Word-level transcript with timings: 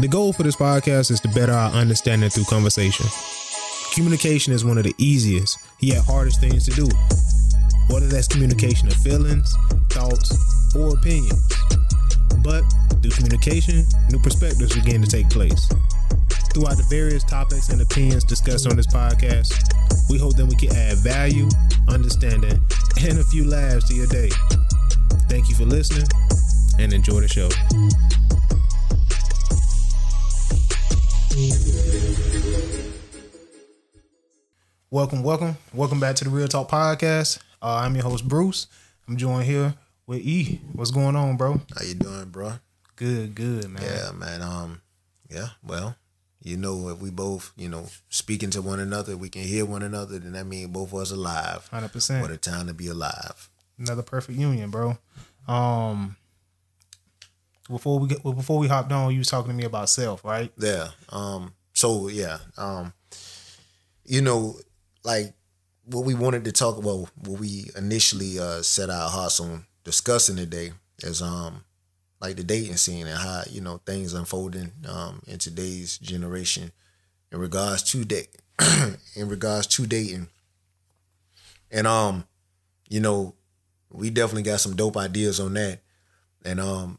The 0.00 0.08
goal 0.08 0.32
for 0.32 0.42
this 0.42 0.56
podcast 0.56 1.12
is 1.12 1.20
to 1.20 1.28
better 1.28 1.52
our 1.52 1.70
understanding 1.70 2.28
through 2.28 2.46
conversation. 2.46 3.06
Communication 3.92 4.52
is 4.52 4.64
one 4.64 4.76
of 4.76 4.82
the 4.82 4.94
easiest, 4.98 5.56
yet 5.78 6.04
hardest 6.04 6.40
things 6.40 6.64
to 6.64 6.72
do. 6.72 6.88
Whether 7.88 8.08
that's 8.08 8.26
communication 8.26 8.88
of 8.88 8.94
feelings, 8.94 9.54
thoughts, 9.90 10.74
or 10.74 10.96
opinions. 10.96 11.46
But 12.42 12.64
through 13.02 13.12
communication, 13.12 13.84
new 14.10 14.18
perspectives 14.18 14.74
begin 14.74 15.00
to 15.00 15.06
take 15.08 15.30
place. 15.30 15.68
Throughout 16.52 16.76
the 16.76 16.86
various 16.90 17.22
topics 17.22 17.68
and 17.68 17.80
opinions 17.80 18.24
discussed 18.24 18.66
on 18.66 18.76
this 18.76 18.88
podcast, 18.88 19.54
we 20.10 20.18
hope 20.18 20.34
that 20.34 20.46
we 20.46 20.56
can 20.56 20.74
add 20.74 20.98
value, 20.98 21.48
understanding, 21.86 22.60
and 23.00 23.18
a 23.20 23.24
few 23.24 23.44
laughs 23.44 23.86
to 23.90 23.94
your 23.94 24.08
day. 24.08 24.30
Thank 25.28 25.48
you 25.48 25.54
for 25.54 25.64
listening 25.64 26.08
and 26.80 26.92
enjoy 26.92 27.20
the 27.20 27.28
show. 27.28 27.48
Welcome, 34.88 35.24
welcome, 35.24 35.56
welcome 35.72 35.98
back 35.98 36.14
to 36.16 36.24
the 36.24 36.30
Real 36.30 36.46
Talk 36.46 36.70
Podcast. 36.70 37.40
Uh, 37.60 37.78
I'm 37.82 37.96
your 37.96 38.04
host 38.04 38.28
Bruce. 38.28 38.68
I'm 39.08 39.16
joined 39.16 39.46
here 39.46 39.74
with 40.06 40.20
E. 40.20 40.60
What's 40.74 40.92
going 40.92 41.16
on, 41.16 41.36
bro? 41.36 41.60
How 41.76 41.84
you 41.84 41.94
doing, 41.94 42.26
bro? 42.26 42.52
Good, 42.94 43.34
good, 43.34 43.68
man. 43.68 43.82
Yeah, 43.82 44.12
man. 44.12 44.42
Um, 44.42 44.80
yeah. 45.28 45.48
Well, 45.64 45.96
you 46.40 46.56
know, 46.56 46.90
if 46.90 47.00
we 47.00 47.10
both, 47.10 47.52
you 47.56 47.68
know, 47.68 47.86
speaking 48.10 48.50
to 48.50 48.62
one 48.62 48.78
another, 48.78 49.16
we 49.16 49.28
can 49.28 49.42
hear 49.42 49.64
one 49.64 49.82
another, 49.82 50.20
then 50.20 50.34
that 50.34 50.46
means 50.46 50.68
both 50.70 50.92
of 50.92 51.00
us 51.00 51.10
alive. 51.10 51.66
Hundred 51.66 51.90
percent. 51.90 52.22
What 52.22 52.30
a 52.30 52.36
time 52.36 52.68
to 52.68 52.74
be 52.74 52.86
alive. 52.86 53.50
Another 53.76 54.02
perfect 54.02 54.38
union, 54.38 54.70
bro. 54.70 54.98
Um, 55.48 56.14
before 57.68 57.98
we 57.98 58.08
get 58.08 58.22
before 58.22 58.58
we 58.58 58.68
hopped 58.68 58.92
on, 58.92 59.12
you 59.12 59.18
was 59.18 59.28
talking 59.28 59.50
to 59.50 59.56
me 59.56 59.64
about 59.64 59.88
self, 59.88 60.24
right? 60.24 60.52
Yeah. 60.58 60.88
Um. 61.10 61.54
So 61.72 62.08
yeah. 62.08 62.38
Um. 62.56 62.92
You 64.04 64.20
know, 64.20 64.56
like 65.02 65.34
what 65.84 66.04
we 66.04 66.14
wanted 66.14 66.44
to 66.44 66.52
talk 66.52 66.76
about, 66.76 67.08
what 67.16 67.40
we 67.40 67.70
initially 67.76 68.38
uh, 68.38 68.62
set 68.62 68.90
our 68.90 69.08
hearts 69.08 69.40
on 69.40 69.64
discussing 69.84 70.36
today 70.36 70.72
is 71.02 71.20
um 71.20 71.62
like 72.20 72.36
the 72.36 72.44
dating 72.44 72.76
scene 72.76 73.06
and 73.06 73.18
how 73.18 73.42
you 73.50 73.60
know 73.60 73.78
things 73.84 74.14
unfolding 74.14 74.72
um 74.88 75.20
in 75.26 75.38
today's 75.38 75.98
generation 75.98 76.72
in 77.30 77.38
regards 77.38 77.82
to 77.82 78.04
date 78.04 78.28
in 79.16 79.28
regards 79.28 79.66
to 79.66 79.86
dating 79.86 80.28
and 81.70 81.86
um 81.86 82.24
you 82.88 83.00
know 83.00 83.34
we 83.90 84.08
definitely 84.08 84.42
got 84.42 84.60
some 84.60 84.74
dope 84.74 84.96
ideas 84.96 85.38
on 85.38 85.52
that 85.54 85.80
and 86.44 86.60
um 86.60 86.98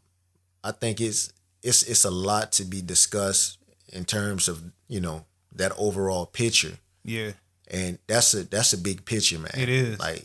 i 0.66 0.72
think 0.72 1.00
it's 1.00 1.32
it's 1.64 1.84
it's 1.84 2.04
a 2.04 2.12
lot 2.12 2.52
to 2.52 2.66
be 2.66 2.82
discussed 2.82 3.58
in 3.94 4.06
terms 4.06 4.48
of 4.48 4.62
you 4.88 5.00
know 5.00 5.26
that 5.56 5.72
overall 5.78 6.26
picture. 6.26 6.78
Yeah, 7.04 7.32
and 7.70 7.98
that's 8.08 8.34
a 8.34 8.44
that's 8.44 8.74
a 8.74 8.78
big 8.78 9.06
picture 9.06 9.40
man. 9.40 9.52
It 9.56 9.70
is. 9.70 10.00
like 10.00 10.24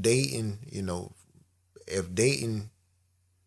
dating 0.00 0.58
you 0.70 0.82
know 0.82 1.12
if 1.86 2.14
dating 2.14 2.70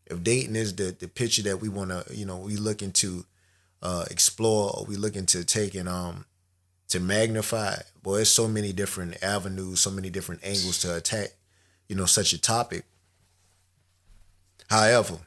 if 0.08 0.23
dating 0.23 0.56
is 0.56 0.75
the 0.75 0.95
the 1.00 1.08
picture 1.08 1.44
that 1.44 1.61
we 1.61 1.69
want 1.69 1.91
to 1.91 2.03
you 2.16 2.25
know 2.25 2.38
we 2.38 2.56
looking 2.56 2.91
to 2.91 3.25
uh 3.81 4.06
explore 4.11 4.72
or 4.75 4.86
we 4.86 4.95
looking 4.95 5.25
to 5.25 5.44
take 5.45 5.75
and 5.75 5.88
um 5.88 6.25
to 6.89 7.00
magnify 7.00 7.75
boy 8.02 8.16
there's 8.17 8.30
so 8.30 8.47
many 8.47 8.73
different 8.73 9.22
avenues 9.23 9.80
so 9.80 9.89
many 9.89 10.09
different 10.09 10.44
angles 10.44 10.80
to 10.80 10.95
attack 10.95 11.30
you 11.88 11.95
know 11.95 12.06
such 12.06 12.34
a 12.34 12.41
topic. 12.41 12.84
However 14.69 15.19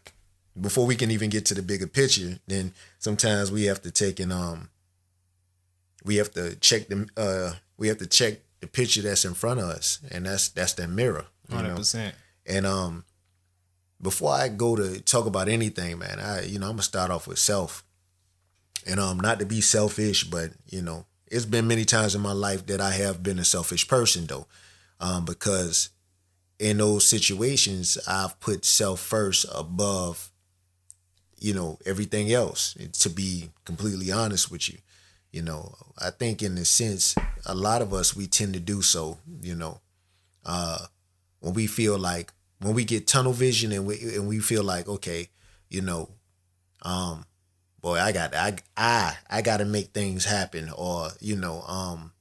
before 0.61 0.87
we 0.87 0.97
can 0.97 1.11
even 1.11 1.31
get 1.31 1.45
to 1.45 1.55
the 1.55 1.63
bigger 1.63 1.87
picture 1.87 2.39
then 2.47 2.73
sometimes 2.99 3.53
we 3.53 3.65
have 3.65 3.83
to 3.83 3.91
take 3.91 4.19
and 4.21 4.33
um 4.33 4.69
we 6.05 6.17
have 6.17 6.31
to 6.31 6.57
check 6.57 6.89
the 6.89 7.09
uh 7.17 7.55
we 7.77 7.89
have 7.89 7.99
to 7.99 8.07
check 8.07 8.39
the 8.61 8.67
picture 8.67 9.03
that's 9.03 9.25
in 9.25 9.35
front 9.35 9.61
of 9.61 9.67
us 9.67 10.01
and 10.11 10.27
that's 10.27 10.49
that's 10.49 10.73
that 10.75 10.89
mirror 10.89 11.27
you 11.49 11.57
hundred 11.57 11.77
percent. 11.77 12.15
and 12.47 12.67
um 12.67 13.05
before 14.01 14.33
I 14.33 14.49
go 14.49 14.77
to 14.77 15.01
talk 15.01 15.27
about 15.27 15.49
anything, 15.49 15.99
man, 15.99 16.21
I 16.21 16.43
you 16.43 16.59
know, 16.59 16.67
I'm 16.67 16.73
gonna 16.73 16.83
start 16.83 17.11
off 17.11 17.27
with 17.27 17.39
self. 17.39 17.83
And 18.87 19.01
um 19.01 19.19
not 19.19 19.39
to 19.41 19.47
be 19.47 19.61
selfish, 19.61 20.25
but 20.25 20.51
you 20.67 20.83
know, 20.83 21.07
it's 21.27 21.47
been 21.47 21.67
many 21.67 21.85
times 21.85 22.15
in 22.15 22.21
my 22.21 22.33
life 22.33 22.67
that 22.67 22.81
I 22.81 22.91
have 22.93 23.23
been 23.23 23.39
a 23.39 23.45
selfish 23.45 23.89
person 23.89 24.27
though. 24.27 24.47
Um, 25.01 25.25
because 25.25 25.91
in 26.59 26.79
those 26.79 27.07
situations 27.07 27.99
I've 28.07 28.39
put 28.41 28.65
self 28.65 29.01
first 29.01 29.47
above, 29.55 30.31
you 31.39 31.55
know, 31.55 31.79
everything 31.87 32.33
else. 32.33 32.75
To 33.01 33.09
be 33.09 33.51
completely 33.65 34.11
honest 34.11 34.51
with 34.51 34.69
you. 34.69 34.79
You 35.33 35.43
know, 35.43 35.75
I 35.99 36.11
think 36.11 36.43
in 36.43 36.57
a 36.57 36.65
sense, 36.65 37.15
a 37.45 37.55
lot 37.55 37.83
of 37.83 37.93
us 37.93 38.17
we 38.17 38.27
tend 38.27 38.55
to 38.55 38.61
do 38.61 38.83
so, 38.83 39.19
you 39.43 39.55
know. 39.55 39.81
Uh 40.45 40.87
when 41.41 41.55
we 41.55 41.67
feel 41.67 41.99
like 41.99 42.33
when 42.61 42.75
we 42.75 42.85
get 42.85 43.07
tunnel 43.07 43.33
vision 43.33 43.73
and 43.73 43.87
we 43.87 44.01
and 44.15 44.27
we 44.29 44.39
feel 44.39 44.65
like 44.65 44.89
okay, 44.89 45.29
you 45.69 45.83
know, 45.83 46.09
um, 46.83 47.27
boy, 47.81 47.99
I 48.01 48.13
got 48.13 48.35
I 48.35 48.57
I 48.77 49.17
I 49.29 49.43
got 49.43 49.59
to 49.59 49.65
make 49.65 49.89
things 49.89 50.25
happen, 50.25 50.71
or 50.75 51.11
you 51.21 51.37
know, 51.37 51.63
um, 51.63 52.13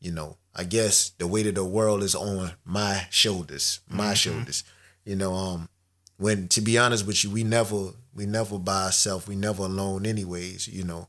you 0.00 0.10
know, 0.12 0.36
I 0.54 0.64
guess 0.64 1.10
the 1.10 1.26
weight 1.26 1.46
of 1.46 1.54
the 1.54 1.64
world 1.64 2.02
is 2.02 2.14
on 2.14 2.52
my 2.64 3.06
shoulders, 3.10 3.80
my 3.88 4.14
shoulders, 4.14 4.64
you 5.04 5.16
know, 5.16 5.34
um, 5.34 5.68
when 6.16 6.48
to 6.48 6.60
be 6.60 6.78
honest 6.78 7.06
with 7.06 7.22
you, 7.24 7.30
we 7.30 7.44
never 7.44 7.90
we 8.16 8.26
never 8.26 8.58
by 8.58 8.84
ourselves, 8.86 9.28
we 9.28 9.36
never 9.36 9.64
alone, 9.64 10.06
anyways, 10.06 10.66
you 10.68 10.82
know, 10.84 11.08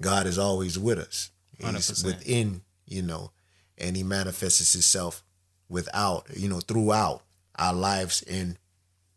God 0.00 0.26
is 0.26 0.38
always 0.38 0.78
with 0.78 0.98
us, 0.98 1.30
He's 1.56 1.66
100%. 1.66 2.04
within, 2.04 2.62
you 2.86 3.02
know, 3.02 3.30
and 3.78 3.96
He 3.96 4.02
manifests 4.02 4.72
Himself 4.72 5.22
without, 5.68 6.26
you 6.36 6.48
know, 6.48 6.60
throughout 6.60 7.22
our 7.56 7.72
lives 7.72 8.22
and, 8.22 8.58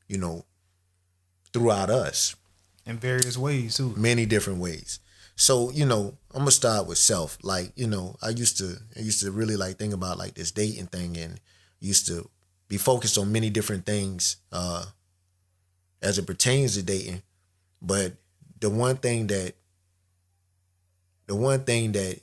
you 0.07 0.17
know, 0.19 0.45
throughout 1.51 1.89
us, 1.89 2.35
In 2.85 2.97
various 2.97 3.37
ways 3.37 3.75
too. 3.77 3.93
many 3.97 4.25
different 4.25 4.59
ways. 4.59 4.99
So, 5.35 5.69
you 5.71 5.85
know, 5.85 6.17
I'm 6.33 6.39
gonna 6.41 6.51
start 6.51 6.87
with 6.87 6.97
self. 6.97 7.37
Like, 7.41 7.71
you 7.75 7.87
know, 7.87 8.15
I 8.21 8.29
used 8.29 8.57
to 8.59 8.77
I 8.95 8.99
used 9.01 9.21
to 9.21 9.31
really 9.31 9.57
like 9.57 9.77
think 9.77 9.93
about 9.93 10.17
like 10.17 10.35
this 10.35 10.51
dating 10.51 10.87
thing 10.87 11.17
and 11.17 11.39
used 11.79 12.07
to 12.07 12.29
be 12.67 12.77
focused 12.77 13.17
on 13.17 13.31
many 13.31 13.49
different 13.49 13.85
things 13.85 14.37
uh 14.51 14.85
as 16.05 16.19
it 16.19 16.27
pertains 16.27 16.75
to 16.75 16.83
dating. 16.83 17.23
But 17.81 18.13
the 18.61 18.69
one 18.69 18.97
thing 18.97 19.27
that 19.27 19.55
the 21.27 21.35
one 21.35 21.61
thing 21.63 21.91
that 21.93 22.21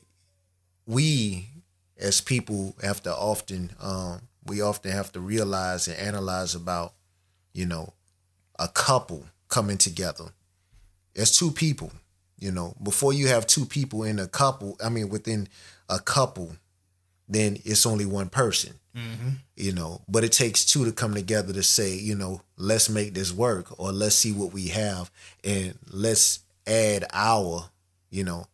we 0.87 1.49
as 1.99 2.21
people 2.21 2.75
have 2.83 3.03
to 3.03 3.15
often 3.15 3.73
um 3.81 4.23
we 4.45 4.61
often 4.61 4.93
have 4.93 5.13
to 5.13 5.21
realize 5.21 5.87
and 5.87 5.97
analyze 5.97 6.55
about, 6.55 6.95
you 7.53 7.65
know, 7.65 7.93
a 8.59 8.67
couple 8.67 9.25
coming 9.49 9.79
together. 9.79 10.25
It's 11.15 11.39
two 11.39 11.53
people, 11.53 11.93
you 12.39 12.51
know. 12.51 12.75
Before 12.83 13.13
you 13.13 13.29
have 13.29 13.47
two 13.47 13.65
people 13.65 14.03
in 14.03 14.19
a 14.19 14.27
couple, 14.27 14.77
I 14.83 14.89
mean 14.89 15.09
within 15.11 15.49
a 15.89 16.01
couple, 16.01 16.57
then 17.29 17.57
it's 17.65 17.87
only 17.87 18.07
one 18.07 18.29
person. 18.29 18.75
You 19.57 19.73
know, 19.73 20.03
but 20.09 20.23
it 20.25 20.33
takes 20.33 20.65
two 20.67 20.85
to 20.85 20.93
come 20.93 21.15
together 21.15 21.53
to 21.55 21.63
say, 21.63 21.95
you 21.95 22.15
know, 22.15 22.43
let's 22.59 22.91
make 22.91 23.15
this 23.15 23.33
work 23.33 23.79
or 23.81 23.91
let's 23.93 24.15
see 24.17 24.33
what 24.33 24.53
we 24.53 24.69
have 24.69 25.11
and 25.45 25.79
let's 25.91 26.41
add 26.67 27.07
our, 27.13 27.71
you 28.11 28.23
know, 28.25 28.47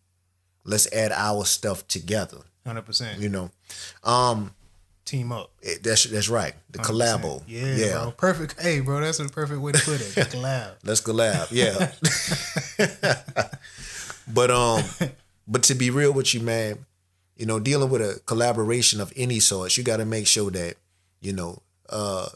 let's 0.65 0.93
add 0.93 1.11
our 1.13 1.45
stuff 1.45 1.89
together, 1.89 2.39
Hundred 2.65 2.83
percent. 2.83 3.21
you 3.21 3.29
know. 3.31 3.51
Um 4.05 4.53
Team 5.05 5.33
up. 5.33 5.51
it- 5.63 5.83
that's 5.83 6.05
that's 6.05 6.29
right. 6.29 6.55
The 6.71 6.79
100%. 6.81 6.85
collabo. 6.85 7.43
Yeah, 7.49 7.93
bro. 8.03 8.11
Perfect. 8.13 8.61
Hey, 8.61 8.79
bro, 8.81 9.01
that's 9.01 9.19
a 9.19 9.29
perfect 9.29 9.61
way 9.61 9.73
to 9.73 9.79
put 9.81 10.01
it. 10.01 10.07
Collab. 10.31 10.73
Let's 10.85 11.01
collab. 11.01 11.49
Yeah. 11.51 11.91
but 14.33 14.51
um 14.51 14.85
but 15.47 15.63
to 15.65 15.75
be 15.75 15.91
real 15.91 16.13
with 16.13 16.35
you, 16.35 16.41
man, 16.41 16.85
you 17.39 17.47
know, 17.47 17.61
dealing 17.61 17.89
with 17.89 18.03
a 18.03 18.21
collaboration 18.27 19.01
of 19.01 19.13
any 19.17 19.39
sort, 19.41 19.77
you 19.77 19.85
gotta 19.85 20.05
make 20.05 20.27
sure 20.27 20.51
that, 20.51 20.75
you 21.21 21.33
know, 21.33 21.63
uh 21.89 22.29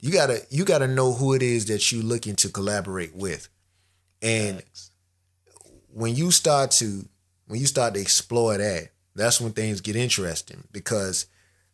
you 0.00 0.10
gotta 0.10 0.40
you 0.50 0.64
gotta 0.64 0.88
know 0.88 1.12
who 1.12 1.34
it 1.34 1.42
is 1.42 1.66
that 1.66 1.92
you're 1.92 2.02
looking 2.02 2.34
to 2.36 2.48
collaborate 2.48 3.14
with. 3.14 3.48
And 4.22 4.62
when 5.92 6.16
you 6.16 6.30
start 6.30 6.72
to 6.72 7.06
when 7.46 7.60
you 7.60 7.66
start 7.66 7.94
to 7.94 8.00
explore 8.00 8.56
that, 8.56 8.88
that's 9.14 9.40
when 9.40 9.52
things 9.52 9.80
get 9.80 9.94
interesting 9.94 10.64
because 10.72 11.26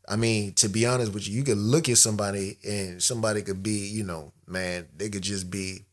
I 0.08 0.17
mean, 0.17 0.55
to 0.55 0.69
be 0.69 0.87
honest 0.87 1.14
with 1.14 1.29
you, 1.29 1.37
you 1.37 1.44
could 1.44 1.58
look 1.58 1.88
at 1.88 1.99
somebody 1.99 2.58
and 2.67 3.00
somebody 3.00 3.43
could 3.43 3.62
be, 3.62 3.87
you 3.88 4.02
know, 4.02 4.32
man, 4.47 4.88
they 4.97 5.08
could 5.08 5.23
just 5.23 5.50
be 5.50 5.85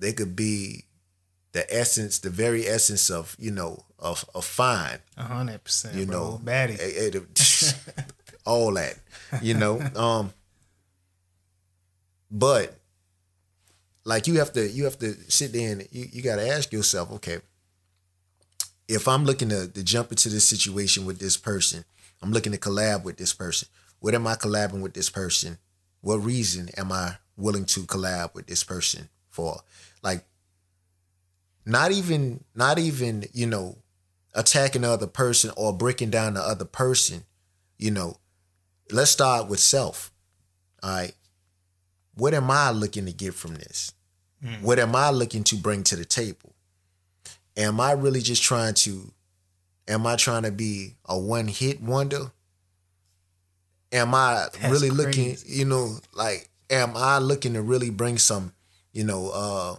they 0.00 0.12
could 0.12 0.34
be 0.34 0.84
the 1.54 1.72
essence, 1.72 2.18
the 2.18 2.30
very 2.30 2.66
essence 2.66 3.10
of, 3.10 3.36
you 3.38 3.52
know, 3.52 3.84
of 3.98 4.24
of 4.34 4.44
fine, 4.44 4.98
hundred 5.16 5.62
percent. 5.62 5.94
you 5.94 6.04
bro. 6.04 6.16
know, 6.16 6.40
baddie. 6.44 6.78
all 8.44 8.74
that, 8.74 8.98
you 9.40 9.54
know. 9.54 9.80
Um, 9.96 10.32
but 12.30 12.74
like 14.04 14.26
you 14.26 14.40
have 14.40 14.52
to 14.54 14.68
you 14.68 14.84
have 14.84 14.98
to 14.98 15.14
sit 15.30 15.52
there 15.52 15.70
and 15.72 15.88
you, 15.92 16.06
you 16.12 16.22
got 16.22 16.36
to 16.36 16.48
ask 16.48 16.72
yourself, 16.72 17.12
okay, 17.12 17.38
if 18.88 19.06
I'm 19.06 19.24
looking 19.24 19.48
to, 19.50 19.68
to 19.68 19.84
jump 19.84 20.10
into 20.10 20.28
this 20.28 20.48
situation 20.48 21.06
with 21.06 21.20
this 21.20 21.36
person, 21.36 21.84
I'm 22.20 22.32
looking 22.32 22.52
to 22.52 22.58
collab 22.58 23.04
with 23.04 23.16
this 23.16 23.32
person. 23.32 23.68
What 24.00 24.14
am 24.14 24.26
I 24.26 24.34
collabing 24.34 24.80
with 24.80 24.94
this 24.94 25.08
person? 25.08 25.58
What 26.00 26.16
reason 26.16 26.68
am 26.76 26.90
I 26.90 27.18
willing 27.36 27.64
to 27.66 27.80
collab 27.82 28.34
with 28.34 28.48
this 28.48 28.64
person 28.64 29.08
for? 29.30 29.60
Like, 30.02 30.24
not 31.66 31.92
even 31.92 32.44
not 32.54 32.78
even 32.78 33.24
you 33.32 33.46
know 33.46 33.78
attacking 34.34 34.82
the 34.82 34.90
other 34.90 35.06
person 35.06 35.50
or 35.56 35.72
breaking 35.72 36.10
down 36.10 36.34
the 36.34 36.42
other 36.42 36.64
person. 36.64 37.24
You 37.78 37.90
know, 37.90 38.18
let's 38.90 39.10
start 39.10 39.48
with 39.48 39.60
self. 39.60 40.12
All 40.82 40.90
right. 40.90 41.14
What 42.14 42.34
am 42.34 42.50
I 42.50 42.70
looking 42.70 43.06
to 43.06 43.12
get 43.12 43.34
from 43.34 43.54
this? 43.54 43.92
Mm. 44.44 44.62
What 44.62 44.78
am 44.78 44.94
I 44.94 45.10
looking 45.10 45.44
to 45.44 45.56
bring 45.56 45.82
to 45.84 45.96
the 45.96 46.04
table? 46.04 46.54
Am 47.56 47.80
I 47.80 47.92
really 47.92 48.20
just 48.20 48.42
trying 48.42 48.74
to, 48.74 49.12
am 49.88 50.06
I 50.06 50.16
trying 50.16 50.42
to 50.42 50.52
be 50.52 50.94
a 51.04 51.18
one 51.18 51.48
hit 51.48 51.80
wonder? 51.80 52.32
Am 53.92 54.14
I 54.14 54.48
That's 54.60 54.72
really 54.72 54.90
crazy. 54.90 54.90
looking, 54.90 55.36
you 55.46 55.64
know, 55.64 55.98
like, 56.12 56.50
am 56.68 56.92
I 56.96 57.18
looking 57.18 57.54
to 57.54 57.62
really 57.62 57.90
bring 57.90 58.18
some, 58.18 58.52
you 58.92 59.04
know, 59.04 59.30
uh, 59.32 59.76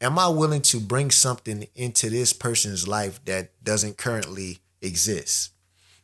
am 0.00 0.18
I 0.18 0.28
willing 0.28 0.62
to 0.62 0.80
bring 0.80 1.10
something 1.10 1.66
into 1.74 2.10
this 2.10 2.32
person's 2.32 2.86
life 2.86 3.24
that 3.24 3.50
doesn't 3.62 3.96
currently 3.96 4.58
exist? 4.80 5.50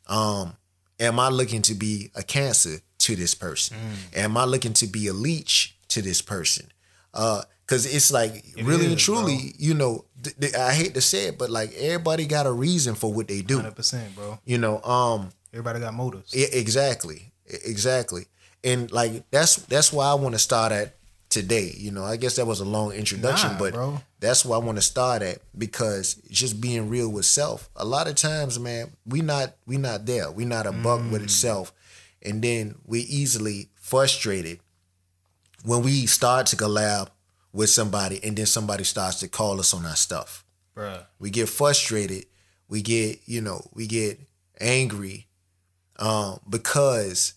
Um, 0.07 0.57
am 1.01 1.19
I 1.19 1.29
looking 1.29 1.63
to 1.63 1.75
be 1.75 2.11
a 2.15 2.23
cancer 2.23 2.81
to 2.99 3.17
this 3.17 3.35
person? 3.35 3.77
Mm. 3.77 4.19
Am 4.19 4.37
I 4.37 4.45
looking 4.45 4.73
to 4.75 4.87
be 4.87 5.07
a 5.07 5.13
leech 5.13 5.77
to 5.89 6.03
this 6.03 6.21
person? 6.21 6.69
Uh, 7.13 7.43
cause 7.67 7.87
it's 7.87 8.13
like 8.13 8.45
it 8.57 8.65
really 8.65 8.87
is, 8.87 8.93
and 8.93 8.99
truly, 8.99 9.37
bro. 9.37 9.51
you 9.59 9.75
know, 9.75 10.05
th- 10.23 10.37
th- 10.37 10.55
I 10.55 10.73
hate 10.73 10.95
to 10.95 11.01
say 11.01 11.29
it, 11.29 11.39
but 11.39 11.49
like 11.51 11.73
everybody 11.75 12.27
got 12.27 12.47
a 12.47 12.53
reason 12.53 12.95
for 12.95 13.13
what 13.13 13.29
they 13.29 13.41
do. 13.41 13.57
Hundred 13.57 13.77
percent, 13.77 14.15
bro. 14.17 14.39
You 14.45 14.59
know, 14.59 14.83
um, 14.83 15.31
everybody 15.53 15.79
got 15.81 15.95
motives. 15.95 16.35
Yeah, 16.35 16.49
exactly, 16.53 17.33
exactly, 17.47 18.27
and 18.65 18.91
like 18.91 19.31
that's 19.31 19.57
that's 19.57 19.93
why 19.93 20.07
I 20.07 20.15
want 20.15 20.35
to 20.35 20.41
start 20.41 20.73
at 20.73 20.97
today. 21.35 21.75
You 21.77 21.91
know, 21.91 22.05
I 22.05 22.17
guess 22.17 22.37
that 22.37 22.47
was 22.47 22.61
a 22.61 22.65
long 22.65 22.93
introduction, 22.93 23.53
nah, 23.53 23.59
but 23.59 23.75
bro. 23.75 24.01
that's 24.21 24.45
why 24.45 24.57
I 24.57 24.61
want 24.61 24.79
to 24.79 24.83
start 24.83 25.21
at 25.21 25.39
because 25.57 26.15
just 26.31 26.61
being 26.61 26.89
real 26.89 27.11
with 27.11 27.27
self. 27.27 27.69
A 27.77 27.85
lot 27.85 28.09
of 28.09 28.15
times, 28.15 28.59
man, 28.59 28.93
we 29.05 29.21
not 29.21 29.55
we 29.67 29.77
not 29.77 30.07
there. 30.07 30.31
We 30.31 30.47
not 30.47 30.67
a 30.67 30.73
buck 30.73 31.01
mm. 31.01 31.11
with 31.13 31.25
itself, 31.25 31.73
and 32.23 32.41
then 32.41 32.77
we 32.87 33.01
easily 33.01 33.69
frustrated 33.75 34.61
when 35.65 35.83
we 35.83 36.07
start 36.07 36.47
to 36.47 36.57
collab 36.57 37.09
with 37.53 37.69
somebody, 37.69 38.23
and 38.25 38.37
then 38.37 38.47
somebody 38.47 38.85
starts 38.85 39.21
to 39.21 39.29
call 39.29 39.61
us 39.61 39.75
on 39.75 39.85
our 39.85 39.97
stuff. 39.97 40.45
Bruh. 40.77 41.05
We 41.19 41.31
get 41.31 41.49
frustrated. 41.49 42.27
We 42.69 42.81
get 42.81 43.21
you 43.27 43.43
know 43.43 43.69
we 43.75 43.87
get 43.87 44.21
angry 44.61 45.27
um, 45.99 46.41
because 46.49 47.35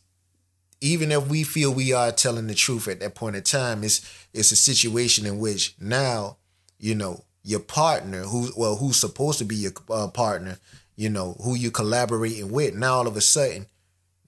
even 0.82 1.12
if 1.12 1.28
we 1.28 1.44
feel 1.44 1.74
we 1.74 1.94
are 1.94 2.12
telling 2.12 2.48
the 2.48 2.54
truth 2.54 2.88
at 2.88 3.00
that 3.00 3.16
point 3.16 3.36
in 3.36 3.44
time, 3.44 3.84
it's 3.84 4.02
it's 4.34 4.52
a 4.52 4.56
situation 4.56 5.26
in 5.26 5.40
which 5.40 5.76
now, 5.80 6.38
you 6.80 6.94
know, 6.94 7.24
your 7.44 7.60
partner, 7.60 8.24
who 8.24 8.52
well, 8.56 8.76
who's 8.76 8.98
supposed 8.98 9.40
to 9.40 9.46
be 9.46 9.56
your 9.56 9.72
uh, 9.90 10.08
partner, 10.08 10.58
you 10.96 11.10
know, 11.10 11.36
who 11.44 11.56
you 11.56 11.72
collaborating 11.72 12.52
with, 12.52 12.76
now 12.76 12.96
all 12.96 13.08
of 13.08 13.18
a 13.18 13.22
sudden, 13.22 13.66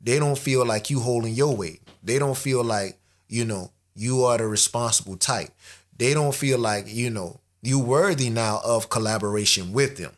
they 0.02 0.18
don't 0.18 0.38
feel 0.38 0.66
like 0.66 0.90
you 0.90 1.00
holding 1.00 1.34
your 1.34 1.56
weight. 1.56 1.82
They 2.04 2.18
don't 2.18 2.38
feel 2.38 2.64
like 2.64 2.98
you 3.28 3.46
know 3.46 3.72
you 3.96 4.24
are 4.24 4.38
the 4.38 4.48
responsible 4.48 5.18
type. 5.18 5.52
They 5.96 6.14
don't 6.14 6.34
feel 6.34 6.58
like 6.58 6.86
you 6.88 7.10
know 7.10 7.40
you 7.62 7.80
worthy 7.80 8.30
now 8.30 8.62
of 8.64 8.90
collaboration 8.90 9.74
with 9.74 9.98
them. 9.98 10.14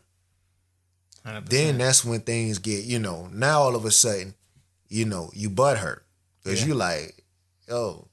100%. 1.25 1.50
Then 1.50 1.77
that's 1.77 2.06
when 2.06 2.22
things 2.22 2.57
get 2.57 2.86
you 2.86 3.00
know 3.00 3.27
now 3.34 3.62
all 3.62 3.75
of 3.75 3.84
a 3.84 3.92
sudden, 3.92 4.36
you 4.88 5.04
know 5.04 5.30
you 5.34 5.50
butt 5.50 5.80
hurt 5.80 6.06
Cause 6.44 6.62
yeah. 6.62 6.68
you 6.68 6.74
like, 6.76 7.24
yo, 7.68 8.08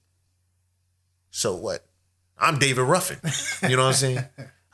so 1.30 1.56
what? 1.56 1.84
I'm 2.38 2.58
David 2.58 2.82
Ruffin. 2.82 3.18
You 3.68 3.76
know 3.76 3.84
what 3.84 3.88
I'm 3.88 3.94
saying? 3.94 4.24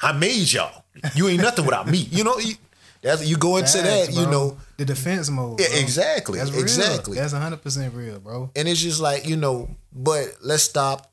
I 0.02 0.12
made 0.12 0.52
y'all. 0.52 0.84
You 1.14 1.28
ain't 1.28 1.40
nothing 1.40 1.64
without 1.64 1.86
me. 1.86 1.98
You 1.98 2.24
know, 2.24 2.38
you, 2.38 2.54
that's 3.00 3.26
you 3.26 3.36
go 3.36 3.56
into 3.56 3.78
that, 3.78 4.12
bro. 4.12 4.22
you 4.22 4.30
know. 4.30 4.58
The 4.76 4.84
defense 4.84 5.30
mode. 5.30 5.60
Yeah, 5.60 5.66
exactly. 5.76 6.38
That's 6.38 6.50
real. 6.50 6.62
Exactly. 6.62 7.16
That's 7.16 7.32
100% 7.32 7.94
real, 7.94 8.18
bro. 8.18 8.50
And 8.56 8.68
it's 8.68 8.80
just 8.80 9.00
like, 9.00 9.26
you 9.26 9.36
know, 9.36 9.68
but 9.92 10.36
let's 10.42 10.62
stop, 10.62 11.12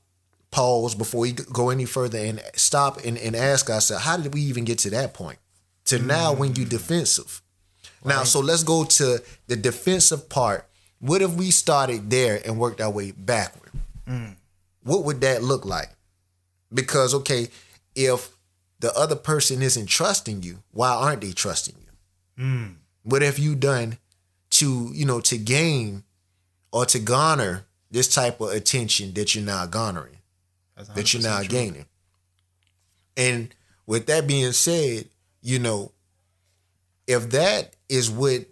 pause 0.52 0.96
before 0.96 1.22
we 1.22 1.32
go 1.34 1.70
any 1.70 1.86
further 1.86 2.18
and 2.18 2.42
stop 2.56 3.04
and, 3.06 3.18
and 3.18 3.36
ask 3.36 3.70
ourselves, 3.70 4.04
how 4.04 4.18
did 4.18 4.34
we 4.34 4.42
even 4.42 4.66
get 4.66 4.80
to 4.80 4.90
that 4.92 5.14
point? 5.14 5.40
To 5.86 5.98
mm. 5.98 6.06
now 6.06 6.34
when 6.34 6.56
you 6.56 6.66
defensive. 6.66 7.42
Right. 8.04 8.16
Now, 8.16 8.24
so 8.24 8.40
let's 8.40 8.64
go 8.64 8.84
to 8.84 9.22
the 9.48 9.56
defensive 9.56 10.28
part 10.30 10.68
what 11.02 11.22
if 11.22 11.34
we 11.34 11.52
started 11.52 12.10
there 12.10 12.42
and 12.46 12.58
worked 12.58 12.80
our 12.80 12.90
way 12.90 13.12
backward? 13.12 13.72
Mm. 14.08 14.36
What 14.84 15.04
would 15.04 15.22
that 15.22 15.44
look 15.44 15.66
like? 15.66 15.90
Because 16.74 17.14
okay, 17.14 17.50
if 17.96 18.30
the 18.80 18.94
other 18.94 19.16
person 19.16 19.62
isn't 19.62 19.88
trusting 19.88 20.44
you, 20.44 20.60
why 20.72 20.90
aren't 20.90 21.22
they 21.22 21.34
trusting 21.34 21.76
you? 21.80 22.44
Mm. 22.44 22.76
What 23.04 23.24
have 23.24 23.40
you 23.40 23.56
done 23.56 23.98
to, 24.52 24.92
you 24.94 25.06
know, 25.06 25.20
to 25.22 25.38
gain 25.38 26.04
or 26.72 26.86
to 26.86 27.00
garner 27.00 27.66
this 27.90 28.08
type 28.08 28.40
of 28.40 28.52
attention 28.52 29.14
that 29.14 29.36
you're 29.36 29.44
now 29.44 29.66
garnering, 29.66 30.18
that 30.96 31.14
you're 31.14 31.24
now 31.24 31.40
true. 31.40 31.48
gaining? 31.48 31.86
And 33.18 33.54
with 33.86 34.06
that 34.06 34.28
being 34.28 34.52
said, 34.52 35.10
you 35.42 35.60
know, 35.60 35.92
if 37.08 37.32
that 37.32 37.76
is 37.90 38.10
what 38.10 38.46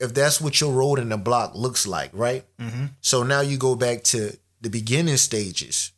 if 0.00 0.14
that's 0.14 0.40
what 0.40 0.60
your 0.60 0.72
road 0.72 0.98
in 0.98 1.10
the 1.10 1.18
block 1.18 1.54
looks 1.54 1.86
like, 1.86 2.10
right? 2.14 2.44
Mm-hmm. 2.58 2.86
So 3.02 3.22
now 3.22 3.42
you 3.42 3.58
go 3.58 3.76
back 3.76 4.02
to 4.04 4.36
the 4.60 4.70
beginning 4.70 5.18
stages. 5.18 5.92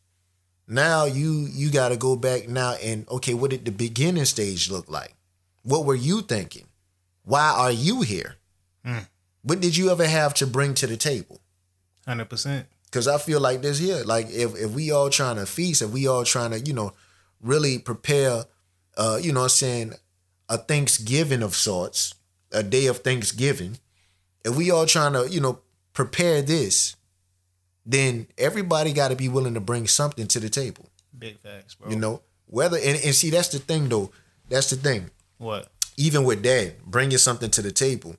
Now 0.66 1.04
you 1.04 1.49
you 1.50 1.70
got 1.70 1.90
to 1.90 1.96
go 1.96 2.16
back 2.16 2.49
now 2.49 2.75
and 2.82 3.08
okay, 3.08 3.34
what 3.34 3.50
did 3.50 3.64
the 3.64 3.72
beginning 3.72 4.25
stage 4.25 4.70
look 4.70 4.90
like? 4.90 5.14
What 5.62 5.84
were 5.84 5.94
you 5.94 6.22
thinking? 6.22 6.66
Why 7.25 7.54
are 7.56 7.70
you 7.70 8.02
here? 8.02 8.37
Mm. 8.84 9.06
What 9.43 9.60
did 9.60 9.76
you 9.76 9.90
ever 9.90 10.06
have 10.06 10.34
to 10.34 10.46
bring 10.46 10.75
to 10.75 10.87
the 10.87 10.96
table? 10.96 11.40
Hundred 12.06 12.28
percent. 12.28 12.66
Because 12.87 13.08
I 13.08 13.19
feel 13.19 13.40
like 13.40 13.62
this 13.62 13.78
here, 13.78 14.02
like 14.04 14.26
if 14.31 14.56
if 14.56 14.70
we 14.72 14.90
all 14.90 15.10
trying 15.10 15.37
to 15.37 15.46
feast, 15.46 15.82
if 15.82 15.90
we 15.90 16.08
all 16.08 16.25
trying 16.25 16.50
to 16.50 16.60
you 16.60 16.72
know 16.72 16.93
really 17.40 17.78
prepare, 17.78 18.44
uh, 18.96 19.19
you 19.20 19.32
know, 19.32 19.43
I'm 19.43 19.49
saying 19.49 19.94
a 20.49 20.58
Thanksgiving 20.58 21.42
of 21.42 21.54
sorts, 21.54 22.14
a 22.50 22.62
day 22.62 22.87
of 22.87 22.99
Thanksgiving 22.99 23.78
if 24.44 24.56
we 24.56 24.70
all 24.70 24.87
trying 24.87 25.12
to, 25.12 25.28
you 25.28 25.40
know, 25.40 25.61
prepare 25.92 26.42
this, 26.42 26.96
then 27.84 28.26
everybody 28.38 28.92
got 28.92 29.08
to 29.08 29.16
be 29.16 29.28
willing 29.28 29.54
to 29.54 29.61
bring 29.61 29.87
something 29.87 30.26
to 30.28 30.40
the 30.40 30.49
table. 30.49 30.88
Big 31.16 31.38
facts, 31.38 31.75
bro. 31.75 31.90
You 31.90 31.96
know, 31.96 32.22
whether 32.46 32.76
and, 32.76 33.00
and 33.04 33.14
see 33.14 33.30
that's 33.30 33.49
the 33.49 33.58
thing 33.58 33.88
though. 33.88 34.11
That's 34.49 34.70
the 34.70 34.76
thing. 34.76 35.11
What? 35.38 35.68
Even 35.96 36.25
with 36.25 36.42
that, 36.42 36.82
bringing 36.84 37.18
something 37.18 37.50
to 37.50 37.62
the 37.62 37.72
table, 37.72 38.16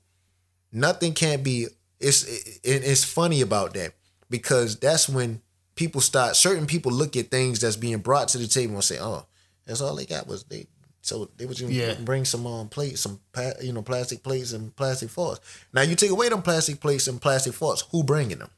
nothing 0.72 1.14
can't 1.14 1.44
be. 1.44 1.68
It's 2.00 2.24
it, 2.24 2.60
it's 2.64 3.04
funny 3.04 3.42
about 3.42 3.74
that 3.76 3.94
because 4.30 4.78
that's 4.78 5.08
when 5.08 5.42
people 5.76 6.02
start. 6.02 6.36
Certain 6.36 6.66
people 6.66 6.92
look 6.92 7.16
at 7.16 7.32
things 7.32 7.60
that's 7.60 7.78
being 7.78 8.00
brought 8.00 8.28
to 8.30 8.38
the 8.38 8.48
table 8.48 8.76
and 8.76 8.84
say, 8.84 9.00
"Oh, 9.00 9.26
that's 9.66 9.82
all 9.82 9.96
they 9.96 10.06
got 10.06 10.28
was 10.28 10.44
they 10.44 10.68
so 11.04 11.30
they 11.36 11.46
would 11.46 11.60
yeah. 11.60 11.96
bring 11.96 12.24
some 12.24 12.48
um 12.48 12.70
plates, 12.70 13.02
some 13.02 13.20
you 13.62 13.74
know 13.74 13.82
plastic 13.82 14.24
plates 14.24 14.54
and 14.54 14.74
plastic 14.74 15.10
forks. 15.10 15.42
Now 15.74 15.82
you 15.82 15.96
take 15.96 16.12
away 16.12 16.30
them 16.30 16.42
plastic 16.42 16.80
plates 16.80 17.08
and 17.08 17.22
plastic 17.22 17.54
forks. 17.54 17.84
Who 17.92 18.06
bringing 18.06 18.40
them? 18.40 18.50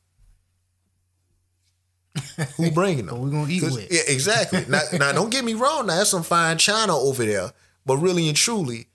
Who 2.58 2.70
bringing 2.70 3.08
them? 3.08 3.20
we 3.20 3.32
gonna 3.32 3.52
eat 3.52 3.64
with? 3.64 3.92
Yeah, 3.92 4.02
exactly. 4.08 4.64
now, 4.70 4.82
now 4.94 5.12
don't 5.12 5.32
get 5.32 5.44
me 5.44 5.56
wrong. 5.56 5.88
Now 5.88 5.96
there's 5.96 6.10
some 6.10 6.22
fine 6.22 6.60
china 6.60 6.96
over 6.96 7.26
there, 7.26 7.52
but 7.84 7.98
really 7.98 8.28
and 8.28 8.38
truly, 8.38 8.90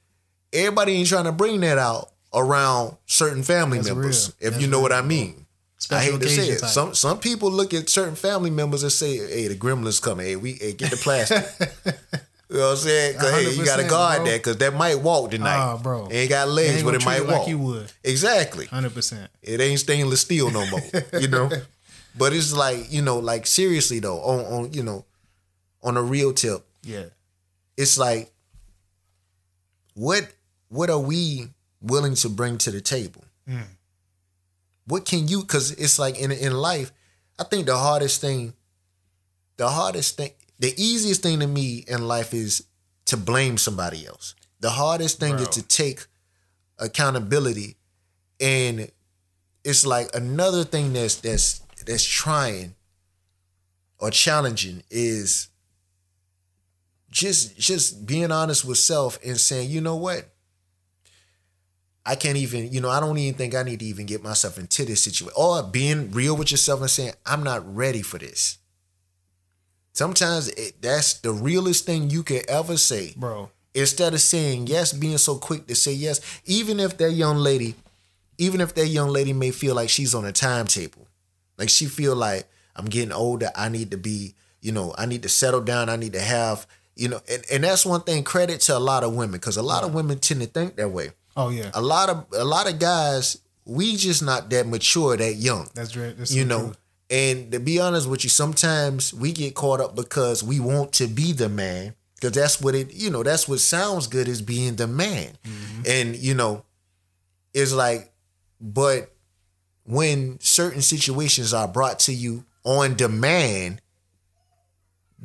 everybody 0.52 0.92
ain't 0.92 1.08
trying 1.08 1.24
to 1.24 1.32
bring 1.32 1.60
that 1.62 1.76
out 1.76 2.12
around 2.32 2.98
certain 3.06 3.42
family 3.42 3.78
That's 3.78 3.88
members. 3.88 4.32
Real. 4.40 4.46
If 4.46 4.52
That's 4.52 4.62
you 4.62 4.70
know 4.70 4.76
real. 4.76 4.82
what 4.82 4.92
I 4.92 5.02
mean. 5.02 5.46
Special 5.76 6.08
I 6.08 6.12
hate 6.12 6.22
to 6.22 6.28
say 6.28 6.48
it. 6.50 6.60
Type. 6.60 6.70
Some 6.70 6.94
some 6.94 7.18
people 7.18 7.50
look 7.50 7.74
at 7.74 7.88
certain 7.88 8.14
family 8.14 8.50
members 8.50 8.84
and 8.84 8.92
say, 8.92 9.16
"Hey, 9.16 9.48
the 9.48 9.56
gremlins 9.56 10.00
coming. 10.00 10.26
Hey, 10.26 10.36
we 10.36 10.52
hey, 10.52 10.72
get 10.72 10.90
the 10.92 10.96
plastic." 10.96 11.44
You 12.50 12.56
know 12.56 12.62
what 12.64 12.70
I'm 12.72 12.76
saying? 12.78 13.18
Cause 13.18 13.30
hey, 13.30 13.54
you 13.54 13.64
gotta 13.64 13.84
guard 13.84 14.16
bro. 14.16 14.24
that 14.26 14.38
because 14.38 14.56
that 14.56 14.74
might 14.74 14.96
walk 14.96 15.30
tonight. 15.30 15.72
Oh, 15.72 15.78
bro. 15.78 16.06
It 16.06 16.14
ain't 16.14 16.30
got 16.30 16.48
legs, 16.48 16.76
ain't 16.76 16.84
but 16.84 16.96
it 16.96 17.04
might 17.04 17.20
it 17.20 17.26
walk. 17.28 17.38
Like 17.40 17.48
you 17.48 17.58
would. 17.58 17.92
Exactly. 18.02 18.66
Hundred 18.66 18.92
percent. 18.92 19.30
It 19.40 19.60
ain't 19.60 19.78
stainless 19.78 20.22
steel 20.22 20.50
no 20.50 20.66
more. 20.66 20.80
you 21.20 21.28
know? 21.28 21.50
But 22.18 22.32
it's 22.32 22.52
like, 22.52 22.92
you 22.92 23.02
know, 23.02 23.20
like 23.20 23.46
seriously 23.46 24.00
though, 24.00 24.18
on 24.18 24.40
on, 24.40 24.72
you 24.72 24.82
know, 24.82 25.04
on 25.80 25.96
a 25.96 26.02
real 26.02 26.32
tip. 26.32 26.66
Yeah. 26.82 27.04
It's 27.76 27.96
like, 27.98 28.32
what 29.94 30.28
what 30.70 30.90
are 30.90 30.98
we 30.98 31.50
willing 31.80 32.16
to 32.16 32.28
bring 32.28 32.58
to 32.58 32.72
the 32.72 32.80
table? 32.80 33.24
Mm. 33.48 33.62
What 34.88 35.04
can 35.04 35.28
you 35.28 35.44
cause 35.44 35.70
it's 35.70 36.00
like 36.00 36.18
in 36.18 36.32
in 36.32 36.52
life, 36.52 36.90
I 37.38 37.44
think 37.44 37.66
the 37.66 37.76
hardest 37.76 38.20
thing, 38.20 38.54
the 39.56 39.68
hardest 39.68 40.16
thing 40.16 40.32
the 40.60 40.72
easiest 40.80 41.22
thing 41.22 41.40
to 41.40 41.46
me 41.46 41.84
in 41.88 42.06
life 42.06 42.32
is 42.32 42.64
to 43.06 43.16
blame 43.16 43.58
somebody 43.58 44.06
else. 44.06 44.34
The 44.60 44.70
hardest 44.70 45.18
thing 45.18 45.34
is 45.36 45.48
to 45.48 45.62
take 45.62 46.06
accountability 46.78 47.76
and 48.38 48.90
it's 49.64 49.84
like 49.84 50.08
another 50.14 50.64
thing 50.64 50.92
that's 50.92 51.16
that's 51.16 51.60
that's 51.86 52.04
trying 52.04 52.74
or 53.98 54.10
challenging 54.10 54.82
is 54.90 55.48
just 57.10 57.58
just 57.58 58.06
being 58.06 58.30
honest 58.30 58.64
with 58.64 58.78
self 58.78 59.18
and 59.24 59.38
saying, 59.38 59.70
you 59.70 59.80
know 59.80 59.96
what? 59.96 60.28
I 62.04 62.14
can't 62.14 62.38
even, 62.38 62.72
you 62.72 62.80
know, 62.80 62.88
I 62.88 62.98
don't 62.98 63.18
even 63.18 63.36
think 63.36 63.54
I 63.54 63.62
need 63.62 63.80
to 63.80 63.84
even 63.84 64.06
get 64.06 64.22
myself 64.22 64.58
into 64.58 64.84
this 64.84 65.02
situation. 65.02 65.34
Or 65.36 65.62
being 65.62 66.10
real 66.12 66.34
with 66.36 66.50
yourself 66.50 66.80
and 66.80 66.90
saying, 66.90 67.12
I'm 67.26 67.42
not 67.42 67.74
ready 67.74 68.00
for 68.02 68.18
this. 68.18 68.58
Sometimes 70.00 70.48
it, 70.48 70.80
that's 70.80 71.20
the 71.20 71.30
realest 71.30 71.84
thing 71.84 72.08
you 72.08 72.22
can 72.22 72.40
ever 72.48 72.78
say. 72.78 73.12
bro. 73.18 73.50
Instead 73.74 74.14
of 74.14 74.22
saying 74.22 74.66
yes, 74.66 74.94
being 74.94 75.18
so 75.18 75.34
quick 75.36 75.66
to 75.66 75.74
say 75.74 75.92
yes, 75.92 76.22
even 76.46 76.80
if 76.80 76.96
that 76.96 77.12
young 77.12 77.36
lady, 77.36 77.74
even 78.38 78.62
if 78.62 78.74
that 78.76 78.86
young 78.86 79.10
lady 79.10 79.34
may 79.34 79.50
feel 79.50 79.74
like 79.74 79.90
she's 79.90 80.14
on 80.14 80.24
a 80.24 80.32
timetable, 80.32 81.06
like 81.58 81.68
she 81.68 81.84
feel 81.84 82.16
like 82.16 82.48
I'm 82.74 82.86
getting 82.86 83.12
older, 83.12 83.50
I 83.54 83.68
need 83.68 83.90
to 83.90 83.98
be, 83.98 84.34
you 84.62 84.72
know, 84.72 84.94
I 84.96 85.04
need 85.04 85.22
to 85.24 85.28
settle 85.28 85.60
down, 85.60 85.90
I 85.90 85.96
need 85.96 86.14
to 86.14 86.20
have, 86.20 86.66
you 86.96 87.08
know, 87.08 87.20
and, 87.30 87.44
and 87.52 87.64
that's 87.64 87.84
one 87.84 88.00
thing. 88.00 88.24
Credit 88.24 88.58
to 88.62 88.78
a 88.78 88.80
lot 88.80 89.04
of 89.04 89.14
women 89.14 89.32
because 89.38 89.58
a 89.58 89.62
lot 89.62 89.84
of 89.84 89.92
women 89.92 90.18
tend 90.18 90.40
to 90.40 90.46
think 90.46 90.76
that 90.76 90.88
way. 90.88 91.10
Oh 91.36 91.50
yeah, 91.50 91.70
A 91.74 91.82
lot 91.82 92.08
of 92.08 92.24
a 92.32 92.44
lot 92.44 92.72
of 92.72 92.78
guys, 92.78 93.36
we 93.66 93.96
just 93.96 94.22
not 94.22 94.48
that 94.48 94.66
mature, 94.66 95.18
that 95.18 95.34
young 95.34 95.68
that's 95.74 95.94
right. 95.94 96.16
That's 96.16 96.32
you 96.34 96.44
so 96.44 96.48
know 96.48 96.62
true. 96.68 96.74
And 97.10 97.50
to 97.52 97.58
be 97.58 97.80
honest 97.80 98.08
with 98.08 98.22
you 98.24 98.30
sometimes 98.30 99.12
we 99.12 99.32
get 99.32 99.54
caught 99.54 99.80
up 99.80 99.96
because 99.96 100.42
we 100.42 100.60
want 100.60 100.92
to 100.92 101.06
be 101.06 101.32
the 101.32 101.48
man 101.48 101.94
because 102.14 102.32
that's 102.32 102.60
what 102.60 102.74
it 102.74 102.92
you 102.92 103.10
know 103.10 103.22
that's 103.22 103.48
what 103.48 103.60
sounds 103.60 104.06
good 104.06 104.28
is 104.28 104.42
being 104.42 104.76
the 104.76 104.86
man. 104.86 105.32
And 105.86 106.16
you 106.16 106.34
know 106.34 106.64
it's 107.52 107.72
like 107.72 108.12
but 108.60 109.12
when 109.84 110.38
certain 110.40 110.82
situations 110.82 111.52
are 111.52 111.66
brought 111.66 111.98
to 112.00 112.12
you 112.12 112.44
on 112.64 112.94
demand 112.94 113.80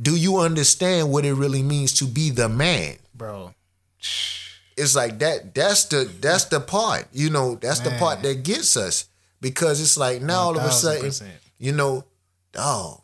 do 0.02 0.16
you 0.16 0.40
understand 0.40 1.12
what 1.12 1.26
it 1.26 1.34
really 1.34 1.64
means 1.64 1.94
to 1.94 2.06
be 2.06 2.30
the 2.30 2.50
man? 2.50 2.98
Bro. 3.14 3.54
it's 4.76 4.96
like 4.96 5.20
that 5.20 5.56
that's 5.56 5.86
the 5.86 6.12
that's 6.20 6.46
the 6.46 6.60
part 6.60 7.08
you 7.14 7.30
know 7.30 7.56
that's 7.56 7.80
the 7.80 7.92
part 7.92 8.22
that 8.24 8.44
gets 8.44 8.76
us. 8.76 9.08
Because 9.42 9.80
it's 9.80 9.98
like 9.98 10.22
now 10.22 10.40
all 10.40 10.58
of 10.58 10.64
a 10.64 10.72
sudden 10.72 11.10
1000%. 11.12 11.28
You 11.66 11.72
know 11.72 12.04
dog 12.52 13.02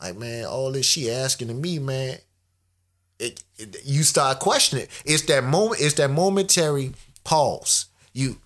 like 0.00 0.16
man 0.16 0.44
all 0.44 0.70
this 0.72 0.86
she 0.86 1.10
asking 1.10 1.50
of 1.50 1.56
me 1.56 1.78
man 1.78 2.16
it, 3.18 3.42
it 3.56 3.76
you 3.84 4.02
start 4.04 4.38
questioning 4.38 4.86
it's 5.04 5.22
that 5.24 5.42
moment 5.44 5.80
it's 5.80 5.94
that 5.94 6.10
momentary 6.10 6.92
pause 7.24 7.86
you 8.12 8.36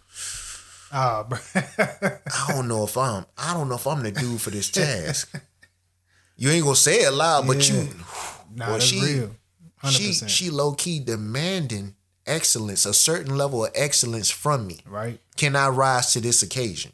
Ah, 0.94 1.22
bro. 1.28 1.38
i 1.56 2.46
don't 2.48 2.68
know 2.68 2.84
if 2.84 2.96
i'm 2.98 3.24
i 3.38 3.54
don't 3.54 3.68
know 3.68 3.76
if 3.76 3.86
i'm 3.86 4.02
the 4.02 4.10
dude 4.10 4.40
for 4.40 4.50
this 4.50 4.70
task 4.70 5.34
you 6.36 6.50
ain't 6.50 6.64
gonna 6.64 6.76
say 6.76 6.96
it 7.02 7.12
loud 7.12 7.46
but 7.46 7.68
you 7.68 7.88
nah, 8.54 8.72
that's 8.72 8.84
she- 8.84 9.00
real. 9.00 9.30
100%. 9.82 9.90
she 9.90 10.28
she 10.28 10.50
low-key 10.50 11.00
demanding 11.00 11.94
excellence 12.26 12.86
a 12.86 12.94
certain 12.94 13.36
level 13.36 13.64
of 13.64 13.72
excellence 13.74 14.30
from 14.30 14.66
me 14.66 14.78
Right. 14.86 15.18
can 15.36 15.56
I 15.56 15.68
rise 15.68 16.12
to 16.12 16.20
this 16.20 16.42
occasion? 16.42 16.92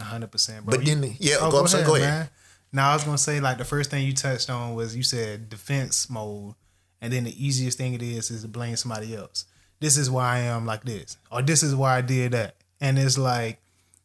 Hundred 0.00 0.30
percent, 0.32 0.64
bro. 0.64 0.76
But 0.76 0.86
You- 0.86 0.94
then, 0.96 1.16
yeah, 1.18 1.36
Oh, 1.40 1.50
go, 1.50 1.60
I'm 1.60 1.66
sorry, 1.68 1.84
go 1.84 1.94
ahead. 1.96 2.30
Now 2.72 2.90
I 2.90 2.94
was 2.94 3.04
gonna 3.04 3.18
say 3.18 3.40
like 3.40 3.58
the 3.58 3.64
first 3.64 3.90
thing 3.90 4.06
you 4.06 4.14
touched 4.14 4.48
on 4.48 4.74
was 4.74 4.96
you 4.96 5.02
said 5.02 5.48
defense 5.50 6.08
mode, 6.08 6.54
and 7.00 7.12
then 7.12 7.24
the 7.24 7.46
easiest 7.46 7.76
thing 7.78 7.92
it 7.94 8.02
is 8.02 8.30
is 8.30 8.42
to 8.42 8.48
blame 8.48 8.76
somebody 8.76 9.14
else. 9.14 9.44
This 9.80 9.96
is 9.98 10.10
why 10.10 10.36
I 10.36 10.38
am 10.40 10.64
like 10.64 10.84
this, 10.84 11.16
or 11.30 11.42
this 11.42 11.62
is 11.62 11.74
why 11.74 11.98
I 11.98 12.00
did 12.00 12.32
that, 12.32 12.56
and 12.80 12.98
it's 12.98 13.18
like 13.18 13.60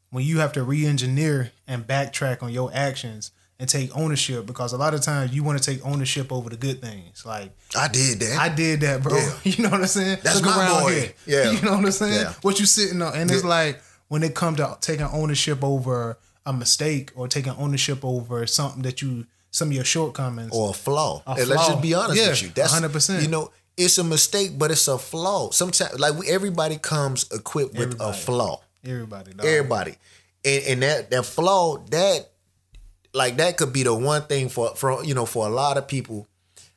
when 0.09 0.23
you 0.25 0.39
have 0.39 0.53
to 0.53 0.63
re-engineer 0.63 1.51
and 1.67 1.85
backtrack 1.85 2.41
on 2.43 2.51
your 2.51 2.71
actions 2.73 3.31
and 3.59 3.67
take 3.69 3.95
ownership 3.97 4.45
because 4.45 4.71
a 4.73 4.77
lot 4.77 4.93
of 4.93 5.01
times 5.01 5.33
you 5.33 5.43
want 5.43 5.61
to 5.61 5.71
take 5.71 5.83
ownership 5.85 6.31
over 6.31 6.49
the 6.49 6.55
good 6.57 6.81
things. 6.81 7.25
Like 7.25 7.51
I 7.75 7.87
did 7.87 8.19
that. 8.19 8.37
I 8.39 8.49
did 8.49 8.81
that, 8.81 9.01
bro. 9.03 9.17
Yeah. 9.17 9.33
You 9.43 9.63
know 9.63 9.69
what 9.71 9.81
I'm 9.81 9.87
saying? 9.87 10.19
That's 10.23 10.41
my 10.41 10.81
boy. 10.81 11.13
Yeah. 11.25 11.51
You 11.51 11.61
know 11.61 11.71
what 11.75 11.85
I'm 11.85 11.91
saying? 11.91 12.13
Yeah. 12.13 12.33
What 12.41 12.59
you 12.59 12.65
sitting 12.65 13.01
on, 13.01 13.15
and 13.15 13.31
it's 13.31 13.43
like 13.43 13.81
when 14.07 14.23
it 14.23 14.35
comes 14.35 14.57
to 14.57 14.77
taking 14.81 15.05
ownership 15.05 15.63
over 15.63 16.17
a 16.45 16.53
mistake 16.53 17.11
or 17.15 17.27
taking 17.27 17.53
ownership 17.53 18.03
over 18.03 18.45
something 18.47 18.81
that 18.83 19.01
you, 19.01 19.25
some 19.51 19.69
of 19.69 19.73
your 19.73 19.83
shortcomings. 19.83 20.51
or 20.53 20.69
a 20.69 20.73
flaw. 20.73 21.21
A 21.27 21.31
and 21.31 21.47
let's 21.47 21.67
just 21.67 21.81
be 21.81 21.93
honest 21.93 22.21
Yeah, 22.21 22.29
with 22.29 22.43
you. 22.43 22.49
That's 22.49 22.73
100%. 22.73 23.21
You 23.21 23.27
know, 23.27 23.51
it's 23.75 23.97
a 23.97 24.03
mistake, 24.03 24.57
but 24.57 24.71
it's 24.71 24.87
a 24.87 24.97
flaw. 24.97 25.51
Sometimes, 25.51 25.99
like 25.99 26.15
we, 26.17 26.27
everybody 26.29 26.77
comes 26.77 27.29
equipped 27.31 27.77
with 27.77 27.99
a 28.01 28.13
flaw. 28.13 28.61
everybody, 28.85 29.33
dog. 29.33 29.45
Everybody, 29.45 29.95
and 30.43 30.63
and 30.65 30.81
that 30.81 31.11
that 31.11 31.23
flaw 31.25 31.77
that 31.91 32.31
like 33.13 33.37
that 33.37 33.57
could 33.57 33.73
be 33.73 33.83
the 33.83 33.93
one 33.93 34.23
thing 34.23 34.49
for 34.49 34.75
for 34.75 35.03
you 35.03 35.13
know 35.13 35.25
for 35.25 35.45
a 35.45 35.49
lot 35.49 35.77
of 35.77 35.87
people. 35.87 36.27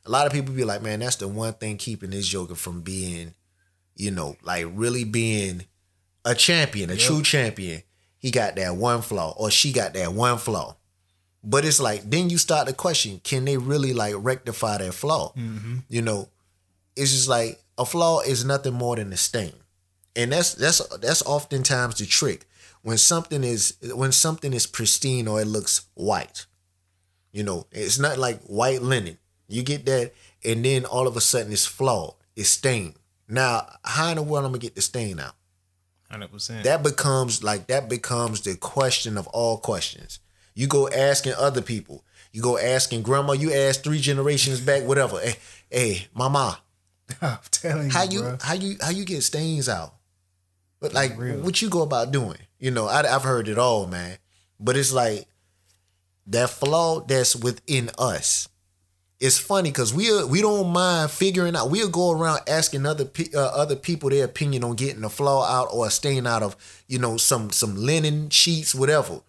A 0.05 0.09
lot 0.11 0.25
of 0.25 0.33
people 0.33 0.53
be 0.53 0.63
like, 0.63 0.81
man, 0.81 0.99
that's 0.99 1.17
the 1.17 1.27
one 1.27 1.53
thing 1.53 1.77
keeping 1.77 2.09
this 2.09 2.27
Joker 2.27 2.55
from 2.55 2.81
being, 2.81 3.35
you 3.95 4.09
know, 4.11 4.35
like 4.43 4.65
really 4.71 5.03
being 5.03 5.65
a 6.25 6.35
champion, 6.35 6.89
a 6.89 6.97
true 6.97 7.21
champion. 7.21 7.83
He 8.17 8.31
got 8.31 8.55
that 8.55 8.75
one 8.75 9.01
flaw, 9.01 9.33
or 9.37 9.49
she 9.49 9.71
got 9.71 9.93
that 9.93 10.13
one 10.13 10.37
flaw. 10.37 10.75
But 11.43 11.65
it's 11.65 11.79
like 11.79 12.09
then 12.09 12.29
you 12.29 12.37
start 12.37 12.67
to 12.67 12.73
question: 12.73 13.19
Can 13.23 13.45
they 13.45 13.57
really 13.57 13.93
like 13.93 14.13
rectify 14.17 14.77
that 14.77 14.93
flaw? 14.93 15.33
Mm-hmm. 15.35 15.77
You 15.89 16.01
know, 16.01 16.29
it's 16.95 17.11
just 17.11 17.27
like 17.27 17.59
a 17.77 17.85
flaw 17.85 18.21
is 18.21 18.45
nothing 18.45 18.73
more 18.73 18.95
than 18.95 19.11
a 19.11 19.17
stain, 19.17 19.53
and 20.15 20.31
that's 20.31 20.53
that's 20.53 20.85
that's 20.97 21.23
oftentimes 21.23 21.97
the 21.97 22.05
trick 22.05 22.45
when 22.83 22.97
something 22.97 23.43
is 23.43 23.75
when 23.95 24.11
something 24.11 24.53
is 24.53 24.67
pristine 24.67 25.27
or 25.27 25.41
it 25.41 25.47
looks 25.47 25.87
white. 25.95 26.45
You 27.31 27.43
know, 27.43 27.67
it's 27.71 27.99
not 27.99 28.17
like 28.17 28.41
white 28.43 28.81
linen. 28.81 29.17
You 29.47 29.63
get 29.63 29.85
that, 29.85 30.13
and 30.43 30.63
then 30.63 30.85
all 30.85 31.07
of 31.07 31.17
a 31.17 31.21
sudden 31.21 31.51
it's 31.51 31.65
flawed, 31.65 32.15
it's 32.35 32.49
stained. 32.49 32.95
Now, 33.27 33.67
how 33.83 34.09
in 34.09 34.17
the 34.17 34.23
world 34.23 34.43
am 34.43 34.47
I'm 34.47 34.51
gonna 34.51 34.61
get 34.61 34.75
the 34.75 34.81
stain 34.81 35.19
out? 35.19 35.33
Hundred 36.11 36.31
percent. 36.31 36.63
that 36.63 36.83
becomes 36.83 37.43
like 37.43 37.67
that 37.67 37.89
becomes 37.89 38.41
the 38.41 38.55
question 38.55 39.17
of 39.17 39.27
all 39.27 39.57
questions. 39.57 40.19
You 40.53 40.67
go 40.67 40.87
asking 40.89 41.33
other 41.37 41.61
people. 41.61 42.03
You 42.31 42.41
go 42.41 42.57
asking 42.57 43.01
grandma. 43.01 43.33
You 43.33 43.53
ask 43.53 43.83
three 43.83 43.99
generations 43.99 44.61
back, 44.61 44.83
whatever. 44.83 45.19
Hey, 45.19 45.35
hey, 45.69 46.07
mama, 46.13 46.59
I'm 47.21 47.37
telling 47.49 47.85
you, 47.87 47.91
how 47.91 48.03
you 48.03 48.21
bro. 48.21 48.37
how 48.41 48.53
you 48.53 48.75
how 48.81 48.89
you 48.89 49.05
get 49.05 49.23
stains 49.23 49.67
out? 49.67 49.95
But 50.79 50.93
like, 50.93 51.15
what 51.17 51.61
you 51.61 51.69
go 51.69 51.83
about 51.83 52.11
doing? 52.11 52.37
You 52.59 52.71
know, 52.71 52.87
I, 52.87 53.01
I've 53.01 53.23
heard 53.23 53.47
it 53.47 53.57
all, 53.59 53.85
man. 53.87 54.17
But 54.59 54.77
it's 54.77 54.91
like 54.91 55.25
that 56.27 56.49
flaw 56.49 57.01
that's 57.01 57.35
within 57.35 57.89
us. 57.97 58.47
It's 59.21 59.37
funny 59.37 59.69
because 59.69 59.93
we 59.93 60.23
we 60.25 60.41
don't 60.41 60.73
mind 60.73 61.11
figuring 61.11 61.55
out. 61.55 61.69
We'll 61.69 61.89
go 61.89 62.11
around 62.11 62.39
asking 62.47 62.87
other 62.87 63.05
pe- 63.05 63.31
uh, 63.35 63.39
other 63.39 63.75
people 63.75 64.09
their 64.09 64.25
opinion 64.25 64.63
on 64.63 64.75
getting 64.75 65.03
a 65.03 65.09
flaw 65.09 65.45
out 65.45 65.67
or 65.71 65.85
a 65.85 65.91
stain 65.91 66.25
out 66.25 66.41
of 66.41 66.55
you 66.87 66.97
know 66.97 67.17
some 67.17 67.51
some 67.51 67.75
linen 67.75 68.31
sheets, 68.31 68.73
whatever. 68.73 69.21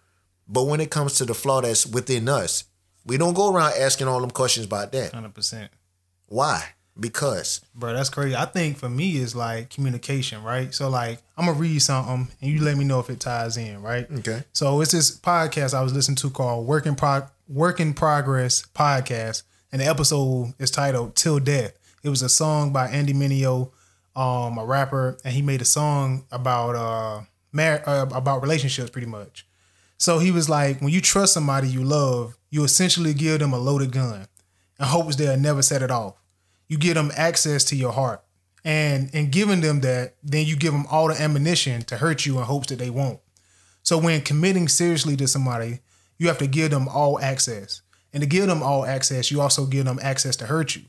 But 0.47 0.63
when 0.63 0.81
it 0.81 0.89
comes 0.89 1.13
to 1.15 1.25
the 1.25 1.35
flaw 1.35 1.61
that's 1.61 1.85
within 1.85 2.27
us, 2.27 2.63
we 3.05 3.17
don't 3.17 3.35
go 3.35 3.53
around 3.53 3.73
asking 3.79 4.07
all 4.07 4.19
them 4.19 4.31
questions 4.31 4.65
about 4.65 4.91
that. 4.93 5.13
Hundred 5.13 5.35
percent. 5.35 5.71
Why? 6.27 6.69
Because 6.99 7.61
Bro, 7.75 7.93
that's 7.93 8.09
crazy. 8.09 8.35
I 8.35 8.45
think 8.45 8.77
for 8.77 8.89
me 8.89 9.17
it's 9.17 9.35
like 9.35 9.69
communication, 9.69 10.43
right? 10.43 10.73
So 10.73 10.89
like 10.89 11.21
I'm 11.37 11.45
gonna 11.45 11.57
read 11.57 11.79
something 11.83 12.29
and 12.41 12.51
you 12.51 12.61
let 12.63 12.77
me 12.77 12.83
know 12.83 12.99
if 12.99 13.11
it 13.11 13.19
ties 13.19 13.57
in, 13.57 13.81
right? 13.83 14.07
okay, 14.19 14.43
So 14.53 14.81
it's 14.81 14.91
this 14.91 15.15
podcast 15.19 15.75
I 15.75 15.81
was 15.81 15.93
listening 15.93 16.15
to 16.17 16.31
called 16.31 16.65
Work 16.65 16.87
in 16.87 16.95
Pro- 16.95 17.27
Work 17.47 17.79
in 17.79 17.93
Progress 17.93 18.63
Podcast, 18.75 19.43
and 19.73 19.81
the 19.81 19.87
episode 19.87 20.53
is 20.59 20.71
titled 20.71 21.15
"Till 21.15 21.39
Death." 21.39 21.73
It 22.03 22.09
was 22.09 22.21
a 22.21 22.29
song 22.29 22.71
by 22.71 22.87
Andy 22.87 23.11
Mineo, 23.11 23.71
um, 24.15 24.57
a 24.57 24.65
rapper, 24.65 25.17
and 25.25 25.33
he 25.33 25.41
made 25.41 25.61
a 25.61 25.65
song 25.65 26.25
about 26.31 26.75
uh, 26.75 27.23
mar- 27.51 27.81
uh 27.85 28.05
about 28.13 28.41
relationships, 28.41 28.91
pretty 28.91 29.07
much. 29.07 29.47
So 29.97 30.19
he 30.19 30.31
was 30.31 30.49
like, 30.49 30.79
when 30.79 30.93
you 30.93 31.01
trust 31.01 31.33
somebody 31.33 31.67
you 31.67 31.83
love, 31.83 32.37
you 32.49 32.63
essentially 32.63 33.13
give 33.13 33.39
them 33.39 33.51
a 33.51 33.57
loaded 33.57 33.91
gun, 33.91 34.27
and 34.77 34.87
hopes 34.87 35.15
they'll 35.15 35.37
never 35.37 35.61
set 35.61 35.81
it 35.81 35.91
off. 35.91 36.15
You 36.67 36.77
give 36.77 36.95
them 36.95 37.11
access 37.17 37.63
to 37.65 37.75
your 37.75 37.93
heart, 37.93 38.23
and 38.63 39.09
in 39.13 39.31
giving 39.31 39.61
them 39.61 39.81
that, 39.81 40.15
then 40.21 40.45
you 40.45 40.55
give 40.55 40.73
them 40.73 40.85
all 40.91 41.07
the 41.07 41.19
ammunition 41.19 41.81
to 41.83 41.97
hurt 41.97 42.25
you 42.25 42.37
in 42.37 42.45
hopes 42.45 42.67
that 42.67 42.77
they 42.77 42.91
won't. 42.91 43.19
So 43.81 43.97
when 43.97 44.21
committing 44.21 44.67
seriously 44.67 45.17
to 45.17 45.27
somebody, 45.27 45.79
you 46.19 46.27
have 46.27 46.37
to 46.37 46.47
give 46.47 46.69
them 46.69 46.87
all 46.87 47.19
access. 47.19 47.81
And 48.13 48.21
to 48.21 48.27
give 48.27 48.47
them 48.47 48.61
all 48.61 48.85
access, 48.85 49.31
you 49.31 49.41
also 49.41 49.65
give 49.65 49.85
them 49.85 49.99
access 50.01 50.35
to 50.37 50.45
hurt 50.45 50.75
you. 50.75 50.83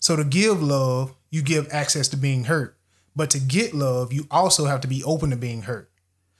So 0.00 0.16
to 0.16 0.24
give 0.24 0.62
love, 0.62 1.14
you 1.30 1.40
give 1.40 1.68
access 1.72 2.08
to 2.08 2.16
being 2.16 2.44
hurt. 2.44 2.76
But 3.16 3.30
to 3.30 3.38
get 3.38 3.72
love, 3.72 4.12
you 4.12 4.26
also 4.30 4.66
have 4.66 4.80
to 4.80 4.88
be 4.88 5.02
open 5.04 5.30
to 5.30 5.36
being 5.36 5.62
hurt. 5.62 5.90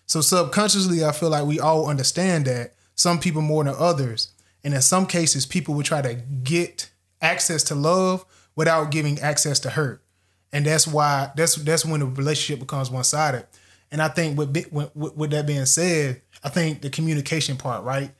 So 0.06 0.20
subconsciously, 0.20 1.04
I 1.04 1.12
feel 1.12 1.30
like 1.30 1.46
we 1.46 1.60
all 1.60 1.88
understand 1.88 2.46
that 2.46 2.74
some 2.94 3.18
people 3.18 3.42
more 3.42 3.64
than 3.64 3.74
others. 3.78 4.32
And 4.62 4.74
in 4.74 4.82
some 4.82 5.06
cases, 5.06 5.46
people 5.46 5.74
would 5.74 5.86
try 5.86 6.02
to 6.02 6.14
get 6.14 6.90
access 7.22 7.62
to 7.64 7.74
love 7.74 8.24
without 8.56 8.90
giving 8.90 9.20
access 9.20 9.58
to 9.60 9.70
hurt. 9.70 10.02
And 10.52 10.66
that's 10.66 10.86
why 10.86 11.32
that's 11.36 11.56
that's 11.56 11.84
when 11.84 12.00
the 12.00 12.06
relationship 12.06 12.60
becomes 12.60 12.90
one 12.90 13.04
sided. 13.04 13.46
And 13.90 14.00
I 14.00 14.08
think 14.08 14.38
with, 14.38 14.54
with 14.72 14.94
with 14.94 15.30
that 15.30 15.46
being 15.46 15.66
said, 15.66 16.22
I 16.42 16.48
think 16.48 16.80
the 16.82 16.90
communication 16.90 17.56
part, 17.56 17.84
right? 17.84 18.12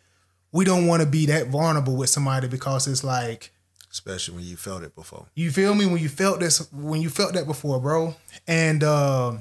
We 0.55 0.65
don't 0.65 0.87
want 0.87 1.03
to 1.03 1.09
be 1.09 1.27
that 1.27 1.49
vulnerable 1.49 1.97
with 1.97 2.11
somebody 2.11 2.47
because 2.47 2.87
it's 2.87 3.03
like 3.03 3.51
especially 3.91 4.37
when 4.37 4.45
you 4.45 4.57
felt 4.57 4.85
it 4.85 4.95
before. 4.95 5.27
You 5.35 5.51
feel 5.51 5.75
me? 5.75 5.85
When 5.85 5.99
you 5.99 6.09
felt 6.09 6.39
this, 6.39 6.71
when 6.73 7.03
you 7.03 7.11
felt 7.11 7.35
that 7.35 7.45
before, 7.45 7.81
bro. 7.81 8.15
And 8.47 8.85
uh, 8.85 9.39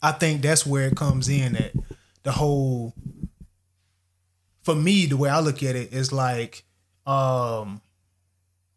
I 0.00 0.12
think 0.12 0.42
that's 0.42 0.64
where 0.64 0.86
it 0.86 0.96
comes 0.96 1.28
in 1.28 1.54
that 1.54 1.72
the 2.22 2.30
whole. 2.30 2.94
For 4.62 4.76
me, 4.76 5.06
the 5.06 5.16
way 5.16 5.28
I 5.28 5.40
look 5.40 5.64
at 5.64 5.74
it 5.74 5.92
is 5.92 6.12
like 6.12 6.62
um, 7.06 7.80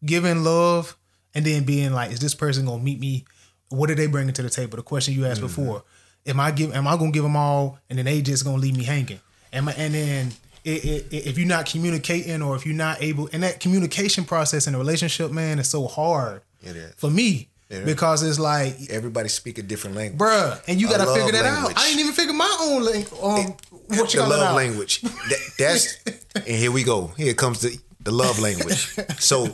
giving 0.04 0.44
love 0.44 0.98
and 1.36 1.46
then 1.46 1.66
being 1.66 1.94
like, 1.94 2.12
is 2.12 2.20
this 2.20 2.34
person 2.34 2.66
gonna 2.66 2.82
meet 2.82 3.00
me? 3.00 3.26
What 3.70 3.92
are 3.92 3.96
they 3.96 4.08
bringing 4.08 4.34
to 4.34 4.42
the 4.42 4.50
table? 4.50 4.78
The 4.78 4.84
question 4.84 5.14
you 5.14 5.28
asked 5.28 5.42
mm-hmm. 5.42 5.48
before. 5.48 5.84
Am 6.26 6.40
I 6.40 6.50
give? 6.50 6.74
Am 6.74 6.88
I 6.88 6.98
gonna 6.98 7.12
give 7.12 7.24
them 7.24 7.36
all, 7.36 7.78
and 7.92 8.00
then 8.00 8.06
they 8.06 8.24
just 8.24 8.44
gonna 8.44 8.58
leave 8.58 8.76
me 8.76 8.86
hanging? 8.86 9.20
Am 9.52 9.70
I, 9.70 9.74
and 9.74 9.94
then 9.94 10.32
it, 10.64 10.86
it, 11.12 11.26
if 11.28 11.38
you're 11.38 11.48
not 11.48 11.66
communicating 11.66 12.42
or 12.42 12.56
if 12.56 12.66
you're 12.66 12.76
not 12.76 13.02
able, 13.02 13.30
and 13.34 13.44
that 13.44 13.60
communication 13.60 14.24
process 14.26 14.68
in 14.68 14.76
a 14.76 14.78
relationship, 14.78 15.32
man, 15.32 15.60
is 15.60 15.70
so 15.70 15.88
hard 15.88 16.42
It 16.62 16.76
is. 16.76 16.94
for 16.96 17.10
me 17.10 17.50
because 17.86 18.22
it's 18.22 18.38
like 18.40 18.76
everybody 18.90 19.28
speak 19.30 19.58
a 19.58 19.64
different 19.64 19.96
language, 19.96 20.20
bruh, 20.20 20.62
and 20.68 20.80
you 20.80 20.88
got 20.88 20.98
to 20.98 21.12
figure 21.12 21.32
that 21.32 21.44
language. 21.44 21.76
out. 21.76 21.84
I 21.84 21.88
didn't 21.88 22.02
even 22.02 22.14
figure 22.14 22.34
my 22.34 22.58
own 22.62 22.84
language. 22.84 23.20
Um, 23.22 23.56
what 23.88 24.14
you 24.14 24.22
the 24.22 24.28
love 24.28 24.56
language. 24.56 25.02
that, 25.02 25.40
that's 25.58 25.98
and 26.36 26.46
here 26.46 26.72
we 26.72 26.84
go. 26.84 27.08
Here 27.18 27.34
comes 27.34 27.62
the 27.62 27.78
the 28.00 28.12
love 28.12 28.40
language. 28.40 28.96
so 29.20 29.48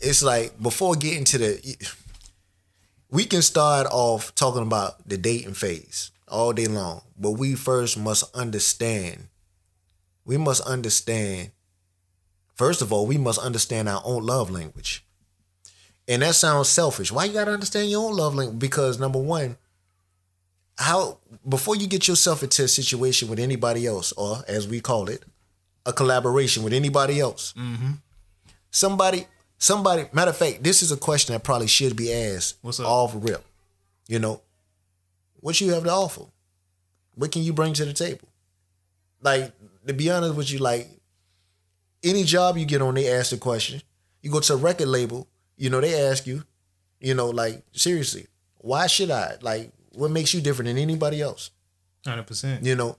it's 0.00 0.22
like 0.22 0.60
before 0.62 0.94
getting 0.94 1.24
to 1.24 1.38
the, 1.38 1.76
we 3.10 3.24
can 3.26 3.42
start 3.42 3.86
off 3.90 4.34
talking 4.34 4.62
about 4.62 5.06
the 5.06 5.18
dating 5.18 5.54
phase 5.54 6.10
all 6.28 6.52
day 6.52 6.66
long, 6.66 7.02
but 7.18 7.32
we 7.32 7.54
first 7.54 7.98
must 7.98 8.34
understand 8.34 9.28
we 10.24 10.36
must 10.36 10.62
understand, 10.62 11.50
first 12.54 12.82
of 12.82 12.92
all, 12.92 13.06
we 13.06 13.18
must 13.18 13.38
understand 13.38 13.88
our 13.88 14.02
own 14.04 14.24
love 14.24 14.50
language. 14.50 15.04
And 16.08 16.22
that 16.22 16.34
sounds 16.34 16.68
selfish. 16.68 17.12
Why 17.12 17.24
you 17.24 17.32
gotta 17.32 17.52
understand 17.52 17.90
your 17.90 18.08
own 18.08 18.16
love 18.16 18.34
language? 18.34 18.58
Because 18.58 18.98
number 18.98 19.18
one, 19.18 19.56
how 20.76 21.18
before 21.48 21.76
you 21.76 21.86
get 21.86 22.08
yourself 22.08 22.42
into 22.42 22.64
a 22.64 22.68
situation 22.68 23.28
with 23.28 23.38
anybody 23.38 23.86
else, 23.86 24.12
or 24.12 24.38
as 24.48 24.66
we 24.66 24.80
call 24.80 25.08
it, 25.08 25.22
a 25.86 25.92
collaboration 25.92 26.62
with 26.62 26.72
anybody 26.72 27.20
else, 27.20 27.54
mm-hmm. 27.56 27.92
somebody, 28.70 29.26
somebody. 29.58 30.06
Matter 30.12 30.30
of 30.30 30.36
fact, 30.36 30.62
this 30.62 30.82
is 30.82 30.92
a 30.92 30.96
question 30.96 31.32
that 31.32 31.44
probably 31.44 31.66
should 31.66 31.96
be 31.96 32.12
asked. 32.12 32.58
What's 32.62 32.80
up? 32.80 32.86
Off 32.86 33.12
rip, 33.14 33.44
you 34.08 34.18
know, 34.18 34.40
what 35.40 35.60
you 35.60 35.72
have 35.72 35.84
to 35.84 35.90
offer? 35.90 36.22
What 37.14 37.32
can 37.32 37.42
you 37.42 37.52
bring 37.52 37.74
to 37.74 37.84
the 37.84 37.92
table? 37.92 38.28
Like 39.22 39.52
to 39.86 39.94
be 39.94 40.10
honest 40.10 40.34
with 40.34 40.50
you, 40.50 40.58
like 40.58 40.88
any 42.02 42.24
job 42.24 42.56
you 42.56 42.66
get 42.66 42.82
on, 42.82 42.94
they 42.94 43.08
ask 43.10 43.30
the 43.30 43.36
question. 43.38 43.80
You 44.20 44.30
go 44.30 44.40
to 44.40 44.52
a 44.54 44.56
record 44.56 44.88
label, 44.88 45.28
you 45.56 45.70
know, 45.70 45.80
they 45.80 46.08
ask 46.08 46.26
you, 46.26 46.44
you 47.00 47.14
know, 47.14 47.30
like 47.30 47.62
seriously, 47.72 48.26
why 48.58 48.86
should 48.86 49.10
I? 49.10 49.36
Like, 49.40 49.72
what 49.90 50.10
makes 50.10 50.32
you 50.34 50.40
different 50.40 50.68
than 50.68 50.78
anybody 50.78 51.20
else? 51.20 51.50
Hundred 52.06 52.26
percent. 52.26 52.64
You 52.64 52.74
know, 52.74 52.96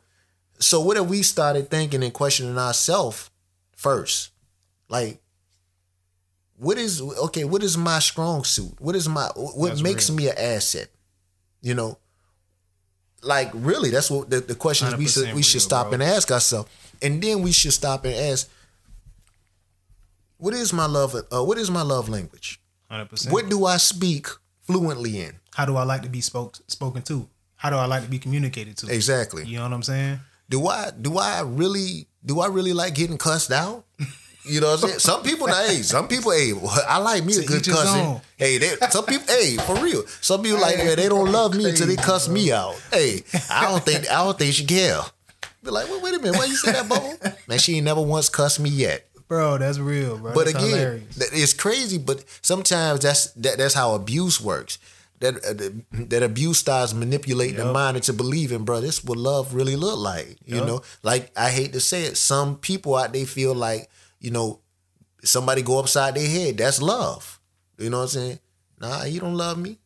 so 0.60 0.82
what 0.82 0.98
if 0.98 1.06
we 1.06 1.24
started 1.24 1.70
thinking 1.70 2.04
and 2.04 2.14
questioning 2.14 2.58
ourselves 2.58 3.30
first? 3.76 4.32
Like, 4.90 5.20
what 6.58 6.78
is 6.78 7.02
okay? 7.02 7.44
What 7.44 7.64
is 7.64 7.78
my 7.78 8.00
strong 8.00 8.44
suit? 8.44 8.80
What 8.80 8.96
is 8.96 9.10
my 9.10 9.30
what 9.36 9.70
That's 9.70 9.82
makes 9.82 10.10
real. 10.10 10.18
me 10.18 10.30
an 10.30 10.36
asset? 10.38 10.90
You 11.62 11.74
know, 11.74 11.98
like 13.24 13.50
really, 13.54 13.90
that's 13.90 14.12
what 14.12 14.30
the, 14.30 14.40
the 14.42 14.56
questions 14.56 14.96
we 14.96 15.08
should 15.08 15.34
we 15.34 15.42
should 15.42 15.62
stop 15.62 15.88
bro. 15.88 15.94
and 15.94 16.04
ask 16.04 16.32
ourselves, 16.32 16.70
and 17.02 17.22
then 17.22 17.42
we 17.42 17.52
should 17.52 17.74
stop 17.74 18.06
and 18.06 18.14
ask, 18.14 18.50
what 20.38 20.54
is 20.54 20.74
my 20.74 20.86
love? 20.86 21.16
Uh, 21.16 21.44
what 21.44 21.58
is 21.58 21.72
my 21.72 21.82
love 21.82 22.10
language? 22.10 22.60
Hundred 22.90 23.10
percent. 23.10 23.34
What 23.34 23.50
do 23.50 23.66
I 23.66 23.78
speak 23.78 24.28
fluently 24.62 25.22
in? 25.22 25.40
How 25.56 25.66
do 25.66 25.76
I 25.76 25.84
like 25.84 26.02
to 26.04 26.10
be 26.10 26.22
spoke 26.22 26.58
spoken 26.68 27.02
to? 27.04 27.28
How 27.56 27.70
do 27.70 27.78
I 27.78 27.86
like 27.86 28.04
to 28.04 28.10
be 28.10 28.20
communicated 28.20 28.78
to? 28.78 28.94
Exactly. 28.94 29.46
You 29.46 29.58
know 29.58 29.64
what 29.64 29.74
I'm 29.74 29.84
saying? 29.84 30.20
Do 30.50 30.68
I 30.68 30.92
do 30.92 31.18
I 31.18 31.42
really 31.42 32.08
do 32.26 32.40
I 32.40 32.48
really 32.48 32.74
like 32.74 32.94
getting 32.96 33.18
cussed 33.18 33.52
out? 33.52 33.86
You 34.46 34.60
know 34.60 34.72
what 34.72 34.84
I'm 34.84 34.90
saying? 34.90 35.00
Some 35.00 35.24
people, 35.24 35.48
hey, 35.48 35.82
some 35.82 36.08
people, 36.08 36.32
hey, 36.32 36.54
I 36.88 36.98
like 36.98 37.24
me 37.24 37.38
a 37.38 37.44
good 37.44 37.66
cousin. 37.66 38.22
Hey, 38.38 38.58
they, 38.58 38.76
some 38.90 39.06
people, 39.06 39.26
hey, 39.28 39.58
for 39.58 39.76
real. 39.78 40.04
Some 40.22 40.44
people 40.44 40.60
like 40.60 40.76
hey, 40.76 40.96
they 40.96 41.08
don't 41.08 41.32
love 41.32 41.56
me 41.56 41.70
until 41.70 41.88
they 41.88 41.96
cuss 41.96 42.28
me 42.28 42.52
out. 42.52 42.76
Hey, 42.92 43.24
I 43.50 43.70
don't 43.70 43.84
think 43.84 44.10
I 44.10 44.24
don't 44.24 44.38
think 44.38 44.54
she 44.54 44.66
care. 44.66 45.00
Be 45.64 45.72
like, 45.72 45.90
wait, 45.90 46.02
wait 46.02 46.14
a 46.16 46.20
minute, 46.20 46.38
why 46.38 46.46
you 46.46 46.56
say 46.56 46.74
that, 46.74 46.90
Bo? 46.90 47.14
Man, 47.48 47.58
she 47.58 47.78
ain't 47.78 47.86
never 47.86 48.02
once 48.02 48.28
cussed 48.28 48.60
me 48.60 48.70
yet. 48.70 49.08
Bro, 49.30 49.60
that's 49.60 49.80
real, 49.80 50.18
bro. 50.18 50.34
But 50.34 50.46
that's 50.46 50.58
again, 50.58 50.78
hilarious. 50.78 51.18
it's 51.32 51.54
crazy. 51.54 51.98
But 51.98 52.26
sometimes 52.42 53.00
that's 53.00 53.32
that, 53.32 53.58
that's 53.58 53.74
how 53.74 53.96
abuse 53.96 54.42
works. 54.42 54.78
That 55.20 55.38
uh, 55.38 56.04
that 56.10 56.22
abuse 56.22 56.58
starts 56.58 56.94
manipulating 56.94 57.56
yep. 57.56 57.68
the 57.68 57.74
mind 57.74 57.96
into 57.96 58.12
believing, 58.12 58.66
bro, 58.66 58.82
this 58.82 59.04
what 59.06 59.18
love 59.18 59.56
really 59.56 59.78
look 59.78 59.98
like. 59.98 60.38
You 60.46 60.58
yep. 60.58 60.66
know, 60.68 60.82
like 61.02 61.32
I 61.38 61.50
hate 61.50 61.72
to 61.74 61.80
say 61.80 62.04
it, 62.04 62.18
some 62.18 62.58
people 62.58 62.96
out 62.96 63.14
there 63.14 63.26
feel 63.26 63.56
like 63.56 63.90
you 64.24 64.32
know, 64.32 64.62
somebody 65.24 65.62
go 65.62 65.78
upside 65.78 66.16
their 66.16 66.28
head. 66.28 66.58
That's 66.58 66.82
love. 66.82 67.40
You 67.78 67.90
know 67.90 67.98
what 67.98 68.04
I'm 68.04 68.10
saying? 68.10 68.40
Nah, 68.80 69.04
he 69.04 69.20
don't 69.20 69.36
love 69.36 69.58
me. 69.60 69.78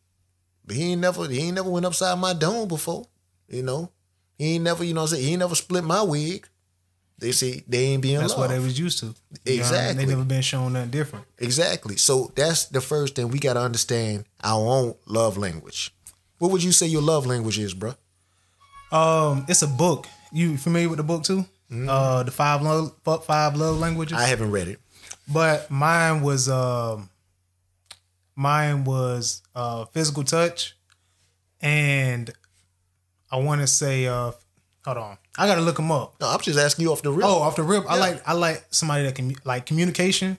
But 0.64 0.76
he 0.76 0.92
ain't 0.92 1.00
never 1.00 1.28
he 1.28 1.40
ain't 1.40 1.56
never 1.56 1.68
went 1.68 1.84
upside 1.84 2.18
my 2.18 2.32
dome 2.32 2.68
before. 2.68 3.06
You 3.48 3.62
know? 3.62 3.90
He 4.36 4.54
ain't 4.54 4.64
never, 4.64 4.84
you 4.84 4.94
know 4.94 5.02
what 5.02 5.10
I'm 5.10 5.16
saying? 5.16 5.24
He 5.26 5.30
ain't 5.32 5.40
never 5.40 5.54
split 5.56 5.82
my 5.82 6.02
wig. 6.02 6.48
They 7.18 7.32
say 7.32 7.64
they 7.66 7.78
ain't 7.86 8.02
being 8.02 8.18
That's 8.18 8.30
loved. 8.30 8.42
what 8.42 8.50
they 8.50 8.60
was 8.60 8.78
used 8.78 9.00
to. 9.00 9.12
Exactly. 9.44 10.04
They 10.04 10.10
never 10.10 10.24
been 10.24 10.42
shown 10.42 10.74
nothing 10.74 10.90
different. 10.90 11.24
Exactly. 11.38 11.96
So 11.96 12.30
that's 12.36 12.66
the 12.66 12.80
first 12.80 13.16
thing 13.16 13.28
we 13.28 13.40
gotta 13.40 13.60
understand 13.60 14.24
our 14.44 14.60
own 14.60 14.94
love 15.06 15.36
language. 15.36 15.92
What 16.38 16.52
would 16.52 16.62
you 16.62 16.70
say 16.70 16.86
your 16.86 17.02
love 17.02 17.26
language 17.26 17.58
is, 17.58 17.74
bro? 17.74 17.94
Um, 18.92 19.46
it's 19.48 19.62
a 19.62 19.66
book. 19.66 20.06
You 20.30 20.56
familiar 20.56 20.88
with 20.88 20.98
the 20.98 21.02
book 21.02 21.24
too? 21.24 21.44
Mm-hmm. 21.70 21.88
Uh, 21.88 22.22
the 22.22 22.30
five 22.30 22.62
love 22.62 22.92
five 23.24 23.56
love 23.56 23.78
languages. 23.78 24.16
I 24.16 24.26
haven't 24.26 24.50
read 24.50 24.68
it, 24.68 24.80
but 25.30 25.70
mine 25.70 26.22
was 26.22 26.48
uh, 26.48 26.98
mine 28.34 28.84
was 28.84 29.42
uh, 29.54 29.84
physical 29.86 30.24
touch, 30.24 30.76
and 31.60 32.30
I 33.30 33.36
want 33.36 33.60
to 33.60 33.66
say 33.66 34.06
uh, 34.06 34.32
hold 34.84 34.96
on, 34.96 35.18
I 35.36 35.46
gotta 35.46 35.60
look 35.60 35.76
them 35.76 35.92
up. 35.92 36.14
No, 36.20 36.28
I'm 36.28 36.40
just 36.40 36.58
asking 36.58 36.84
you 36.84 36.92
off 36.92 37.02
the 37.02 37.12
rip. 37.12 37.26
Oh, 37.26 37.42
off 37.42 37.56
the 37.56 37.62
rip, 37.62 37.84
yeah. 37.84 37.90
I 37.90 37.98
like 37.98 38.28
I 38.28 38.32
like 38.32 38.64
somebody 38.70 39.04
that 39.04 39.14
can 39.14 39.34
like 39.44 39.66
communication 39.66 40.38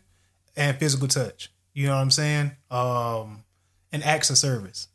and 0.58 0.78
physical 0.78 1.08
touch. 1.08 1.52
You 1.74 1.88
know 1.88 1.96
what 1.96 2.02
I'm 2.02 2.12
saying? 2.12 2.52
Um, 2.72 3.44
and 3.92 4.04
acts 4.04 4.30
of 4.30 4.38
service. 4.38 4.88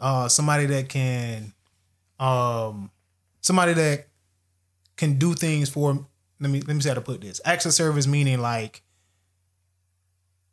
Uh, 0.00 0.28
somebody 0.28 0.66
that 0.66 0.88
can, 0.88 1.52
um, 2.18 2.90
somebody 3.40 3.74
that 3.74 4.06
can 5.00 5.14
do 5.14 5.32
things 5.32 5.70
for 5.70 6.06
let 6.40 6.50
me 6.50 6.60
let 6.60 6.74
me 6.74 6.80
see 6.80 6.90
how 6.90 6.94
to 6.94 7.00
put 7.00 7.22
this. 7.22 7.40
Acts 7.46 7.64
of 7.64 7.72
service 7.72 8.06
meaning 8.06 8.38
like 8.40 8.82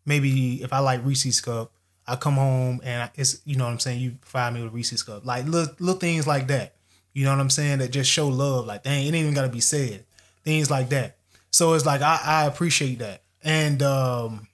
maybe 0.05 0.63
if 0.63 0.71
I 0.71 0.79
like 0.79 1.05
Reese's 1.05 1.41
cup, 1.41 1.73
I 2.07 2.15
come 2.15 2.35
home 2.35 2.79
and 2.81 3.11
it's 3.15 3.41
you 3.45 3.57
know 3.57 3.65
what 3.65 3.71
I'm 3.71 3.79
saying. 3.79 3.99
You 3.99 4.11
provide 4.21 4.53
me 4.53 4.63
with 4.63 4.73
Reese's 4.73 5.03
cup, 5.03 5.25
like 5.25 5.45
little, 5.45 5.75
little 5.79 5.99
things 5.99 6.25
like 6.25 6.47
that. 6.47 6.75
You 7.13 7.25
know 7.25 7.31
what 7.31 7.41
I'm 7.41 7.49
saying? 7.49 7.79
That 7.79 7.91
just 7.91 8.09
show 8.09 8.29
love. 8.29 8.65
Like 8.65 8.83
dang, 8.83 9.03
it 9.03 9.07
ain't 9.07 9.15
even 9.17 9.33
gotta 9.33 9.49
be 9.49 9.59
said. 9.59 10.05
Things 10.45 10.71
like 10.71 10.89
that. 10.89 11.17
So 11.51 11.73
it's 11.73 11.85
like 11.85 12.01
I, 12.01 12.19
I 12.23 12.45
appreciate 12.45 12.99
that. 12.99 13.23
And 13.43 13.83
um, 13.83 14.47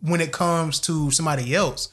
when 0.00 0.20
it 0.20 0.32
comes 0.32 0.78
to 0.80 1.10
somebody 1.10 1.56
else, 1.56 1.88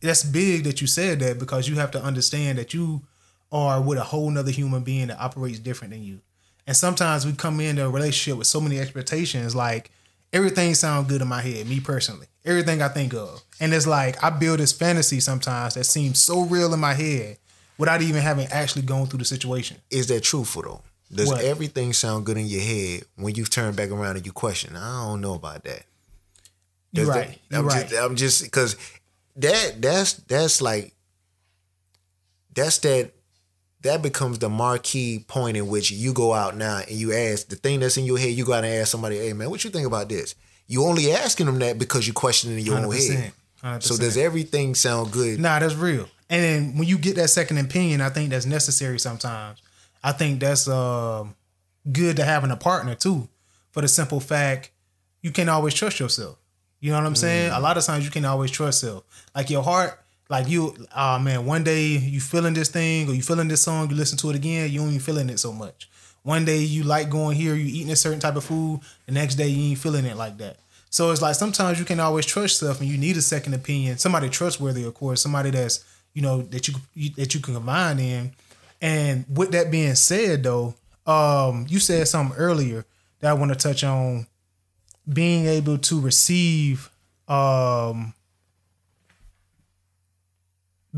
that's 0.00 0.22
big 0.22 0.64
that 0.64 0.80
you 0.80 0.86
said 0.86 1.18
that 1.18 1.40
because 1.40 1.68
you 1.68 1.74
have 1.76 1.90
to 1.90 2.02
understand 2.02 2.58
that 2.58 2.72
you 2.72 3.02
are 3.50 3.80
with 3.80 3.98
a 3.98 4.04
whole 4.04 4.30
nother 4.30 4.52
human 4.52 4.84
being 4.84 5.08
that 5.08 5.18
operates 5.18 5.58
different 5.58 5.92
than 5.92 6.04
you. 6.04 6.20
And 6.68 6.76
sometimes 6.76 7.24
we 7.24 7.32
come 7.32 7.60
into 7.60 7.86
a 7.86 7.88
relationship 7.88 8.36
with 8.36 8.46
so 8.46 8.60
many 8.60 8.78
expectations, 8.78 9.56
like 9.56 9.90
everything 10.34 10.74
sounds 10.74 11.08
good 11.08 11.22
in 11.22 11.26
my 11.26 11.40
head, 11.40 11.66
me 11.66 11.80
personally. 11.80 12.26
Everything 12.44 12.82
I 12.82 12.88
think 12.88 13.14
of. 13.14 13.40
And 13.58 13.72
it's 13.72 13.86
like 13.86 14.22
I 14.22 14.28
build 14.28 14.60
this 14.60 14.70
fantasy 14.70 15.18
sometimes 15.20 15.74
that 15.74 15.84
seems 15.84 16.22
so 16.22 16.42
real 16.42 16.74
in 16.74 16.78
my 16.78 16.92
head 16.92 17.38
without 17.78 18.02
even 18.02 18.20
having 18.20 18.48
actually 18.48 18.82
gone 18.82 19.06
through 19.06 19.20
the 19.20 19.24
situation. 19.24 19.78
Is 19.90 20.08
that 20.08 20.22
truthful 20.22 20.62
though? 20.62 20.80
Does 21.10 21.28
what? 21.30 21.42
everything 21.42 21.94
sound 21.94 22.26
good 22.26 22.36
in 22.36 22.44
your 22.44 22.60
head 22.60 23.04
when 23.16 23.34
you 23.34 23.44
turn 23.44 23.74
back 23.74 23.90
around 23.90 24.16
and 24.16 24.26
you 24.26 24.32
question? 24.32 24.76
I 24.76 25.06
don't 25.06 25.22
know 25.22 25.34
about 25.34 25.64
that. 25.64 25.84
You're 26.92 27.06
right. 27.06 27.38
You're 27.50 27.60
I'm 27.60 27.66
right. 27.66 27.88
Just, 27.88 28.02
I'm 28.02 28.16
just 28.16 28.44
because 28.44 28.76
that 29.36 29.80
that's 29.80 30.12
that's 30.12 30.60
like 30.60 30.92
that's 32.54 32.76
that 32.80 33.12
that 33.82 34.02
becomes 34.02 34.38
the 34.38 34.48
marquee 34.48 35.24
point 35.28 35.56
in 35.56 35.68
which 35.68 35.90
you 35.90 36.12
go 36.12 36.32
out 36.34 36.56
now 36.56 36.78
and 36.78 36.90
you 36.96 37.12
ask 37.12 37.48
the 37.48 37.56
thing 37.56 37.80
that's 37.80 37.96
in 37.96 38.04
your 38.04 38.18
head. 38.18 38.30
You 38.30 38.44
go 38.44 38.52
out 38.52 38.64
and 38.64 38.74
ask 38.74 38.90
somebody, 38.90 39.18
"Hey 39.18 39.32
man, 39.32 39.50
what 39.50 39.62
you 39.64 39.70
think 39.70 39.86
about 39.86 40.08
this?" 40.08 40.34
You 40.66 40.84
only 40.84 41.12
asking 41.12 41.46
them 41.46 41.58
that 41.60 41.78
because 41.78 42.06
you're 42.06 42.14
questioning 42.14 42.58
your 42.64 42.76
own 42.76 42.92
head. 42.92 43.32
100%. 43.62 43.82
So 43.82 43.96
does 43.96 44.16
everything 44.16 44.74
sound 44.74 45.10
good? 45.10 45.40
Nah, 45.40 45.58
that's 45.58 45.74
real. 45.74 46.08
And 46.30 46.42
then 46.42 46.78
when 46.78 46.86
you 46.86 46.98
get 46.98 47.16
that 47.16 47.28
second 47.30 47.58
opinion, 47.58 48.00
I 48.00 48.10
think 48.10 48.30
that's 48.30 48.46
necessary 48.46 48.98
sometimes. 48.98 49.60
I 50.02 50.12
think 50.12 50.40
that's 50.40 50.68
um 50.68 51.34
good 51.90 52.16
to 52.16 52.24
having 52.24 52.50
a 52.50 52.56
partner 52.56 52.94
too, 52.94 53.28
for 53.70 53.80
the 53.80 53.88
simple 53.88 54.20
fact 54.20 54.70
you 55.22 55.30
can't 55.32 55.50
always 55.50 55.74
trust 55.74 55.98
yourself. 55.98 56.36
You 56.80 56.92
know 56.92 56.98
what 56.98 57.06
I'm 57.06 57.16
saying? 57.16 57.50
A 57.50 57.58
lot 57.58 57.76
of 57.76 57.84
times 57.84 58.04
you 58.04 58.10
can't 58.10 58.26
always 58.26 58.50
trust 58.52 58.82
yourself. 58.82 59.04
Like 59.34 59.50
your 59.50 59.62
heart, 59.64 59.98
like 60.28 60.48
you, 60.48 60.74
oh 60.94 61.18
man, 61.18 61.46
one 61.46 61.64
day 61.64 61.86
you 61.86 62.20
feeling 62.20 62.54
this 62.54 62.68
thing 62.68 63.08
or 63.08 63.14
you 63.14 63.22
feeling 63.22 63.48
this 63.48 63.62
song, 63.62 63.88
you 63.88 63.96
listen 63.96 64.18
to 64.18 64.30
it 64.30 64.36
again, 64.36 64.70
you 64.70 64.82
ain't 64.82 65.02
feeling 65.02 65.30
it 65.30 65.38
so 65.38 65.52
much. 65.52 65.88
One 66.22 66.44
day 66.44 66.58
you 66.58 66.82
like 66.82 67.08
going 67.08 67.36
here, 67.36 67.54
you 67.54 67.64
eating 67.66 67.92
a 67.92 67.96
certain 67.96 68.20
type 68.20 68.36
of 68.36 68.44
food, 68.44 68.80
the 69.06 69.12
next 69.12 69.36
day 69.36 69.48
you 69.48 69.70
ain't 69.70 69.78
feeling 69.78 70.04
it 70.04 70.16
like 70.16 70.36
that. 70.38 70.58
So 70.90 71.10
it's 71.10 71.22
like 71.22 71.34
sometimes 71.34 71.78
you 71.78 71.84
can 71.84 72.00
always 72.00 72.26
trust 72.26 72.58
stuff 72.58 72.80
and 72.80 72.88
you 72.88 72.98
need 72.98 73.16
a 73.16 73.22
second 73.22 73.54
opinion, 73.54 73.98
somebody 73.98 74.28
trustworthy, 74.28 74.84
of 74.84 74.94
course, 74.94 75.22
somebody 75.22 75.50
that's 75.50 75.84
you 76.14 76.22
know 76.22 76.42
that 76.42 76.68
you, 76.68 76.74
you 76.94 77.10
that 77.10 77.34
you 77.34 77.40
can 77.40 77.54
combine 77.54 77.98
in. 77.98 78.32
And 78.80 79.24
with 79.32 79.52
that 79.52 79.70
being 79.70 79.94
said, 79.94 80.42
though, 80.42 80.74
um, 81.06 81.66
you 81.68 81.78
said 81.78 82.06
something 82.08 82.36
earlier 82.36 82.84
that 83.20 83.30
I 83.30 83.34
want 83.34 83.52
to 83.52 83.58
touch 83.58 83.84
on 83.84 84.26
being 85.10 85.46
able 85.46 85.78
to 85.78 86.00
receive 86.00 86.90
um 87.28 88.14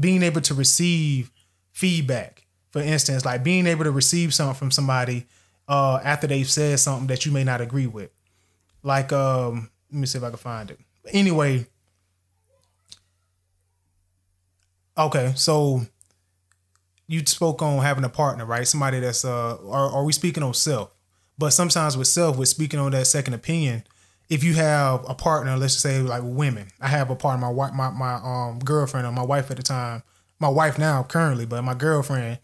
being 0.00 0.22
able 0.22 0.40
to 0.40 0.54
receive 0.54 1.30
feedback. 1.72 2.46
For 2.70 2.80
instance 2.80 3.24
like 3.24 3.44
being 3.44 3.66
able 3.66 3.84
to 3.84 3.90
receive 3.90 4.32
something 4.32 4.54
from 4.54 4.70
somebody 4.70 5.26
uh 5.68 6.00
after 6.02 6.26
they've 6.26 6.48
said 6.48 6.78
something 6.78 7.06
that 7.08 7.26
you 7.26 7.32
may 7.32 7.44
not 7.44 7.60
agree 7.60 7.86
with. 7.86 8.10
Like 8.82 9.12
um 9.12 9.70
let 9.92 10.00
me 10.00 10.06
see 10.06 10.18
if 10.18 10.24
i 10.24 10.28
can 10.28 10.38
find 10.38 10.70
it. 10.70 10.78
Anyway 11.08 11.66
okay 14.96 15.32
so 15.36 15.82
you 17.06 17.20
spoke 17.26 17.60
on 17.62 17.82
having 17.82 18.04
a 18.04 18.08
partner 18.08 18.44
right? 18.44 18.66
Somebody 18.66 19.00
that's 19.00 19.24
uh 19.24 19.56
are, 19.68 19.90
are 19.90 20.04
we 20.04 20.12
speaking 20.12 20.42
on 20.42 20.54
self? 20.54 20.94
But 21.38 21.50
sometimes 21.50 21.96
with 21.96 22.08
self 22.08 22.36
we're 22.36 22.44
speaking 22.44 22.78
on 22.78 22.92
that 22.92 23.06
second 23.06 23.34
opinion 23.34 23.84
if 24.30 24.44
you 24.44 24.54
have 24.54 25.04
a 25.08 25.14
partner, 25.14 25.56
let's 25.56 25.74
just 25.74 25.82
say 25.82 26.00
like 26.00 26.22
women, 26.24 26.68
I 26.80 26.86
have 26.86 27.10
a 27.10 27.16
partner, 27.16 27.46
my 27.46 27.52
wife, 27.52 27.74
my 27.74 27.90
my 27.90 28.14
um 28.14 28.60
girlfriend 28.60 29.06
or 29.06 29.12
my 29.12 29.24
wife 29.24 29.50
at 29.50 29.56
the 29.56 29.62
time, 29.62 30.04
my 30.38 30.48
wife 30.48 30.78
now 30.78 31.02
currently, 31.02 31.44
but 31.44 31.62
my 31.62 31.74
girlfriend. 31.74 32.38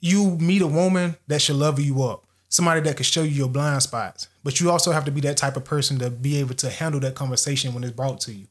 You 0.00 0.36
meet 0.36 0.60
a 0.60 0.66
woman 0.66 1.16
that 1.28 1.40
should 1.40 1.56
love 1.56 1.80
you 1.80 2.02
up, 2.02 2.26
somebody 2.50 2.80
that 2.82 2.96
can 2.96 3.04
show 3.04 3.22
you 3.22 3.30
your 3.30 3.48
blind 3.48 3.82
spots, 3.82 4.28
but 4.42 4.60
you 4.60 4.70
also 4.70 4.92
have 4.92 5.06
to 5.06 5.10
be 5.10 5.22
that 5.22 5.38
type 5.38 5.56
of 5.56 5.64
person 5.64 5.98
to 6.00 6.10
be 6.10 6.38
able 6.40 6.54
to 6.56 6.68
handle 6.68 7.00
that 7.00 7.14
conversation 7.14 7.72
when 7.72 7.84
it's 7.84 7.94
brought 7.94 8.20
to 8.22 8.32
you. 8.34 8.46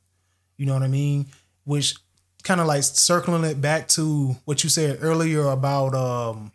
You 0.58 0.66
know 0.66 0.74
what 0.74 0.82
I 0.82 0.88
mean? 0.88 1.28
Which 1.64 1.96
kind 2.42 2.60
of 2.60 2.66
like 2.66 2.82
circling 2.82 3.44
it 3.44 3.62
back 3.62 3.88
to 3.90 4.36
what 4.46 4.64
you 4.64 4.70
said 4.70 5.00
earlier 5.02 5.46
about 5.46 5.94
um 5.94 6.52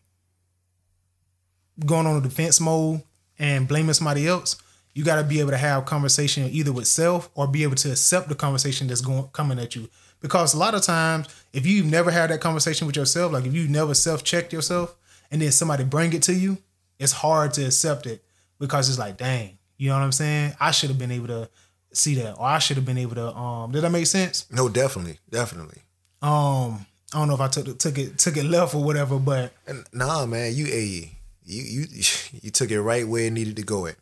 going 1.84 2.06
on 2.06 2.16
a 2.16 2.20
defense 2.20 2.60
mode 2.60 3.02
and 3.38 3.68
blaming 3.68 3.94
somebody 3.94 4.26
else 4.26 4.56
you 4.98 5.04
got 5.04 5.16
to 5.22 5.22
be 5.22 5.38
able 5.38 5.50
to 5.52 5.56
have 5.56 5.84
conversation 5.84 6.42
either 6.50 6.72
with 6.72 6.88
self 6.88 7.30
or 7.36 7.46
be 7.46 7.62
able 7.62 7.76
to 7.76 7.92
accept 7.92 8.28
the 8.28 8.34
conversation 8.34 8.88
that's 8.88 9.00
going 9.00 9.22
coming 9.32 9.56
at 9.60 9.76
you 9.76 9.88
because 10.20 10.54
a 10.54 10.58
lot 10.58 10.74
of 10.74 10.82
times 10.82 11.28
if 11.52 11.64
you've 11.64 11.86
never 11.86 12.10
had 12.10 12.30
that 12.30 12.40
conversation 12.40 12.84
with 12.88 12.96
yourself 12.96 13.32
like 13.32 13.44
if 13.46 13.54
you 13.54 13.68
never 13.68 13.94
self-checked 13.94 14.52
yourself 14.52 14.96
and 15.30 15.40
then 15.40 15.52
somebody 15.52 15.84
bring 15.84 16.12
it 16.12 16.22
to 16.24 16.34
you 16.34 16.58
it's 16.98 17.12
hard 17.12 17.54
to 17.54 17.64
accept 17.64 18.06
it 18.06 18.24
because 18.58 18.88
it's 18.88 18.98
like 18.98 19.16
dang 19.16 19.56
you 19.76 19.88
know 19.88 19.94
what 19.94 20.02
i'm 20.02 20.10
saying 20.10 20.52
i 20.58 20.72
should 20.72 20.88
have 20.90 20.98
been 20.98 21.12
able 21.12 21.28
to 21.28 21.48
see 21.92 22.16
that 22.16 22.32
or 22.36 22.44
i 22.46 22.58
should 22.58 22.76
have 22.76 22.84
been 22.84 22.98
able 22.98 23.14
to 23.14 23.28
um 23.36 23.70
did 23.70 23.82
that 23.84 23.90
make 23.90 24.06
sense 24.06 24.46
No, 24.50 24.68
definitely, 24.68 25.18
definitely. 25.30 25.80
um 26.22 26.84
i 27.14 27.18
don't 27.20 27.28
know 27.28 27.34
if 27.34 27.40
i 27.40 27.46
took 27.46 27.68
it 27.68 27.78
took 27.78 27.96
it 27.98 28.18
took 28.18 28.36
it 28.36 28.44
left 28.46 28.74
or 28.74 28.82
whatever 28.82 29.16
but 29.20 29.52
nah, 29.92 30.26
man, 30.26 30.52
you 30.54 30.66
a 30.66 31.12
you 31.44 31.62
you 31.62 31.86
you 32.42 32.50
took 32.50 32.70
it 32.72 32.82
right 32.82 33.06
where 33.06 33.26
it 33.26 33.32
needed 33.32 33.54
to 33.56 33.62
go 33.62 33.86
at. 33.86 33.94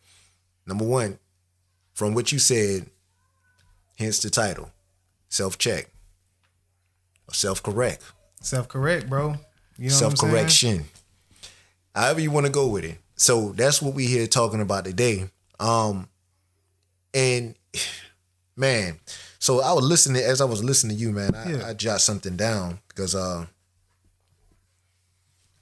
Number 0.66 0.84
one, 0.84 1.18
from 1.94 2.14
what 2.14 2.32
you 2.32 2.38
said, 2.38 2.90
hence 3.98 4.18
the 4.20 4.30
title, 4.30 4.70
self 5.28 5.58
check 5.58 5.86
or 7.28 7.34
self 7.34 7.62
correct, 7.62 8.02
self-correct 8.40 9.08
bro 9.08 9.36
you 9.78 9.88
know 9.88 9.94
self 9.94 10.12
what 10.12 10.12
I'm 10.12 10.16
saying? 10.16 10.32
correction. 10.32 10.84
However 11.94 12.20
you 12.20 12.30
want 12.30 12.46
to 12.46 12.52
go 12.52 12.66
with 12.68 12.84
it. 12.84 12.98
So 13.16 13.52
that's 13.52 13.80
what 13.80 13.94
we 13.94 14.06
here 14.06 14.26
talking 14.26 14.60
about 14.60 14.84
today. 14.84 15.30
Um, 15.58 16.08
and 17.14 17.54
man, 18.56 18.98
so 19.38 19.60
I 19.62 19.72
was 19.72 19.84
listening 19.84 20.22
as 20.22 20.40
I 20.40 20.44
was 20.44 20.62
listening 20.62 20.96
to 20.96 21.02
you, 21.02 21.12
man. 21.12 21.34
I, 21.34 21.50
Yeah. 21.52 21.66
I 21.68 21.74
jot 21.74 22.00
something 22.00 22.36
down 22.36 22.80
because 22.88 23.14
uh, 23.14 23.46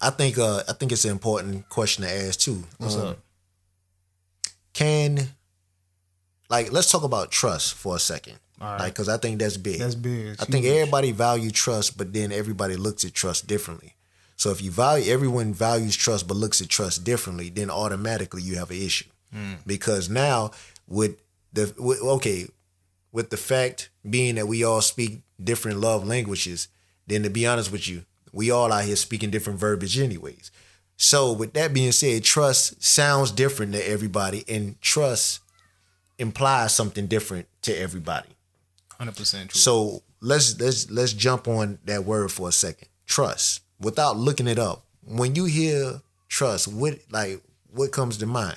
I 0.00 0.10
think 0.10 0.38
uh, 0.38 0.62
I 0.68 0.72
think 0.72 0.92
it's 0.92 1.04
an 1.04 1.12
important 1.12 1.68
question 1.68 2.04
to 2.04 2.10
ask 2.10 2.40
too. 2.40 2.64
What's 2.78 2.96
Um, 2.96 3.06
up? 3.08 3.18
Can 4.74 5.28
like 6.50 6.70
let's 6.72 6.90
talk 6.90 7.02
about 7.02 7.30
trust 7.30 7.74
for 7.74 7.96
a 7.96 7.98
second, 7.98 8.38
right. 8.60 8.78
like 8.78 8.92
because 8.92 9.08
I 9.08 9.16
think 9.16 9.38
that's 9.38 9.56
big. 9.56 9.78
That's 9.78 9.94
big. 9.94 10.26
It's 10.26 10.42
I 10.42 10.46
think 10.46 10.66
everybody 10.66 11.12
value 11.12 11.50
trust, 11.50 11.96
but 11.96 12.12
then 12.12 12.32
everybody 12.32 12.76
looks 12.76 13.04
at 13.04 13.14
trust 13.14 13.46
differently. 13.46 13.94
So 14.36 14.50
if 14.50 14.60
you 14.60 14.70
value 14.70 15.12
everyone 15.12 15.54
values 15.54 15.96
trust 15.96 16.28
but 16.28 16.36
looks 16.36 16.60
at 16.60 16.68
trust 16.68 17.04
differently, 17.04 17.48
then 17.48 17.70
automatically 17.70 18.42
you 18.42 18.56
have 18.56 18.70
an 18.70 18.76
issue. 18.76 19.08
Hmm. 19.32 19.54
Because 19.66 20.10
now 20.10 20.50
with 20.86 21.16
the 21.52 21.72
with, 21.78 22.00
okay, 22.02 22.48
with 23.12 23.30
the 23.30 23.36
fact 23.36 23.90
being 24.08 24.34
that 24.34 24.48
we 24.48 24.64
all 24.64 24.80
speak 24.80 25.22
different 25.42 25.80
love 25.80 26.06
languages, 26.06 26.68
then 27.06 27.22
to 27.22 27.30
be 27.30 27.46
honest 27.46 27.70
with 27.72 27.88
you, 27.88 28.04
we 28.32 28.50
all 28.50 28.72
out 28.72 28.84
here 28.84 28.96
speaking 28.96 29.30
different 29.30 29.58
verbiage 29.58 29.98
anyways. 29.98 30.50
So 30.96 31.32
with 31.32 31.52
that 31.54 31.74
being 31.74 31.92
said, 31.92 32.24
trust 32.24 32.82
sounds 32.82 33.30
different 33.30 33.72
to 33.72 33.88
everybody 33.88 34.44
and 34.48 34.80
trust 34.80 35.40
implies 36.18 36.74
something 36.74 37.06
different 37.06 37.46
to 37.62 37.76
everybody. 37.76 38.28
100% 39.00 39.16
true. 39.16 39.48
So 39.50 40.02
let's 40.20 40.58
let's 40.60 40.90
let's 40.90 41.12
jump 41.12 41.48
on 41.48 41.78
that 41.84 42.04
word 42.04 42.30
for 42.30 42.48
a 42.48 42.52
second. 42.52 42.88
Trust. 43.06 43.62
Without 43.80 44.16
looking 44.16 44.46
it 44.46 44.58
up. 44.58 44.84
When 45.06 45.34
you 45.34 45.44
hear 45.44 46.00
trust, 46.28 46.68
what 46.68 46.98
like 47.10 47.42
what 47.72 47.90
comes 47.92 48.18
to 48.18 48.26
mind? 48.26 48.56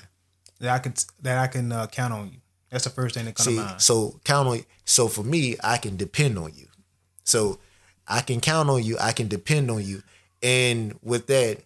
that 0.60 0.74
I 0.74 0.78
can 0.78 0.94
that 1.22 1.38
I 1.38 1.46
can 1.46 1.72
uh, 1.72 1.86
count 1.86 2.12
on 2.12 2.28
you. 2.28 2.38
That's 2.70 2.84
the 2.84 2.90
first 2.90 3.14
thing 3.14 3.24
that 3.24 3.34
comes 3.34 3.48
See, 3.48 3.56
to 3.56 3.62
mind. 3.62 3.80
so 3.80 4.20
count 4.24 4.48
on 4.48 4.64
so 4.84 5.08
for 5.08 5.22
me, 5.22 5.56
I 5.62 5.78
can 5.78 5.96
depend 5.96 6.38
on 6.38 6.52
you. 6.54 6.66
So 7.24 7.58
I 8.06 8.20
can 8.20 8.40
count 8.40 8.68
on 8.70 8.82
you, 8.82 8.96
I 8.98 9.12
can 9.12 9.28
depend 9.28 9.70
on 9.70 9.84
you. 9.84 10.02
And 10.42 10.98
with 11.02 11.26
that, 11.26 11.62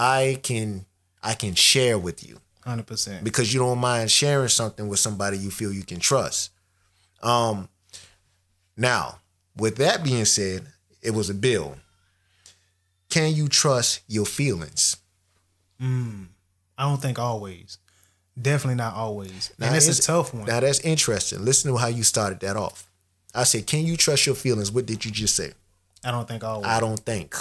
I 0.00 0.38
can 0.42 0.86
I 1.22 1.34
can 1.34 1.54
share 1.54 1.98
with 1.98 2.26
you. 2.26 2.38
Hundred 2.64 2.86
percent. 2.86 3.24
because 3.24 3.52
you 3.52 3.60
don't 3.60 3.78
mind 3.78 4.10
sharing 4.10 4.48
something 4.48 4.88
with 4.88 4.98
somebody 4.98 5.36
you 5.38 5.50
feel 5.50 5.72
you 5.72 5.82
can 5.82 6.00
trust. 6.00 6.50
Um 7.22 7.68
now, 8.76 9.18
with 9.56 9.76
that 9.76 10.02
being 10.02 10.24
said, 10.24 10.66
it 11.02 11.10
was 11.10 11.28
a 11.28 11.34
bill. 11.34 11.76
Can 13.10 13.34
you 13.34 13.48
trust 13.48 14.00
your 14.06 14.24
feelings? 14.24 14.96
Mm, 15.80 16.28
I 16.78 16.84
don't 16.84 17.02
think 17.02 17.18
always. 17.18 17.78
Definitely 18.40 18.76
not 18.76 18.94
always. 18.94 19.52
Now, 19.58 19.66
and 19.66 19.76
it's 19.76 19.98
a 19.98 20.00
tough 20.02 20.32
one. 20.32 20.46
Now 20.46 20.60
that's 20.60 20.80
interesting. 20.80 21.44
Listen 21.44 21.72
to 21.72 21.76
how 21.76 21.88
you 21.88 22.04
started 22.04 22.40
that 22.40 22.56
off. 22.56 22.88
I 23.34 23.44
said, 23.44 23.66
"Can 23.66 23.84
you 23.84 23.96
trust 23.96 24.24
your 24.26 24.34
feelings?" 24.34 24.70
What 24.70 24.86
did 24.86 25.04
you 25.04 25.10
just 25.10 25.36
say? 25.36 25.52
I 26.04 26.10
don't 26.10 26.26
think 26.26 26.42
always. 26.44 26.66
I 26.66 26.80
don't 26.80 27.00
think. 27.00 27.34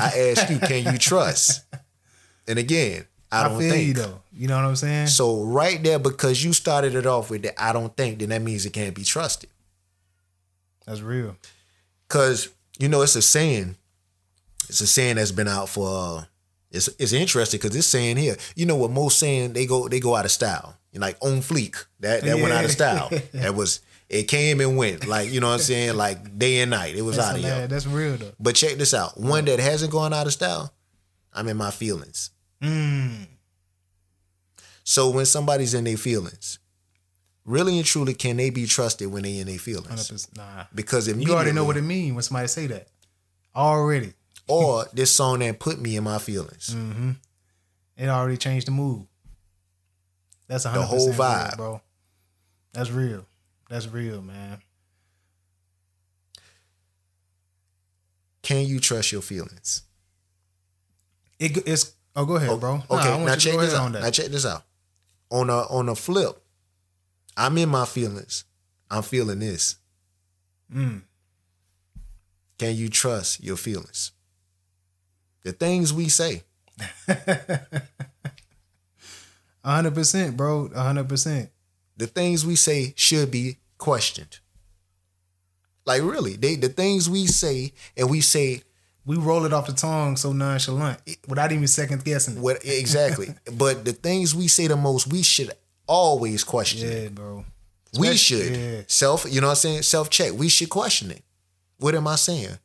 I 0.00 0.30
asked 0.30 0.50
you, 0.50 0.58
"Can 0.58 0.92
you 0.92 0.98
trust?" 0.98 1.62
And 2.48 2.58
again, 2.58 3.04
I 3.30 3.44
I, 3.44 3.48
don't 3.48 3.58
think. 3.58 3.86
you 3.86 3.94
though. 3.94 4.20
You 4.32 4.48
know 4.48 4.56
what 4.56 4.64
I'm 4.64 4.76
saying? 4.76 5.08
So 5.08 5.44
right 5.44 5.82
there, 5.82 5.98
because 5.98 6.42
you 6.42 6.52
started 6.52 6.94
it 6.94 7.06
off 7.06 7.30
with 7.30 7.42
the 7.42 7.62
"I 7.62 7.72
don't 7.72 7.96
think," 7.96 8.18
then 8.18 8.30
that 8.30 8.42
means 8.42 8.66
it 8.66 8.72
can't 8.72 8.94
be 8.94 9.04
trusted. 9.04 9.50
That's 10.86 11.00
real. 11.00 11.36
Cause 12.08 12.48
you 12.78 12.88
know 12.88 13.02
it's 13.02 13.16
a 13.16 13.22
saying. 13.22 13.76
It's 14.68 14.80
a 14.80 14.86
saying 14.86 15.16
that's 15.16 15.32
been 15.32 15.48
out 15.48 15.68
for. 15.68 15.88
Uh, 15.88 16.24
it's 16.70 16.88
it's 16.98 17.12
interesting 17.12 17.58
because 17.58 17.72
this 17.72 17.86
saying 17.86 18.16
here. 18.16 18.36
You 18.56 18.66
know 18.66 18.76
what 18.76 18.90
most 18.90 19.18
saying 19.18 19.52
they 19.52 19.66
go 19.66 19.88
they 19.88 20.00
go 20.00 20.14
out 20.16 20.24
of 20.24 20.30
style. 20.30 20.76
You 20.92 21.00
like 21.00 21.16
on 21.20 21.40
fleek. 21.40 21.84
That 22.00 22.22
that 22.24 22.36
went 22.36 22.52
out 22.52 22.64
of 22.64 22.70
style. 22.70 23.10
That 23.32 23.54
was 23.54 23.80
it 24.10 24.24
came 24.24 24.60
and 24.60 24.76
went. 24.76 25.06
Like 25.06 25.30
you 25.30 25.40
know 25.40 25.46
what 25.48 25.54
I'm 25.54 25.58
saying. 25.60 25.96
Like 25.96 26.36
day 26.38 26.60
and 26.60 26.70
night. 26.70 26.94
It 26.96 27.02
was 27.02 27.16
That's, 27.16 27.28
out 27.28 27.34
of 27.36 27.40
hilarious. 27.40 27.58
here. 27.60 27.68
That's 27.68 27.86
real 27.86 28.16
though. 28.16 28.32
But 28.38 28.54
check 28.56 28.74
this 28.76 28.92
out. 28.92 29.18
One 29.18 29.44
that 29.46 29.58
hasn't 29.60 29.92
gone 29.92 30.12
out 30.12 30.26
of 30.26 30.32
style. 30.32 30.72
I'm 31.32 31.48
in 31.48 31.56
my 31.56 31.70
feelings. 31.70 32.30
Mm. 32.62 33.26
So 34.84 35.10
when 35.10 35.26
somebody's 35.26 35.74
in 35.74 35.84
their 35.84 35.96
feelings, 35.96 36.58
really 37.44 37.76
and 37.76 37.86
truly, 37.86 38.14
can 38.14 38.36
they 38.36 38.50
be 38.50 38.66
trusted 38.66 39.10
when 39.12 39.22
they 39.22 39.38
in 39.38 39.46
their 39.46 39.58
feelings? 39.58 40.10
100%. 40.10 40.36
Nah. 40.36 40.64
Because 40.74 41.06
if 41.06 41.16
You 41.16 41.32
already 41.34 41.52
know 41.52 41.64
what 41.64 41.76
it 41.76 41.82
means 41.82 42.12
when 42.14 42.22
somebody 42.22 42.48
say 42.48 42.66
that. 42.66 42.88
Already. 43.54 44.12
or 44.48 44.86
this 44.92 45.12
song 45.12 45.38
that 45.40 45.58
put 45.60 45.80
me 45.80 45.96
in 45.96 46.02
my 46.04 46.18
feelings. 46.18 46.74
Mm-hmm. 46.74 47.10
It 47.96 48.08
already 48.08 48.36
changed 48.36 48.66
the 48.66 48.72
mood. 48.72 49.06
That's 50.48 50.64
a 50.64 50.68
The 50.68 50.72
hundred 50.72 50.86
whole 50.86 50.98
percent 51.12 51.18
real, 51.18 51.28
vibe. 51.28 51.56
bro. 51.56 51.80
That's 52.72 52.90
real. 52.90 53.26
That's 53.70 53.86
real, 53.88 54.20
man. 54.20 54.58
Can 58.42 58.66
you 58.66 58.80
trust 58.80 59.12
your 59.12 59.22
feelings? 59.22 59.82
It, 61.38 61.56
it's 61.66 61.92
oh 62.16 62.24
go 62.26 62.36
ahead, 62.36 62.58
bro. 62.60 62.78
Nah, 62.90 62.98
Okay, 62.98 63.24
now 63.24 63.36
check 63.36 63.56
this 63.58 63.74
out. 63.74 63.82
on 63.84 63.92
Now 63.92 64.10
check 64.10 64.26
this 64.26 64.44
out. 64.44 64.64
On 65.30 65.48
a 65.48 65.60
on 65.68 65.88
a 65.88 65.94
flip, 65.94 66.42
I'm 67.36 67.56
in 67.58 67.68
my 67.68 67.84
feelings. 67.84 68.44
I'm 68.90 69.02
feeling 69.02 69.38
this. 69.38 69.76
Mm. 70.74 71.02
Can 72.58 72.74
you 72.74 72.88
trust 72.88 73.42
your 73.42 73.56
feelings? 73.56 74.10
The 75.44 75.52
things 75.52 75.92
we 75.94 76.08
say. 76.08 76.42
A 79.62 79.72
hundred 79.74 79.94
percent, 79.94 80.36
bro. 80.36 80.70
A 80.74 80.82
hundred 80.82 81.08
percent. 81.08 81.50
the 81.96 82.06
things 82.06 82.44
we 82.46 82.56
say 82.56 82.94
should 82.96 83.30
be 83.30 83.58
questioned. 83.80 84.38
Like 85.86 86.02
really, 86.02 86.36
they 86.36 86.54
the 86.56 86.68
things 86.68 87.08
we 87.10 87.26
say 87.26 87.72
and 87.96 88.08
we 88.10 88.20
say 88.20 88.62
We 89.06 89.16
roll 89.16 89.44
it 89.46 89.52
off 89.52 89.66
the 89.66 89.72
tongue 89.72 90.16
so 90.16 90.32
nonchalant 90.32 91.00
without 91.26 91.50
even 91.52 91.66
second 91.66 92.04
guessing 92.04 92.36
it. 92.36 92.40
what 92.40 92.64
exactly. 92.64 93.28
but 93.52 93.84
the 93.84 93.92
things 93.92 94.34
we 94.34 94.46
say 94.46 94.66
the 94.68 94.76
most, 94.76 95.08
we 95.10 95.22
should 95.22 95.50
always 95.86 96.44
question 96.44 96.88
it. 96.88 97.02
Yeah, 97.04 97.08
bro. 97.08 97.44
We 97.98 98.08
Especially- 98.08 98.44
should 98.46 98.56
yeah. 98.56 98.82
self, 98.86 99.26
you 99.28 99.40
know 99.40 99.48
what 99.48 99.52
I'm 99.52 99.56
saying? 99.56 99.82
Self 99.82 100.10
check. 100.10 100.32
We 100.32 100.48
should 100.48 100.68
question 100.70 101.10
it. 101.10 101.22
What 101.78 101.94
am 101.94 102.06
I 102.06 102.16
saying? 102.16 102.56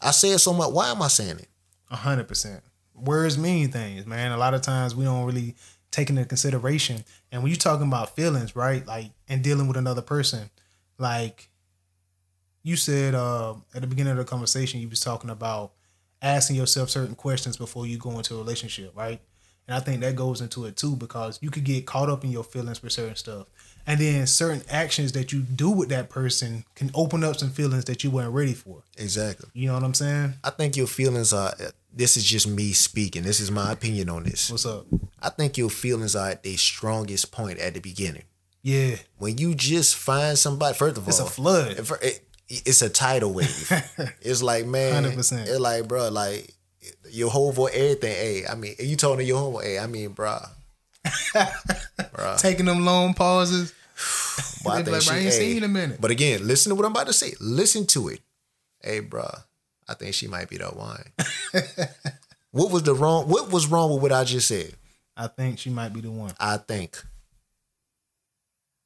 I 0.00 0.12
say 0.12 0.28
it 0.30 0.38
so 0.38 0.52
much. 0.52 0.70
Why 0.70 0.90
am 0.90 1.02
I 1.02 1.08
saying 1.08 1.38
it? 1.38 1.48
A 1.90 1.96
hundred 1.96 2.28
percent. 2.28 2.62
Words 2.94 3.38
mean 3.38 3.70
things, 3.72 4.06
man. 4.06 4.30
A 4.30 4.36
lot 4.36 4.54
of 4.54 4.60
times 4.60 4.94
we 4.94 5.04
don't 5.04 5.24
really 5.24 5.56
take 5.90 6.10
into 6.10 6.24
consideration. 6.24 7.04
And 7.32 7.42
when 7.42 7.50
you're 7.50 7.58
talking 7.58 7.86
about 7.86 8.16
feelings, 8.16 8.54
right? 8.54 8.86
Like 8.86 9.10
and 9.28 9.42
dealing 9.42 9.68
with 9.68 9.76
another 9.76 10.02
person, 10.02 10.50
like 10.98 11.48
you 12.62 12.76
said 12.76 13.14
uh, 13.14 13.54
at 13.74 13.80
the 13.80 13.86
beginning 13.86 14.12
of 14.12 14.18
the 14.18 14.24
conversation, 14.24 14.80
you 14.80 14.88
was 14.88 15.00
talking 15.00 15.30
about 15.30 15.72
asking 16.20 16.56
yourself 16.56 16.90
certain 16.90 17.14
questions 17.14 17.56
before 17.56 17.86
you 17.86 17.96
go 17.96 18.10
into 18.18 18.34
a 18.34 18.38
relationship, 18.38 18.92
right? 18.96 19.20
And 19.68 19.76
I 19.76 19.80
think 19.80 20.00
that 20.00 20.16
goes 20.16 20.40
into 20.40 20.64
it 20.64 20.76
too 20.76 20.96
because 20.96 21.38
you 21.42 21.50
could 21.50 21.64
get 21.64 21.84
caught 21.84 22.08
up 22.08 22.24
in 22.24 22.30
your 22.30 22.42
feelings 22.42 22.78
for 22.78 22.88
certain 22.88 23.16
stuff. 23.16 23.46
And 23.86 24.00
then 24.00 24.26
certain 24.26 24.62
actions 24.70 25.12
that 25.12 25.30
you 25.30 25.40
do 25.40 25.70
with 25.70 25.90
that 25.90 26.08
person 26.08 26.64
can 26.74 26.90
open 26.94 27.22
up 27.22 27.36
some 27.36 27.50
feelings 27.50 27.84
that 27.84 28.02
you 28.02 28.10
weren't 28.10 28.32
ready 28.32 28.54
for. 28.54 28.82
Exactly. 28.96 29.50
You 29.52 29.68
know 29.68 29.74
what 29.74 29.84
I'm 29.84 29.94
saying? 29.94 30.34
I 30.42 30.50
think 30.50 30.76
your 30.76 30.86
feelings 30.86 31.32
are. 31.32 31.54
This 31.98 32.16
is 32.16 32.22
just 32.24 32.46
me 32.46 32.72
speaking. 32.74 33.24
This 33.24 33.40
is 33.40 33.50
my 33.50 33.72
opinion 33.72 34.08
on 34.08 34.22
this. 34.22 34.50
What's 34.52 34.64
up? 34.64 34.86
I 35.20 35.30
think 35.30 35.58
your 35.58 35.68
feelings 35.68 36.14
are 36.14 36.28
at 36.30 36.44
their 36.44 36.56
strongest 36.56 37.32
point 37.32 37.58
at 37.58 37.74
the 37.74 37.80
beginning. 37.80 38.22
Yeah. 38.62 38.96
when 39.18 39.36
you 39.38 39.54
just 39.56 39.96
find 39.96 40.38
somebody, 40.38 40.76
first 40.76 40.96
of 40.96 41.02
all, 41.04 41.08
It's 41.08 41.18
a 41.18 41.24
flood. 41.26 41.76
it- 42.02 42.24
it's 42.50 42.80
a 42.82 42.88
tidal 42.88 43.32
wave. 43.34 43.72
it's 44.22 44.42
like 44.42 44.64
man, 44.64 45.04
100%. 45.04 45.48
It's 45.48 45.58
like 45.60 45.86
bro, 45.88 46.08
like 46.08 46.54
your 47.10 47.30
whole 47.30 47.50
voice, 47.52 47.72
everything. 47.74 48.12
Hey, 48.12 48.46
I 48.48 48.54
mean, 48.54 48.74
you 48.78 48.94
told 48.96 49.18
her 49.18 49.22
your 49.24 49.38
whole 49.38 49.58
hey, 49.58 49.78
I 49.78 49.86
mean, 49.88 50.10
bro, 50.12 50.38
taking 52.38 52.64
them 52.66 52.84
long 52.86 53.12
pauses. 53.14 53.74
Boy, 54.64 54.70
I 54.70 54.76
think 54.82 54.88
like, 54.90 55.02
she- 55.02 55.10
I 55.10 55.14
ain't 55.16 55.24
hey." 55.24 55.30
seen 55.30 55.56
in 55.58 55.64
a 55.64 55.68
minute. 55.68 56.00
But 56.00 56.10
again, 56.10 56.46
listen 56.46 56.70
to 56.70 56.76
what 56.76 56.84
I'm 56.86 56.92
about 56.92 57.08
to 57.08 57.12
say. 57.12 57.34
Listen 57.40 57.86
to 57.88 58.08
it. 58.08 58.20
Hey, 58.80 59.00
bro, 59.00 59.28
I 59.88 59.94
think 59.94 60.14
she 60.14 60.26
might 60.28 60.48
be 60.50 60.58
that 60.58 60.76
wine. 60.76 61.04
what 62.50 62.70
was 62.70 62.82
the 62.82 62.94
wrong? 62.94 63.28
What 63.28 63.50
was 63.50 63.66
wrong 63.66 63.92
with 63.92 64.02
what 64.02 64.12
I 64.12 64.24
just 64.24 64.48
said? 64.48 64.74
I 65.16 65.26
think 65.28 65.58
she 65.58 65.70
might 65.70 65.92
be 65.92 66.00
the 66.00 66.10
one. 66.10 66.32
I 66.38 66.58
think 66.58 67.02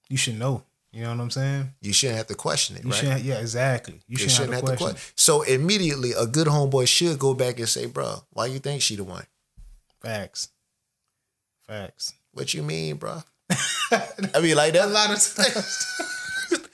You 0.09 0.17
should 0.17 0.39
know. 0.39 0.63
You 0.93 1.03
know 1.05 1.11
what 1.11 1.21
I'm 1.21 1.31
saying? 1.31 1.73
you 1.81 1.93
shouldn't 1.95 2.19
have 2.19 2.27
to 2.27 2.35
question 2.35 2.77
it, 2.77 2.85
You 2.85 2.91
right? 2.91 2.99
shouldn't. 2.99 3.23
Yeah, 3.23 3.39
exactly. 3.41 3.95
You 3.95 4.01
You 4.09 4.17
shouldn't, 4.19 4.33
shouldn't 4.33 4.55
have 4.55 4.65
to 4.67 4.77
question. 4.77 4.99
So 5.17 5.41
immediately, 5.43 6.13
a 6.13 6.27
good 6.27 6.47
homeboy 6.49 6.87
should 6.87 7.19
go 7.19 7.33
back 7.33 7.59
and 7.59 7.69
say, 7.69 7.87
"Bro, 7.87 8.23
why 8.31 8.47
you 8.47 8.59
think 8.59 8.83
she 8.83 8.97
the 8.97 9.05
one? 9.05 9.25
Facts. 10.03 10.49
Facts. 11.67 12.13
What 12.33 12.53
you 12.53 12.63
mean, 12.63 12.97
bro? 12.97 13.23
I 13.91 14.41
mean, 14.43 14.55
like 14.57 14.75
that. 14.75 14.85
A 14.89 14.93
lot 14.93 15.11
of 15.11 15.17
times. 15.35 16.03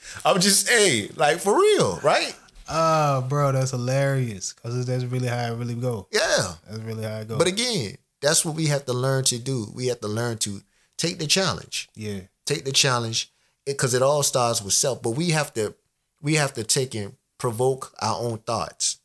I'm 0.25 0.39
just, 0.41 0.67
hey, 0.67 1.09
like 1.15 1.37
for 1.39 1.57
real, 1.57 1.99
right? 2.03 2.35
Ah, 2.69 3.25
bro, 3.27 3.51
that's 3.51 3.71
hilarious. 3.71 4.53
Cause 4.53 4.85
that's 4.85 5.03
really 5.05 5.27
how 5.27 5.51
it 5.53 5.57
really 5.57 5.73
go. 5.75 6.07
Yeah. 6.11 6.53
That's 6.69 6.79
really 6.83 7.03
how 7.03 7.17
it 7.19 7.27
go. 7.27 7.37
But 7.37 7.47
again, 7.47 7.95
that's 8.21 8.45
what 8.45 8.55
we 8.55 8.67
have 8.67 8.85
to 8.85 8.93
learn 8.93 9.23
to 9.25 9.39
do. 9.39 9.67
We 9.73 9.87
have 9.87 9.99
to 10.01 10.07
learn 10.07 10.37
to 10.39 10.61
take 10.97 11.17
the 11.19 11.27
challenge. 11.27 11.89
yeah, 11.95 12.21
Take 12.45 12.65
the 12.65 12.71
challenge, 12.71 13.31
because 13.65 13.93
it, 13.93 14.01
all 14.01 14.23
starts 14.23 14.61
with 14.61 14.73
self. 14.73 15.01
But 15.01 15.11
we 15.11 15.29
have 15.31 15.53
to, 15.53 15.73
we 16.21 16.35
have 16.35 16.53
to 16.55 16.63
take 16.63 16.93
and 16.95 17.13
provoke 17.37 17.93
our 18.01 18.17
own 18.19 18.39
thoughts. 18.39 18.99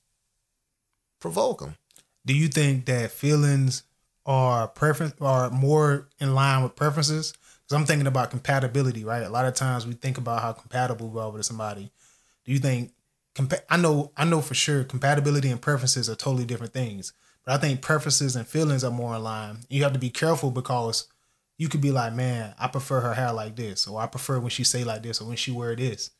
Provoke 1.20 1.60
them. 1.60 1.76
do 2.26 2.34
you 2.34 2.48
think 2.48 2.84
that 2.86 3.10
feelings 3.10 3.82
are 4.26 4.66
preference 4.68 5.14
are 5.20 5.50
more 5.50 6.08
in 6.18 6.34
line 6.34 6.62
with 6.62 6.74
preferences? 6.76 7.32
Because 7.32 7.80
I'm 7.80 7.86
thinking 7.86 8.06
about 8.06 8.30
compatibility, 8.30 9.04
right? 9.04 9.22
A 9.22 9.30
lot 9.30 9.46
of 9.46 9.54
times 9.54 9.86
we 9.86 9.94
think 9.94 10.18
about 10.18 10.42
how 10.42 10.52
compatible 10.52 11.08
we 11.08 11.20
are 11.20 11.30
with 11.30 11.46
somebody. 11.46 11.90
Do 12.44 12.52
you 12.52 12.58
think? 12.58 12.90
Compa- 13.34 13.62
I 13.68 13.76
know, 13.76 14.12
I 14.16 14.24
know 14.24 14.40
for 14.40 14.54
sure, 14.54 14.84
compatibility 14.84 15.50
and 15.50 15.60
preferences 15.60 16.08
are 16.08 16.14
totally 16.14 16.44
different 16.44 16.72
things. 16.72 17.12
But 17.44 17.54
I 17.54 17.58
think 17.58 17.82
preferences 17.82 18.36
and 18.36 18.46
feelings 18.46 18.84
are 18.84 18.90
more 18.90 19.14
aligned. 19.14 19.66
You 19.68 19.82
have 19.82 19.92
to 19.92 19.98
be 19.98 20.10
careful 20.10 20.50
because 20.50 21.06
you 21.58 21.68
could 21.68 21.80
be 21.80 21.90
like, 21.90 22.14
man, 22.14 22.54
I 22.58 22.68
prefer 22.68 23.00
her 23.00 23.14
hair 23.14 23.32
like 23.32 23.54
this, 23.56 23.86
or 23.86 24.00
I 24.00 24.06
prefer 24.06 24.38
when 24.40 24.50
she 24.50 24.64
say 24.64 24.82
like 24.84 25.02
this, 25.02 25.20
or 25.20 25.26
when 25.28 25.36
she 25.36 25.50
wear 25.50 25.76
this. 25.76 26.10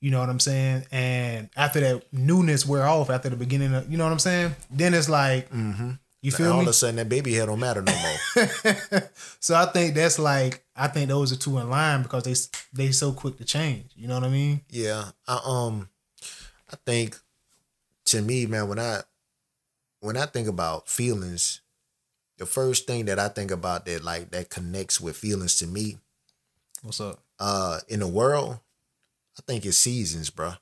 You 0.00 0.10
know 0.10 0.20
what 0.20 0.30
I'm 0.30 0.40
saying? 0.40 0.86
And 0.90 1.50
after 1.56 1.80
that 1.80 2.10
newness 2.12 2.64
wear 2.66 2.86
off, 2.86 3.10
after 3.10 3.28
the 3.28 3.36
beginning 3.36 3.74
of, 3.74 3.90
you 3.90 3.98
know 3.98 4.04
what 4.04 4.12
I'm 4.12 4.18
saying? 4.18 4.54
Then 4.70 4.94
it's 4.94 5.10
like, 5.10 5.48
you 5.52 5.58
And 5.58 5.98
feel 6.34 6.52
all 6.52 6.56
me? 6.58 6.62
of 6.62 6.68
a 6.68 6.72
sudden, 6.72 6.96
that 6.96 7.08
baby 7.10 7.34
hair 7.34 7.44
don't 7.46 7.60
matter 7.60 7.82
no 7.82 7.92
more. 7.92 9.02
So 9.40 9.54
I 9.54 9.66
think 9.66 9.94
that's 9.94 10.18
like, 10.18 10.64
I 10.76 10.88
think 10.88 11.08
those 11.08 11.32
are 11.32 11.36
two 11.36 11.58
in 11.58 11.68
line 11.68 12.02
because 12.02 12.22
they 12.24 12.34
they 12.84 12.92
so 12.92 13.12
quick 13.12 13.36
to 13.38 13.44
change. 13.44 13.90
You 13.96 14.08
know 14.08 14.14
what 14.14 14.24
I 14.24 14.28
mean? 14.30 14.62
Yeah. 14.70 15.04
I 15.28 15.40
um 15.44 15.88
I 16.72 16.76
think 16.86 17.18
to 18.06 18.20
me, 18.22 18.46
man, 18.46 18.68
when 18.68 18.78
I 18.78 19.02
when 20.00 20.16
I 20.16 20.26
think 20.26 20.48
about 20.48 20.88
feelings, 20.88 21.60
the 22.38 22.46
first 22.46 22.86
thing 22.86 23.04
that 23.06 23.18
I 23.18 23.28
think 23.28 23.50
about 23.50 23.86
that 23.86 24.02
like 24.04 24.30
that 24.30 24.50
connects 24.50 25.00
with 25.00 25.16
feelings 25.16 25.58
to 25.58 25.66
me, 25.66 25.98
What's 26.82 27.00
up? 27.00 27.20
uh, 27.38 27.80
in 27.88 28.00
the 28.00 28.08
world, 28.08 28.58
I 29.38 29.42
think 29.46 29.64
it's 29.66 29.76
seasons, 29.76 30.30
bro. 30.30 30.52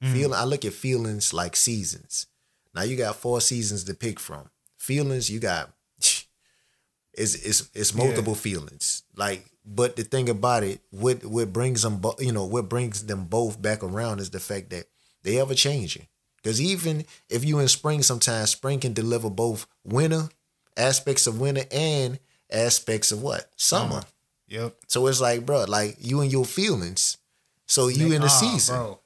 Feel 0.00 0.32
I 0.32 0.44
look 0.44 0.64
at 0.64 0.72
feelings 0.74 1.34
like 1.34 1.56
seasons. 1.56 2.26
Now 2.72 2.82
you 2.82 2.96
got 2.96 3.16
four 3.16 3.40
seasons 3.40 3.82
to 3.84 3.94
pick 3.94 4.20
from. 4.20 4.48
Feelings, 4.76 5.28
you 5.28 5.40
got 5.40 5.72
it's 5.98 7.34
it's 7.34 7.68
it's 7.74 7.94
multiple 7.94 8.36
feelings. 8.36 9.02
Like, 9.16 9.44
but 9.64 9.96
the 9.96 10.04
thing 10.04 10.28
about 10.28 10.62
it, 10.62 10.80
what 10.90 11.24
what 11.24 11.52
brings 11.52 11.82
them, 11.82 11.98
bo- 11.98 12.14
you 12.20 12.30
know, 12.32 12.44
what 12.44 12.68
brings 12.68 13.06
them 13.06 13.24
both 13.24 13.60
back 13.60 13.82
around 13.82 14.20
is 14.20 14.30
the 14.30 14.38
fact 14.40 14.70
that 14.70 14.86
they 15.28 15.40
ever 15.40 15.54
changing. 15.54 16.06
Because 16.36 16.60
even 16.60 17.04
if 17.28 17.44
you 17.44 17.58
in 17.58 17.68
spring, 17.68 18.02
sometimes 18.02 18.50
spring 18.50 18.80
can 18.80 18.92
deliver 18.92 19.28
both 19.28 19.66
winter 19.84 20.28
aspects 20.76 21.26
of 21.26 21.40
winter 21.40 21.64
and 21.72 22.18
aspects 22.50 23.12
of 23.12 23.22
what 23.22 23.50
summer. 23.56 24.02
Yep. 24.48 24.74
So 24.86 25.06
it's 25.08 25.20
like, 25.20 25.44
bro, 25.44 25.64
like 25.68 25.96
you 26.00 26.20
and 26.20 26.32
your 26.32 26.44
feelings. 26.46 27.18
So 27.66 27.88
you 27.88 28.12
in 28.12 28.22
the 28.22 28.28
Ah, 28.28 28.40
season. 28.40 28.76
bro. 28.76 29.00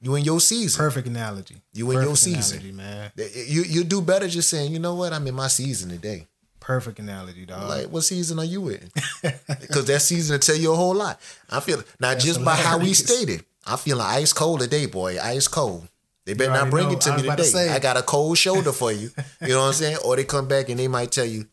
You 0.00 0.14
in 0.14 0.22
your 0.24 0.40
season. 0.40 0.78
Perfect 0.78 1.08
analogy. 1.08 1.56
You 1.72 1.90
in 1.90 2.02
your 2.02 2.16
season. 2.16 2.58
analogy, 2.58 2.72
man. 2.72 3.10
You 3.16 3.62
you 3.64 3.82
do 3.82 4.00
better 4.00 4.28
just 4.28 4.48
saying, 4.48 4.70
you 4.72 4.78
know 4.78 4.94
what, 4.94 5.12
I'm 5.12 5.26
in 5.26 5.34
my 5.34 5.48
season 5.48 5.88
today. 5.88 6.28
Perfect 6.60 6.98
analogy, 7.00 7.46
dog. 7.46 7.68
Like, 7.68 7.86
what 7.86 8.02
season 8.02 8.38
are 8.38 8.44
you 8.44 8.68
in? 8.68 8.90
Because 9.60 9.86
that 9.86 10.02
season 10.02 10.34
will 10.34 10.38
tell 10.40 10.54
you 10.56 10.72
a 10.72 10.76
whole 10.76 10.94
lot. 10.94 11.18
I 11.50 11.58
feel 11.60 11.82
now 11.98 12.14
just 12.14 12.44
by 12.44 12.54
how 12.54 12.78
we 12.78 12.92
stated, 12.94 13.44
I'm 13.68 13.78
feeling 13.78 14.06
ice 14.06 14.32
cold 14.32 14.60
today, 14.60 14.86
boy. 14.86 15.18
Ice 15.20 15.46
cold. 15.46 15.86
They 16.24 16.34
better 16.34 16.52
not 16.52 16.70
bring 16.70 16.88
know. 16.88 16.92
it 16.94 17.00
to 17.02 17.16
me 17.16 17.24
about 17.24 17.38
to 17.38 17.44
today. 17.44 17.70
I 17.70 17.78
got 17.78 17.96
a 17.96 18.02
cold 18.02 18.36
shoulder 18.36 18.72
for 18.72 18.92
you. 18.92 19.10
You 19.40 19.48
know 19.48 19.60
what 19.60 19.66
I'm 19.68 19.72
saying? 19.72 19.98
Or 20.04 20.16
they 20.16 20.24
come 20.24 20.48
back 20.48 20.68
and 20.68 20.78
they 20.78 20.88
might 20.88 21.10
tell 21.10 21.24
you, 21.24 21.46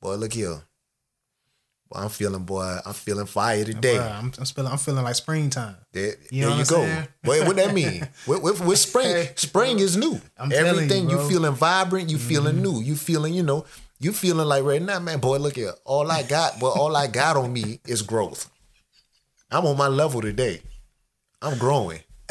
boy, 0.00 0.14
look 0.14 0.32
here. 0.32 0.60
Boy, 1.88 2.00
I'm 2.00 2.08
feeling, 2.08 2.42
boy, 2.42 2.78
I'm 2.84 2.94
feeling 2.94 3.26
fire 3.26 3.64
today. 3.64 3.98
I'm, 3.98 4.32
I'm 4.38 4.44
feeling, 4.44 4.72
I'm 4.72 4.78
feeling 4.78 5.04
like 5.04 5.14
springtime. 5.14 5.76
There, 5.92 6.14
You 6.32 6.42
know 6.42 6.56
there 6.56 6.58
you 6.58 6.64
go. 6.64 7.06
What, 7.22 7.46
what 7.46 7.56
that 7.56 7.74
mean? 7.74 8.08
With, 8.26 8.42
with, 8.42 8.60
with 8.64 8.78
spring, 8.78 9.28
spring 9.36 9.78
is 9.78 9.96
new. 9.96 10.20
I'm 10.36 10.50
telling 10.50 10.64
you, 10.64 10.70
Everything 10.70 11.10
you. 11.10 11.18
Mm-hmm. 11.18 11.28
feeling 11.28 11.54
vibrant, 11.54 12.10
you 12.10 12.18
feeling 12.18 12.60
new. 12.60 12.80
You 12.80 12.96
feeling, 12.96 13.34
you 13.34 13.44
know, 13.44 13.66
you 14.00 14.12
feeling 14.12 14.48
like 14.48 14.64
right 14.64 14.82
now, 14.82 14.98
man. 14.98 15.20
Boy, 15.20 15.38
look 15.38 15.54
here. 15.54 15.74
All 15.84 16.10
I 16.10 16.24
got, 16.24 16.60
well, 16.60 16.72
all 16.72 16.96
I 16.96 17.06
got 17.06 17.36
on 17.36 17.52
me 17.52 17.78
is 17.86 18.02
growth. 18.02 18.50
I'm 19.50 19.64
on 19.64 19.76
my 19.76 19.86
level 19.86 20.20
today. 20.20 20.62
I'm 21.42 21.58
growing. 21.58 22.00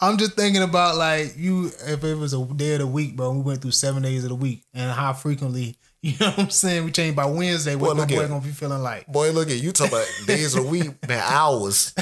I'm 0.00 0.18
just 0.18 0.32
thinking 0.34 0.62
about 0.62 0.96
like 0.96 1.34
you 1.36 1.66
if 1.86 2.04
it 2.04 2.14
was 2.16 2.34
a 2.34 2.44
day 2.44 2.74
of 2.74 2.80
the 2.80 2.86
week, 2.86 3.16
bro. 3.16 3.32
We 3.32 3.40
went 3.40 3.62
through 3.62 3.70
seven 3.70 4.02
days 4.02 4.24
of 4.24 4.30
the 4.30 4.34
week, 4.34 4.62
and 4.74 4.90
how 4.90 5.12
frequently, 5.14 5.76
you 6.02 6.12
know 6.20 6.26
what 6.30 6.38
I'm 6.38 6.50
saying? 6.50 6.84
We 6.84 6.90
changed 6.90 7.16
by 7.16 7.24
Wednesday. 7.26 7.74
What 7.76 7.88
Boy, 7.90 7.94
my 7.94 8.00
look 8.00 8.08
boy 8.10 8.22
at- 8.24 8.28
gonna 8.28 8.44
be 8.44 8.50
feeling 8.50 8.82
like? 8.82 9.06
Boy, 9.06 9.30
look 9.30 9.48
at 9.50 9.56
you 9.62 9.72
talking 9.72 9.94
about 9.94 10.06
days 10.26 10.54
of 10.56 10.64
the 10.64 10.68
week, 10.70 11.08
man, 11.08 11.22
hours. 11.24 11.94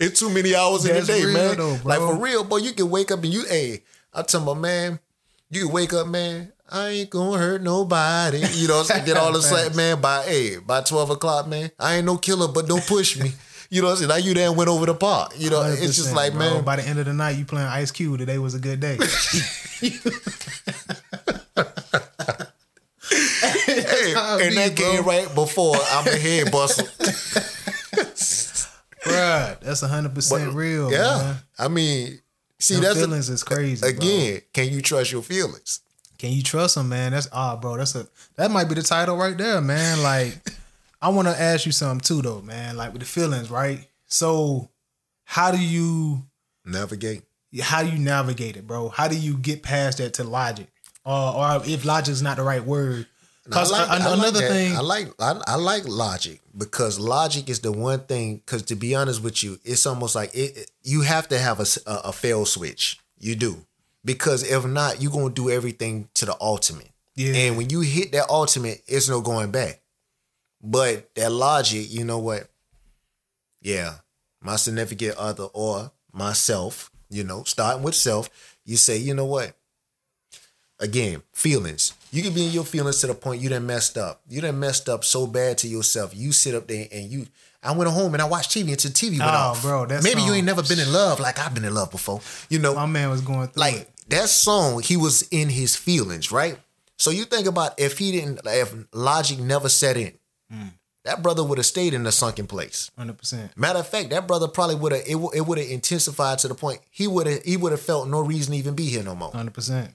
it's 0.00 0.18
too 0.20 0.30
many 0.30 0.54
hours 0.54 0.84
in 0.84 0.96
a 0.96 1.02
day, 1.02 1.24
real 1.24 1.32
man. 1.34 1.56
though, 1.56 1.78
like 1.84 1.98
for 2.00 2.16
real, 2.16 2.44
boy, 2.44 2.58
you 2.58 2.72
can 2.72 2.90
wake 2.90 3.10
up 3.10 3.22
and 3.24 3.32
you, 3.32 3.44
hey, 3.46 3.82
I'm 4.12 4.24
talking 4.24 4.42
about, 4.46 4.58
man, 4.60 4.98
you 5.50 5.64
can 5.66 5.72
wake 5.72 5.92
up, 5.94 6.06
man. 6.06 6.52
I 6.72 6.88
ain't 6.88 7.10
gonna 7.10 7.38
hurt 7.38 7.62
nobody. 7.62 8.38
You 8.54 8.68
know, 8.68 8.74
what 8.78 8.80
I'm 8.90 8.96
saying? 8.96 9.04
get 9.06 9.16
all 9.16 9.32
the 9.32 9.42
sweat, 9.42 9.74
man. 9.74 10.00
By 10.00 10.22
hey, 10.24 10.56
by 10.58 10.80
twelve 10.82 11.10
o'clock, 11.10 11.48
man. 11.48 11.70
I 11.78 11.96
ain't 11.96 12.06
no 12.06 12.16
killer, 12.16 12.48
but 12.48 12.68
don't 12.68 12.86
push 12.86 13.18
me. 13.18 13.32
You 13.70 13.80
know, 13.82 13.86
what 13.88 13.92
I'm 13.92 13.98
saying? 13.98 14.08
Now 14.08 14.16
you 14.16 14.34
there 14.34 14.48
and 14.48 14.56
went 14.56 14.68
over 14.70 14.86
the 14.86 14.94
park. 14.94 15.32
You 15.36 15.50
know, 15.50 15.62
it's 15.62 15.96
just 15.96 16.14
like, 16.14 16.32
bro. 16.32 16.40
man, 16.54 16.64
By 16.64 16.76
the 16.76 16.84
end 16.86 16.98
of 16.98 17.06
the 17.06 17.12
night, 17.12 17.36
you 17.38 17.44
playing 17.44 17.68
Ice 17.68 17.90
Cube. 17.92 18.18
Today 18.18 18.38
was 18.38 18.54
a 18.54 18.58
good 18.58 18.80
day. 18.80 18.98
hey, 23.10 24.14
and 24.14 24.56
that 24.56 24.72
came 24.76 25.02
bro. 25.02 25.12
right 25.12 25.34
before 25.34 25.76
I'm 25.90 26.06
a 26.06 26.16
head 26.16 26.50
bustle. 26.52 26.86
Bruh, 29.04 29.58
that's 29.60 29.80
hundred 29.80 30.14
percent 30.14 30.52
real. 30.54 30.92
yeah, 30.92 30.98
man. 31.18 31.36
I 31.58 31.68
mean, 31.68 32.20
see, 32.58 32.74
Them 32.74 32.82
that's 32.84 32.96
a- 32.96 33.00
feelings 33.00 33.28
is 33.30 33.42
crazy. 33.42 33.80
bro. 33.80 33.88
again. 33.90 34.42
Can 34.52 34.68
you 34.68 34.82
trust 34.82 35.10
your 35.12 35.22
feelings? 35.22 35.80
Can 36.20 36.32
you 36.32 36.42
trust 36.42 36.74
them, 36.74 36.90
man? 36.90 37.12
That's 37.12 37.30
ah, 37.32 37.56
bro. 37.56 37.78
That's 37.78 37.94
a 37.94 38.06
that 38.36 38.50
might 38.50 38.64
be 38.68 38.74
the 38.74 38.82
title 38.82 39.16
right 39.16 39.38
there, 39.38 39.58
man. 39.62 40.02
Like, 40.02 40.34
I 41.00 41.08
want 41.08 41.28
to 41.28 41.40
ask 41.40 41.64
you 41.64 41.72
something 41.72 42.00
too, 42.00 42.20
though, 42.20 42.42
man. 42.42 42.76
Like 42.76 42.92
with 42.92 43.00
the 43.00 43.08
feelings, 43.08 43.50
right? 43.50 43.88
So, 44.06 44.68
how 45.24 45.50
do 45.50 45.58
you 45.58 46.22
Navigate. 46.66 47.22
how 47.62 47.82
do 47.82 47.88
you 47.88 47.98
navigate 47.98 48.58
it, 48.58 48.66
bro? 48.66 48.90
How 48.90 49.08
do 49.08 49.16
you 49.18 49.38
get 49.38 49.62
past 49.62 49.96
that 49.96 50.12
to 50.14 50.24
logic, 50.24 50.66
or 51.06 51.34
or 51.36 51.62
if 51.64 51.86
logic 51.86 52.12
is 52.12 52.20
not 52.20 52.36
the 52.36 52.42
right 52.42 52.62
word? 52.62 53.06
Because 53.46 53.72
I 53.72 53.78
like- 53.78 53.88
I 53.88 54.08
like 54.08 54.18
another 54.18 54.40
thing, 54.46 54.76
I 54.76 54.80
like 54.80 55.14
I, 55.18 55.40
I 55.46 55.54
like 55.54 55.88
logic 55.88 56.42
because 56.54 57.00
logic 57.00 57.48
is 57.48 57.60
the 57.60 57.72
one 57.72 58.00
thing. 58.00 58.36
Because 58.44 58.64
to 58.64 58.76
be 58.76 58.94
honest 58.94 59.22
with 59.22 59.42
you, 59.42 59.58
it's 59.64 59.86
almost 59.86 60.14
like 60.14 60.34
it. 60.34 60.54
it- 60.58 60.70
You 60.82 61.00
have 61.00 61.28
to 61.28 61.38
have 61.38 61.60
a 61.60 61.66
a 61.86 62.12
fail 62.12 62.44
switch. 62.44 62.98
You 63.18 63.36
do 63.36 63.64
because 64.04 64.48
if 64.48 64.64
not, 64.64 65.02
you're 65.02 65.12
gonna 65.12 65.30
do 65.30 65.50
everything 65.50 66.08
to 66.14 66.26
the 66.26 66.36
ultimate. 66.40 66.90
Yeah. 67.14 67.34
And 67.34 67.56
when 67.56 67.70
you 67.70 67.80
hit 67.80 68.12
that 68.12 68.30
ultimate, 68.30 68.82
it's 68.86 69.08
no 69.08 69.20
going 69.20 69.50
back. 69.50 69.80
But 70.62 71.14
that 71.14 71.32
logic, 71.32 71.90
you 71.90 72.04
know 72.04 72.18
what? 72.18 72.48
Yeah, 73.62 73.96
my 74.40 74.56
significant 74.56 75.16
other 75.16 75.44
or 75.44 75.90
myself, 76.12 76.90
you 77.08 77.24
know, 77.24 77.44
starting 77.44 77.82
with 77.82 77.94
self, 77.94 78.30
you 78.64 78.76
say, 78.76 78.96
you 78.96 79.14
know 79.14 79.26
what? 79.26 79.54
Again, 80.78 81.22
feelings. 81.32 81.92
You 82.10 82.22
can 82.22 82.32
be 82.32 82.46
in 82.46 82.52
your 82.52 82.64
feelings 82.64 83.00
to 83.02 83.06
the 83.06 83.14
point 83.14 83.42
you 83.42 83.50
done 83.50 83.66
messed 83.66 83.98
up. 83.98 84.22
You 84.28 84.40
done 84.40 84.58
messed 84.58 84.88
up 84.88 85.04
so 85.04 85.26
bad 85.26 85.58
to 85.58 85.68
yourself. 85.68 86.16
You 86.16 86.32
sit 86.32 86.54
up 86.54 86.66
there 86.68 86.86
and 86.90 87.10
you. 87.10 87.26
I 87.62 87.72
went 87.72 87.90
home 87.90 88.14
and 88.14 88.22
I 88.22 88.26
watched 88.26 88.50
TV 88.52 88.70
until 88.70 88.90
TV 88.90 89.18
went 89.18 89.22
Oh, 89.22 89.34
off. 89.52 89.62
bro, 89.62 89.86
that 89.86 90.02
maybe 90.02 90.22
you 90.22 90.32
ain't 90.32 90.46
never 90.46 90.62
been 90.62 90.78
in 90.78 90.92
love 90.92 91.20
like 91.20 91.38
I've 91.38 91.52
been 91.54 91.64
in 91.64 91.74
love 91.74 91.90
before. 91.90 92.20
You 92.48 92.58
know, 92.58 92.74
my 92.74 92.86
man 92.86 93.10
was 93.10 93.20
going 93.20 93.48
through 93.48 93.60
like 93.60 93.74
it. 93.74 93.90
that 94.08 94.28
song, 94.30 94.82
he 94.82 94.96
was 94.96 95.22
in 95.30 95.48
his 95.50 95.76
feelings, 95.76 96.32
right? 96.32 96.58
So 96.98 97.10
you 97.10 97.24
think 97.24 97.46
about 97.46 97.78
if 97.78 97.98
he 97.98 98.12
didn't, 98.12 98.40
if 98.44 98.74
logic 98.92 99.38
never 99.38 99.68
set 99.68 99.96
in, 99.96 100.12
Mm. 100.52 100.72
that 101.04 101.22
brother 101.22 101.44
would 101.44 101.58
have 101.58 101.66
stayed 101.66 101.94
in 101.94 102.02
the 102.02 102.10
sunken 102.12 102.46
place. 102.46 102.90
hundred 102.98 103.18
percent. 103.18 103.56
Matter 103.56 103.78
of 103.78 103.88
fact, 103.88 104.10
that 104.10 104.26
brother 104.26 104.48
probably 104.48 104.74
would 104.76 104.92
have 104.92 105.02
it, 105.06 105.12
w- 105.12 105.30
it 105.32 105.42
would 105.42 105.58
have 105.58 105.68
intensified 105.68 106.38
to 106.40 106.48
the 106.48 106.54
point 106.54 106.80
he 106.90 107.06
would 107.06 107.26
have 107.26 107.42
he 107.44 107.56
would 107.56 107.72
have 107.72 107.80
felt 107.80 108.08
no 108.08 108.20
reason 108.20 108.52
to 108.52 108.58
even 108.58 108.74
be 108.74 108.86
here 108.86 109.02
no 109.02 109.14
more. 109.14 109.30
Hundred 109.32 109.54
percent. 109.54 109.92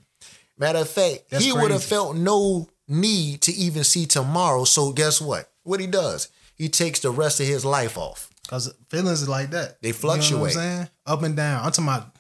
Matter 0.58 0.80
of 0.80 0.90
fact, 0.90 1.30
That's 1.30 1.44
he 1.44 1.52
would 1.52 1.72
have 1.72 1.84
felt 1.84 2.16
no 2.16 2.70
need 2.88 3.42
to 3.42 3.52
even 3.54 3.84
see 3.84 4.06
tomorrow. 4.06 4.64
So 4.64 4.92
guess 4.94 5.20
what? 5.20 5.52
What 5.64 5.80
he 5.82 5.88
does, 5.88 6.30
he 6.56 6.70
takes 6.70 7.00
the 7.00 7.12
rest 7.12 7.40
of 7.40 7.48
his 7.48 7.64
life 7.66 7.98
off. 7.98 8.30
Cause 8.48 8.74
feelings 8.90 9.22
is 9.24 9.30
like 9.30 9.52
that. 9.52 9.82
They 9.82 9.90
You 9.90 9.94
know 9.94 10.00
what 10.10 10.16
I'm 10.16 10.22
fluctuate. 10.22 10.54
saying? 10.54 10.90
Up 11.06 11.24
and 11.24 11.36
down. 11.36 11.66
I'm 11.66 11.72
talking 11.72 11.86
about 11.86 12.12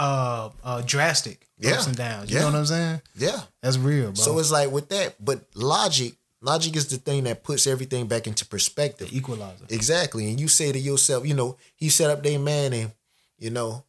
uh, 0.00 0.50
uh, 0.64 0.82
drastic 0.84 1.46
Yeah. 1.58 1.72
ups 1.74 1.86
and 1.86 1.96
downs. 1.96 2.28
You 2.30 2.36
Yeah. 2.36 2.42
know 2.42 2.46
what 2.52 2.54
I'm 2.56 2.66
saying? 2.66 3.02
Yeah. 3.16 3.40
That's 3.62 3.78
real, 3.78 4.06
bro. 4.12 4.14
So 4.14 4.38
it's 4.40 4.50
like 4.50 4.70
with 4.72 4.88
that, 4.88 5.14
but 5.24 5.44
logic, 5.54 6.14
logic 6.40 6.74
is 6.74 6.88
the 6.88 6.96
thing 6.96 7.22
that 7.24 7.44
puts 7.44 7.66
everything 7.68 8.06
back 8.08 8.26
into 8.26 8.44
perspective. 8.46 9.12
equalizer. 9.12 9.64
Exactly. 9.68 10.28
And 10.28 10.40
you 10.40 10.48
say 10.48 10.72
to 10.72 10.78
yourself, 10.78 11.24
you 11.24 11.34
know, 11.34 11.56
he 11.76 11.88
set 11.88 12.10
up 12.10 12.22
their 12.24 12.38
man 12.40 12.72
and, 12.72 12.90
you 13.38 13.50
know, 13.50 13.84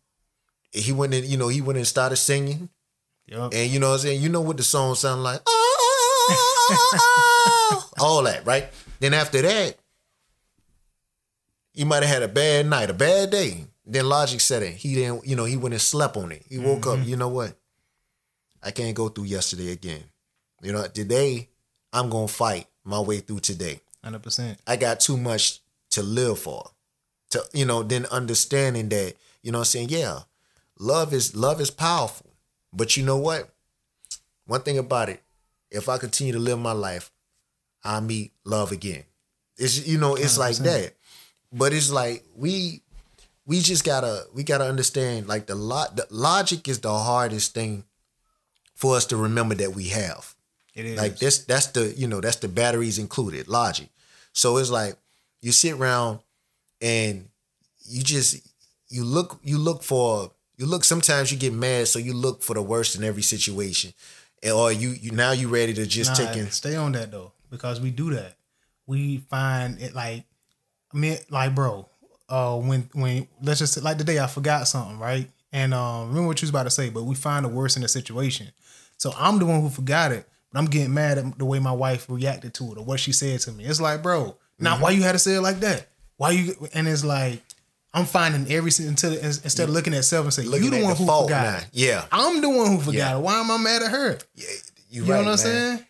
he 0.71 0.91
went 0.91 1.13
in, 1.15 1.25
you 1.29 1.37
know, 1.37 1.47
he 1.47 1.61
went 1.61 1.77
and 1.77 1.87
started 1.87 2.17
singing. 2.17 2.69
Yup. 3.25 3.51
And 3.53 3.71
you 3.71 3.79
know 3.79 3.89
what 3.89 3.95
I'm 3.95 3.99
saying? 4.01 4.21
You 4.21 4.29
know 4.29 4.41
what 4.41 4.57
the 4.57 4.63
song 4.63 4.93
sound 4.95 5.23
like. 5.23 5.41
All 7.99 8.21
that, 8.23 8.41
right? 8.45 8.67
Then 8.99 9.13
after 9.13 9.41
that, 9.41 9.77
you 11.73 11.85
might 11.85 12.03
have 12.03 12.11
had 12.11 12.23
a 12.23 12.27
bad 12.27 12.65
night, 12.65 12.89
a 12.89 12.93
bad 12.93 13.29
day. 13.29 13.65
Then 13.85 14.07
logic 14.07 14.41
said 14.41 14.63
it. 14.63 14.73
He 14.73 14.95
didn't, 14.95 15.25
you 15.25 15.35
know, 15.35 15.45
he 15.45 15.57
went 15.57 15.73
and 15.73 15.81
slept 15.81 16.17
on 16.17 16.31
it. 16.31 16.45
He 16.47 16.57
woke 16.59 16.85
up, 16.85 16.99
mm-hmm. 16.99 17.09
you 17.09 17.15
know 17.15 17.29
what? 17.29 17.55
I 18.63 18.71
can't 18.71 18.95
go 18.95 19.09
through 19.09 19.25
yesterday 19.25 19.71
again. 19.71 20.03
You 20.61 20.73
know, 20.73 20.85
today 20.87 21.49
I'm 21.91 22.09
gonna 22.09 22.27
fight 22.27 22.67
my 22.83 22.99
way 22.99 23.19
through 23.19 23.39
today. 23.39 23.81
Hundred 24.03 24.23
percent. 24.23 24.59
I 24.67 24.75
got 24.75 24.99
too 24.99 25.17
much 25.17 25.59
to 25.91 26.03
live 26.03 26.39
for. 26.39 26.69
To 27.31 27.43
you 27.53 27.65
know, 27.65 27.83
then 27.83 28.05
understanding 28.07 28.89
that, 28.89 29.15
you 29.41 29.51
know 29.51 29.59
what 29.59 29.67
I'm 29.67 29.71
saying, 29.71 29.89
yeah, 29.89 30.19
love 30.79 31.13
is 31.13 31.35
love 31.35 31.59
is 31.61 31.71
powerful. 31.71 32.27
But 32.73 32.95
you 32.95 33.03
know 33.03 33.17
what? 33.17 33.49
One 34.45 34.61
thing 34.61 34.77
about 34.77 35.09
it, 35.09 35.21
if 35.69 35.89
I 35.89 35.97
continue 35.97 36.33
to 36.33 36.39
live 36.39 36.59
my 36.59 36.71
life, 36.71 37.11
I'll 37.83 38.01
meet 38.01 38.33
love 38.45 38.71
again. 38.71 39.03
It's 39.57 39.87
you 39.87 39.97
know, 39.97 40.15
it's 40.15 40.37
like 40.37 40.55
100%. 40.55 40.63
that. 40.63 40.93
But 41.51 41.73
it's 41.73 41.91
like 41.91 42.23
we 42.35 42.81
we 43.45 43.59
just 43.59 43.83
gotta 43.83 44.23
we 44.33 44.43
gotta 44.43 44.65
understand 44.65 45.27
like 45.27 45.47
the 45.47 45.55
lot 45.55 45.95
the 45.95 46.07
logic 46.09 46.67
is 46.67 46.79
the 46.79 46.93
hardest 46.93 47.53
thing 47.53 47.83
for 48.75 48.95
us 48.95 49.05
to 49.07 49.17
remember 49.17 49.55
that 49.55 49.75
we 49.75 49.89
have. 49.89 50.35
It 50.73 50.85
is. 50.85 50.97
Like 50.97 51.17
this, 51.17 51.39
that's 51.39 51.67
the 51.67 51.93
you 51.97 52.07
know 52.07 52.21
that's 52.21 52.37
the 52.37 52.47
batteries 52.47 52.97
included 52.97 53.47
logic. 53.47 53.89
So 54.33 54.57
it's 54.57 54.69
like 54.69 54.95
you 55.41 55.51
sit 55.51 55.73
around 55.73 56.19
and 56.81 57.27
you 57.85 58.03
just 58.03 58.37
you 58.89 59.03
look 59.03 59.39
you 59.43 59.57
look 59.57 59.83
for 59.83 60.31
you 60.57 60.65
look. 60.65 60.83
Sometimes 60.85 61.31
you 61.31 61.37
get 61.37 61.53
mad, 61.53 61.87
so 61.89 61.99
you 61.99 62.13
look 62.13 62.41
for 62.43 62.53
the 62.53 62.61
worst 62.61 62.95
in 62.95 63.03
every 63.03 63.23
situation, 63.23 63.93
or 64.53 64.71
you 64.71 64.91
you 64.91 65.11
now 65.11 65.31
you 65.31 65.49
ready 65.49 65.73
to 65.73 65.85
just 65.85 66.11
Nah, 66.11 66.27
take 66.27 66.37
in. 66.37 66.49
stay 66.51 66.75
on 66.77 66.93
that 66.93 67.11
though, 67.11 67.33
because 67.49 67.81
we 67.81 67.91
do 67.91 68.13
that. 68.13 68.35
We 68.87 69.17
find 69.17 69.79
it 69.81 69.93
like, 69.93 70.23
I 70.93 70.97
mean, 70.97 71.17
like, 71.29 71.55
bro, 71.55 71.87
uh, 72.29 72.57
when 72.57 72.89
when 72.93 73.27
let's 73.41 73.59
just 73.59 73.81
like 73.83 73.97
today 73.97 74.19
I 74.19 74.27
forgot 74.27 74.67
something, 74.67 74.99
right? 74.99 75.29
And 75.51 75.73
um, 75.73 76.09
remember 76.09 76.27
what 76.27 76.41
you 76.41 76.45
was 76.45 76.49
about 76.49 76.63
to 76.63 76.69
say, 76.69 76.89
but 76.89 77.03
we 77.03 77.15
find 77.15 77.43
the 77.45 77.49
worst 77.49 77.75
in 77.75 77.81
the 77.81 77.87
situation. 77.87 78.47
So 78.97 79.11
I'm 79.17 79.39
the 79.39 79.45
one 79.45 79.61
who 79.61 79.69
forgot 79.69 80.11
it, 80.11 80.27
but 80.51 80.59
I'm 80.59 80.65
getting 80.65 80.93
mad 80.93 81.17
at 81.17 81.37
the 81.37 81.45
way 81.45 81.59
my 81.59 81.71
wife 81.73 82.05
reacted 82.09 82.53
to 82.55 82.71
it 82.71 82.77
or 82.77 82.85
what 82.85 82.99
she 82.99 83.11
said 83.11 83.39
to 83.41 83.51
me. 83.51 83.65
It's 83.65 83.81
like, 83.81 84.01
bro, 84.03 84.37
now 84.59 84.73
Mm-hmm. 84.73 84.81
why 84.83 84.91
you 84.91 85.01
had 85.03 85.11
to 85.13 85.19
say 85.19 85.35
it 85.35 85.41
like 85.41 85.59
that? 85.61 85.87
Why 86.17 86.31
you? 86.31 86.55
And 86.73 86.87
it's 86.87 87.03
like. 87.03 87.41
I'm 87.93 88.05
finding 88.05 88.49
every 88.49 88.71
until 88.87 89.11
instead 89.17 89.67
of 89.67 89.71
looking 89.75 89.93
at 89.93 90.05
self 90.05 90.23
and 90.23 90.33
say 90.33 90.43
Looking 90.43 90.63
you 90.63 90.69
the 90.69 90.77
one 90.77 90.91
the 90.91 90.95
who 90.95 91.05
forgot. 91.05 91.29
now. 91.29 91.59
Yeah. 91.73 92.05
I'm 92.09 92.39
the 92.39 92.49
one 92.49 92.67
who 92.71 92.77
forgot 92.77 92.93
Yeah. 92.93 93.17
it. 93.17 93.19
Why 93.19 93.33
am 93.41 93.51
I 93.51 93.57
mad 93.57 93.81
at 93.83 93.91
her? 93.91 94.17
Yeah, 94.33 94.45
you, 94.89 95.03
You 95.03 95.11
right, 95.11 95.17
know 95.17 95.17
what 95.17 95.19
I'm 95.19 95.25
man. 95.25 95.37
saying? 95.37 95.85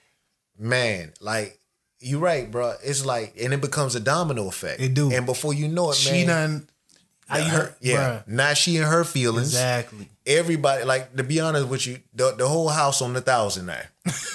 man, 0.57 1.13
like 1.21 1.59
you 2.01 2.19
right, 2.19 2.49
bro. 2.49 2.75
It's 2.83 3.05
like, 3.05 3.35
and 3.41 3.53
it 3.53 3.61
becomes 3.61 3.95
a 3.95 3.99
domino 3.99 4.47
effect. 4.47 4.81
It 4.81 4.93
do. 4.93 5.11
And 5.11 5.25
before 5.25 5.53
you 5.53 5.67
know 5.67 5.91
it, 5.91 5.95
She 5.95 6.25
man, 6.25 6.27
done. 6.27 6.67
I 7.29 7.41
her, 7.43 7.57
heard, 7.57 7.75
yeah. 7.79 8.21
Now 8.27 8.53
she 8.53 8.75
and 8.77 8.85
her 8.85 9.03
feelings. 9.05 9.47
exactly. 9.49 10.09
Everybody, 10.25 10.83
like 10.83 11.15
to 11.15 11.23
be 11.23 11.39
honest 11.39 11.67
with 11.69 11.87
you, 11.87 11.99
the, 12.13 12.33
the 12.37 12.47
whole 12.47 12.67
house 12.67 13.01
on 13.01 13.13
the 13.13 13.21
thousand 13.21 13.67
now. 13.67 13.81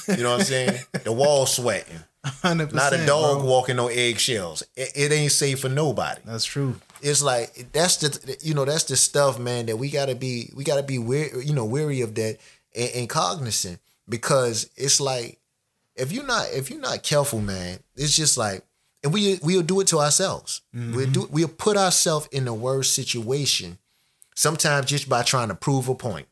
You 0.09 0.23
know 0.23 0.31
what 0.33 0.41
I'm 0.41 0.45
saying? 0.47 0.79
the 1.05 1.13
wall 1.13 1.45
sweating. 1.45 1.99
100%, 2.25 2.73
Not 2.73 2.93
a 2.93 3.07
dog 3.07 3.45
walking 3.45 3.79
on 3.79 3.91
eggshells. 3.93 4.63
It, 4.75 4.93
it 4.97 5.13
ain't 5.13 5.31
safe 5.31 5.61
for 5.61 5.69
nobody. 5.69 6.21
That's 6.25 6.45
true. 6.45 6.77
It's 7.03 7.23
like 7.23 7.69
that's 7.73 7.99
the 7.99 8.37
you 8.43 8.55
know 8.55 8.65
that's 8.65 8.85
the 8.85 8.97
stuff, 8.97 9.39
man. 9.39 9.67
That 9.67 9.77
we 9.77 9.91
gotta 9.91 10.15
be 10.15 10.51
we 10.57 10.65
gotta 10.65 10.83
be 10.83 10.99
weary, 10.99 11.45
you 11.45 11.53
know, 11.55 11.67
weary 11.67 12.01
of 12.01 12.15
that 12.17 12.39
and, 12.75 12.91
and 12.95 13.09
cognizant 13.09 13.79
because 14.09 14.71
it's 14.77 15.01
like 15.01 15.39
if 15.97 16.13
you're 16.13 16.27
not 16.27 16.47
if 16.53 16.71
you're 16.71 16.81
not 16.81 17.03
careful, 17.03 17.41
man, 17.41 17.79
it's 17.97 18.15
just 18.17 18.37
like 18.37 18.63
and 19.03 19.13
we 19.13 19.39
we'll 19.43 19.63
do 19.63 19.81
it 19.81 19.87
to 19.89 19.99
ourselves. 19.99 20.63
We'll 20.95 21.11
do 21.11 21.29
we'll 21.31 21.49
put 21.49 21.77
ourselves 21.77 22.29
in 22.33 22.45
the 22.45 22.55
worst 22.55 22.95
situation. 22.95 23.79
Sometimes 24.35 24.87
just 24.87 25.09
by 25.09 25.23
trying 25.23 25.49
to 25.49 25.55
prove 25.55 25.89
a 25.89 25.95
point. 25.95 26.27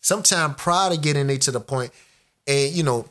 Sometimes 0.00 0.54
prior 0.56 0.90
to 0.90 0.96
getting 0.96 1.28
it 1.30 1.42
to 1.42 1.50
the 1.50 1.60
point, 1.60 1.92
and 2.46 2.72
you 2.72 2.82
know, 2.82 3.06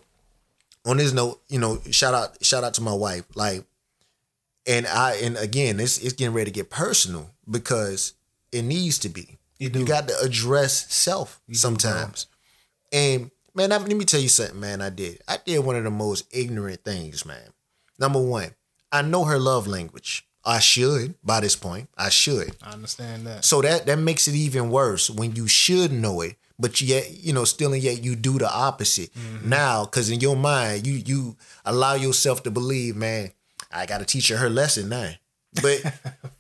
on 0.86 0.98
this 0.98 1.12
note, 1.14 1.42
you 1.50 1.60
know, 1.60 1.80
shout 1.92 2.14
out 2.14 2.44
shout 2.44 2.64
out 2.64 2.74
to 2.76 2.82
my 2.82 2.94
wife, 2.94 3.26
like 3.36 3.64
and 4.66 4.88
I 4.88 5.16
and 5.16 5.38
again, 5.38 5.80
it's 5.80 5.98
it's 5.98 6.14
getting 6.14 6.34
ready 6.34 6.50
to 6.52 6.56
get 6.56 6.70
personal 6.70 7.30
because 7.50 8.14
it 8.52 8.64
needs 8.64 8.98
to 9.00 9.10
be. 9.10 9.38
You. 9.60 9.70
You 9.74 9.86
got 9.86 10.08
to 10.08 10.18
address 10.20 10.92
self 10.94 11.42
sometimes. 11.52 12.28
and 12.92 13.32
man, 13.56 13.72
I, 13.72 13.78
let 13.78 13.95
me 13.95 14.06
tell 14.06 14.20
you 14.20 14.30
something, 14.30 14.60
man. 14.60 14.82
I 14.82 14.89
did. 14.89 15.22
I 15.28 15.38
did 15.43 15.60
one 15.60 15.76
of 15.76 15.84
the 15.84 15.91
most 15.91 16.28
ignorant 16.32 16.84
things, 16.84 17.26
man. 17.26 17.53
Number 17.97 18.22
one, 18.22 18.53
I 18.91 19.01
know 19.01 19.24
her 19.24 19.39
love 19.39 19.68
language. 19.68 20.28
I 20.45 20.60
should 20.60 21.16
by 21.24 21.39
this 21.39 21.56
point. 21.56 21.89
I 21.97 22.10
should. 22.10 22.56
I 22.62 22.72
understand 22.72 23.26
that. 23.26 23.43
So 23.43 23.62
that 23.62 23.88
that 23.88 23.97
makes 23.97 24.28
it 24.28 24.36
even 24.36 24.70
worse 24.70 25.10
when 25.10 25.36
you 25.36 25.47
should 25.47 25.91
know 25.91 26.22
it, 26.22 26.36
but 26.60 26.80
yet 26.82 27.10
you 27.12 27.34
know 27.34 27.45
still 27.45 27.74
and 27.74 27.82
yet 27.82 28.03
you 28.03 28.16
do 28.16 28.38
the 28.38 28.51
opposite. 28.51 29.12
Mm-hmm. 29.16 29.49
Now, 29.49 29.86
because 29.86 30.12
in 30.12 30.20
your 30.20 30.36
mind 30.36 30.86
you 30.86 31.01
you 31.03 31.36
allow 31.66 31.95
yourself 31.95 32.43
to 32.43 32.51
believe, 32.51 32.95
man, 32.95 33.32
I 33.72 33.88
got 33.88 33.99
to 33.99 34.06
teach 34.06 34.30
her 34.30 34.38
her 34.38 34.49
lesson 34.49 34.89
now. 34.89 35.14
But 35.62 35.82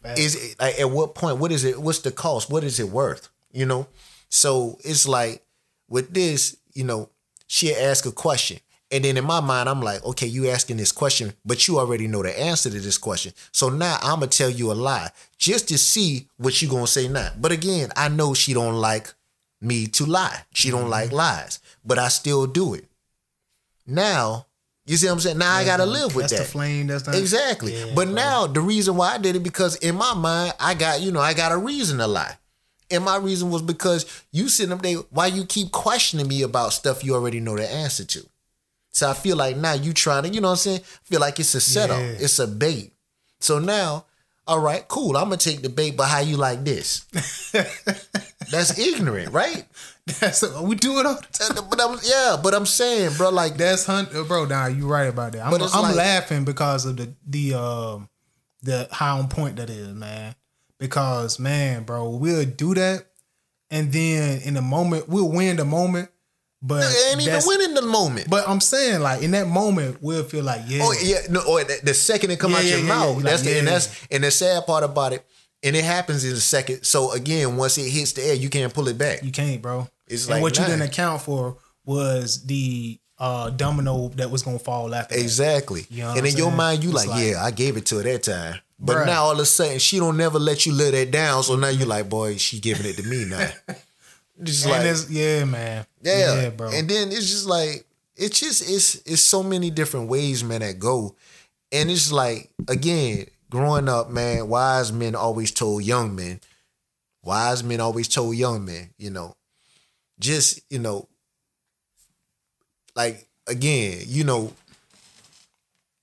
is 0.17 0.35
it, 0.35 0.59
like, 0.59 0.79
at 0.79 0.89
what 0.91 1.15
point? 1.15 1.37
What 1.37 1.51
is 1.51 1.63
it? 1.63 1.81
What's 1.81 1.99
the 1.99 2.11
cost? 2.11 2.49
What 2.49 2.63
is 2.63 2.79
it 2.79 2.89
worth? 2.89 3.29
You 3.51 3.65
know. 3.65 3.87
So 4.29 4.77
it's 4.83 5.07
like 5.07 5.43
with 5.87 6.13
this, 6.13 6.57
you 6.75 6.83
know, 6.83 7.09
she 7.47 7.73
ask 7.73 8.05
a 8.05 8.11
question. 8.11 8.59
And 8.91 9.03
then 9.03 9.17
in 9.17 9.25
my 9.25 9.39
mind, 9.39 9.67
I'm 9.67 9.81
like, 9.81 10.05
okay, 10.05 10.27
you 10.27 10.47
asking 10.49 10.77
this 10.77 10.91
question, 10.91 11.33
but 11.43 11.67
you 11.67 11.79
already 11.79 12.07
know 12.07 12.21
the 12.21 12.39
answer 12.39 12.69
to 12.69 12.79
this 12.79 12.99
question. 12.99 13.33
So 13.51 13.69
now 13.69 13.97
I'm 14.01 14.19
gonna 14.19 14.27
tell 14.27 14.49
you 14.49 14.71
a 14.71 14.73
lie 14.73 15.09
just 15.39 15.67
to 15.69 15.77
see 15.77 16.27
what 16.37 16.61
you 16.61 16.69
gonna 16.69 16.85
say 16.85 17.07
now. 17.07 17.31
But 17.39 17.51
again, 17.51 17.89
I 17.95 18.09
know 18.09 18.35
she 18.35 18.53
don't 18.53 18.75
like 18.75 19.11
me 19.59 19.87
to 19.87 20.05
lie. 20.05 20.43
She 20.53 20.69
don't 20.69 20.89
like 20.89 21.07
mm-hmm. 21.07 21.15
lies, 21.15 21.59
but 21.83 21.97
I 21.97 22.09
still 22.09 22.45
do 22.45 22.75
it. 22.75 22.85
Now, 23.87 24.45
you 24.85 24.97
see 24.97 25.07
what 25.07 25.13
I'm 25.13 25.19
saying? 25.19 25.37
Now 25.39 25.55
I 25.55 25.65
gotta 25.65 25.85
live 25.85 26.15
with 26.15 26.29
that's 26.29 26.33
that. 26.33 26.45
the 26.45 26.51
flame. 26.51 26.87
That's 26.87 27.07
not 27.07 27.15
Exactly. 27.15 27.75
Yeah, 27.75 27.93
but 27.95 28.05
bro. 28.05 28.13
now 28.13 28.47
the 28.47 28.61
reason 28.61 28.95
why 28.95 29.15
I 29.15 29.17
did 29.17 29.35
it 29.35 29.43
because 29.43 29.77
in 29.77 29.95
my 29.95 30.13
mind 30.13 30.53
I 30.59 30.75
got 30.75 31.01
you 31.01 31.11
know 31.11 31.21
I 31.21 31.33
got 31.33 31.51
a 31.51 31.57
reason 31.57 31.97
to 31.97 32.07
lie, 32.07 32.37
and 32.91 33.03
my 33.03 33.17
reason 33.17 33.49
was 33.49 33.61
because 33.61 34.05
you 34.31 34.49
sitting 34.49 34.71
up 34.73 34.81
there 34.81 34.97
why 35.09 35.27
you 35.27 35.45
keep 35.45 35.71
questioning 35.71 36.27
me 36.27 36.41
about 36.43 36.73
stuff 36.73 37.03
you 37.03 37.13
already 37.15 37.39
know 37.39 37.55
the 37.55 37.69
answer 37.69 38.05
to. 38.05 38.25
So 38.91 39.09
I 39.09 39.13
feel 39.13 39.35
like 39.35 39.57
now 39.57 39.73
you 39.73 39.91
trying 39.93 40.23
to 40.23 40.29
you 40.29 40.39
know 40.41 40.47
what 40.47 40.53
I'm 40.53 40.57
saying. 40.57 40.79
I 40.81 41.07
feel 41.07 41.19
like 41.19 41.39
it's 41.39 41.53
a 41.55 41.61
setup. 41.61 41.99
Yeah. 41.99 42.15
It's 42.19 42.39
a 42.39 42.47
bait. 42.47 42.93
So 43.41 43.59
now, 43.59 44.05
all 44.47 44.59
right, 44.59 44.87
cool. 44.87 45.17
I'm 45.17 45.25
gonna 45.25 45.37
take 45.37 45.61
the 45.61 45.69
bait, 45.69 45.97
but 45.97 46.05
how 46.07 46.19
you 46.19 46.37
like 46.37 46.63
this? 46.63 47.03
That's 48.51 48.77
ignorant, 48.77 49.33
right? 49.33 49.65
That's 50.19 50.43
we 50.61 50.75
do 50.75 50.99
it 50.99 51.05
all. 51.05 51.15
the 51.15 51.53
time. 51.53 51.67
But 51.69 51.81
I'm 51.81 51.97
yeah, 52.03 52.37
but 52.41 52.53
I'm 52.53 52.65
saying, 52.65 53.13
bro, 53.17 53.29
like 53.29 53.57
That's 53.57 53.85
hunt, 53.85 54.11
bro. 54.27 54.45
Nah, 54.45 54.67
you 54.67 54.87
right 54.87 55.05
about 55.09 55.31
that. 55.33 55.45
I'm, 55.45 55.53
I'm 55.53 55.59
like- 55.83 55.95
laughing 55.95 56.45
because 56.45 56.85
of 56.85 56.97
the 56.97 57.11
the 57.25 57.55
um 57.55 58.09
the 58.61 58.87
how 58.91 59.17
on 59.17 59.27
point 59.29 59.55
that 59.57 59.69
is, 59.69 59.87
man. 59.89 60.35
Because 60.79 61.39
man, 61.39 61.83
bro, 61.83 62.09
we'll 62.09 62.45
do 62.45 62.73
that, 62.75 63.05
and 63.71 63.91
then 63.93 64.41
in 64.41 64.53
the 64.55 64.61
moment 64.61 65.07
we'll 65.07 65.29
win 65.31 65.55
the 65.55 65.65
moment, 65.65 66.09
but 66.61 66.83
it 66.83 67.11
ain't 67.13 67.21
even 67.21 67.39
winning 67.45 67.73
the 67.75 67.81
moment. 67.81 68.29
But 68.29 68.47
I'm 68.47 68.59
saying, 68.59 68.99
like 69.01 69.21
in 69.23 69.31
that 69.31 69.47
moment, 69.47 69.97
we'll 70.01 70.23
feel 70.23 70.43
like, 70.43 70.61
yeah, 70.67 70.79
Oh 70.83 70.93
yeah, 71.01 71.19
no. 71.29 71.41
Or 71.47 71.63
the, 71.63 71.79
the 71.83 71.93
second 71.93 72.31
it 72.31 72.39
come 72.39 72.51
Yeah, 72.51 72.57
out 72.57 72.63
yeah, 72.65 72.69
your 72.71 72.79
yeah, 72.79 72.87
mouth, 72.87 73.15
Like, 73.15 73.23
that's 73.25 73.41
the 73.43 73.57
and 73.59 73.67
that's 73.67 74.07
and 74.11 74.23
the 74.23 74.31
sad 74.31 74.65
part 74.65 74.83
about 74.83 75.13
it, 75.13 75.25
and 75.63 75.75
it 75.75 75.83
happens 75.85 76.25
in 76.25 76.33
a 76.33 76.37
second. 76.37 76.83
So 76.83 77.11
again, 77.13 77.55
once 77.55 77.77
it 77.77 77.89
hits 77.89 78.11
the 78.13 78.23
air, 78.25 78.35
you 78.35 78.49
can't 78.49 78.73
pull 78.73 78.87
it 78.89 78.97
back. 78.97 79.23
you 79.23 79.31
can't, 79.31 79.61
bro. 79.61 79.87
It's 80.07 80.25
and 80.25 80.33
like, 80.35 80.41
what 80.41 80.57
you 80.59 80.65
didn't 80.65 80.81
account 80.81 81.21
for 81.21 81.57
was 81.85 82.45
the 82.45 82.99
uh 83.17 83.49
domino 83.51 84.09
that 84.09 84.29
was 84.29 84.43
gonna 84.43 84.59
fall 84.59 84.93
after. 84.93 85.15
that. 85.15 85.21
Exactly. 85.21 85.85
You 85.89 86.03
know 86.03 86.15
and 86.17 86.25
in 86.27 86.35
your 86.35 86.51
mind, 86.51 86.83
you 86.83 86.91
like, 86.91 87.07
like- 87.07 87.23
yeah, 87.23 87.41
I 87.41 87.51
gave 87.51 87.77
it 87.77 87.85
to 87.87 87.97
her 87.97 88.03
that 88.03 88.23
time. 88.23 88.59
But 88.79 88.97
Bruh. 88.97 89.05
now 89.05 89.23
all 89.25 89.31
of 89.33 89.39
a 89.39 89.45
sudden, 89.45 89.79
she 89.79 89.99
don't 89.99 90.17
never 90.17 90.39
let 90.39 90.65
you 90.65 90.73
let 90.73 90.91
that 90.91 91.11
down. 91.11 91.43
So 91.43 91.55
now 91.55 91.69
you're 91.69 91.87
like, 91.87 92.09
boy, 92.09 92.37
she 92.37 92.59
giving 92.59 92.85
it 92.85 92.97
to 92.97 93.03
me 93.03 93.25
now. 93.25 93.49
just 94.43 94.65
And 94.65 94.85
like, 94.85 95.05
yeah, 95.09 95.45
man. 95.45 95.85
yeah. 96.01 96.41
yeah, 96.41 96.49
bro. 96.49 96.71
And 96.71 96.89
then 96.89 97.09
it's 97.11 97.29
just 97.29 97.45
like 97.47 97.85
it's 98.15 98.39
just 98.39 98.69
it's 98.69 98.95
it's 99.05 99.21
so 99.21 99.43
many 99.43 99.69
different 99.69 100.09
ways, 100.09 100.43
man, 100.43 100.61
that 100.61 100.79
go. 100.79 101.15
And 101.71 101.89
it's 101.89 102.11
like, 102.11 102.51
again, 102.67 103.27
growing 103.49 103.89
up, 103.89 104.09
man, 104.09 104.47
wise 104.47 104.91
men 104.91 105.15
always 105.15 105.51
told 105.51 105.83
young 105.83 106.15
men, 106.15 106.39
wise 107.23 107.63
men 107.63 107.79
always 107.79 108.07
told 108.07 108.35
young 108.35 108.65
men, 108.65 108.89
you 108.97 109.09
know, 109.09 109.35
just, 110.19 110.61
you 110.69 110.79
know, 110.79 111.07
like 112.95 113.27
again, 113.47 113.99
you 114.07 114.23
know, 114.23 114.53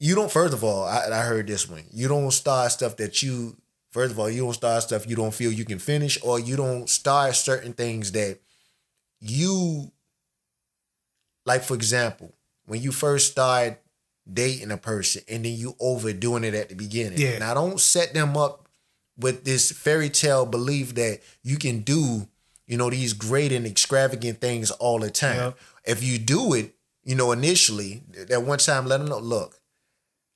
you 0.02 0.16
don't 0.16 0.32
first 0.32 0.52
of 0.52 0.64
all, 0.64 0.82
I, 0.84 1.06
I 1.12 1.22
heard 1.22 1.46
this 1.46 1.70
one. 1.70 1.84
You 1.92 2.08
don't 2.08 2.32
start 2.32 2.72
stuff 2.72 2.96
that 2.96 3.22
you 3.22 3.56
first 3.92 4.10
of 4.10 4.18
all, 4.18 4.28
you 4.28 4.42
don't 4.42 4.52
start 4.52 4.82
stuff 4.82 5.08
you 5.08 5.14
don't 5.14 5.32
feel 5.32 5.52
you 5.52 5.64
can 5.64 5.78
finish, 5.78 6.18
or 6.24 6.40
you 6.40 6.56
don't 6.56 6.90
start 6.90 7.36
certain 7.36 7.72
things 7.72 8.10
that 8.12 8.40
you 9.20 9.92
like 11.46 11.62
for 11.62 11.74
example, 11.74 12.32
when 12.66 12.82
you 12.82 12.90
first 12.90 13.30
start 13.30 13.80
dating 14.30 14.72
a 14.72 14.76
person 14.76 15.22
and 15.28 15.44
then 15.44 15.52
you 15.54 15.76
overdoing 15.78 16.42
it 16.42 16.54
at 16.54 16.68
the 16.68 16.74
beginning. 16.74 17.18
Yeah. 17.20 17.38
Now 17.38 17.54
don't 17.54 17.78
set 17.78 18.12
them 18.12 18.36
up 18.36 18.68
with 19.16 19.44
this 19.44 19.70
fairy 19.70 20.08
tale 20.08 20.46
belief 20.46 20.96
that 20.96 21.20
you 21.44 21.56
can 21.58 21.82
do, 21.82 22.26
you 22.66 22.76
know, 22.76 22.90
these 22.90 23.12
great 23.12 23.52
and 23.52 23.66
extravagant 23.66 24.40
things 24.40 24.72
all 24.72 24.98
the 24.98 25.10
time. 25.12 25.54
If 25.84 26.02
you 26.02 26.18
do 26.18 26.54
it, 26.54 26.74
you 27.04 27.14
know, 27.14 27.30
initially, 27.30 28.02
that 28.28 28.42
one 28.42 28.58
time 28.58 28.86
let 28.86 28.98
them 28.98 29.08
know, 29.08 29.18
look, 29.18 29.61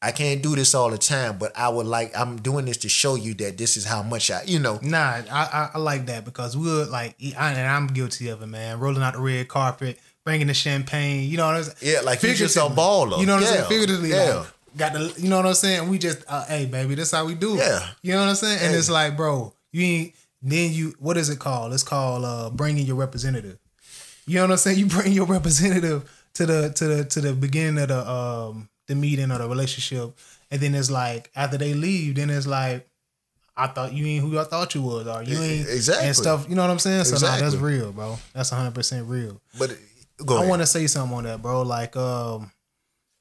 I 0.07 0.13
can't 0.13 0.43
do 0.43 0.55
this 0.55 0.75
all 0.75 0.91
the 0.91 0.99
time, 0.99 1.39
but 1.39 1.51
I 1.59 1.69
would 1.69 1.87
like 1.87 2.17
I'm 2.17 2.37
doing 2.37 2.65
this 2.67 2.77
to 2.79 2.89
show 2.89 3.15
you 3.17 3.35
that 3.35 3.59
this 3.59 3.77
is 3.77 3.85
how 3.85 4.03
much 4.03 4.31
I, 4.31 4.43
you 4.47 4.59
know, 4.59 4.79
Nah, 4.83 5.23
I, 5.31 5.71
I 5.75 5.79
like 5.79 6.07
that 6.07 6.25
because 6.25 6.57
we're 6.57 6.85
like, 6.85 7.17
I, 7.39 7.53
and 7.53 7.69
I'm 7.69 7.89
guilty 7.89 8.29
of 8.29 8.41
it, 8.43 8.47
man. 8.47 8.79
Rolling 8.79 9.03
out 9.03 9.15
the 9.15 9.21
red 9.21 9.49
carpet, 9.49 9.99
bringing 10.25 10.47
the 10.47 10.55
champagne. 10.55 11.29
You 11.29 11.37
know 11.39 11.47
what 11.47 11.57
I'm 11.57 11.63
saying? 11.65 11.77
Yeah, 11.95 12.01
like 12.03 12.23
you 12.23 12.35
just 12.35 12.57
a 12.57 12.61
Figuratively. 12.61 12.83
baller. 12.83 13.21
You 13.21 13.27
know 13.27 13.35
what 13.35 13.43
I'm 13.45 13.49
saying? 13.55 13.69
Figuratively, 13.69 14.11
yeah. 14.11 14.35
like, 14.35 14.47
got 14.77 14.93
the, 14.93 15.15
you 15.19 15.29
know 15.29 15.37
what 15.39 15.47
I'm 15.47 15.55
saying? 15.55 15.89
We 15.89 15.99
just, 15.99 16.23
uh, 16.29 16.45
hey, 16.47 16.67
baby, 16.67 16.95
that's 16.95 17.11
how 17.11 17.25
we 17.27 17.35
do 17.35 17.55
it. 17.55 17.59
Yeah. 17.59 17.89
You 18.03 18.13
know 18.13 18.21
what 18.21 18.29
I'm 18.31 18.35
saying? 18.37 18.59
And 18.63 18.73
Hey. 18.73 18.79
it's 18.79 18.91
like, 18.91 19.17
bro, 19.17 19.53
you 19.73 19.83
ain't. 19.85 20.15
Then 20.43 20.73
you, 20.73 20.95
what 21.01 21.17
is 21.17 21.29
it 21.31 21.39
called? 21.41 21.73
It's 21.73 21.83
called 21.83 22.25
uh 22.25 22.51
bringing 22.51 22.87
your 22.87 22.97
representative. 22.97 23.59
You 24.27 24.37
know 24.37 24.43
what 24.43 24.51
I'm 24.53 24.57
saying? 24.59 24.79
You 24.79 24.87
bring 24.87 25.13
your 25.13 25.27
representative 25.27 26.09
to 26.35 26.47
the 26.47 26.71
to 26.71 26.85
the 26.87 27.05
to 27.07 27.21
the 27.21 27.33
beginning 27.33 27.83
of 27.83 27.89
the 27.89 28.09
um 28.09 28.69
the 28.87 28.95
meeting 28.95 29.31
or 29.31 29.39
the 29.39 29.49
relationship, 29.49 30.17
and 30.51 30.61
then 30.61 30.75
it's 30.75 30.91
like 30.91 31.31
after 31.37 31.59
they 31.59 31.75
leave, 31.75 32.17
then 32.17 32.31
it's 32.31 32.47
like. 32.47 32.89
I 33.59 33.69
thought 33.69 33.95
you 33.95 34.05
ain't 34.05 34.23
who 34.23 34.39
I 34.39 34.45
thought 34.45 34.75
you 34.75 34.83
was, 34.83 35.07
or 35.07 35.23
you 35.23 35.39
ain't 35.39 35.67
Exactly. 35.67 36.09
and 36.09 36.15
stuff. 36.15 36.45
You 36.47 36.55
know 36.57 36.61
what 36.61 36.71
I'm 36.71 36.79
saying? 36.79 37.05
So 37.05 37.27
nah, 37.27 37.39
that's 37.39 37.55
real, 37.57 37.91
bro. 37.91 38.19
That's 38.35 38.53
100 38.53 38.75
percent 38.75 39.09
real. 39.09 39.41
but 39.59 39.75
go 40.27 40.37
I 40.37 40.47
want 40.47 40.61
to 40.61 40.67
say 40.67 40.87
something 40.87 41.17
on 41.17 41.25
that, 41.25 41.41
bro. 41.41 41.63
Like, 41.63 41.97
um, 41.97 42.53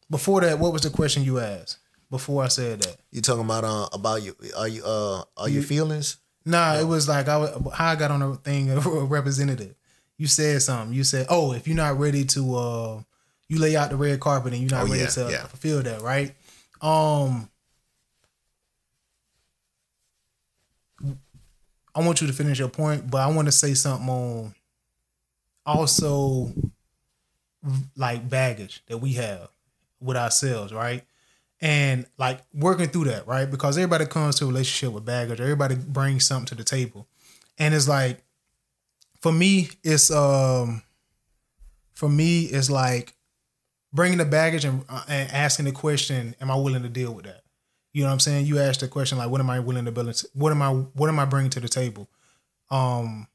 before 0.10 0.42
that, 0.42 0.60
what 0.60 0.74
was 0.74 0.82
the 0.82 0.90
question 0.90 1.24
you 1.24 1.40
asked? 1.40 1.78
Before 2.10 2.44
I 2.44 2.50
said 2.50 2.82
that, 2.82 2.98
you 3.12 3.22
talking 3.22 3.46
about 3.46 3.64
uh 3.64 3.88
about 3.94 4.24
you 4.24 4.36
are 4.58 4.68
you 4.68 4.84
uh 4.86 5.24
are 5.38 5.48
your 5.48 5.64
feelings? 5.64 6.18
nah, 6.44 6.76
it 6.80 6.86
was 6.86 7.08
like 7.08 7.30
I 7.30 7.38
was, 7.38 7.52
how 7.74 7.88
I 7.92 7.96
got 7.96 8.12
on 8.12 8.20
the 8.20 8.36
thing 8.36 8.70
a 8.72 8.78
representative. 8.80 9.74
You 10.18 10.28
said 10.28 10.62
something. 10.62 10.94
You 10.94 11.06
said, 11.06 11.28
"Oh, 11.30 11.54
if 11.54 11.66
you're 11.66 11.78
not 11.78 11.98
ready 11.98 12.26
to, 12.26 12.56
uh, 12.58 13.02
you 13.48 13.60
lay 13.60 13.76
out 13.76 13.90
the 13.90 13.96
red 13.98 14.20
carpet 14.20 14.54
and 14.54 14.62
you're 14.62 14.72
not 14.72 14.84
Oh, 14.88 14.92
ready 14.92 15.02
yeah, 15.04 15.08
to 15.10 15.30
yeah. 15.32 15.46
fulfill 15.48 15.82
that, 15.84 16.02
right?" 16.02 16.36
Um, 16.82 17.50
I 21.94 22.02
want 22.06 22.22
you 22.22 22.28
to 22.28 22.34
finish 22.34 22.60
your 22.60 22.70
point, 22.70 23.10
but 23.10 23.22
I 23.22 23.28
want 23.32 23.48
to 23.48 23.52
say 23.52 23.74
something 23.74 24.10
on 24.10 24.56
also 25.66 26.52
like 27.96 28.30
baggage 28.30 28.84
that 28.88 28.98
we 28.98 29.14
have 29.14 29.50
with 30.00 30.18
ourselves, 30.18 30.74
right? 30.74 31.04
And 31.62 32.06
like 32.18 32.42
working 32.54 32.90
through 32.90 33.06
that, 33.06 33.28
right? 33.28 33.50
Because 33.50 33.78
everybody 33.78 34.06
comes 34.06 34.36
to 34.36 34.44
a 34.44 34.48
relationship 34.48 34.94
with 34.94 35.06
baggage. 35.06 35.40
Everybody 35.40 35.76
brings 35.76 36.28
something 36.28 36.48
to 36.48 36.56
the 36.56 36.64
table. 36.64 37.08
And 37.58 37.74
it's 37.74 37.88
like 37.88 38.22
for 39.22 39.32
me, 39.32 39.70
it's 39.84 40.12
um 40.12 40.84
for 41.94 42.10
me 42.10 42.42
it's 42.42 42.70
like 42.70 43.14
bringing 43.96 44.18
the 44.18 44.26
baggage 44.26 44.66
and, 44.66 44.84
uh, 44.90 45.04
and 45.08 45.32
asking 45.32 45.66
the 45.66 45.72
question, 45.72 46.36
am 46.42 46.52
I 46.52 46.56
willing 46.56 46.84
to 46.84 46.90
deal 46.90 47.14
with 47.14 47.26
that? 47.26 47.42
You 47.94 48.02
know 48.02 48.10
what 48.10 48.14
I'm 48.14 48.20
saying? 48.20 48.46
You 48.46 48.60
ask 48.60 48.82
the 48.82 48.90
question 48.90 49.18
like, 49.18 49.30
what 49.30 49.40
am 49.40 49.50
I 49.50 49.62
willing 49.62 49.86
to 49.86 49.92
build? 49.92 50.22
What 50.34 50.52
am 50.52 50.62
I 50.62 50.70
what 50.70 51.10
am 51.10 51.18
I 51.18 51.24
bringing 51.24 51.50
to 51.52 51.62
the 51.62 51.70
table? 51.70 52.10
Um, 52.70 53.28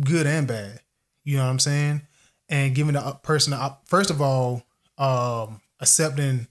good 0.00 0.26
and 0.26 0.48
bad. 0.48 0.80
You 1.22 1.36
know 1.36 1.44
what 1.44 1.50
I'm 1.50 1.58
saying? 1.58 2.00
And 2.48 2.74
giving 2.74 2.94
the 2.94 3.18
person 3.22 3.50
the 3.50 3.76
first 3.84 4.08
of 4.08 4.22
all, 4.22 4.62
um, 4.96 5.60
accepting 5.80 6.46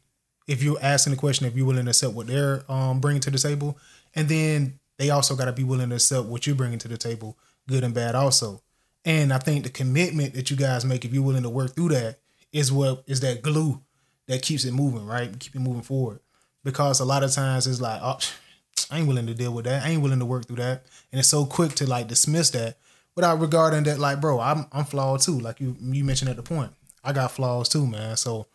if 0.47 0.61
you're 0.61 0.77
asking 0.79 1.11
the 1.11 1.17
question 1.17 1.47
if 1.47 1.55
you're 1.55 1.65
willing 1.65 1.85
to 1.85 1.89
accept 1.89 2.13
what 2.13 2.27
they're 2.27 2.63
um 2.71 3.01
bringing 3.01 3.21
to 3.21 3.31
the 3.31 3.39
table, 3.39 3.79
and 4.13 4.29
then 4.29 4.79
they 4.99 5.09
also 5.09 5.35
got 5.35 5.45
to 5.45 5.51
be 5.51 5.63
willing 5.63 5.89
to 5.89 5.95
accept 5.95 6.27
what 6.27 6.45
you're 6.45 6.55
bringing 6.55 6.77
to 6.79 6.87
the 6.87 6.97
table, 6.97 7.35
good 7.67 7.83
and 7.83 7.95
bad 7.95 8.13
also. 8.13 8.61
And 9.05 9.33
I 9.33 9.39
think 9.39 9.63
the 9.63 9.71
commitment 9.71 10.35
that 10.35 10.51
you 10.51 10.57
guys 10.57 10.85
make, 10.85 11.03
if 11.03 11.13
you're 11.13 11.23
willing 11.23 11.43
to 11.43 11.49
work 11.49 11.75
through 11.75 11.89
that, 11.89 12.19
is 12.55 12.71
what 12.71 13.03
is 13.05 13.19
that 13.19 13.41
glue 13.41 13.81
that 14.27 14.41
keeps 14.41 14.63
it 14.63 14.71
moving, 14.73 15.05
right? 15.05 15.37
Keep 15.37 15.55
it 15.55 15.59
moving 15.59 15.81
forward. 15.81 16.19
Because 16.63 17.01
a 17.01 17.05
lot 17.05 17.21
of 17.21 17.31
times 17.31 17.67
it's 17.67 17.81
like, 17.81 17.99
oh, 18.01 18.17
I 18.89 18.99
ain't 18.99 19.07
willing 19.07 19.27
to 19.27 19.33
deal 19.33 19.53
with 19.53 19.65
that. 19.65 19.83
I 19.83 19.89
ain't 19.89 20.01
willing 20.01 20.19
to 20.19 20.25
work 20.25 20.47
through 20.47 20.55
that. 20.57 20.85
And 21.11 21.19
it's 21.19 21.27
so 21.27 21.45
quick 21.45 21.73
to 21.75 21.85
like 21.87 22.07
dismiss 22.07 22.51
that 22.51 22.77
without 23.13 23.41
regarding 23.41 23.83
that, 23.83 23.99
like, 23.99 24.21
bro, 24.21 24.39
I'm 24.39 24.67
I'm 24.71 24.85
flawed 24.85 25.19
too. 25.19 25.37
Like 25.37 25.59
you 25.59 25.75
you 25.81 26.05
mentioned 26.05 26.29
at 26.29 26.37
the 26.37 26.43
point, 26.43 26.71
I 27.03 27.11
got 27.11 27.31
flaws 27.31 27.67
too, 27.67 27.85
man. 27.85 28.15
So 28.15 28.47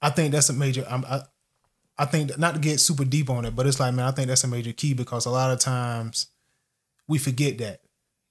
I 0.00 0.08
think 0.08 0.32
that's 0.32 0.48
a 0.48 0.54
major. 0.54 0.86
I'm, 0.88 1.04
I 1.04 1.20
I 1.98 2.06
think 2.06 2.36
not 2.38 2.54
to 2.54 2.60
get 2.60 2.80
super 2.80 3.04
deep 3.04 3.28
on 3.28 3.44
it, 3.44 3.54
but 3.54 3.66
it's 3.66 3.78
like, 3.78 3.94
man, 3.94 4.06
I 4.06 4.10
think 4.10 4.28
that's 4.28 4.44
a 4.44 4.48
major 4.48 4.72
key 4.72 4.94
because 4.94 5.26
a 5.26 5.30
lot 5.30 5.50
of 5.50 5.58
times 5.58 6.28
we 7.06 7.18
forget 7.18 7.58
that. 7.58 7.80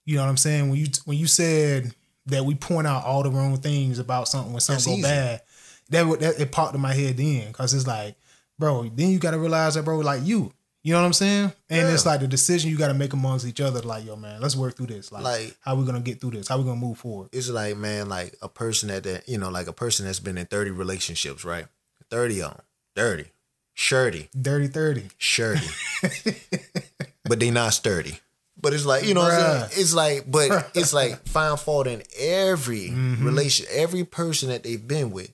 You 0.05 0.15
know 0.15 0.23
what 0.23 0.29
I'm 0.29 0.37
saying? 0.37 0.69
When 0.71 0.79
you 0.79 0.87
when 1.05 1.19
you 1.19 1.27
said 1.27 1.93
that 2.27 2.45
we 2.45 2.55
point 2.55 2.87
out 2.87 3.03
all 3.05 3.23
the 3.23 3.29
wrong 3.31 3.57
things 3.57 3.99
about 3.99 4.27
something 4.27 4.53
when 4.53 4.61
something 4.61 4.77
That's 4.77 4.85
go 4.85 4.93
easy. 4.93 5.01
bad, 5.03 5.41
that, 5.89 6.19
that 6.21 6.39
it 6.41 6.51
popped 6.51 6.75
in 6.75 6.81
my 6.81 6.93
head 6.93 7.17
then 7.17 7.47
because 7.47 7.73
it's 7.73 7.85
like, 7.87 8.15
bro, 8.57 8.83
then 8.95 9.09
you 9.09 9.19
got 9.19 9.31
to 9.31 9.39
realize 9.39 9.75
that, 9.75 9.83
bro, 9.83 9.97
like 9.99 10.21
you. 10.23 10.53
You 10.85 10.91
know 10.91 10.99
what 10.99 11.05
I'm 11.07 11.13
saying? 11.13 11.53
And 11.69 11.87
it's 11.93 12.05
like 12.05 12.19
the 12.19 12.27
decision 12.27 12.69
you 12.69 12.77
got 12.77 12.89
to 12.89 12.93
make 12.93 13.13
amongst 13.13 13.45
each 13.47 13.61
other. 13.61 13.81
Like, 13.81 14.05
yo, 14.05 14.17
man, 14.17 14.41
let's 14.41 14.55
work 14.57 14.75
through 14.75 14.87
this. 14.87 15.13
Like, 15.13 15.23
Like- 15.23 15.57
how 15.61 15.75
we 15.75 15.85
gonna 15.85 16.01
get 16.01 16.19
through 16.19 16.31
this? 16.31 16.49
How 16.49 16.57
we 16.57 16.65
gonna 16.65 16.75
move 16.75 16.97
forward? 16.97 17.29
it's 17.31 17.47
like 17.49 17.77
man, 17.77 18.09
like 18.09 18.35
a 18.41 18.49
person 18.49 18.89
that 18.89 19.03
that 19.03 19.29
you 19.29 19.37
know, 19.37 19.49
like 19.49 19.67
a 19.67 19.73
person 19.73 20.05
that's 20.05 20.19
been 20.19 20.37
in 20.37 20.45
thirty 20.45 20.71
relationships, 20.71 21.45
right? 21.45 21.67
Thirty 22.09 22.41
on, 22.41 22.59
thirty, 22.97 23.27
shirty, 23.73 24.27
Dirty 24.39 24.67
thirty. 24.67 25.07
shirty, 25.17 25.65
but 27.25 27.39
they 27.39 27.49
not 27.49 27.73
sturdy. 27.73 28.19
But 28.63 28.73
it's 28.73 28.85
like 28.85 29.03
you 29.03 29.13
know, 29.13 29.19
what 29.21 29.33
I'm 29.33 29.67
saying? 29.69 29.81
it's 29.81 29.93
like, 29.93 30.23
but 30.31 30.71
it's 30.73 30.93
like 30.93 31.27
find 31.27 31.59
fault 31.59 31.85
in 31.85 32.01
every 32.17 32.89
Mm-hmm. 32.89 33.25
relation, 33.25 33.65
every 33.69 34.05
person 34.05 34.49
that 34.49 34.63
they've 34.63 34.87
been 34.87 35.11
with. 35.11 35.31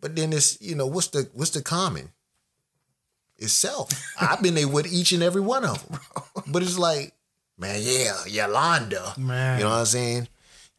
But 0.00 0.14
then 0.14 0.32
it's 0.32 0.60
you 0.60 0.74
know, 0.76 0.86
what's 0.86 1.08
the 1.08 1.28
what's 1.32 1.50
the 1.50 1.62
common? 1.62 2.10
It's 3.38 3.52
self. 3.54 3.90
I've 4.20 4.42
been 4.42 4.54
there 4.54 4.68
with 4.68 4.92
each 4.92 5.12
and 5.12 5.22
every 5.22 5.40
one 5.40 5.64
of 5.64 5.86
them. 5.88 6.00
But 6.48 6.62
it's 6.62 6.78
like, 6.78 7.14
man, 7.58 7.80
yeah, 7.82 8.12
Yolanda. 8.26 9.14
Man. 9.16 9.58
You 9.58 9.64
know 9.64 9.70
what 9.70 9.76
I'm 9.78 9.86
saying? 9.86 10.28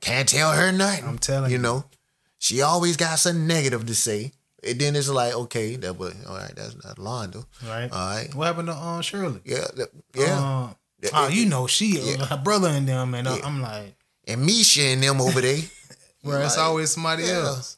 Can't 0.02 0.30
tell 0.30 0.52
her 0.54 0.72
nothing. 0.72 1.06
I'm 1.06 1.18
telling 1.18 1.50
you. 1.52 1.58
you. 1.58 1.64
know, 1.64 1.86
she 2.38 2.62
always 2.62 2.96
got 2.98 3.18
something 3.20 3.48
negative 3.48 3.86
to 3.88 3.96
say. 3.96 4.34
And 4.64 4.80
then 4.80 4.96
it's 4.96 5.10
like, 5.10 5.34
okay, 5.34 5.76
that 5.78 5.98
was 5.98 6.14
all 6.30 6.38
right. 6.38 6.54
That's 6.56 6.76
not 6.84 6.98
Yolanda. 7.00 7.44
Right. 7.68 7.92
All 7.92 8.16
right. 8.16 8.30
What 8.36 8.46
happened 8.46 8.68
to 8.68 8.74
uh, 8.76 9.02
Shirley? 9.02 9.42
Yeah. 9.44 9.66
that- 9.76 9.90
Yeah. 10.16 10.40
Uh, 10.40 10.74
Yeah, 11.02 11.10
oh, 11.14 11.28
you 11.30 11.48
know 11.48 11.68
she, 11.68 12.00
yeah. 12.00 12.26
her 12.26 12.38
brother 12.38 12.68
and 12.70 12.88
them, 12.88 13.16
and 13.16 13.28
uh, 13.28 13.36
Yeah. 13.36 13.46
I'm 13.46 13.62
like, 13.62 13.96
and 14.28 14.46
Misha 14.46 14.82
and 14.82 15.02
them 15.02 15.20
over 15.20 15.42
there. 15.42 15.58
it's 16.24 16.24
like, 16.24 16.58
always 16.60 16.92
somebody 16.92 17.24
yeah. 17.24 17.40
else. 17.40 17.78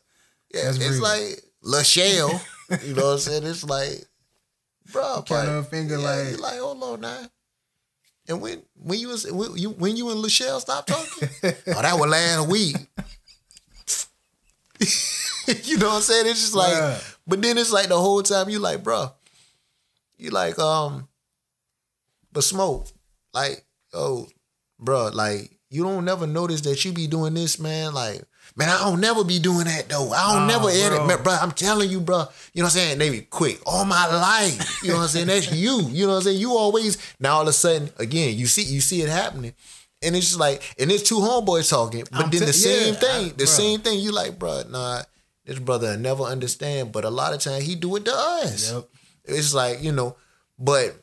Yeah. 0.53 0.65
That's 0.65 0.77
it's 0.77 0.89
real. 0.91 1.03
like 1.03 1.41
Lachelle. 1.63 2.85
you 2.85 2.93
know 2.93 3.05
what 3.05 3.13
I'm 3.13 3.19
saying? 3.19 3.45
It's 3.45 3.63
like, 3.63 4.03
bro, 4.91 5.23
Kind 5.27 5.47
like, 5.47 5.57
of 5.57 5.69
finger 5.69 5.97
yeah, 5.97 6.05
like, 6.05 6.31
you 6.31 6.37
like, 6.37 6.59
hold 6.59 6.83
on 6.83 7.01
now. 7.01 7.25
And 8.27 8.41
when 8.41 8.61
when 8.75 8.99
you 8.99 9.09
was 9.09 9.29
when 9.29 9.57
you 9.57 9.71
when 9.71 9.97
you 9.97 10.09
and 10.09 10.23
Lachelle 10.23 10.59
stopped 10.61 10.89
talking, 10.89 11.29
oh, 11.43 11.81
that 11.81 11.99
was 11.99 12.09
last 12.09 12.47
week. 12.49 12.75
you 15.65 15.77
know 15.77 15.87
what 15.87 15.95
I'm 15.95 16.01
saying? 16.01 16.27
It's 16.27 16.41
just 16.41 16.55
like, 16.55 16.73
Bruh. 16.73 17.15
but 17.27 17.41
then 17.41 17.57
it's 17.57 17.71
like 17.71 17.87
the 17.87 17.99
whole 17.99 18.23
time 18.23 18.49
you 18.49 18.59
like, 18.59 18.81
bro, 18.81 19.11
you 20.17 20.29
like, 20.29 20.57
um, 20.57 21.09
but 22.31 22.43
smoke, 22.45 22.87
like, 23.33 23.63
oh, 23.93 24.27
bro, 24.79 25.09
like 25.13 25.51
you 25.69 25.83
don't 25.83 26.05
never 26.05 26.27
notice 26.27 26.61
that 26.61 26.83
you 26.85 26.91
be 26.91 27.07
doing 27.07 27.33
this, 27.33 27.57
man. 27.59 27.93
Like, 27.93 28.21
man, 28.55 28.69
I 28.69 28.79
don't 28.83 28.99
never 29.01 29.23
be 29.23 29.39
doing 29.39 29.65
that 29.65 29.89
though. 29.89 30.11
I 30.11 30.33
don't 30.33 30.43
Oh, 30.43 30.47
never 30.47 30.69
edit, 30.69 30.99
bro. 30.99 31.07
man, 31.07 31.23
bro. 31.23 31.33
I'm 31.33 31.51
telling 31.51 31.89
you, 31.89 31.99
bro. 31.99 32.25
You 32.53 32.61
know 32.61 32.65
what 32.65 32.73
I'm 32.75 32.79
saying? 32.79 32.97
They 32.99 33.09
be 33.09 33.21
quick 33.21 33.59
all 33.65 33.83
my 33.85 34.05
life. 34.07 34.83
You 34.83 34.89
know 34.89 34.97
what 34.97 35.01
I'm 35.03 35.07
saying? 35.09 35.27
That's 35.27 35.51
you. 35.53 35.81
You 35.89 36.05
know 36.05 36.11
what 36.11 36.17
I'm 36.17 36.23
saying? 36.23 36.39
You 36.39 36.51
always 36.51 36.97
now 37.19 37.35
all 37.37 37.41
of 37.41 37.47
a 37.47 37.53
sudden 37.53 37.89
again 37.97 38.37
you 38.37 38.45
see 38.45 38.63
you 38.63 38.81
see 38.81 39.01
it 39.01 39.09
happening. 39.09 39.53
And 40.05 40.17
it's 40.17 40.27
just 40.27 40.39
like, 40.39 40.61
and 40.77 40.91
it's 40.91 41.01
two 41.07 41.15
homeboys 41.19 41.69
talking, 41.69 42.03
but 42.11 42.25
I'm 42.25 42.29
then 42.29 42.41
te- 42.41 42.45
the 42.47 42.51
same 42.53 42.93
yeah, 42.93 42.99
thing, 42.99 43.25
I- 43.27 43.29
the 43.37 43.43
bruh. 43.45 43.47
same 43.47 43.79
thing. 43.79 43.99
You 44.01 44.11
like, 44.11 44.37
bro, 44.37 44.63
nah, 44.69 45.01
this 45.45 45.59
brother 45.59 45.95
never 45.97 46.23
understand. 46.23 46.91
But 46.91 47.05
a 47.05 47.09
lot 47.09 47.33
of 47.33 47.39
times 47.39 47.63
he 47.63 47.75
do 47.75 47.95
it 47.95 48.03
to 48.05 48.11
us. 48.13 48.73
Yep. 48.73 48.89
It's 49.25 49.53
like 49.53 49.81
you 49.81 49.93
know, 49.93 50.17
but 50.59 50.93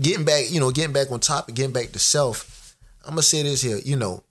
getting 0.00 0.24
back, 0.24 0.50
you 0.50 0.60
know, 0.60 0.70
getting 0.70 0.92
back 0.92 1.10
on 1.10 1.20
topic, 1.20 1.54
getting 1.54 1.72
back 1.72 1.92
to 1.92 1.98
self. 1.98 2.76
I'm 3.04 3.10
gonna 3.10 3.22
say 3.22 3.42
this 3.42 3.62
here. 3.62 3.78
You 3.78 3.96
know, 3.96 4.22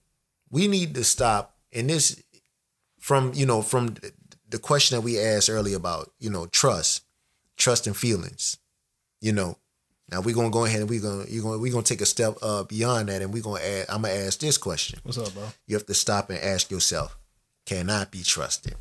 we 0.50 0.68
need 0.68 0.96
to 0.96 1.04
stop. 1.04 1.56
And 1.74 1.90
this 1.90 2.22
from 3.00 3.34
you 3.34 3.46
know 3.46 3.62
from 3.62 3.96
the 4.50 4.60
question 4.60 4.96
that 4.96 5.02
we 5.02 5.20
asked 5.20 5.50
earlier 5.50 5.78
about 5.78 6.12
you 6.20 6.30
know 6.30 6.46
trust, 6.48 7.04
trust 7.58 7.88
and 7.88 7.96
feelings. 7.96 8.58
You 9.22 9.34
know, 9.34 9.58
now 10.12 10.22
we're 10.22 10.36
gonna 10.36 10.50
go 10.50 10.66
ahead 10.66 10.82
and 10.82 10.90
we're 10.90 11.02
gonna 11.02 11.26
you're 11.28 11.44
gonna 11.44 11.58
we're 11.58 11.72
gonna 11.72 11.84
take 11.84 12.02
a 12.02 12.06
step 12.06 12.38
uh, 12.42 12.64
beyond 12.64 13.10
that, 13.10 13.22
and 13.22 13.34
we're 13.34 13.44
gonna 13.44 13.62
add. 13.62 13.86
I'm 13.90 14.04
gonna 14.04 14.14
ask 14.14 14.40
this 14.40 14.58
question. 14.58 15.00
What's 15.04 15.18
up, 15.18 15.34
bro? 15.34 15.44
You 15.68 15.76
have 15.76 15.86
to 15.88 15.94
stop 15.94 16.30
and 16.30 16.40
ask 16.40 16.70
yourself: 16.72 17.18
Can 17.66 17.90
I 17.90 18.06
be 18.06 18.24
trusted? 18.24 18.76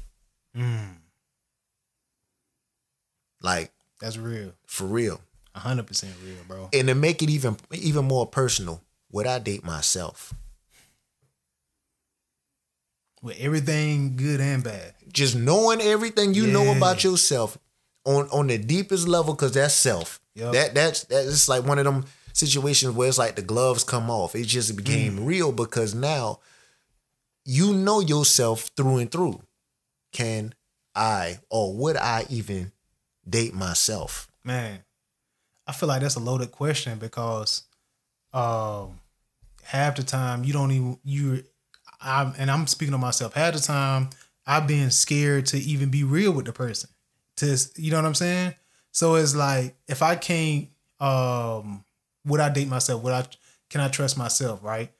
Like 3.40 3.72
That's 4.00 4.16
real. 4.16 4.52
for 4.66 4.84
real. 4.84 5.20
Hundred 5.54 5.86
percent 5.86 6.12
real, 6.24 6.36
bro. 6.48 6.68
and 6.72 6.88
to 6.88 6.94
make 6.94 7.22
it 7.22 7.30
even 7.30 7.56
even 7.72 8.04
more 8.04 8.26
personal, 8.26 8.82
would 9.12 9.26
I 9.26 9.38
date 9.38 9.64
myself? 9.64 10.34
With 13.22 13.38
everything 13.40 14.16
good 14.16 14.40
and 14.40 14.62
bad. 14.62 14.94
Just 15.10 15.34
knowing 15.34 15.80
everything 15.80 16.34
you 16.34 16.46
know 16.46 16.76
about 16.76 17.04
yourself 17.04 17.56
on 18.04 18.28
on 18.28 18.48
the 18.48 18.58
deepest 18.58 19.08
level, 19.08 19.32
because 19.34 19.52
that's 19.52 19.74
self. 19.74 20.20
Yep. 20.34 20.52
That 20.52 20.74
that's 20.74 21.04
that's 21.04 21.48
like 21.48 21.64
one 21.64 21.78
of 21.78 21.84
them 21.84 22.04
situations 22.34 22.92
where 22.94 23.08
it's 23.08 23.16
like 23.16 23.36
the 23.36 23.42
gloves 23.42 23.84
come 23.84 24.10
off. 24.10 24.34
It 24.34 24.44
just 24.44 24.76
became 24.76 25.18
Mm. 25.20 25.26
real 25.26 25.52
because 25.52 25.94
now 25.94 26.40
you 27.46 27.72
know 27.72 28.00
yourself 28.00 28.70
through 28.76 28.98
and 28.98 29.10
through. 29.10 29.40
Can 30.12 30.54
I 30.94 31.38
or 31.48 31.74
would 31.74 31.96
I 31.96 32.26
even 32.28 32.72
date 33.28 33.54
myself? 33.54 34.28
Man, 34.44 34.80
I 35.66 35.72
feel 35.72 35.88
like 35.88 36.02
that's 36.02 36.16
a 36.16 36.20
loaded 36.20 36.52
question 36.52 36.98
because 36.98 37.62
um 38.32 39.00
half 39.62 39.96
the 39.96 40.02
time 40.02 40.44
you 40.44 40.52
don't 40.52 40.70
even 40.72 40.98
you 41.04 41.42
I'm 42.00 42.34
and 42.38 42.50
I'm 42.50 42.66
speaking 42.66 42.92
to 42.92 42.98
myself, 42.98 43.34
half 43.34 43.54
the 43.54 43.60
time 43.60 44.10
I've 44.46 44.66
been 44.66 44.90
scared 44.90 45.46
to 45.46 45.58
even 45.58 45.90
be 45.90 46.04
real 46.04 46.32
with 46.32 46.44
the 46.46 46.52
person. 46.52 46.90
To 47.36 47.56
you 47.76 47.90
know 47.90 47.96
what 47.96 48.06
I'm 48.06 48.14
saying? 48.14 48.54
So 48.92 49.14
it's 49.16 49.34
like 49.34 49.76
if 49.88 50.02
I 50.02 50.16
can't 50.16 50.68
um 51.00 51.84
would 52.26 52.40
I 52.40 52.48
date 52.48 52.68
myself? 52.68 53.02
Would 53.02 53.12
I 53.12 53.26
can 53.70 53.80
I 53.80 53.88
trust 53.88 54.18
myself, 54.18 54.62
right? 54.62 54.92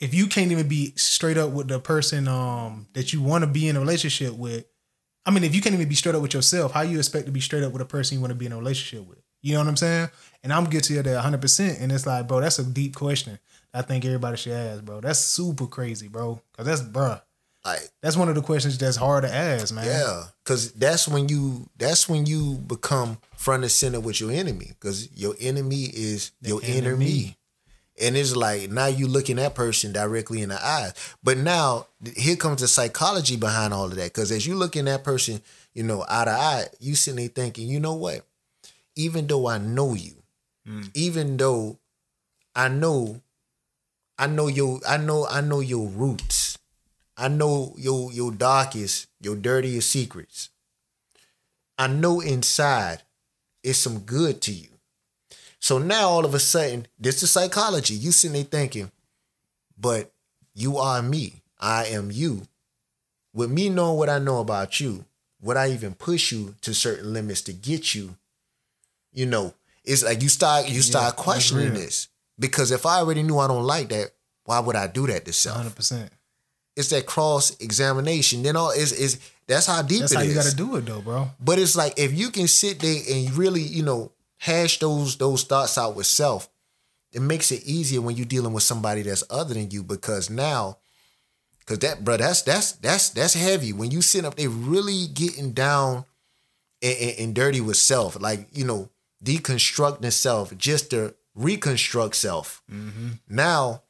If 0.00 0.12
you 0.14 0.26
can't 0.26 0.50
even 0.50 0.66
be 0.68 0.92
straight 0.96 1.38
up 1.38 1.50
with 1.50 1.68
the 1.68 1.78
person 1.78 2.26
um 2.26 2.88
that 2.94 3.12
you 3.12 3.22
want 3.22 3.42
to 3.42 3.46
be 3.48 3.68
in 3.68 3.76
a 3.76 3.80
relationship 3.80 4.34
with, 4.34 4.64
I 5.24 5.30
mean, 5.30 5.44
if 5.44 5.54
you 5.54 5.60
can't 5.62 5.74
even 5.74 5.88
be 5.88 5.94
straight 5.94 6.14
up 6.16 6.22
with 6.22 6.34
yourself, 6.34 6.72
how 6.72 6.82
you 6.82 6.98
expect 6.98 7.26
to 7.26 7.32
be 7.32 7.40
straight 7.40 7.62
up 7.62 7.72
with 7.72 7.82
a 7.82 7.86
person 7.86 8.16
you 8.16 8.20
want 8.20 8.32
to 8.32 8.38
be 8.38 8.46
in 8.46 8.52
a 8.52 8.58
relationship 8.58 9.08
with? 9.08 9.21
You 9.42 9.54
know 9.54 9.60
what 9.60 9.68
I'm 9.68 9.76
saying? 9.76 10.08
And 10.44 10.52
I'm 10.52 10.64
guilty 10.64 10.96
of 10.98 11.04
that 11.04 11.24
100%. 11.24 11.80
And 11.80 11.92
it's 11.92 12.06
like, 12.06 12.26
bro, 12.28 12.40
that's 12.40 12.58
a 12.58 12.64
deep 12.64 12.94
question. 12.94 13.38
I 13.74 13.82
think 13.82 14.04
everybody 14.04 14.36
should 14.36 14.52
ask, 14.52 14.84
bro. 14.84 15.00
That's 15.00 15.18
super 15.18 15.66
crazy, 15.66 16.08
bro. 16.08 16.40
Cause 16.56 16.66
that's, 16.66 16.82
bruh, 16.82 17.20
Like 17.64 17.88
that's 18.02 18.16
one 18.16 18.28
of 18.28 18.34
the 18.34 18.42
questions 18.42 18.76
that's 18.78 18.96
hard 18.96 19.24
to 19.24 19.32
ask, 19.34 19.72
man. 19.74 19.86
Yeah, 19.86 20.24
because 20.44 20.72
that's 20.72 21.08
when 21.08 21.28
you 21.28 21.68
that's 21.78 22.08
when 22.08 22.26
you 22.26 22.54
become 22.56 23.18
front 23.36 23.62
and 23.62 23.72
center 23.72 24.00
with 24.00 24.20
your 24.20 24.30
enemy. 24.30 24.66
Because 24.68 25.08
your 25.16 25.34
enemy 25.40 25.84
is 25.84 26.32
your 26.42 26.60
enemy. 26.64 27.36
and 28.00 28.16
it's 28.16 28.34
like 28.36 28.70
now 28.70 28.86
you 28.86 29.06
looking 29.06 29.36
that 29.36 29.54
person 29.54 29.92
directly 29.92 30.42
in 30.42 30.50
the 30.50 30.62
eyes. 30.64 30.92
But 31.22 31.38
now 31.38 31.86
here 32.16 32.36
comes 32.36 32.60
the 32.60 32.68
psychology 32.68 33.36
behind 33.36 33.72
all 33.72 33.86
of 33.86 33.94
that. 33.94 34.12
Because 34.12 34.30
as 34.32 34.46
you 34.46 34.54
looking 34.54 34.86
at 34.88 34.98
that 34.98 35.04
person, 35.04 35.40
you 35.72 35.82
know, 35.82 36.04
eye 36.08 36.24
to 36.26 36.30
eye, 36.30 36.64
you 36.80 36.94
sitting 36.94 37.18
there 37.20 37.28
thinking, 37.28 37.68
you 37.68 37.80
know 37.80 37.94
what? 37.94 38.22
Even 38.96 39.26
though 39.26 39.46
I 39.48 39.58
know 39.58 39.94
you, 39.94 40.14
hmm. 40.66 40.82
even 40.94 41.36
though 41.36 41.78
I 42.54 42.68
know, 42.68 43.22
I 44.18 44.26
know 44.26 44.46
your, 44.48 44.80
I 44.86 44.96
know, 44.98 45.26
I 45.26 45.40
know 45.40 45.60
your 45.60 45.88
roots. 45.88 46.58
I 47.16 47.28
know 47.28 47.74
your 47.76 48.12
your 48.12 48.32
darkest, 48.32 49.06
your 49.20 49.36
dirtiest 49.36 49.90
secrets. 49.90 50.50
I 51.78 51.86
know 51.86 52.20
inside 52.20 53.02
it's 53.62 53.78
some 53.78 54.00
good 54.00 54.40
to 54.42 54.52
you. 54.52 54.68
So 55.60 55.78
now 55.78 56.08
all 56.08 56.24
of 56.24 56.34
a 56.34 56.38
sudden, 56.40 56.86
this 56.98 57.22
is 57.22 57.30
psychology. 57.30 57.94
You 57.94 58.10
sitting 58.12 58.34
there 58.34 58.44
thinking, 58.44 58.90
but 59.78 60.12
you 60.54 60.78
are 60.78 61.02
me. 61.02 61.42
I 61.60 61.86
am 61.86 62.10
you. 62.10 62.42
With 63.32 63.50
me 63.50 63.68
knowing 63.68 63.98
what 63.98 64.08
I 64.08 64.18
know 64.18 64.40
about 64.40 64.80
you, 64.80 65.04
would 65.40 65.56
I 65.56 65.70
even 65.70 65.94
push 65.94 66.32
you 66.32 66.56
to 66.62 66.74
certain 66.74 67.12
limits 67.12 67.42
to 67.42 67.52
get 67.52 67.94
you? 67.94 68.16
You 69.12 69.26
know, 69.26 69.54
it's 69.84 70.02
like 70.02 70.22
you 70.22 70.28
start 70.28 70.68
you 70.68 70.82
start 70.82 71.16
that's 71.16 71.22
questioning 71.22 71.74
this. 71.74 72.08
Because 72.38 72.70
if 72.70 72.86
I 72.86 72.98
already 72.98 73.22
knew 73.22 73.38
I 73.38 73.46
don't 73.46 73.64
like 73.64 73.90
that, 73.90 74.10
why 74.44 74.58
would 74.58 74.74
I 74.76 74.86
do 74.86 75.06
that 75.06 75.24
to 75.26 75.32
self? 75.32 75.58
100%. 75.76 76.08
it's 76.76 76.88
that 76.88 77.06
cross 77.06 77.56
examination. 77.60 78.42
Then 78.42 78.56
all 78.56 78.70
is 78.70 78.92
is 78.92 79.20
that's 79.46 79.66
how 79.66 79.82
deep 79.82 80.00
That's 80.00 80.12
it 80.12 80.16
how 80.16 80.22
you 80.22 80.34
got 80.34 80.46
to 80.46 80.56
do 80.56 80.76
it, 80.76 80.86
though, 80.86 81.00
bro. 81.02 81.30
But 81.40 81.58
it's 81.58 81.76
like 81.76 81.94
if 81.98 82.12
you 82.12 82.30
can 82.30 82.48
sit 82.48 82.80
there 82.80 83.00
and 83.10 83.32
really, 83.36 83.60
you 83.62 83.82
know, 83.82 84.12
hash 84.38 84.78
those 84.78 85.16
those 85.16 85.44
thoughts 85.44 85.76
out 85.76 85.94
with 85.94 86.06
self, 86.06 86.48
it 87.12 87.20
makes 87.20 87.52
it 87.52 87.62
easier 87.64 88.00
when 88.00 88.16
you're 88.16 88.26
dealing 88.26 88.52
with 88.52 88.62
somebody 88.62 89.02
that's 89.02 89.24
other 89.30 89.54
than 89.54 89.70
you 89.70 89.82
because 89.82 90.30
now, 90.30 90.78
because 91.58 91.80
that 91.80 92.02
bro, 92.02 92.16
that's 92.16 92.42
that's 92.42 92.72
that's 92.72 93.10
that's 93.10 93.34
heavy 93.34 93.72
when 93.72 93.90
you 93.90 94.00
sit 94.00 94.24
up 94.24 94.36
there 94.36 94.48
really 94.48 95.06
getting 95.12 95.52
down 95.52 96.04
and, 96.80 96.96
and, 96.98 97.18
and 97.18 97.34
dirty 97.34 97.60
with 97.60 97.76
self, 97.76 98.20
like 98.20 98.48
you 98.52 98.64
know, 98.64 98.88
deconstructing 99.22 100.12
self 100.12 100.56
just 100.56 100.90
to 100.90 101.14
reconstruct 101.34 102.16
self. 102.16 102.62
Mm-hmm. 102.70 103.08
Now, 103.28 103.82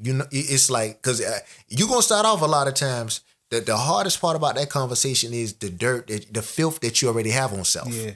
you 0.00 0.14
know, 0.14 0.26
it's 0.30 0.70
like 0.70 1.00
because 1.00 1.20
uh, 1.20 1.38
you're 1.68 1.88
gonna 1.88 2.02
start 2.02 2.26
off 2.26 2.42
a 2.42 2.46
lot 2.46 2.68
of 2.68 2.74
times. 2.74 3.20
The, 3.50 3.60
the 3.60 3.76
hardest 3.76 4.20
part 4.20 4.34
about 4.34 4.54
that 4.54 4.70
conversation 4.70 5.34
is 5.34 5.52
the 5.54 5.68
dirt, 5.68 6.06
that, 6.06 6.32
the 6.32 6.40
filth 6.40 6.80
that 6.80 7.02
you 7.02 7.08
already 7.08 7.30
have 7.30 7.52
on 7.52 7.64
self. 7.64 7.92
Yeah. 7.92 8.12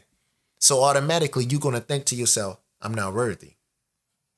So 0.58 0.82
automatically 0.82 1.44
you're 1.44 1.60
gonna 1.60 1.80
think 1.80 2.06
to 2.06 2.16
yourself, 2.16 2.58
I'm 2.80 2.94
not 2.94 3.14
worthy. 3.14 3.52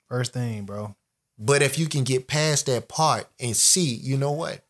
First 0.09 0.33
thing, 0.33 0.65
bro. 0.65 0.97
But 1.39 1.63
if 1.63 1.79
you 1.79 1.87
can 1.87 2.03
get 2.03 2.27
past 2.27 2.67
that 2.67 2.89
part 2.89 3.29
and 3.39 3.57
see, 3.57 3.95
you 3.95 4.17
know 4.17 4.33
what? 4.33 4.65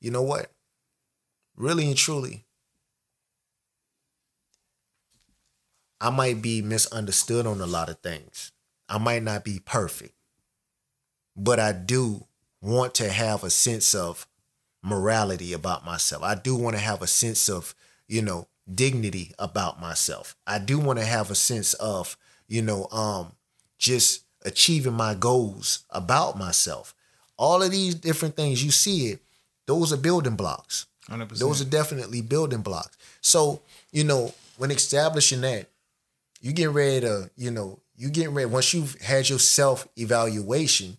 You 0.00 0.12
know 0.12 0.22
what? 0.22 0.52
Really 1.56 1.88
and 1.88 1.96
truly, 1.96 2.44
I 6.00 6.10
might 6.10 6.40
be 6.42 6.62
misunderstood 6.62 7.46
on 7.46 7.60
a 7.60 7.66
lot 7.66 7.88
of 7.88 7.98
things. 7.98 8.52
I 8.88 8.98
might 8.98 9.22
not 9.22 9.44
be 9.44 9.60
perfect. 9.64 10.14
But 11.36 11.60
I 11.60 11.72
do 11.72 12.24
want 12.60 12.94
to 12.96 13.10
have 13.10 13.44
a 13.44 13.50
sense 13.50 13.94
of 13.94 14.26
morality 14.82 15.52
about 15.52 15.84
myself. 15.84 16.22
I 16.22 16.34
do 16.34 16.54
want 16.56 16.76
to 16.76 16.82
have 16.82 17.02
a 17.02 17.06
sense 17.06 17.48
of, 17.48 17.74
you 18.06 18.22
know, 18.22 18.48
dignity 18.72 19.32
about 19.38 19.80
myself. 19.80 20.36
I 20.46 20.58
do 20.58 20.78
want 20.78 20.98
to 20.98 21.04
have 21.04 21.30
a 21.30 21.34
sense 21.34 21.74
of, 21.74 22.16
you 22.48 22.62
know, 22.62 22.86
um 22.90 23.32
just 23.78 24.24
achieving 24.44 24.94
my 24.94 25.14
goals 25.14 25.84
about 25.90 26.38
myself. 26.38 26.94
All 27.36 27.62
of 27.62 27.70
these 27.70 27.94
different 27.94 28.34
things 28.34 28.64
you 28.64 28.70
see 28.70 29.08
it, 29.08 29.20
those 29.66 29.92
are 29.92 29.96
building 29.96 30.34
blocks. 30.36 30.86
100%. 31.08 31.38
Those 31.38 31.60
are 31.62 31.64
definitely 31.64 32.20
building 32.20 32.60
blocks. 32.60 32.96
So, 33.20 33.62
you 33.92 34.04
know, 34.04 34.34
when 34.56 34.70
establishing 34.70 35.40
that, 35.42 35.68
you 36.40 36.52
get 36.52 36.70
ready 36.70 37.00
to, 37.00 37.30
you 37.36 37.50
know, 37.50 37.80
you 37.96 38.10
getting 38.10 38.34
ready 38.34 38.46
once 38.46 38.72
you've 38.72 38.94
had 39.00 39.28
your 39.28 39.38
self 39.38 39.88
evaluation 39.96 40.96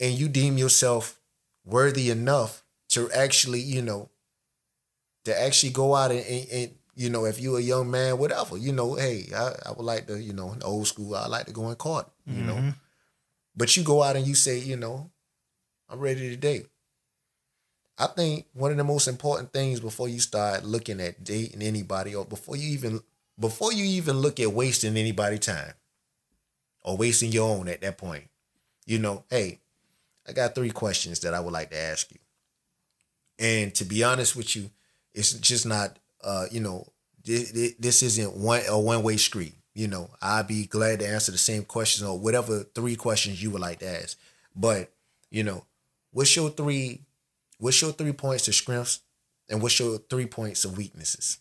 and 0.00 0.14
you 0.14 0.28
deem 0.28 0.58
yourself 0.58 1.20
worthy 1.64 2.10
enough 2.10 2.64
to 2.90 3.10
actually, 3.12 3.60
you 3.60 3.82
know, 3.82 4.10
to 5.24 5.40
actually 5.40 5.70
go 5.70 5.94
out 5.94 6.10
and, 6.10 6.24
and, 6.26 6.48
and 6.50 6.70
you 6.94 7.10
know, 7.10 7.26
if 7.26 7.40
you're 7.40 7.58
a 7.58 7.62
young 7.62 7.90
man, 7.90 8.18
whatever, 8.18 8.56
you 8.56 8.72
know, 8.72 8.94
hey, 8.94 9.26
I, 9.34 9.52
I 9.66 9.72
would 9.76 9.84
like 9.84 10.08
to, 10.08 10.20
you 10.20 10.32
know, 10.32 10.52
in 10.52 10.62
old 10.62 10.88
school, 10.88 11.14
I 11.14 11.28
like 11.28 11.46
to 11.46 11.52
go 11.52 11.68
in 11.68 11.76
court, 11.76 12.08
you 12.26 12.42
know. 12.42 12.56
Mm-hmm. 12.56 12.70
But 13.56 13.76
you 13.76 13.84
go 13.84 14.02
out 14.02 14.16
and 14.16 14.26
you 14.26 14.34
say, 14.34 14.58
you 14.58 14.76
know, 14.76 15.10
I'm 15.88 16.00
ready 16.00 16.28
to 16.30 16.36
date. 16.36 16.66
I 17.98 18.06
think 18.06 18.46
one 18.52 18.70
of 18.70 18.76
the 18.76 18.84
most 18.84 19.06
important 19.06 19.52
things 19.52 19.80
before 19.80 20.08
you 20.08 20.20
start 20.20 20.64
looking 20.64 21.00
at 21.00 21.22
dating 21.22 21.62
anybody 21.62 22.14
or 22.14 22.24
before 22.24 22.56
you 22.56 22.68
even 22.70 23.00
before 23.38 23.72
you 23.72 23.84
even 23.84 24.18
look 24.18 24.40
at 24.40 24.52
wasting 24.52 24.96
anybody 24.96 25.38
time 25.38 25.74
or 26.82 26.96
wasting 26.96 27.32
your 27.32 27.48
own 27.48 27.68
at 27.68 27.80
that 27.82 27.98
point, 27.98 28.24
you 28.86 28.98
know, 28.98 29.24
hey, 29.30 29.60
I 30.26 30.32
got 30.32 30.54
three 30.54 30.70
questions 30.70 31.20
that 31.20 31.34
I 31.34 31.40
would 31.40 31.52
like 31.52 31.70
to 31.70 31.78
ask 31.78 32.10
you. 32.10 32.18
And 33.38 33.74
to 33.76 33.84
be 33.84 34.02
honest 34.02 34.34
with 34.34 34.56
you, 34.56 34.70
it's 35.14 35.32
just 35.32 35.66
not 35.66 35.98
uh, 36.22 36.46
you 36.50 36.60
know, 36.60 36.86
this, 37.24 37.74
this 37.78 38.02
isn't 38.02 38.36
one 38.36 38.62
a 38.68 38.78
one-way 38.78 39.16
street. 39.16 39.54
You 39.74 39.86
know, 39.86 40.10
I'd 40.20 40.48
be 40.48 40.66
glad 40.66 41.00
to 41.00 41.08
answer 41.08 41.30
the 41.30 41.38
same 41.38 41.64
questions 41.64 42.08
or 42.08 42.18
whatever 42.18 42.64
three 42.74 42.96
questions 42.96 43.42
you 43.42 43.50
would 43.52 43.60
like 43.60 43.78
to 43.80 43.88
ask. 44.02 44.18
But, 44.56 44.90
you 45.30 45.44
know, 45.44 45.64
what's 46.10 46.34
your 46.34 46.50
three 46.50 47.02
what's 47.58 47.80
your 47.80 47.92
three 47.92 48.12
points 48.12 48.48
of 48.48 48.54
strengths 48.54 49.00
and 49.48 49.62
what's 49.62 49.78
your 49.78 49.98
three 49.98 50.26
points 50.26 50.64
of 50.64 50.76
weaknesses? 50.76 51.38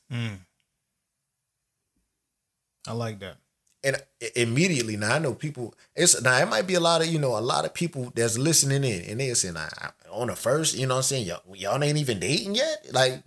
I 2.88 2.94
like 2.94 3.20
that. 3.20 3.38
And 3.84 3.96
immediately 4.36 4.98
now 4.98 5.16
I 5.16 5.20
know 5.20 5.34
people 5.34 5.74
it's 5.96 6.20
now 6.22 6.36
it 6.42 6.48
might 6.50 6.66
be 6.68 6.74
a 6.74 6.80
lot 6.80 7.02
of, 7.02 7.08
you 7.08 7.20
know, 7.20 7.38
a 7.38 7.40
lot 7.40 7.64
of 7.66 7.74
people 7.74 8.12
that's 8.16 8.38
listening 8.38 8.84
in 8.84 9.04
and 9.04 9.20
they're 9.20 9.36
saying, 9.36 9.58
I, 9.58 9.70
I- 9.80 9.92
on 10.12 10.28
the 10.28 10.36
first, 10.36 10.76
you 10.76 10.88
know 10.88 10.96
what 10.96 11.00
I'm 11.00 11.04
saying? 11.04 11.28
Y'all, 11.28 11.42
y'all 11.56 11.84
ain't 11.84 11.98
even 11.98 12.20
dating 12.20 12.56
yet? 12.56 12.88
Like, 12.92 13.22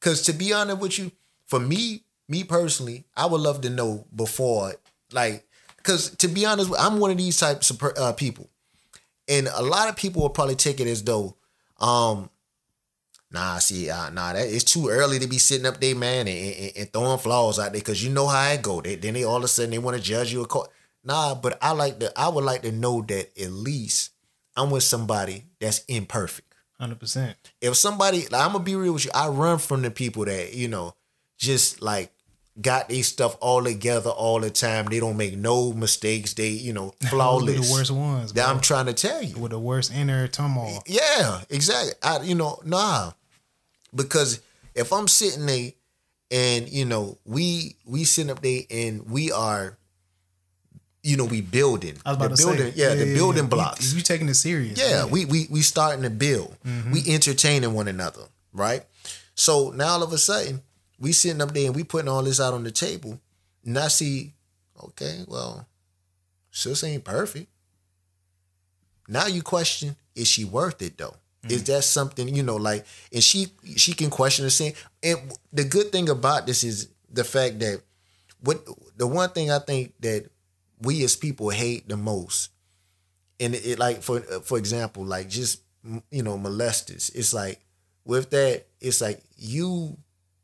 cause 0.00 0.22
to 0.22 0.32
be 0.32 0.52
honest 0.52 0.78
with 0.78 0.98
you, 0.98 1.10
for 1.46 1.58
me, 1.58 2.02
me 2.28 2.44
personally, 2.44 3.04
I 3.16 3.26
would 3.26 3.40
love 3.40 3.62
to 3.62 3.70
know 3.70 4.04
before, 4.14 4.74
like, 5.12 5.44
cause 5.82 6.10
to 6.16 6.28
be 6.28 6.46
honest, 6.46 6.70
I'm 6.78 7.00
one 7.00 7.10
of 7.10 7.16
these 7.16 7.38
types 7.38 7.70
of 7.70 7.82
uh, 7.96 8.12
people. 8.12 8.48
And 9.28 9.48
a 9.52 9.62
lot 9.62 9.88
of 9.88 9.96
people 9.96 10.22
will 10.22 10.30
probably 10.30 10.54
take 10.54 10.78
it 10.78 10.86
as 10.86 11.02
though, 11.02 11.34
um, 11.80 12.30
Nah, 13.30 13.58
see, 13.58 13.90
uh, 13.90 14.10
nah, 14.10 14.32
that 14.32 14.46
it's 14.46 14.64
too 14.64 14.88
early 14.88 15.18
to 15.18 15.26
be 15.26 15.38
sitting 15.38 15.66
up 15.66 15.80
there, 15.80 15.96
man, 15.96 16.28
and, 16.28 16.54
and, 16.54 16.72
and 16.76 16.92
throwing 16.92 17.18
flaws 17.18 17.58
out 17.58 17.72
there 17.72 17.80
because 17.80 18.02
you 18.02 18.10
know 18.10 18.28
how 18.28 18.50
it 18.50 18.62
go. 18.62 18.80
They, 18.80 18.94
then 18.94 19.14
they 19.14 19.24
all 19.24 19.38
of 19.38 19.44
a 19.44 19.48
sudden 19.48 19.70
they 19.70 19.78
want 19.78 19.96
to 19.96 20.02
judge 20.02 20.32
you. 20.32 20.46
Or 20.48 20.68
nah, 21.02 21.34
but 21.34 21.58
I 21.60 21.72
like 21.72 21.98
to. 22.00 22.12
I 22.18 22.28
would 22.28 22.44
like 22.44 22.62
to 22.62 22.72
know 22.72 23.02
that 23.02 23.38
at 23.38 23.50
least 23.50 24.12
I'm 24.56 24.70
with 24.70 24.84
somebody 24.84 25.44
that's 25.60 25.84
imperfect. 25.86 26.54
Hundred 26.78 27.00
percent. 27.00 27.36
If 27.60 27.76
somebody, 27.76 28.26
like, 28.28 28.44
I'm 28.44 28.52
gonna 28.52 28.62
be 28.62 28.76
real 28.76 28.92
with 28.92 29.06
you, 29.06 29.10
I 29.14 29.28
run 29.28 29.58
from 29.58 29.82
the 29.82 29.90
people 29.90 30.24
that 30.26 30.54
you 30.54 30.68
know 30.68 30.94
just 31.36 31.82
like 31.82 32.12
got 32.60 32.88
their 32.88 33.02
stuff 33.02 33.36
all 33.40 33.62
together 33.62 34.10
all 34.10 34.40
the 34.40 34.50
time. 34.50 34.86
They 34.86 35.00
don't 35.00 35.16
make 35.16 35.36
no 35.36 35.72
mistakes. 35.72 36.34
They, 36.34 36.48
you 36.48 36.72
know, 36.72 36.94
flawless. 37.10 37.68
the 37.68 37.72
worst 37.74 37.90
ones. 37.90 38.32
That 38.32 38.44
bro. 38.44 38.54
I'm 38.54 38.60
trying 38.60 38.86
to 38.86 38.94
tell 38.94 39.22
you. 39.22 39.36
with 39.38 39.50
the 39.52 39.58
worst 39.58 39.92
inner 39.92 40.26
turmoil. 40.28 40.82
Yeah, 40.86 41.42
exactly. 41.50 41.92
I 42.02 42.22
you 42.22 42.34
know, 42.34 42.58
nah. 42.64 43.12
Because 43.94 44.40
if 44.74 44.92
I'm 44.92 45.08
sitting 45.08 45.46
there 45.46 45.72
and 46.30 46.68
you 46.68 46.84
know, 46.84 47.18
we 47.24 47.76
we 47.84 48.04
sitting 48.04 48.30
up 48.30 48.42
there 48.42 48.62
and 48.70 49.08
we 49.10 49.32
are 49.32 49.76
you 51.02 51.16
know, 51.16 51.24
we 51.24 51.40
building. 51.40 51.94
I 52.04 52.10
was 52.10 52.16
about 52.16 52.30
the 52.30 52.36
to 52.36 52.42
building, 52.46 52.72
say, 52.72 52.78
yeah, 52.80 52.94
the 52.96 53.14
building 53.14 53.44
You- 53.44 53.48
blocks. 53.48 53.94
You, 53.94 54.00
taking 54.02 54.28
it 54.28 54.34
serious? 54.34 54.76
yeah, 54.76 55.04
we 55.04 55.24
we 55.24 55.46
we 55.50 55.60
starting 55.62 56.02
to 56.02 56.10
build. 56.10 56.56
Mm-hmm. 56.66 56.90
We 56.90 57.04
entertaining 57.06 57.74
one 57.74 57.86
another, 57.86 58.22
right? 58.52 58.82
So 59.36 59.70
now 59.70 59.90
all 59.90 60.02
of 60.02 60.12
a 60.12 60.18
sudden, 60.18 60.62
we 60.98 61.12
sitting 61.12 61.40
up 61.40 61.52
there 61.52 61.66
and 61.66 61.76
we 61.76 61.84
putting 61.84 62.08
all 62.08 62.22
this 62.22 62.40
out 62.40 62.54
on 62.54 62.64
the 62.64 62.70
table, 62.70 63.20
and 63.64 63.78
I 63.78 63.88
see, 63.88 64.34
okay, 64.82 65.24
well, 65.26 65.66
sis 66.50 66.84
ain't 66.84 67.04
perfect. 67.04 67.48
Now 69.08 69.26
you 69.26 69.42
question, 69.42 69.96
is 70.14 70.28
she 70.28 70.44
worth 70.44 70.82
it 70.82 70.98
though? 70.98 71.16
Is 71.48 71.62
mm. 71.62 71.66
that 71.66 71.84
something 71.84 72.34
you 72.34 72.42
know, 72.42 72.56
like, 72.56 72.84
and 73.12 73.22
she 73.22 73.48
she 73.76 73.92
can 73.92 74.10
question 74.10 74.44
the 74.44 74.50
same. 74.50 74.72
And 75.02 75.18
the 75.52 75.64
good 75.64 75.92
thing 75.92 76.08
about 76.08 76.46
this 76.46 76.64
is 76.64 76.88
the 77.12 77.24
fact 77.24 77.60
that 77.60 77.82
what 78.40 78.64
the 78.96 79.06
one 79.06 79.30
thing 79.30 79.50
I 79.50 79.58
think 79.60 79.92
that 80.00 80.28
we 80.80 81.04
as 81.04 81.14
people 81.14 81.50
hate 81.50 81.88
the 81.88 81.96
most, 81.96 82.50
and 83.38 83.54
it, 83.54 83.64
it 83.64 83.78
like 83.78 84.02
for 84.02 84.20
for 84.20 84.58
example, 84.58 85.04
like 85.04 85.28
just 85.28 85.60
you 86.10 86.22
know 86.22 86.36
molesters. 86.36 87.14
It's 87.14 87.32
like 87.32 87.60
with 88.04 88.30
that, 88.30 88.64
it's 88.80 89.00
like 89.00 89.20
you 89.36 89.96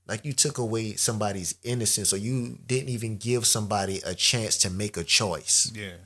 like 0.07 0.25
you 0.25 0.33
took 0.33 0.59
away 0.59 0.95
somebody's 0.95 1.55
innocence, 1.63 2.13
or 2.13 2.17
you 2.17 2.59
didn't 2.67 2.89
even 2.89 3.17
give 3.17 3.47
somebody 3.47 4.01
a 4.05 4.15
chance 4.15 4.57
to 4.59 4.71
make 4.71 4.97
a 4.97 5.05
choice 5.05 5.73
yeah. 5.75 5.97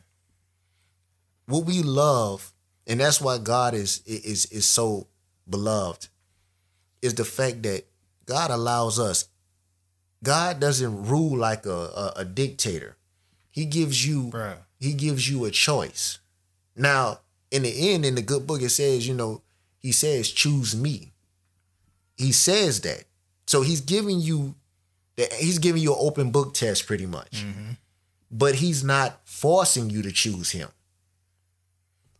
what 1.46 1.64
we 1.64 1.82
love, 1.82 2.52
and 2.86 3.00
that's 3.00 3.20
why 3.20 3.38
God 3.38 3.74
is 3.74 4.02
is 4.06 4.46
is 4.46 4.66
so 4.68 5.06
beloved, 5.48 6.08
is 7.02 7.14
the 7.14 7.24
fact 7.24 7.62
that 7.62 7.84
God 8.26 8.50
allows 8.50 8.98
us. 8.98 9.28
God 10.22 10.60
doesn't 10.60 11.06
rule 11.06 11.36
like 11.36 11.66
a, 11.66 11.70
a, 11.70 12.12
a 12.16 12.24
dictator. 12.24 12.96
He 13.50 13.64
gives 13.64 14.06
you 14.06 14.24
Bruh. 14.24 14.58
he 14.78 14.92
gives 14.92 15.30
you 15.30 15.44
a 15.44 15.50
choice. 15.50 16.18
Now, 16.74 17.20
in 17.50 17.62
the 17.62 17.92
end, 17.92 18.04
in 18.04 18.14
the 18.16 18.22
good 18.22 18.46
book, 18.46 18.60
it 18.60 18.70
says, 18.70 19.06
you 19.08 19.14
know, 19.14 19.42
he 19.78 19.92
says, 19.92 20.30
choose 20.30 20.76
me. 20.76 21.12
He 22.16 22.32
says 22.32 22.80
that. 22.82 23.04
So 23.46 23.62
he's 23.62 23.80
giving 23.80 24.20
you 24.20 24.54
he's 25.38 25.58
giving 25.58 25.82
you 25.82 25.92
an 25.92 25.98
open 26.00 26.30
book 26.30 26.54
test 26.54 26.86
pretty 26.86 27.06
much. 27.06 27.44
But 28.30 28.56
he's 28.56 28.82
not 28.82 29.20
forcing 29.24 29.88
you 29.88 30.02
to 30.02 30.12
choose 30.12 30.50
him. 30.50 30.68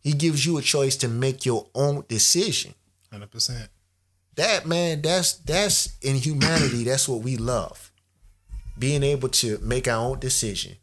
He 0.01 0.13
gives 0.13 0.47
you 0.47 0.57
a 0.57 0.63
choice 0.63 0.97
to 0.99 1.09
make 1.09 1.45
your 1.45 1.67
own 1.75 2.05
decision. 2.09 2.75
Hundred 3.11 3.31
percent. 3.31 3.69
That 4.37 4.67
man, 4.67 5.03
that's 5.03 5.33
that's 5.35 5.97
in 6.01 6.17
humanity, 6.17 6.85
that's 6.85 7.09
what 7.09 7.23
we 7.23 7.37
love. 7.37 7.91
Being 8.79 9.03
able 9.03 9.31
to 9.31 9.59
make 9.59 9.89
our 9.89 9.97
own 10.11 10.19
decision 10.19 10.77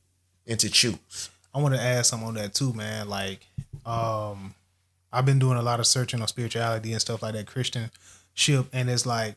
and 0.48 0.60
to 0.60 0.70
choose. 0.70 1.30
I 1.54 1.62
want 1.62 1.76
to 1.76 1.80
add 1.82 2.06
something 2.06 2.28
on 2.28 2.34
that 2.34 2.56
too, 2.56 2.74
man. 2.74 3.08
Like, 3.08 3.46
um, 3.86 4.56
I've 5.12 5.26
been 5.26 5.38
doing 5.38 5.58
a 5.58 5.62
lot 5.62 5.80
of 5.80 5.86
searching 5.86 6.20
on 6.20 6.28
spirituality 6.28 6.92
and 6.92 7.00
stuff 7.00 7.22
like 7.22 7.34
that, 7.34 7.46
Christianship, 7.46 8.66
and 8.74 8.90
it's 8.90 9.06
like 9.06 9.36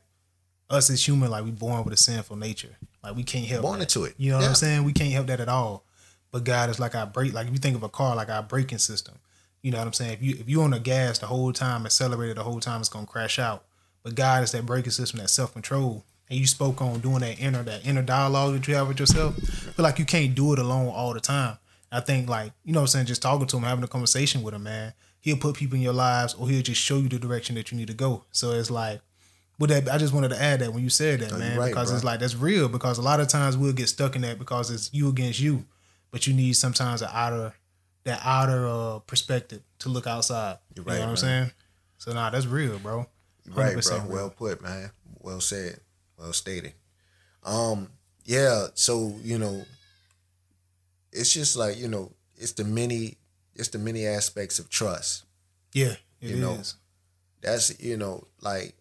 us 0.70 0.90
as 0.90 1.06
human, 1.06 1.30
like 1.30 1.44
we 1.44 1.50
born 1.50 1.84
with 1.84 1.94
a 1.94 1.96
sinful 1.96 2.36
nature. 2.36 2.76
Like 3.02 3.14
we 3.16 3.22
can't 3.22 3.46
help 3.46 3.62
Born 3.62 3.78
that. 3.78 3.94
into 3.94 4.04
it. 4.04 4.14
You 4.18 4.32
know 4.32 4.38
what 4.38 4.48
I'm 4.48 4.54
saying? 4.54 4.84
We 4.84 4.92
can't 4.92 5.12
help 5.12 5.26
that 5.28 5.40
at 5.40 5.48
all. 5.48 5.84
But 6.32 6.44
God 6.44 6.70
is 6.70 6.80
like 6.80 6.94
our 6.94 7.06
brake. 7.06 7.32
Like 7.32 7.46
if 7.46 7.52
you 7.52 7.58
think 7.58 7.76
of 7.76 7.82
a 7.82 7.88
car, 7.88 8.16
like 8.16 8.28
our 8.28 8.42
braking 8.42 8.78
system. 8.78 9.14
You 9.62 9.70
know 9.72 9.78
what 9.78 9.86
I'm 9.86 9.92
saying? 9.92 10.12
If 10.14 10.22
you 10.22 10.36
if 10.38 10.48
you 10.48 10.62
on 10.62 10.70
the 10.70 10.80
gas 10.80 11.18
the 11.18 11.26
whole 11.26 11.52
time, 11.52 11.86
accelerated 11.86 12.36
the 12.36 12.42
whole 12.42 12.60
time, 12.60 12.80
it's 12.80 12.88
gonna 12.88 13.06
crash 13.06 13.38
out. 13.38 13.64
But 14.02 14.14
God 14.14 14.42
is 14.44 14.52
that 14.52 14.66
braking 14.66 14.90
system, 14.92 15.18
that 15.20 15.30
self 15.30 15.52
control. 15.52 16.04
And 16.28 16.38
you 16.38 16.46
spoke 16.46 16.82
on 16.82 16.98
doing 17.00 17.20
that 17.20 17.40
inner 17.40 17.62
that 17.62 17.86
inner 17.86 18.02
dialogue 18.02 18.54
that 18.54 18.68
you 18.68 18.74
have 18.74 18.88
with 18.88 18.98
yourself. 19.00 19.36
Feel 19.36 19.82
like 19.84 19.98
you 19.98 20.04
can't 20.04 20.34
do 20.34 20.52
it 20.52 20.58
alone 20.58 20.88
all 20.88 21.14
the 21.14 21.20
time. 21.20 21.58
I 21.90 22.00
think 22.00 22.28
like 22.28 22.52
you 22.64 22.72
know 22.72 22.80
what 22.80 22.84
I'm 22.84 22.88
saying, 22.88 23.06
just 23.06 23.22
talking 23.22 23.46
to 23.46 23.56
him, 23.56 23.62
having 23.62 23.84
a 23.84 23.88
conversation 23.88 24.42
with 24.42 24.54
him, 24.54 24.64
man. 24.64 24.92
He'll 25.20 25.36
put 25.36 25.56
people 25.56 25.76
in 25.76 25.82
your 25.82 25.92
lives, 25.92 26.34
or 26.34 26.48
he'll 26.48 26.62
just 26.62 26.80
show 26.80 26.98
you 26.98 27.08
the 27.08 27.18
direction 27.18 27.54
that 27.56 27.72
you 27.72 27.78
need 27.78 27.88
to 27.88 27.94
go. 27.94 28.24
So 28.30 28.52
it's 28.52 28.70
like, 28.70 29.00
with 29.58 29.70
that, 29.70 29.88
I 29.88 29.98
just 29.98 30.12
wanted 30.12 30.30
to 30.30 30.42
add 30.42 30.60
that 30.60 30.72
when 30.72 30.82
you 30.82 30.90
said 30.90 31.20
that, 31.20 31.30
you're 31.30 31.38
man, 31.38 31.58
right, 31.58 31.68
because 31.68 31.88
bro. 31.88 31.96
it's 31.96 32.04
like 32.04 32.20
that's 32.20 32.36
real. 32.36 32.68
Because 32.68 32.98
a 32.98 33.02
lot 33.02 33.20
of 33.20 33.28
times 33.28 33.56
we'll 33.56 33.72
get 33.72 33.88
stuck 33.88 34.16
in 34.16 34.22
that 34.22 34.38
because 34.38 34.70
it's 34.70 34.92
you 34.92 35.08
against 35.08 35.40
you, 35.40 35.64
but 36.10 36.26
you 36.26 36.34
need 36.34 36.54
sometimes 36.54 37.02
an 37.02 37.08
outer 37.12 37.54
that 38.04 38.20
outer 38.24 38.66
uh, 38.66 38.98
perspective 39.00 39.62
to 39.80 39.88
look 39.88 40.06
outside. 40.06 40.58
You're 40.74 40.84
you 40.84 40.90
right, 40.90 40.98
know 40.98 41.04
what 41.04 41.10
I'm 41.10 41.16
saying? 41.16 41.50
So 41.98 42.12
nah, 42.12 42.30
that's 42.30 42.46
real, 42.46 42.78
bro. 42.78 43.06
Right, 43.48 43.76
bro. 43.80 43.98
real. 43.98 44.08
Well 44.08 44.30
put, 44.30 44.62
man. 44.62 44.90
Well 45.20 45.40
said. 45.40 45.80
Well 46.18 46.32
stated. 46.32 46.72
Um, 47.44 47.88
yeah, 48.24 48.66
so, 48.74 49.14
you 49.22 49.38
know, 49.38 49.64
it's 51.12 51.32
just 51.32 51.56
like, 51.56 51.78
you 51.78 51.88
know, 51.88 52.12
it's 52.36 52.52
the 52.52 52.64
many 52.64 53.16
it's 53.54 53.68
the 53.68 53.78
many 53.78 54.06
aspects 54.06 54.58
of 54.58 54.68
trust. 54.68 55.24
Yeah. 55.72 55.94
You 56.20 56.36
know, 56.36 56.58
That's, 57.40 57.80
you 57.80 57.96
know, 57.96 58.26
like 58.40 58.74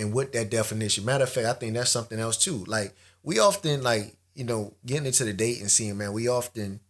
and 0.00 0.12
what 0.12 0.32
that 0.32 0.50
definition. 0.50 1.04
Matter 1.04 1.24
of 1.24 1.30
fact, 1.30 1.46
I 1.46 1.52
think 1.52 1.74
that's 1.74 1.90
something 1.90 2.18
else 2.18 2.36
too. 2.36 2.64
Like 2.66 2.94
we 3.22 3.38
often 3.38 3.82
like, 3.82 4.16
you 4.34 4.44
know, 4.44 4.74
getting 4.86 5.06
into 5.06 5.24
the 5.24 5.32
date 5.32 5.60
and 5.60 5.70
seeing 5.70 5.98
man, 5.98 6.12
we 6.12 6.28
often 6.28 6.80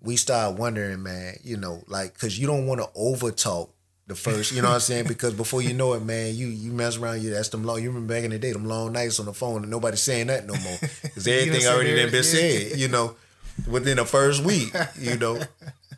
we 0.00 0.16
start 0.16 0.58
wondering, 0.58 1.02
man, 1.02 1.38
you 1.42 1.56
know, 1.56 1.82
like 1.88 2.16
cause 2.18 2.38
you 2.38 2.46
don't 2.46 2.66
want 2.66 2.80
to 2.80 2.88
over 2.94 3.30
talk 3.30 3.70
the 4.06 4.14
first, 4.14 4.52
you 4.52 4.60
know 4.60 4.68
what 4.68 4.74
I'm 4.74 4.80
saying? 4.80 5.04
Because 5.08 5.32
before 5.32 5.62
you 5.62 5.72
know 5.72 5.94
it, 5.94 6.04
man, 6.04 6.34
you 6.34 6.48
you 6.48 6.72
mess 6.72 6.98
around, 6.98 7.22
you 7.22 7.30
that's 7.30 7.48
them 7.48 7.64
long. 7.64 7.82
You 7.82 7.88
remember 7.88 8.14
back 8.14 8.24
in 8.24 8.30
the 8.30 8.38
day, 8.38 8.52
them 8.52 8.66
long 8.66 8.92
nights 8.92 9.18
on 9.18 9.26
the 9.26 9.32
phone, 9.32 9.62
and 9.62 9.70
nobody's 9.70 10.02
saying 10.02 10.26
that 10.26 10.46
no 10.46 10.54
more, 10.54 10.78
because 11.02 11.26
You 11.26 11.32
everything 11.34 11.66
already 11.66 11.96
done 11.96 12.10
been 12.10 12.22
said, 12.22 12.78
you 12.78 12.88
know, 12.88 13.16
within 13.66 13.96
the 13.96 14.04
first 14.04 14.44
week, 14.44 14.74
you 14.98 15.16
know. 15.16 15.40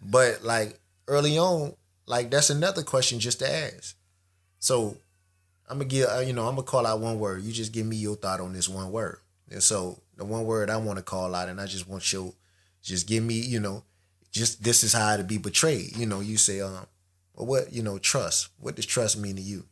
But 0.09 0.45
like 0.45 0.79
early 1.09 1.37
on, 1.37 1.75
like 2.07 2.31
that's 2.31 2.49
another 2.49 2.83
question 2.83 3.19
just 3.19 3.41
to 3.41 3.53
ask. 3.53 3.97
So 4.61 4.97
I'm 5.69 5.79
gonna 5.79 5.89
give, 5.89 6.09
uh, 6.09 6.21
you 6.21 6.33
know, 6.33 6.47
I'm 6.49 6.55
gonna 6.55 6.63
call 6.67 6.87
out 6.87 7.01
one 7.01 7.19
word. 7.19 7.43
You 7.43 7.53
just 7.53 7.73
give 7.73 7.87
me 7.87 7.97
your 7.97 8.17
thought 8.17 8.41
on 8.41 8.53
this 8.53 8.69
one 8.69 8.91
word. 8.93 9.19
And 9.51 9.63
so 9.63 10.01
the 10.17 10.25
one 10.25 10.45
word 10.45 10.71
I 10.71 10.77
want 10.77 10.99
to 10.99 11.03
call 11.05 11.35
out, 11.35 11.49
and 11.49 11.61
I 11.61 11.67
just 11.67 11.89
want 11.89 12.13
you, 12.13 12.35
just 12.83 13.07
give 13.07 13.23
me, 13.23 13.35
you 13.35 13.61
know, 13.61 13.85
just 14.31 14.63
this 14.63 14.83
is 14.85 14.93
how 14.93 15.17
to 15.17 15.25
be 15.25 15.39
betrayed. 15.39 15.97
You 15.97 16.07
know, 16.07 16.21
you 16.21 16.37
say, 16.37 16.61
um, 16.61 16.87
well, 17.35 17.47
what, 17.47 17.73
you 17.73 17.83
know, 17.83 17.99
trust. 17.99 18.49
What 18.59 18.77
does 18.77 18.87
trust 18.87 19.19
mean 19.19 19.37
to 19.37 19.43
you? 19.43 19.65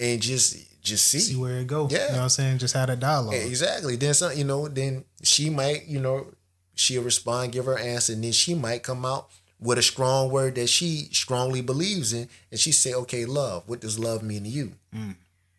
And 0.00 0.20
just, 0.20 0.82
just 0.82 1.06
see, 1.06 1.18
See 1.20 1.36
where 1.36 1.58
it 1.58 1.66
goes. 1.66 1.92
Yeah. 1.92 2.06
You 2.06 2.12
know 2.12 2.16
what 2.18 2.22
I'm 2.24 2.28
saying? 2.28 2.58
Just 2.58 2.74
had 2.74 2.90
a 2.90 2.96
dialogue. 2.96 3.34
Exactly. 3.34 3.96
Then 3.96 4.14
some, 4.14 4.36
you 4.36 4.44
know, 4.44 4.68
then 4.68 5.04
she 5.22 5.50
might, 5.50 5.86
you 5.86 6.00
know, 6.00 6.26
she'll 6.74 7.02
respond, 7.02 7.52
give 7.52 7.66
her 7.66 7.78
answer, 7.78 8.12
and 8.12 8.24
then 8.24 8.32
she 8.32 8.54
might 8.54 8.82
come 8.82 9.04
out 9.04 9.28
with 9.60 9.78
a 9.78 9.82
strong 9.82 10.30
word 10.30 10.54
that 10.56 10.68
she 10.68 11.08
strongly 11.12 11.60
believes 11.62 12.12
in, 12.12 12.28
and 12.50 12.60
she 12.60 12.72
say, 12.72 12.92
"Okay, 12.94 13.24
love. 13.24 13.64
What 13.66 13.80
does 13.80 13.98
love 13.98 14.22
mean 14.22 14.44
to 14.44 14.48
you?" 14.50 14.72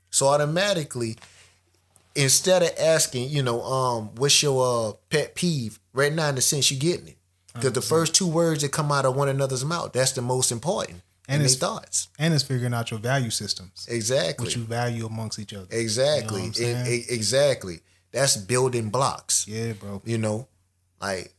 So 0.10 0.28
automatically, 0.28 1.18
instead 2.16 2.64
of 2.64 2.72
asking, 2.80 3.30
you 3.30 3.44
know, 3.44 3.62
um, 3.64 4.10
what's 4.16 4.42
your 4.42 4.90
uh, 4.90 4.94
pet 5.10 5.36
peeve? 5.36 5.80
Right 5.94 6.14
now, 6.14 6.30
in 6.30 6.36
the 6.36 6.42
sense 6.42 6.72
you're 6.72 6.80
getting 6.80 7.08
it, 7.10 7.18
because 7.54 7.74
the 7.74 7.82
first 7.82 8.14
two 8.16 8.28
words 8.28 8.62
that 8.62 8.72
come 8.72 8.92
out 8.92 9.06
of 9.06 9.16
one 9.16 9.30
another's 9.30 9.66
mouth, 9.66 9.94
that's 9.94 10.12
the 10.14 10.22
most 10.22 10.52
important, 10.52 11.02
And 11.28 11.36
and, 11.36 11.42
they 11.42 11.46
it's- 11.46 11.60
thoughts. 11.60 12.10
And 12.20 12.34
it's 12.34 12.44
figuring 12.44 12.74
out 12.74 12.92
your 12.92 13.00
value 13.00 13.30
systems. 13.30 13.86
Exactly. 13.90 14.46
What 14.46 14.56
you 14.56 14.64
value 14.64 15.06
amongst 15.06 15.40
each 15.40 15.54
other. 15.54 15.68
Exactly. 15.72 16.52
You 16.54 16.68
know 16.74 16.80
And- 16.80 16.88
e- 16.88 17.06
exactly. 17.10 17.80
That's 18.12 18.38
building 18.38 18.90
blocks. 18.90 19.46
Yeah, 19.48 19.74
bro. 19.74 20.02
You 20.06 20.18
know, 20.18 20.48
like, 21.02 21.34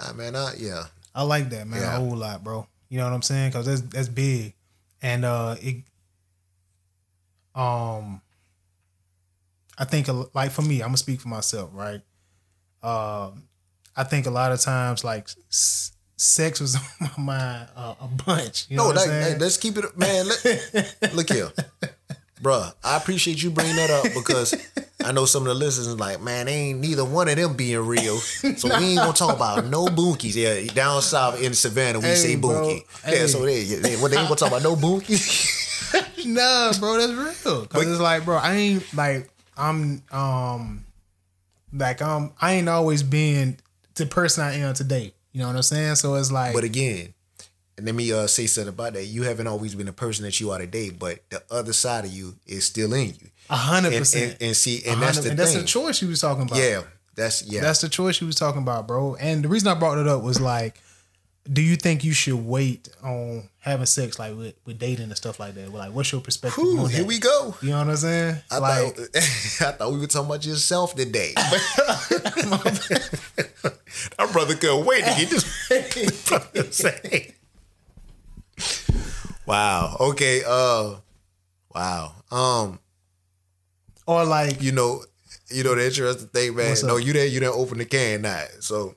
I 0.00 0.12
mean, 0.12 0.34
I 0.36 0.54
yeah, 0.58 0.84
I 1.14 1.22
like 1.22 1.48
that, 1.50 1.66
man, 1.66 1.80
Yeah. 1.80 1.96
a 1.96 2.00
whole 2.00 2.16
lot, 2.16 2.42
bro. 2.42 2.66
You 2.88 2.98
know 2.98 3.04
what 3.04 3.12
I'm 3.14 3.22
saying? 3.22 3.50
Because 3.50 3.66
that's 3.66 3.80
that's 3.82 4.08
big, 4.08 4.54
and 5.02 5.24
uh, 5.24 5.56
it, 5.60 5.76
um, 7.54 8.20
I 9.78 9.84
think 9.84 10.08
like 10.34 10.50
for 10.50 10.62
me, 10.62 10.80
I'm 10.80 10.88
gonna 10.88 10.96
speak 10.98 11.20
for 11.20 11.28
myself, 11.28 11.70
right? 11.72 12.00
Um, 12.82 13.44
I 13.96 14.04
think 14.04 14.26
a 14.26 14.30
lot 14.30 14.52
of 14.52 14.60
times 14.60 15.04
like 15.04 15.28
s- 15.50 15.92
sex 16.16 16.60
was 16.60 16.76
on 17.00 17.10
my 17.16 17.22
mind 17.24 17.68
uh, 17.76 17.94
a 18.00 18.08
bunch. 18.08 18.66
You 18.68 18.76
know 18.76 18.84
no, 18.84 18.88
what 18.90 18.98
I'm 19.02 19.08
that, 19.08 19.32
hey, 19.32 19.38
let's 19.38 19.56
keep 19.56 19.76
it, 19.78 19.96
man. 19.96 20.26
Let, 20.28 21.14
look 21.14 21.30
here, 21.30 21.50
bruh. 22.42 22.72
I 22.82 22.96
appreciate 22.96 23.42
you 23.42 23.50
bringing 23.50 23.76
that 23.76 23.90
up 23.90 24.12
because 24.14 24.54
I 25.04 25.12
know 25.12 25.24
some 25.24 25.42
of 25.42 25.48
the 25.48 25.54
listeners 25.54 25.86
is 25.86 25.98
like, 25.98 26.20
man, 26.20 26.48
ain't 26.48 26.80
neither 26.80 27.04
one 27.04 27.28
of 27.28 27.36
them 27.36 27.54
being 27.54 27.78
real, 27.78 28.18
so 28.18 28.68
we 28.78 28.84
ain't 28.86 28.98
gonna 28.98 29.12
talk 29.12 29.34
about 29.36 29.66
no 29.66 29.86
boonkies. 29.86 30.34
Yeah, 30.34 30.72
down 30.72 31.02
south 31.02 31.40
in 31.42 31.54
Savannah, 31.54 32.00
we 32.00 32.06
Hey, 32.06 32.14
say 32.14 32.36
boonkie. 32.36 32.82
Hey. 33.04 33.20
Yeah, 33.20 33.26
so 33.26 33.44
they, 33.44 33.64
they, 33.64 33.96
what 33.96 34.10
they 34.10 34.18
ain't 34.18 34.28
gonna 34.28 34.36
talk 34.36 34.48
about 34.48 34.62
no 34.62 34.76
boonkies. 34.76 35.62
nah, 36.26 36.72
bro, 36.78 36.98
that's 36.98 37.12
real. 37.44 37.66
Cause 37.66 37.86
it's 37.86 38.00
like, 38.00 38.24
bro, 38.24 38.36
I 38.36 38.54
ain't 38.54 38.94
like 38.94 39.30
I'm 39.56 40.02
um 40.10 40.84
like 41.72 42.02
um 42.02 42.32
I 42.40 42.54
ain't 42.54 42.68
always 42.68 43.02
been 43.02 43.58
the 43.94 44.06
person 44.06 44.44
I 44.44 44.54
am 44.56 44.74
today. 44.74 45.14
You 45.32 45.40
know 45.40 45.48
what 45.48 45.56
I'm 45.56 45.62
saying? 45.62 45.96
So 45.96 46.14
it's 46.14 46.30
like, 46.32 46.54
But 46.54 46.64
again, 46.64 47.13
and 47.76 47.86
let 47.86 47.94
me 47.94 48.12
uh, 48.12 48.26
say 48.26 48.46
something 48.46 48.68
about 48.72 48.94
that. 48.94 49.04
You 49.06 49.22
haven't 49.24 49.46
always 49.46 49.74
been 49.74 49.86
the 49.86 49.92
person 49.92 50.24
that 50.24 50.38
you 50.40 50.50
are 50.52 50.58
today, 50.58 50.90
but 50.90 51.18
the 51.30 51.42
other 51.50 51.72
side 51.72 52.04
of 52.04 52.12
you 52.12 52.34
is 52.46 52.64
still 52.66 52.92
in 52.94 53.08
you. 53.08 53.28
a 53.50 53.56
hundred 53.56 53.92
And, 53.94 53.98
percent. 54.00 54.36
and, 54.40 54.56
see, 54.56 54.82
and 54.86 55.00
that's 55.02 55.18
the 55.20 55.30
and 55.30 55.38
that's 55.38 55.52
thing. 55.52 55.62
the 55.62 55.66
choice 55.66 56.00
you 56.02 56.08
was 56.08 56.20
talking 56.20 56.44
about. 56.44 56.58
yeah, 56.58 56.82
that's 57.14 57.42
yeah. 57.44 57.60
That's 57.60 57.80
the 57.80 57.88
choice 57.88 58.20
you 58.20 58.26
was 58.26 58.36
talking 58.36 58.62
about, 58.62 58.86
bro. 58.86 59.16
And 59.16 59.44
the 59.44 59.48
reason 59.48 59.68
I 59.68 59.74
brought 59.74 59.98
it 59.98 60.06
up 60.06 60.22
was 60.22 60.40
like, 60.40 60.80
do 61.52 61.60
you 61.60 61.76
think 61.76 62.04
you 62.04 62.12
should 62.14 62.46
wait 62.46 62.88
on 63.02 63.48
having 63.58 63.84
sex 63.86 64.18
like 64.18 64.34
with, 64.34 64.54
with 64.64 64.78
dating 64.78 65.04
and 65.06 65.16
stuff 65.16 65.38
like 65.38 65.54
that? 65.56 65.70
Like, 65.72 65.92
what's 65.92 66.10
your 66.10 66.22
perspective 66.22 66.62
Whew, 66.64 66.80
on 66.84 66.90
here 66.90 67.04
we 67.04 67.18
go. 67.18 67.54
You 67.60 67.70
know 67.70 67.78
what 67.78 67.88
I'm 67.88 67.96
saying? 67.96 68.36
I 68.50 68.58
like, 68.58 68.96
thought 68.96 69.08
I 69.16 69.20
thought 69.72 69.92
we 69.92 69.98
were 69.98 70.06
talking 70.06 70.28
about 70.30 70.46
yourself 70.46 70.94
today. 70.94 71.34
Our 74.18 74.28
brother 74.28 74.54
couldn't 74.54 74.84
wait 74.86 75.04
to 75.04 75.14
get 75.16 75.30
this. 75.30 75.44
Wow. 79.46 79.96
Okay. 80.00 80.42
Uh. 80.46 80.96
Wow. 81.74 82.12
Um. 82.30 82.78
or 84.06 84.24
like, 84.24 84.62
You 84.62 84.72
know. 84.72 85.02
You 85.50 85.62
know 85.62 85.74
the 85.74 85.84
interesting 85.86 86.28
thing, 86.28 86.56
man. 86.56 86.74
No, 86.84 86.96
you 86.96 87.12
didn't. 87.12 87.32
You 87.32 87.38
didn't 87.40 87.54
open 87.54 87.76
the 87.78 87.84
can, 87.84 88.22
not 88.22 88.46
so. 88.60 88.96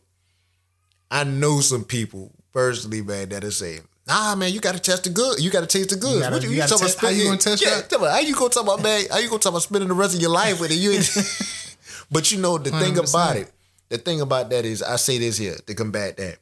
I 1.12 1.24
know 1.26 1.60
some 1.60 1.84
people 1.84 2.32
personally, 2.53 3.01
man, 3.01 3.30
that 3.30 3.43
are 3.43 3.51
saying, 3.51 3.82
"Nah, 4.08 4.34
man, 4.36 4.53
you 4.53 4.62
got 4.62 4.74
to 4.74 4.80
test 4.80 5.03
the 5.03 5.10
good. 5.10 5.39
You 5.39 5.51
got 5.51 5.62
to 5.62 5.68
taste 5.68 5.89
the 5.89 5.97
goods. 5.97 6.20
gotta- 6.22 6.34
what 6.36 6.43
you, 6.43 6.49
you 6.49 6.55
you 6.55 6.62
gotta 6.62 6.70
talking 6.72 6.86
about? 6.86 6.93
test- 6.93 7.01
how 7.01 7.10
you 7.10 7.24
gonna 7.26 7.38
test 7.38 7.62
yeah, 7.64 7.76
that? 7.76 7.89
tell 7.89 7.99
me, 7.99 8.08
how 8.08 8.20
you 8.20 8.34
gonna 8.34 8.49
talk 8.49 8.64
about 8.64 8.82
man? 8.82 9.03
How 9.12 9.18
you 9.20 9.28
gonna 9.28 9.39
talk 9.39 9.51
about 9.51 9.62
spending 9.64 9.89
the 9.89 9.93
rest 9.93 10.16
of 10.16 10.22
your 10.22 10.32
life 10.32 10.60
with 10.62 10.72
it? 10.72 10.76
You, 10.76 10.91
ain't- 10.91 11.78
but 12.12 12.32
you 12.32 12.39
know 12.39 12.58
the 12.58 12.72
thing 12.72 12.93
100%. 12.95 13.10
about 13.10 13.36
it. 13.36 13.51
The 13.89 13.97
thing 13.97 14.22
about 14.22 14.49
that 14.49 14.66
is, 14.66 14.82
I 14.82 14.95
say 14.95 15.18
this 15.20 15.38
here 15.38 15.55
to 15.68 15.74
combat 15.76 16.16
that. 16.18 16.38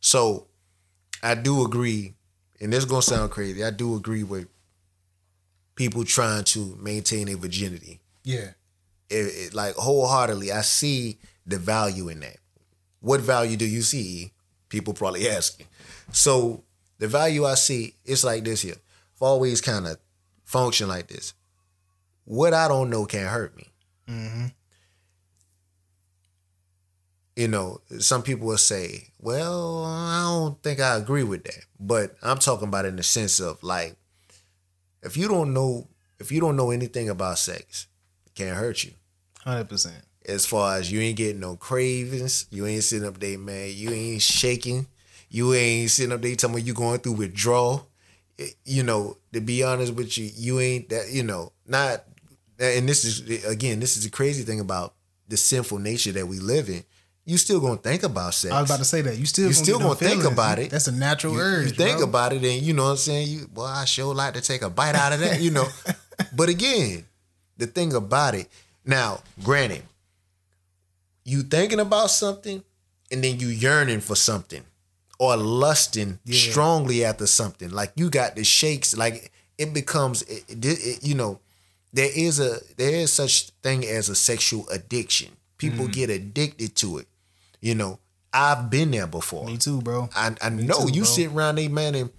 So, 0.00 0.46
I 1.22 1.34
do 1.34 1.64
agree, 1.64 2.14
and 2.60 2.72
this 2.72 2.84
gonna 2.84 3.02
sound 3.02 3.30
crazy. 3.30 3.64
I 3.64 3.70
do 3.70 3.94
agree 3.96 4.22
with 4.22 4.48
people 5.74 6.04
trying 6.04 6.44
to 6.44 6.76
maintain 6.80 7.26
their 7.26 7.36
virginity 7.36 8.00
yeah, 8.22 8.50
it, 9.08 9.14
it- 9.16 9.54
like 9.54 9.74
wholeheartedly, 9.76 10.52
I 10.52 10.60
see 10.60 11.18
the 11.46 11.58
value 11.58 12.08
in 12.10 12.20
that. 12.20 12.36
What 13.00 13.20
value 13.22 13.56
do 13.56 13.64
you 13.64 13.80
see? 13.80 14.32
People 14.68 14.92
probably 14.92 15.26
asking. 15.28 15.66
So 16.12 16.62
the 16.98 17.08
value 17.08 17.46
I 17.46 17.54
see, 17.54 17.94
it's 18.04 18.22
like 18.24 18.44
this 18.44 18.60
here. 18.60 18.74
I've 19.16 19.22
always 19.22 19.62
kind 19.62 19.86
of 19.86 19.96
function 20.44 20.86
like 20.88 21.08
this. 21.08 21.32
What 22.24 22.52
I 22.52 22.68
don't 22.68 22.90
know 22.90 23.06
can't 23.06 23.28
hurt 23.30 23.56
me. 23.56 23.66
Mm-hmm. 24.06 24.46
You 27.40 27.48
know, 27.48 27.80
some 28.00 28.22
people 28.22 28.46
will 28.48 28.58
say, 28.58 29.08
"Well, 29.18 29.82
I 29.86 30.20
don't 30.24 30.62
think 30.62 30.78
I 30.78 30.96
agree 30.96 31.22
with 31.24 31.44
that," 31.44 31.64
but 31.78 32.14
I'm 32.22 32.38
talking 32.38 32.68
about 32.68 32.84
in 32.84 32.96
the 32.96 33.02
sense 33.02 33.40
of 33.40 33.62
like, 33.62 33.96
if 35.02 35.16
you 35.16 35.26
don't 35.26 35.54
know, 35.54 35.88
if 36.18 36.30
you 36.30 36.38
don't 36.40 36.54
know 36.56 36.70
anything 36.70 37.08
about 37.08 37.38
sex, 37.38 37.86
it 38.26 38.34
can't 38.34 38.58
hurt 38.58 38.84
you 38.84 38.92
hundred 39.42 39.70
percent. 39.70 40.04
as 40.28 40.44
far 40.44 40.76
as 40.76 40.92
you 40.92 41.00
ain't 41.00 41.16
getting 41.16 41.40
no 41.40 41.56
cravings, 41.56 42.44
you 42.50 42.66
ain't 42.66 42.84
sitting 42.84 43.08
up 43.08 43.18
there, 43.18 43.38
man, 43.38 43.70
you 43.74 43.88
ain't 43.88 44.20
shaking, 44.20 44.86
you 45.30 45.54
ain't 45.54 45.90
sitting 45.90 46.12
up 46.12 46.20
there 46.20 46.36
telling 46.36 46.56
me 46.56 46.60
you 46.62 46.74
going 46.74 47.00
through 47.00 47.12
withdrawal. 47.12 47.88
It- 48.36 48.56
you 48.66 48.82
know, 48.82 49.16
to 49.32 49.40
be 49.40 49.62
honest 49.62 49.94
with 49.94 50.18
you, 50.18 50.30
you 50.36 50.60
ain't 50.60 50.90
that, 50.90 51.10
you 51.10 51.22
know, 51.22 51.52
not 51.66 52.04
and 52.58 52.86
this 52.86 53.06
is 53.06 53.46
again, 53.46 53.80
this 53.80 53.96
is 53.96 54.04
the 54.04 54.10
crazy 54.10 54.42
thing 54.42 54.60
about 54.60 54.92
the 55.26 55.38
sinful 55.38 55.78
nature 55.78 56.12
that 56.12 56.28
we 56.28 56.38
live 56.38 56.68
in. 56.68 56.84
You 57.30 57.38
still 57.38 57.60
gonna 57.60 57.76
think 57.76 58.02
about 58.02 58.34
sex. 58.34 58.52
I 58.52 58.60
was 58.60 58.68
about 58.70 58.78
to 58.78 58.84
say 58.84 59.02
that 59.02 59.16
you 59.16 59.24
still 59.26 59.44
You 59.48 59.54
gonna 59.54 59.64
still 59.64 59.78
gonna 59.78 59.94
think 59.94 60.12
feelings. 60.22 60.32
about 60.32 60.58
it. 60.58 60.70
That's 60.70 60.88
a 60.88 60.92
natural 60.92 61.34
you, 61.34 61.40
urge. 61.40 61.66
you 61.66 61.72
think 61.72 61.98
bro. 61.98 62.08
about 62.08 62.32
it, 62.32 62.42
and 62.44 62.60
you 62.62 62.72
know 62.74 62.84
what 62.84 62.90
I'm 62.90 62.96
saying. 62.96 63.28
You, 63.28 63.48
well, 63.54 63.66
I 63.66 63.84
sure 63.84 64.12
like 64.14 64.34
to 64.34 64.40
take 64.40 64.62
a 64.62 64.70
bite 64.70 64.96
out 64.96 65.12
of 65.12 65.20
that, 65.20 65.40
you 65.40 65.52
know. 65.52 65.68
but 66.34 66.48
again, 66.48 67.04
the 67.56 67.66
thing 67.68 67.94
about 67.94 68.34
it, 68.34 68.48
now, 68.84 69.20
granted, 69.44 69.82
you 71.24 71.42
thinking 71.42 71.80
about 71.80 72.10
something, 72.10 72.64
and 73.12 73.22
then 73.22 73.38
you 73.38 73.48
yearning 73.48 74.00
for 74.00 74.16
something, 74.16 74.62
or 75.18 75.36
lusting 75.36 76.18
Yeah. 76.24 76.50
strongly 76.50 77.04
after 77.04 77.26
something. 77.26 77.70
Like 77.70 77.92
you 77.94 78.10
got 78.10 78.34
the 78.36 78.44
shakes. 78.44 78.96
Like 78.96 79.30
it 79.58 79.72
becomes, 79.72 80.22
it, 80.22 80.44
it, 80.48 80.64
it- 80.64 81.04
you 81.04 81.14
know, 81.14 81.38
there 81.92 82.10
is 82.14 82.40
a 82.40 82.58
there 82.76 82.94
is 82.94 83.12
such 83.12 83.50
thing 83.62 83.84
as 83.86 84.08
a 84.08 84.14
sexual 84.14 84.68
addiction. 84.70 85.28
People 85.58 85.84
Mm-hmm. 85.84 85.92
get 85.92 86.10
addicted 86.10 86.74
to 86.76 86.98
it. 86.98 87.06
You 87.60 87.74
know, 87.74 87.98
I've 88.32 88.70
been 88.70 88.90
there 88.90 89.06
before. 89.06 89.44
Me 89.46 89.56
too, 89.58 89.80
bro. 89.82 90.08
I, 90.14 90.34
I 90.40 90.48
know 90.50 90.86
too, 90.86 90.92
you 90.92 91.02
bro. 91.02 91.04
sit 91.04 91.26
around 91.32 91.56
there, 91.56 91.68
man, 91.70 91.94
and 91.94 92.10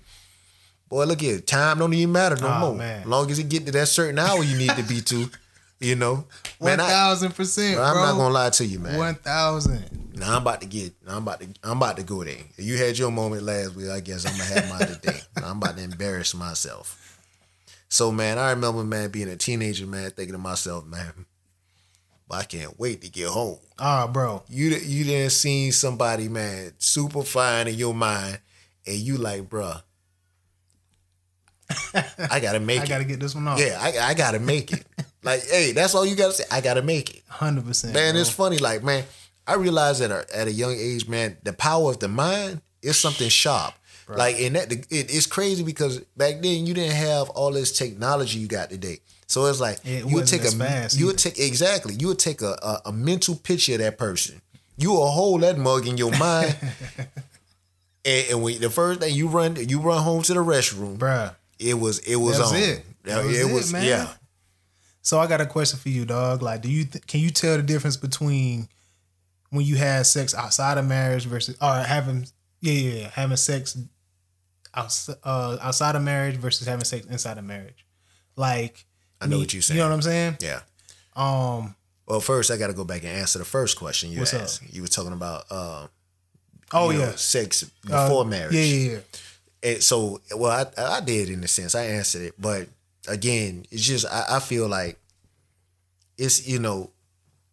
boy, 0.90 1.06
look 1.06 1.22
here, 1.22 1.40
time 1.40 1.80
don't 1.80 1.94
even 1.94 2.12
matter 2.12 2.36
no 2.36 2.48
Oh, 2.48 2.60
more. 2.60 2.76
man. 2.76 3.10
Long 3.10 3.30
as 3.32 3.40
it 3.40 3.50
get 3.50 3.66
to 3.66 3.72
that 3.72 3.88
certain 3.88 4.20
hour 4.20 4.44
you 4.44 4.58
need 4.58 4.72
to 4.72 4.84
be 4.84 5.02
to, 5.02 5.30
you 5.80 5.96
know. 5.96 6.26
Man, 6.60 6.80
I, 6.80 6.88
thousand 6.90 7.34
percent, 7.36 7.78
bro. 7.78 7.86
I'm 7.86 7.96
not 7.96 8.18
gonna 8.18 8.34
lie 8.34 8.50
to 8.52 8.66
you, 8.66 8.80
man. 8.80 8.98
One 8.98 9.16
thousand. 9.16 9.84
Now 10.14 10.36
I'm 10.36 10.42
about 10.44 10.62
to 10.62 10.68
get, 10.68 10.94
now 11.08 11.16
I'm 11.18 11.24
about 11.24 11.40
to, 11.40 11.48
I'm 11.64 11.78
about 11.78 11.98
to 11.98 12.04
go 12.04 12.24
there. 12.24 12.36
You 12.58 12.78
had 12.78 12.98
your 13.00 13.10
moment 13.10 13.44
last 13.44 13.76
week, 13.76 13.90
I 13.90 14.02
guess 14.02 14.26
I'm 14.26 14.34
gonna 14.38 14.44
have 14.62 14.70
mine 14.70 14.88
today. 14.96 15.20
I'm 15.44 15.58
about 15.58 15.78
to 15.78 15.84
embarrass 15.84 16.36
myself. 16.36 16.98
So 17.90 18.12
man, 18.12 18.38
I 18.38 18.52
remember 18.52 18.84
man 18.84 19.10
being 19.10 19.30
a 19.30 19.36
teenager, 19.38 19.88
man, 19.88 20.12
thinking 20.12 20.34
to 20.34 20.38
myself, 20.40 20.86
man, 20.86 21.26
but 22.32 22.40
I 22.40 22.44
can't 22.46 22.80
wait 22.80 23.02
to 23.02 23.10
get 23.10 23.28
home. 23.28 23.58
Ah, 23.78 24.08
bro. 24.08 24.42
You 24.48 24.70
you 24.70 25.04
didn't 25.04 25.32
seen 25.32 25.74
somebody, 25.74 26.30
man, 26.30 26.72
super 26.78 27.24
fine 27.24 27.68
in 27.68 27.76
your 27.76 27.94
mind, 27.94 28.40
and 28.88 28.96
you 28.96 29.18
like, 29.18 29.50
bro. 29.50 29.74
I 32.30 32.40
gotta 32.40 32.60
make 32.62 32.80
I 32.80 32.84
it. 32.84 32.90
gotta 32.90 33.04
get 33.04 33.20
this 33.20 33.36
one 33.36 33.50
off. 33.50 33.60
yeah, 33.60 33.78
I, 33.82 34.12
I 34.12 34.14
gotta 34.14 34.40
make 34.40 34.72
it. 34.72 34.86
like, 35.24 35.46
hey, 35.46 35.74
that's 35.74 35.94
all 35.94 36.06
you 36.06 36.16
gotta 36.16 36.32
say. 36.32 36.46
I 36.50 36.62
gotta 36.62 36.82
make 36.82 37.18
it. 37.18 37.24
Hundred 37.28 37.66
percent. 37.66 37.94
Man, 37.94 38.14
bro. 38.14 38.22
it's 38.22 38.30
funny. 38.30 38.60
Like, 38.60 38.82
man, 38.82 39.04
I 39.46 39.56
realized 39.56 40.02
at 40.02 40.12
a, 40.12 40.26
at 40.34 40.48
a 40.48 40.54
young 40.54 40.72
age, 40.72 41.10
man, 41.10 41.36
the 41.44 41.52
power 41.52 41.92
of 41.92 42.00
the 42.00 42.08
mind 42.08 42.62
is 42.82 42.98
something 42.98 43.28
sharp. 43.28 43.74
Like, 44.08 44.40
and 44.42 44.56
that 44.56 44.72
it, 44.72 44.86
it's 44.90 45.26
crazy 45.26 45.64
because 45.64 46.00
back 46.18 46.42
then 46.42 46.66
you 46.66 46.74
didn't 46.74 46.96
have 46.96 47.30
all 47.30 47.52
this 47.52 47.78
technology 47.78 48.40
you 48.40 48.48
got 48.48 48.70
today. 48.70 49.00
So 49.32 49.46
it's 49.46 49.62
like 49.62 49.78
It 49.86 50.06
you 50.06 50.16
would 50.16 50.28
take 50.28 50.44
a 50.44 50.52
fast 50.52 51.00
you 51.00 51.06
would 51.06 51.18
take 51.18 51.40
exactly 51.40 51.96
you 51.98 52.08
would 52.10 52.20
take 52.20 52.42
a, 52.42 52.58
a 52.62 52.82
a 52.88 52.92
mental 52.92 53.34
picture 53.34 53.74
of 53.76 53.80
that 53.80 53.98
person. 53.98 54.42
You 54.76 54.92
will 54.92 55.08
hold 55.10 55.42
that 55.42 55.58
mug 55.58 55.88
in 55.88 55.98
your 55.98 56.12
mind, 56.18 56.58
and, 58.06 58.26
and 58.30 58.44
when 58.44 58.60
the 58.60 58.70
first 58.70 59.00
thing 59.00 59.16
you 59.16 59.30
run 59.30 59.56
you 59.56 59.80
run 59.80 60.04
home 60.04 60.22
to 60.24 60.34
the 60.34 60.42
restroom, 60.42 60.98
Bruh. 60.98 61.34
it 61.60 61.76
was 61.76 62.00
it 62.00 62.18
was 62.18 62.40
was 62.40 62.52
on. 62.52 62.60
it. 62.60 62.84
That 63.04 63.24
was 63.24 63.40
it 63.40 63.50
it, 63.50 63.54
was 63.54 63.72
man. 63.72 63.86
yeah. 63.86 64.14
So 65.02 65.18
I 65.18 65.28
got 65.28 65.40
a 65.40 65.46
question 65.46 65.80
for 65.80 65.88
you, 65.88 66.04
dog. 66.04 66.42
Like, 66.42 66.62
do 66.62 66.70
you 66.70 66.84
th- 66.84 67.08
can 67.08 67.22
you 67.22 67.30
tell 67.30 67.56
the 67.56 67.64
difference 67.64 67.96
between 67.96 68.68
when 69.50 69.66
you 69.66 69.78
had 69.78 70.06
sex 70.08 70.36
outside 70.36 70.78
of 70.78 70.86
marriage 70.86 71.26
versus 71.26 71.56
or 71.62 71.74
having 71.76 72.28
yeah 72.60 72.74
yeah, 72.74 72.94
yeah 72.96 73.10
having 73.14 73.38
sex 73.38 73.78
outside 74.74 75.16
uh, 75.24 75.58
outside 75.62 75.96
of 75.96 76.02
marriage 76.02 76.36
versus 76.36 76.68
having 76.68 76.84
sex 76.84 77.06
inside 77.06 77.38
of 77.38 77.46
marriage? 77.46 77.86
Like, 78.36 78.86
I 79.22 79.28
know 79.28 79.36
me- 79.38 79.44
what 79.44 79.54
you're 79.54 79.62
saying. 79.62 79.78
You 79.78 79.84
know 79.84 79.90
what 79.90 79.96
I'm 79.96 80.02
saying? 80.02 80.38
Yeah. 80.42 80.62
Um. 81.16 81.76
Well, 82.08 82.20
first 82.20 82.52
I 82.52 82.58
got 82.58 82.68
to 82.68 82.74
go 82.74 82.84
back 82.84 83.04
and 83.04 83.12
answer 83.12 83.40
the 83.40 83.46
first 83.46 83.78
question 83.78 84.12
you 84.12 84.20
What's 84.20 84.34
up? 84.34 84.42
asked. 84.42 84.62
You 84.74 84.82
were 84.82 84.88
talking 84.90 85.14
about 85.14 85.46
uh, 85.50 85.88
Oh 86.74 86.90
you 86.90 87.00
know, 87.00 87.06
yeah. 87.06 87.16
sex 87.16 87.64
Uh, 87.90 88.08
before 88.08 88.26
marriage. 88.26 88.54
Yeah, 88.54 88.64
yeah, 88.64 88.92
yeah. 88.92 89.00
And 89.64 89.84
so, 89.84 90.20
well, 90.36 90.68
I, 90.78 90.82
I 90.98 91.00
did 91.02 91.30
in 91.30 91.44
a 91.44 91.48
sense. 91.48 91.76
I 91.76 91.84
answered 91.84 92.24
it, 92.24 92.34
but 92.42 92.68
again, 93.08 93.66
it's 93.72 93.84
just 93.84 94.06
I, 94.08 94.26
I 94.38 94.40
feel 94.40 94.68
like 94.68 94.98
it's 96.18 96.48
you 96.48 96.60
know 96.60 96.90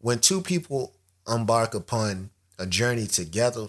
when 0.00 0.18
two 0.18 0.40
people 0.40 0.92
embark 1.28 1.74
upon 1.74 2.30
a 2.58 2.66
journey 2.66 3.06
together. 3.06 3.68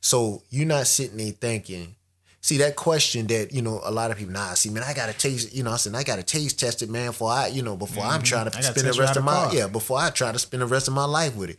So 0.00 0.42
you're 0.48 0.66
not 0.66 0.86
sitting 0.86 1.18
there 1.18 1.32
thinking. 1.32 1.96
See 2.42 2.56
that 2.58 2.74
question 2.74 3.26
that 3.26 3.52
you 3.52 3.60
know 3.60 3.80
a 3.84 3.90
lot 3.90 4.10
of 4.10 4.16
people. 4.16 4.32
Nah, 4.32 4.54
see, 4.54 4.70
man, 4.70 4.82
I 4.82 4.94
gotta 4.94 5.12
taste. 5.12 5.54
You 5.54 5.62
know, 5.62 5.72
I 5.72 5.76
said 5.76 5.94
I 5.94 6.02
gotta 6.02 6.22
taste 6.22 6.58
test 6.58 6.80
it, 6.82 6.88
man. 6.88 7.08
Before 7.08 7.30
I, 7.30 7.48
you 7.48 7.62
know, 7.62 7.76
before 7.76 8.02
I'm 8.04 8.22
trying 8.22 8.46
to 8.46 8.50
Mm-hmm. 8.50 8.60
Gotta 8.62 8.80
spend 8.80 8.94
the 8.94 9.00
rest 9.00 9.16
of 9.18 9.24
my 9.24 9.32
car. 9.32 9.54
yeah. 9.54 9.66
Before 9.68 9.98
I 9.98 10.08
try 10.10 10.32
to 10.32 10.38
spend 10.38 10.62
the 10.62 10.66
rest 10.66 10.88
of 10.88 10.94
my 10.94 11.04
life 11.04 11.36
with 11.36 11.50
it. 11.50 11.58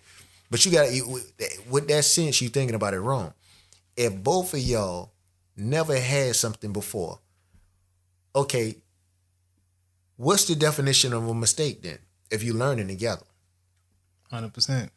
But 0.49 0.65
you 0.65 0.71
got 0.71 0.89
to 0.89 1.21
with 1.69 1.87
that 1.87 2.03
sense, 2.03 2.41
you 2.41 2.49
thinking 2.49 2.75
about 2.75 2.93
it 2.95 2.99
wrong. 2.99 3.33
If 3.95 4.15
both 4.23 4.53
of 4.53 4.59
y'all 4.59 5.11
never 5.55 5.97
had 5.99 6.35
something 6.35 6.73
before, 6.73 7.19
okay, 8.35 8.75
what's 10.17 10.45
the 10.45 10.55
definition 10.55 11.13
of 11.13 11.27
a 11.27 11.33
mistake 11.33 11.83
then? 11.83 11.99
If 12.31 12.43
you 12.43 12.53
learning 12.53 12.87
together, 12.87 13.23
Hundred 14.31 14.53
percent. 14.53 14.91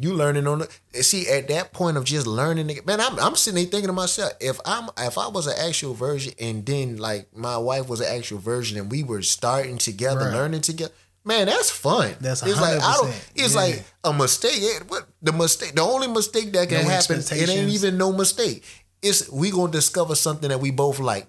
You 0.00 0.12
learning 0.14 0.46
on 0.46 0.60
the 0.92 1.02
see 1.02 1.28
at 1.28 1.48
that 1.48 1.72
point 1.72 1.96
of 1.96 2.04
just 2.04 2.26
learning. 2.26 2.66
Man, 2.86 3.00
I'm 3.00 3.18
I'm 3.18 3.34
sitting 3.36 3.56
there 3.62 3.70
thinking 3.70 3.88
to 3.88 3.92
myself, 3.92 4.32
if 4.40 4.58
I'm 4.64 4.88
if 4.98 5.18
I 5.18 5.28
was 5.28 5.46
an 5.46 5.54
actual 5.58 5.94
version 5.94 6.32
and 6.38 6.64
then 6.64 6.96
like 6.98 7.34
my 7.36 7.56
wife 7.58 7.88
was 7.88 8.00
an 8.00 8.06
actual 8.16 8.38
version 8.38 8.78
and 8.78 8.90
we 8.90 9.02
were 9.02 9.22
starting 9.22 9.78
together, 9.78 10.20
Right. 10.26 10.32
learning 10.34 10.60
together. 10.62 10.92
Man, 11.24 11.46
that's 11.46 11.70
fun. 11.70 12.14
That's 12.20 12.42
it's 12.42 12.60
like 12.60 12.80
I 12.80 12.92
don't. 12.94 13.14
It's 13.34 13.54
Yeah. 13.54 13.60
like 13.60 13.84
a 14.04 14.12
mistake. 14.12 14.54
It- 14.56 14.88
what 14.88 15.06
the 15.20 15.32
mistake? 15.32 15.74
The 15.74 15.82
only 15.82 16.06
mistake 16.08 16.52
that 16.52 16.68
can 16.68 16.84
No 16.84 16.90
happen. 16.90 17.18
It 17.20 17.48
ain't 17.48 17.70
even 17.70 17.98
no 17.98 18.12
mistake. 18.12 18.64
It's 19.02 19.28
we 19.30 19.50
gonna 19.50 19.72
discover 19.72 20.14
something 20.14 20.48
that 20.48 20.60
we 20.60 20.70
both 20.70 20.98
like. 21.00 21.26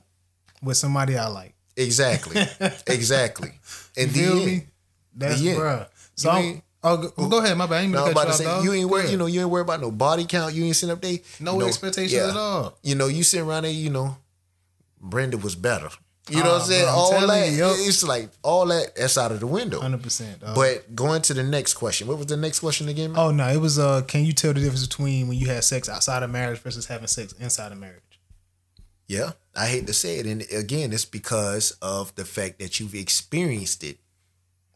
With 0.62 0.78
somebody 0.78 1.18
I 1.18 1.28
like. 1.28 1.54
Exactly. 1.76 2.42
exactly. 2.88 3.52
And 3.98 4.16
You 4.16 4.26
then 4.26 4.46
me? 4.46 4.68
That's 5.16 5.42
Yeah. 5.42 5.54
bruh. 5.56 5.88
So 6.16 6.30
I'm- 6.30 6.62
oh, 6.84 6.98
go, 6.98 7.28
go 7.30 7.44
ahead, 7.44 7.58
my 7.58 7.66
bad. 7.66 7.76
I 7.76 7.82
ain't 7.82 7.92
No, 7.92 8.06
I'm 8.06 8.12
about 8.12 8.24
to 8.24 8.28
you 8.30 8.34
say 8.34 8.46
off, 8.46 8.64
you 8.64 8.74
ain't 8.74 8.90
worry, 8.90 9.10
you 9.10 9.18
know, 9.18 9.26
you 9.26 9.42
ain't 9.42 9.50
worried 9.50 9.64
about 9.64 9.82
no 9.82 9.92
body 9.92 10.26
count. 10.26 10.54
You 10.54 10.66
ain't 10.66 10.76
sitting 10.76 10.94
up 10.94 11.02
there. 11.02 11.18
No 11.40 11.54
you 11.54 11.60
know, 11.60 11.68
expectations 11.68 12.14
yeah. 12.14 12.30
at 12.30 12.38
all. 12.38 12.78
You 12.84 12.96
know, 12.96 13.08
you 13.08 13.24
sitting 13.24 13.48
around 13.48 13.64
there, 13.64 13.72
you 13.72 13.90
know, 13.90 14.18
Brenda 15.02 15.38
was 15.38 15.56
better. 15.56 15.90
You 16.30 16.44
know 16.44 16.52
Ah, 16.52 16.54
what 16.54 16.62
I'm 16.62 16.68
saying? 16.68 16.84
bro, 16.84 16.92
I'm 16.92 16.98
all 16.98 17.28
that 17.28 17.52
you, 17.52 17.66
it's 17.88 18.04
like 18.04 18.30
all 18.44 18.66
that 18.68 18.96
that's 18.96 19.18
out 19.18 19.32
of 19.32 19.40
the 19.40 19.48
window. 19.48 19.80
Hundred 19.82 20.04
percent. 20.04 20.42
But 20.54 20.96
going 20.96 21.24
to 21.24 21.34
the 21.34 21.42
next 21.42 21.74
question. 21.74 22.08
What 22.08 22.18
was 22.18 22.28
the 22.28 22.38
next 22.38 22.60
question 22.60 22.88
again? 22.88 23.14
man? 23.14 23.20
oh 23.20 23.32
no, 23.32 23.48
it 23.48 23.58
was 23.58 23.80
uh, 23.80 24.04
can 24.04 24.24
you 24.26 24.34
tell 24.34 24.54
the 24.54 24.60
difference 24.60 24.86
between 24.86 25.28
when 25.28 25.40
you 25.40 25.48
had 25.48 25.64
sex 25.64 25.90
outside 25.90 26.22
of 26.22 26.30
marriage 26.30 26.60
versus 26.60 26.86
having 26.86 27.08
sex 27.08 27.34
inside 27.40 27.72
of 27.72 27.80
marriage? 27.80 28.04
Yeah, 29.08 29.32
I 29.56 29.66
hate 29.66 29.88
to 29.88 29.94
say 29.94 30.20
it, 30.20 30.28
and 30.28 30.46
again, 30.52 30.94
it's 30.94 31.04
because 31.06 31.72
of 31.82 32.14
the 32.14 32.26
fact 32.26 32.60
that 32.60 32.80
you've 32.80 32.94
experienced 32.94 33.84
it 33.84 33.98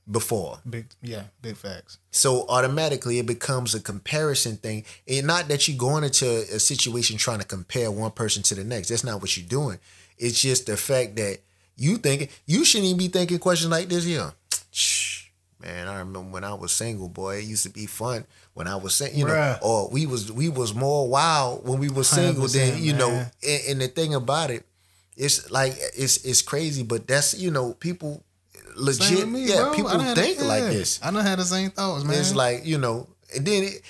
before. 0.09 0.59
Big, 0.69 0.87
yeah, 1.01 1.23
big 1.41 1.55
facts. 1.55 1.97
So 2.11 2.45
automatically 2.47 3.19
it 3.19 3.25
becomes 3.25 3.73
a 3.73 3.79
comparison 3.79 4.57
thing. 4.57 4.85
And 5.07 5.27
not 5.27 5.47
that 5.47 5.67
you're 5.67 5.77
going 5.77 6.03
into 6.03 6.25
a 6.25 6.59
situation 6.59 7.17
trying 7.17 7.39
to 7.39 7.45
compare 7.45 7.91
one 7.91 8.11
person 8.11 8.43
to 8.43 8.55
the 8.55 8.63
next. 8.63 8.89
That's 8.89 9.03
not 9.03 9.21
what 9.21 9.35
you're 9.37 9.47
doing. 9.47 9.79
It's 10.17 10.41
just 10.41 10.65
the 10.65 10.77
fact 10.77 11.15
that 11.15 11.39
you 11.75 11.97
think 11.97 12.29
you 12.45 12.65
shouldn't 12.65 12.87
even 12.87 12.97
be 12.97 13.07
thinking 13.07 13.39
questions 13.39 13.71
like 13.71 13.89
this 13.89 14.03
here. 14.03 14.33
Shh. 14.71 15.27
Man, 15.59 15.87
I 15.87 15.99
remember 15.99 16.31
when 16.31 16.43
I 16.43 16.53
was 16.53 16.73
single, 16.73 17.07
boy, 17.07 17.37
it 17.37 17.45
used 17.45 17.63
to 17.63 17.69
be 17.69 17.85
fun 17.85 18.25
when 18.53 18.67
I 18.67 18.75
was 18.75 18.95
single, 18.95 19.17
you 19.17 19.25
know, 19.25 19.57
or 19.61 19.89
we 19.89 20.05
was 20.05 20.29
we 20.29 20.49
was 20.49 20.73
more 20.73 21.07
wild 21.07 21.65
when 21.65 21.79
we 21.79 21.89
were 21.89 22.03
single 22.03 22.47
than 22.47 22.73
100%, 22.73 22.81
you 22.81 22.93
know. 22.93 23.25
And, 23.47 23.61
and 23.69 23.81
the 23.81 23.87
thing 23.87 24.13
about 24.13 24.51
it, 24.51 24.65
it's 25.15 25.49
like 25.51 25.73
it's 25.95 26.25
it's 26.25 26.41
crazy, 26.41 26.83
but 26.83 27.07
that's 27.07 27.39
you 27.39 27.49
know 27.49 27.73
people 27.75 28.23
legit, 28.75 29.27
me, 29.27 29.45
yeah, 29.45 29.57
bro. 29.57 29.73
People 29.73 29.91
done 29.91 29.99
had- 30.01 30.17
think 30.17 30.41
like 30.41 30.63
yeah, 30.63 30.69
this. 30.69 30.99
I 31.03 31.11
don't 31.11 31.23
have 31.23 31.37
the 31.39 31.45
same 31.45 31.71
thoughts, 31.71 32.03
man. 32.03 32.19
It's 32.19 32.35
like 32.35 32.65
you 32.65 32.77
know, 32.77 33.07
and 33.35 33.45
then 33.45 33.63
it, 33.63 33.81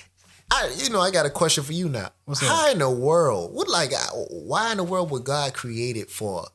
I, 0.50 0.72
you 0.76 0.90
know, 0.90 1.00
I 1.00 1.10
got 1.10 1.26
a 1.26 1.30
question 1.30 1.64
for 1.64 1.72
you 1.72 1.88
now. 1.88 2.10
What's? 2.24 2.40
How 2.40 2.70
in 2.70 2.78
the 2.78 2.90
world? 2.90 3.54
What 3.54 3.68
like? 3.68 3.92
Why 4.30 4.70
in 4.72 4.78
the 4.78 4.84
world 4.84 5.10
would 5.10 5.24
God 5.24 5.54
create 5.54 5.96
it 5.96 6.10
for? 6.10 6.46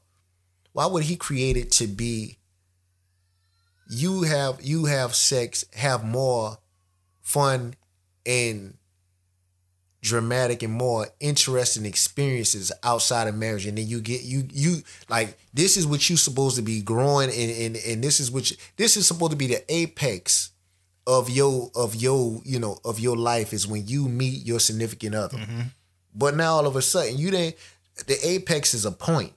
Why 0.73 0.85
would 0.85 1.03
He 1.03 1.15
create 1.15 1.57
it 1.57 1.71
to 1.73 1.87
be? 1.87 2.37
You 3.89 4.23
have 4.23 4.61
you 4.61 4.85
have 4.85 5.15
sex, 5.15 5.65
have 5.75 6.03
more 6.03 6.57
fun 7.21 7.75
and 8.25 8.75
dramatic 10.01 10.63
and 10.63 10.73
more 10.73 11.07
interesting 11.19 11.85
experiences 11.85 12.71
outside 12.83 13.27
of 13.27 13.35
marriage. 13.35 13.65
And 13.65 13.77
then 13.77 13.87
you 13.87 14.01
get 14.01 14.23
you 14.23 14.43
you 14.51 14.77
like 15.09 15.37
this 15.53 15.77
is 15.77 15.85
what 15.85 16.09
you're 16.09 16.17
supposed 16.17 16.55
to 16.55 16.61
be 16.61 16.81
growing 16.81 17.29
and 17.29 17.51
and, 17.51 17.75
and 17.75 18.03
this 18.03 18.19
is 18.19 18.31
what 18.31 18.49
you, 18.49 18.57
this 18.77 18.97
is 18.97 19.07
supposed 19.07 19.31
to 19.31 19.37
be 19.37 19.47
the 19.47 19.63
apex 19.69 20.51
of 21.05 21.29
your 21.29 21.71
of 21.75 21.95
your 21.95 22.41
you 22.45 22.59
know 22.59 22.77
of 22.85 22.99
your 22.99 23.17
life 23.17 23.53
is 23.53 23.67
when 23.67 23.87
you 23.87 24.07
meet 24.07 24.45
your 24.45 24.59
significant 24.59 25.15
other. 25.15 25.37
Mm-hmm. 25.37 25.61
But 26.15 26.35
now 26.35 26.53
all 26.53 26.67
of 26.67 26.75
a 26.75 26.81
sudden 26.81 27.17
you 27.17 27.31
didn't 27.31 27.55
the 28.07 28.17
apex 28.25 28.73
is 28.73 28.85
a 28.85 28.91
point. 28.91 29.33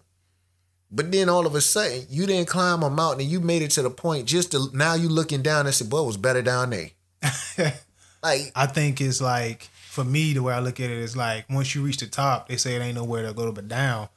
But 0.94 1.10
then 1.10 1.30
all 1.30 1.46
of 1.46 1.54
a 1.54 1.60
sudden, 1.62 2.04
you 2.10 2.26
didn't 2.26 2.48
climb 2.48 2.82
a 2.82 2.90
mountain 2.90 3.22
and 3.22 3.30
you 3.30 3.40
made 3.40 3.62
it 3.62 3.70
to 3.72 3.82
the 3.82 3.88
point 3.88 4.26
just 4.26 4.52
to 4.52 4.68
now 4.74 4.92
you 4.92 5.08
looking 5.08 5.40
down 5.40 5.64
and 5.64 5.74
said 5.74 5.88
boy, 5.88 6.02
it 6.02 6.06
was 6.06 6.18
better 6.18 6.42
down 6.42 6.70
there. 6.70 6.90
like, 8.22 8.52
I 8.54 8.66
think 8.66 9.00
it's 9.00 9.20
like 9.20 9.70
for 9.92 10.04
me 10.04 10.32
the 10.32 10.42
way 10.42 10.54
I 10.54 10.60
look 10.60 10.80
at 10.80 10.88
it 10.88 10.96
is 10.96 11.18
like 11.18 11.44
once 11.50 11.74
you 11.74 11.82
reach 11.82 11.98
the 11.98 12.06
top, 12.06 12.48
they 12.48 12.56
say 12.56 12.74
it 12.76 12.80
ain't 12.80 12.94
nowhere 12.94 13.26
to 13.26 13.34
go 13.34 13.52
but 13.52 13.68
down 13.68 14.08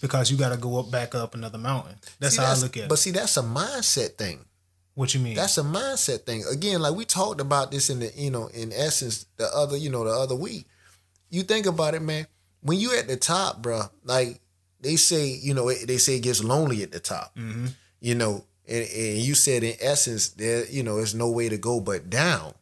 because 0.00 0.28
you 0.28 0.36
got 0.36 0.48
to 0.48 0.56
go 0.56 0.80
up 0.80 0.90
back 0.90 1.14
up 1.14 1.36
another 1.36 1.56
mountain. 1.56 1.94
That's 2.18 2.34
see, 2.34 2.42
how 2.42 2.50
I 2.50 2.56
look 2.56 2.76
at 2.76 2.84
it. 2.84 2.88
But 2.88 2.98
see, 2.98 3.12
that's 3.12 3.36
a 3.36 3.42
mindset 3.42 4.16
thing. 4.16 4.44
What 4.96 5.14
you 5.14 5.20
mean? 5.20 5.36
That's 5.36 5.56
a 5.56 5.62
mindset 5.62 6.22
thing. 6.22 6.42
Again, 6.50 6.82
like 6.82 6.96
we 6.96 7.04
talked 7.04 7.40
about 7.40 7.70
this 7.70 7.90
in 7.90 8.00
the, 8.00 8.10
you 8.16 8.32
know, 8.32 8.48
in 8.48 8.72
essence, 8.72 9.26
the 9.36 9.46
other, 9.54 9.76
you 9.76 9.88
know, 9.88 10.02
the 10.02 10.10
other 10.10 10.34
week. 10.34 10.66
You 11.28 11.44
think 11.44 11.66
about 11.66 11.94
it, 11.94 12.02
man. 12.02 12.26
When 12.62 12.80
you 12.80 12.98
at 12.98 13.06
the 13.06 13.16
top, 13.16 13.62
bro, 13.62 13.82
like 14.02 14.40
they 14.80 14.96
say, 14.96 15.28
you 15.28 15.54
know, 15.54 15.72
they 15.72 15.98
say 15.98 16.16
it 16.16 16.24
gets 16.24 16.42
lonely 16.42 16.82
at 16.82 16.90
the 16.90 16.98
top. 16.98 17.36
Mm-hmm. 17.36 17.66
You 18.00 18.16
know, 18.16 18.44
and, 18.68 18.82
and 18.82 19.18
you 19.18 19.36
said 19.36 19.62
in 19.62 19.76
essence, 19.80 20.30
there, 20.30 20.66
you 20.66 20.82
know, 20.82 20.96
there's 20.96 21.14
no 21.14 21.30
way 21.30 21.48
to 21.48 21.56
go 21.56 21.80
but 21.80 22.10
down. 22.10 22.54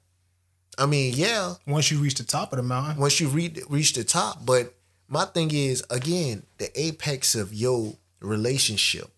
I 0.79 0.87
mean, 0.87 1.13
yeah, 1.17 1.55
once 1.67 1.91
you 1.91 1.99
reach 1.99 2.15
the 2.15 2.25
top 2.25 2.53
of 2.53 2.57
the 2.57 2.63
mountain, 2.63 2.99
once 2.99 3.21
you 3.21 3.29
reach 3.29 3.61
reach 3.69 3.93
the 3.95 4.05
top, 4.05 4.47
but 4.47 4.75
my 5.09 5.25
thing 5.25 5.51
is 5.53 5.85
again 5.91 6.45
the 6.59 6.71
apex 6.81 7.35
of 7.35 7.53
your 7.53 7.95
relationship, 8.21 9.11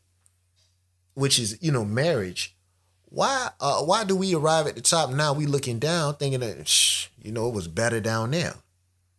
which 1.15 1.39
is 1.39 1.59
you 1.61 1.71
know 1.71 1.85
marriage. 1.85 2.57
Why 3.11 3.51
uh, 3.61 3.83
why 3.83 4.05
do 4.05 4.17
we 4.17 4.35
arrive 4.35 4.67
at 4.67 4.77
the 4.77 4.81
top 4.81 5.11
now? 5.11 5.35
We 5.35 5.47
looking 5.47 5.79
down, 5.79 6.15
thinking 6.15 6.41
that 6.41 6.67
shh, 6.67 7.09
you 7.23 7.31
know 7.31 7.49
it 7.49 7.55
was 7.55 7.69
better 7.69 8.01
down 8.01 8.31
there. 8.31 8.55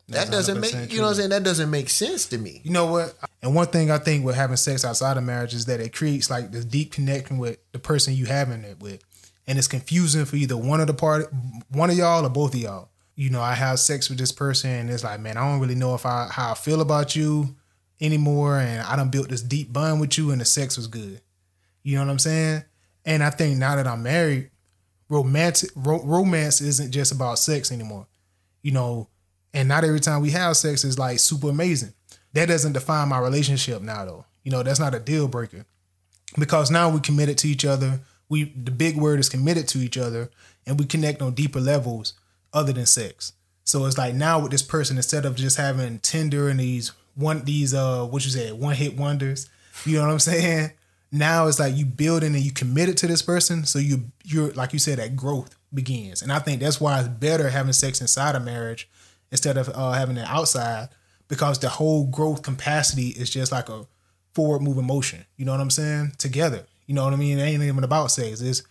That 0.07 0.29
doesn't 0.29 0.57
100% 0.57 0.61
make 0.61 0.91
you 0.91 0.97
know 0.97 1.03
what 1.03 1.09
I'm 1.11 1.15
saying. 1.15 1.29
That 1.29 1.43
doesn't 1.43 1.69
make 1.69 1.89
sense 1.89 2.25
to 2.27 2.37
me. 2.37 2.61
You 2.63 2.71
know 2.71 2.87
what? 2.87 3.15
And 3.41 3.55
one 3.55 3.67
thing 3.67 3.91
I 3.91 3.97
think 3.97 4.25
with 4.25 4.35
having 4.35 4.57
sex 4.57 4.83
outside 4.83 5.17
of 5.17 5.23
marriage 5.23 5.53
is 5.53 5.65
that 5.65 5.79
it 5.79 5.93
creates 5.93 6.29
like 6.29 6.51
this 6.51 6.65
deep 6.65 6.91
connection 6.91 7.37
with 7.37 7.59
the 7.71 7.79
person 7.79 8.13
you 8.13 8.25
having 8.25 8.63
it 8.63 8.79
with, 8.81 9.03
and 9.47 9.57
it's 9.57 9.67
confusing 9.67 10.25
for 10.25 10.35
either 10.35 10.57
one 10.57 10.81
of 10.81 10.87
the 10.87 10.93
part, 10.93 11.31
one 11.69 11.89
of 11.89 11.97
y'all 11.97 12.25
or 12.25 12.29
both 12.29 12.53
of 12.53 12.59
y'all. 12.59 12.89
You 13.15 13.29
know, 13.29 13.41
I 13.41 13.53
have 13.53 13.79
sex 13.79 14.09
with 14.09 14.17
this 14.17 14.31
person, 14.31 14.69
and 14.69 14.89
it's 14.89 15.03
like, 15.03 15.19
man, 15.19 15.37
I 15.37 15.41
don't 15.41 15.59
really 15.59 15.75
know 15.75 15.93
if 15.95 16.05
I 16.05 16.27
how 16.31 16.51
I 16.51 16.53
feel 16.55 16.81
about 16.81 17.15
you 17.15 17.55
anymore, 17.99 18.57
and 18.57 18.81
I 18.81 18.95
done 18.95 19.09
built 19.09 19.29
this 19.29 19.41
deep 19.41 19.71
bond 19.71 19.99
with 20.01 20.17
you, 20.17 20.31
and 20.31 20.41
the 20.41 20.45
sex 20.45 20.77
was 20.77 20.87
good. 20.87 21.21
You 21.83 21.97
know 21.97 22.05
what 22.05 22.11
I'm 22.11 22.19
saying? 22.19 22.63
And 23.05 23.23
I 23.23 23.29
think 23.29 23.57
now 23.57 23.75
that 23.75 23.87
I'm 23.87 24.03
married, 24.03 24.49
romantic 25.09 25.71
ro- 25.75 26.03
romance 26.03 26.61
isn't 26.61 26.91
just 26.91 27.11
about 27.11 27.39
sex 27.39 27.71
anymore. 27.71 28.07
You 28.61 28.71
know, 28.71 29.07
and 29.53 29.67
not 29.67 29.83
every 29.83 29.99
time 29.99 30.21
we 30.21 30.31
have 30.31 30.57
sex 30.57 30.83
is 30.83 30.97
like 30.97 31.19
super 31.19 31.49
amazing. 31.49 31.93
That 32.33 32.47
doesn't 32.47 32.73
define 32.73 33.09
my 33.09 33.19
relationship 33.19 33.81
now 33.81 34.05
though. 34.05 34.25
You 34.43 34.51
know, 34.51 34.63
that's 34.63 34.79
not 34.79 34.95
a 34.95 34.99
deal 34.99 35.27
breaker. 35.27 35.65
Because 36.39 36.71
now 36.71 36.89
we 36.89 37.01
committed 37.01 37.37
to 37.39 37.47
each 37.47 37.65
other. 37.65 37.99
We 38.31 38.45
the 38.45 38.71
big 38.71 38.95
word 38.95 39.19
is 39.19 39.27
committed 39.27 39.67
to 39.67 39.79
each 39.79 39.97
other 39.97 40.31
and 40.65 40.79
we 40.79 40.85
connect 40.85 41.21
on 41.21 41.33
deeper 41.33 41.59
levels 41.59 42.13
other 42.53 42.71
than 42.71 42.85
sex. 42.85 43.33
So 43.65 43.85
it's 43.85 43.97
like 43.97 44.15
now 44.15 44.39
with 44.39 44.51
this 44.51 44.63
person, 44.63 44.95
instead 44.95 45.25
of 45.25 45.35
just 45.35 45.57
having 45.57 45.99
Tinder 45.99 46.47
and 46.47 46.61
these 46.61 46.93
one 47.15 47.43
these 47.43 47.73
uh 47.73 48.05
what 48.05 48.23
you 48.23 48.31
said, 48.31 48.53
one 48.53 48.73
hit 48.73 48.95
wonders, 48.95 49.49
you 49.85 49.97
know 49.97 50.05
what 50.05 50.13
I'm 50.13 50.19
saying? 50.33 50.71
Now 51.11 51.47
it's 51.47 51.59
like 51.59 51.75
you 51.75 51.85
building 51.85 52.33
and 52.33 52.41
you 52.41 52.53
committed 52.53 52.95
to 52.99 53.07
this 53.07 53.21
person. 53.21 53.65
So 53.65 53.79
you 53.79 54.05
you're 54.23 54.51
like 54.53 54.71
you 54.71 54.79
said, 54.79 54.99
that 54.99 55.17
growth 55.17 55.53
begins. 55.73 56.21
And 56.21 56.31
I 56.31 56.39
think 56.39 56.61
that's 56.61 56.79
why 56.79 56.99
it's 56.99 57.09
better 57.09 57.49
having 57.49 57.73
sex 57.73 57.99
inside 57.99 58.35
of 58.35 58.45
marriage 58.45 58.89
instead 59.29 59.57
of 59.57 59.69
uh, 59.75 59.91
having 59.91 60.15
it 60.15 60.27
outside 60.27 60.87
because 61.27 61.59
the 61.59 61.67
whole 61.67 62.05
growth 62.07 62.43
capacity 62.43 63.09
is 63.09 63.29
just 63.29 63.51
like 63.51 63.67
a 63.67 63.85
forward 64.33 64.61
moving 64.61 64.87
motion. 64.87 65.25
You 65.35 65.43
know 65.43 65.51
what 65.51 65.59
I'm 65.59 65.69
saying? 65.69 66.13
Together. 66.17 66.65
You 66.91 66.95
know 66.95 67.05
what 67.05 67.13
I 67.13 67.15
mean? 67.15 67.39
It 67.39 67.43
ain't 67.43 67.63
even 67.63 67.85
about 67.85 68.11
sex. 68.11 68.41
It's 68.41 68.63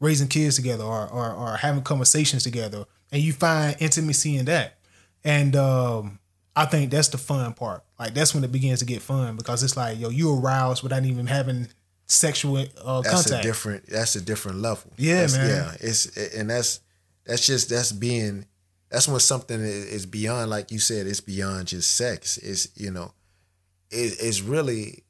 raising 0.00 0.26
kids 0.26 0.56
together 0.56 0.82
or, 0.82 1.06
or, 1.06 1.32
or 1.32 1.56
having 1.56 1.82
conversations 1.84 2.42
together. 2.42 2.84
And 3.12 3.22
you 3.22 3.32
find 3.32 3.76
intimacy 3.78 4.36
in 4.38 4.46
that. 4.46 4.78
And 5.22 5.54
um, 5.54 6.18
I 6.56 6.64
think 6.64 6.90
that's 6.90 7.06
the 7.06 7.18
fun 7.18 7.52
part. 7.52 7.84
Like 7.96 8.12
that's 8.12 8.34
when 8.34 8.42
it 8.42 8.50
begins 8.50 8.80
to 8.80 8.84
get 8.86 9.02
fun 9.02 9.36
because 9.36 9.62
it's 9.62 9.76
like, 9.76 10.00
yo, 10.00 10.08
you 10.08 10.36
aroused 10.36 10.82
without 10.82 11.04
even 11.04 11.28
having 11.28 11.68
sexual 12.06 12.56
uh, 12.84 13.02
That's 13.02 13.22
contact. 13.22 13.44
a 13.44 13.46
different. 13.46 13.86
That's 13.86 14.16
a 14.16 14.20
different 14.20 14.58
level. 14.58 14.90
Yeah, 14.96 15.26
That's- 15.26 15.36
man. 15.36 15.48
Yeah, 15.48 15.76
it's 15.78 16.16
and 16.34 16.50
that's 16.50 16.80
that's 17.24 17.46
just 17.46 17.68
that's 17.70 17.92
being 17.92 18.46
that's 18.90 19.06
when 19.06 19.20
something 19.20 19.60
is 19.60 20.06
beyond, 20.06 20.50
like 20.50 20.72
you 20.72 20.80
said, 20.80 21.06
it's 21.06 21.20
beyond 21.20 21.68
just 21.68 21.94
sex. 21.94 22.36
It's 22.38 22.66
you 22.74 22.90
know, 22.90 23.12
it, 23.92 24.16
it's 24.20 24.40
really, 24.40 25.04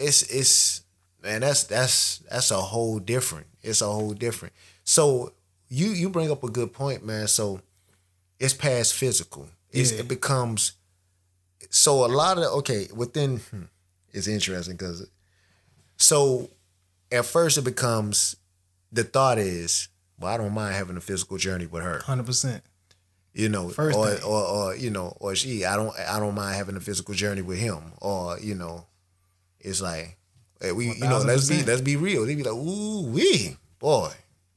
it's 0.00 0.22
it's 0.22 0.82
man, 1.22 1.40
that's 1.42 1.64
that's 1.64 2.18
that's 2.30 2.50
a 2.50 2.56
whole 2.60 2.98
different. 2.98 3.46
It's 3.62 3.80
a 3.82 3.86
whole 3.86 4.12
different. 4.14 4.54
So 4.84 5.32
you 5.68 5.88
you 5.88 6.08
bring 6.10 6.30
up 6.30 6.42
a 6.42 6.48
good 6.50 6.72
point, 6.72 7.04
man. 7.04 7.28
So 7.28 7.60
it's 8.38 8.54
past 8.54 8.94
physical. 8.94 9.48
It's, 9.70 9.92
Yeah. 9.92 10.00
It 10.00 10.08
becomes 10.08 10.72
so 11.68 12.04
a 12.04 12.08
lot 12.08 12.38
of 12.38 12.44
okay 12.60 12.88
within. 12.94 13.38
hmm, 13.38 13.62
It's 14.12 14.26
interesting 14.26 14.74
because 14.76 15.06
so 15.96 16.48
at 17.12 17.26
first 17.26 17.58
it 17.58 17.64
becomes 17.64 18.36
the 18.92 19.04
thought 19.04 19.38
is, 19.38 19.88
well, 20.18 20.32
I 20.32 20.36
don't 20.36 20.52
mind 20.54 20.74
having 20.74 20.96
a 20.96 21.00
physical 21.00 21.36
journey 21.36 21.66
with 21.66 21.82
her. 21.84 22.00
100%. 22.00 22.62
You 23.32 23.48
know, 23.48 23.68
First 23.68 23.96
or, 23.96 24.08
or 24.24 24.42
or 24.44 24.74
you 24.76 24.90
know, 24.90 25.16
or 25.20 25.36
she, 25.36 25.64
I 25.64 25.76
don't 25.76 25.94
I 26.00 26.18
don't 26.18 26.34
mind 26.34 26.56
having 26.56 26.76
a 26.76 26.80
physical 26.80 27.14
journey 27.14 27.42
with 27.42 27.58
him. 27.58 27.92
Or, 28.00 28.36
you 28.40 28.56
know, 28.56 28.86
it's 29.60 29.80
like 29.80 30.16
hey, 30.60 30.72
we 30.72 30.86
you 30.92 31.00
know, 31.00 31.18
let's 31.18 31.48
be 31.48 31.62
let's 31.62 31.80
be 31.80 31.96
real. 31.96 32.26
They 32.26 32.34
be 32.34 32.42
like, 32.42 32.54
ooh 32.54 33.06
wee, 33.06 33.56
boy, 33.78 34.10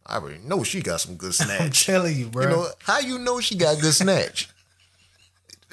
I 0.05 0.15
already 0.17 0.39
know 0.39 0.63
she 0.63 0.81
got 0.81 0.99
some 1.01 1.15
good 1.15 1.33
snatch. 1.33 1.61
I'm 1.61 1.71
telling 1.71 2.17
you, 2.17 2.27
bro. 2.27 2.43
you 2.43 2.49
know, 2.49 2.67
how 2.79 2.99
you 2.99 3.19
know 3.19 3.39
she 3.39 3.55
got 3.55 3.79
good 3.81 3.93
snatch? 3.93 4.49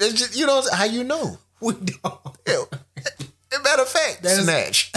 It's 0.03 0.13
just 0.19 0.35
you 0.35 0.47
know 0.47 0.63
how 0.73 0.85
you 0.85 1.03
know. 1.03 1.37
we 1.61 1.73
don't. 1.73 2.19
Yeah. 2.47 2.63
Matter 3.63 3.83
of 3.83 3.87
fact, 3.89 4.23
That 4.23 4.31
is- 4.39 4.43
snatch. 4.45 4.91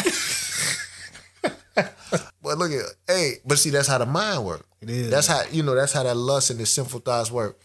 but 1.74 2.59
look 2.59 2.70
at 2.72 2.85
hey, 3.07 3.35
but 3.45 3.59
see 3.59 3.70
that's 3.70 3.89
how 3.89 3.99
the 3.99 4.07
mind 4.07 4.45
works. 4.47 4.64
It 4.80 4.91
is. 4.91 5.11
That's 5.11 5.26
how 5.26 5.43
you 5.51 5.62
know. 5.62 5.74
That's 5.74 5.93
how 5.93 6.03
that 6.05 6.16
lust 6.16 6.51
and 6.51 6.59
the 6.61 6.66
sinful 6.66 7.01
thoughts 7.01 7.30
work. 7.30 7.59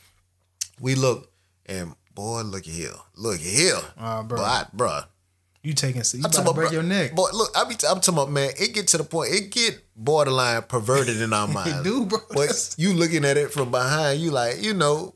We 0.82 0.96
look 0.96 1.32
and 1.66 1.94
boy, 2.16 2.42
look 2.42 2.62
at 2.68 2.74
here, 2.74 2.92
look 3.16 3.36
at 3.36 3.42
here, 3.42 3.78
Ah, 3.98 4.24
bro. 4.24 4.38
Boy, 4.40 4.44
I, 4.44 4.66
bruh. 4.76 5.06
You 5.62 5.74
taking 5.74 6.02
you 6.14 6.20
I'm 6.20 6.20
about 6.22 6.34
to 6.34 6.42
about, 6.42 6.56
break 6.56 6.70
bruh, 6.70 6.74
your 6.74 6.84
neck. 6.84 7.16
Boy, 7.16 7.28
look, 7.34 7.50
I 7.56 7.66
be, 7.66 7.74
I'm 7.88 8.00
talking 8.00 8.14
about 8.14 8.32
man. 8.32 8.52
It 8.58 8.74
get 8.74 8.88
to 8.90 8.98
the 8.98 9.04
point. 9.04 9.34
It 9.34 9.52
get 9.52 9.82
borderline 9.96 10.62
perverted 10.64 11.22
in 11.22 11.34
our 11.34 11.48
mind. 11.54 11.84
do, 11.84 12.06
bro. 12.06 12.20
But 12.34 12.76
you 12.78 12.94
looking 12.94 13.26
at 13.26 13.36
it 13.36 13.52
from 13.52 13.70
behind, 13.72 14.22
you 14.22 14.32
like 14.32 14.62
you 14.64 14.74
know. 14.74 15.16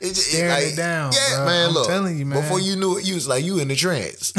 It, 0.00 0.08
just- 0.14 0.28
it 0.32 0.36
Staring 0.36 0.50
like, 0.50 0.72
it 0.72 0.76
down, 0.76 1.12
Yeah, 1.12 1.36
bruh. 1.40 1.46
man. 1.46 1.68
I'm 1.68 1.74
look, 1.74 1.86
telling 1.86 2.18
you, 2.18 2.26
man. 2.26 2.40
Before 2.42 2.58
you 2.58 2.74
knew 2.74 2.98
it, 2.98 3.06
you 3.06 3.14
was 3.14 3.28
like 3.28 3.44
you 3.44 3.58
in 3.60 3.68
the 3.68 3.76
trance. 3.76 4.32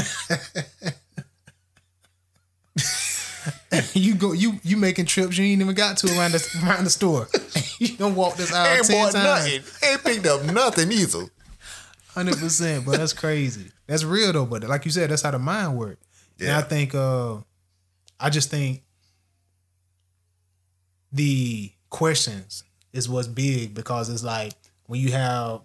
you 3.94 4.16
go 4.16 4.34
you 4.34 4.60
you 4.64 4.78
making 4.78 5.06
trips 5.06 5.38
you 5.38 5.46
ain't 5.46 5.62
even 5.62 5.74
got 5.76 5.98
to 5.98 6.08
around 6.18 6.32
the 6.34 6.60
around 6.66 6.84
the 6.84 6.90
store. 6.90 7.28
you 7.80 7.96
don't 7.98 8.16
walk 8.16 8.36
this 8.36 8.54
aisle 8.54 8.76
ain't 8.78 8.86
ten 8.88 9.12
times. 9.12 9.14
nothing. 9.14 9.90
Ain't 9.90 10.04
picked 10.04 10.26
up 10.26 10.44
nothing 10.46 10.92
either. 10.92 11.26
Hundred 12.14 12.38
percent, 12.38 12.86
but 12.86 12.98
that's 12.98 13.14
crazy. 13.14 13.72
That's 13.88 14.04
real 14.04 14.34
though, 14.34 14.46
but 14.46 14.64
like 14.64 14.86
you 14.86 14.92
said, 14.92 15.10
that's 15.10 15.22
how 15.22 15.32
the 15.32 15.40
mind 15.40 15.78
works. 15.78 16.06
And 16.40 16.48
Yeah. 16.50 16.58
I 16.58 16.62
think 16.62 16.94
uh 16.96 17.38
I 18.20 18.30
just 18.30 18.50
think 18.50 18.84
the 21.12 21.72
questions 21.90 22.64
is 22.94 23.08
what's 23.10 23.28
big 23.28 23.74
because 23.74 24.10
it's 24.10 24.24
like 24.24 24.54
when 24.88 25.00
you 25.00 25.12
have 25.12 25.62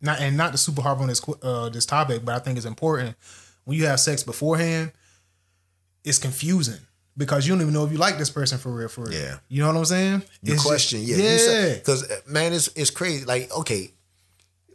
not 0.00 0.20
and 0.20 0.36
not 0.36 0.52
to 0.52 0.58
super 0.58 0.82
harp 0.82 1.00
on 1.00 1.08
this 1.08 1.22
uh 1.42 1.68
this 1.68 1.86
topic, 1.86 2.24
but 2.24 2.34
I 2.34 2.38
think 2.38 2.56
it's 2.56 2.66
important 2.66 3.16
when 3.64 3.78
you 3.78 3.86
have 3.86 4.00
sex 4.00 4.22
beforehand, 4.22 4.92
it's 6.04 6.18
confusing 6.18 6.80
because 7.16 7.46
you 7.46 7.52
don't 7.54 7.60
even 7.62 7.74
know 7.74 7.84
if 7.84 7.92
you 7.92 7.98
like 7.98 8.18
this 8.18 8.30
person 8.30 8.58
for 8.58 8.70
real, 8.70 8.88
for 8.88 9.04
real. 9.04 9.12
Yeah. 9.12 9.36
you 9.48 9.60
know 9.62 9.68
what 9.68 9.76
I'm 9.76 9.84
saying? 9.84 10.22
You 10.42 10.54
It's 10.54 10.64
question, 10.64 11.04
just- 11.04 11.18
yeah, 11.20 11.66
yeah. 11.68 11.74
Because 11.74 12.10
man, 12.26 12.52
it's 12.52 12.68
it's 12.74 12.90
crazy. 12.90 13.24
Like, 13.24 13.52
okay, 13.58 13.92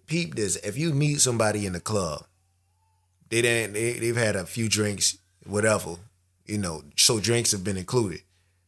peep 0.07 0.35
this. 0.35 0.55
If 0.57 0.77
you 0.77 0.93
meet 0.93 1.21
somebody 1.21 1.65
in 1.65 1.73
the 1.73 1.79
club, 1.79 2.25
they 3.29 3.41
didn't. 3.41 3.73
They, 3.73 3.93
they've 3.93 4.15
had 4.15 4.35
a 4.35 4.45
few 4.45 4.69
drinks, 4.69 5.17
whatever. 5.45 5.95
You 6.45 6.57
know, 6.59 6.83
so 6.95 7.19
drinks 7.19 7.51
have 7.51 7.63
been 7.63 7.77
included. 7.77 8.21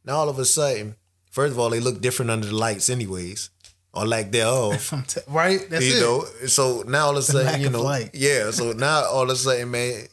Now 0.03 0.15
all 0.17 0.29
of 0.29 0.39
a 0.39 0.45
sudden, 0.45 0.95
first 1.29 1.51
of 1.53 1.59
all, 1.59 1.69
they 1.69 1.79
look 1.79 2.01
different 2.01 2.31
under 2.31 2.47
the 2.47 2.55
lights, 2.55 2.89
anyways, 2.89 3.49
or 3.93 4.05
like 4.07 4.31
they're 4.31 4.47
off. 4.47 4.91
I'm 4.93 5.03
t- 5.03 5.21
right? 5.27 5.59
That's 5.69 5.85
you 5.85 5.97
it. 5.97 6.01
know, 6.01 6.47
so 6.47 6.83
now 6.87 7.05
all 7.07 7.11
of 7.11 7.17
a 7.17 7.21
sudden, 7.21 7.61
you 7.61 7.69
know, 7.69 7.87
yeah. 8.13 8.49
So 8.51 8.71
now 8.71 9.05
all 9.05 9.23
of 9.23 9.29
a 9.29 9.35
sudden, 9.35 9.69
man, 9.69 10.05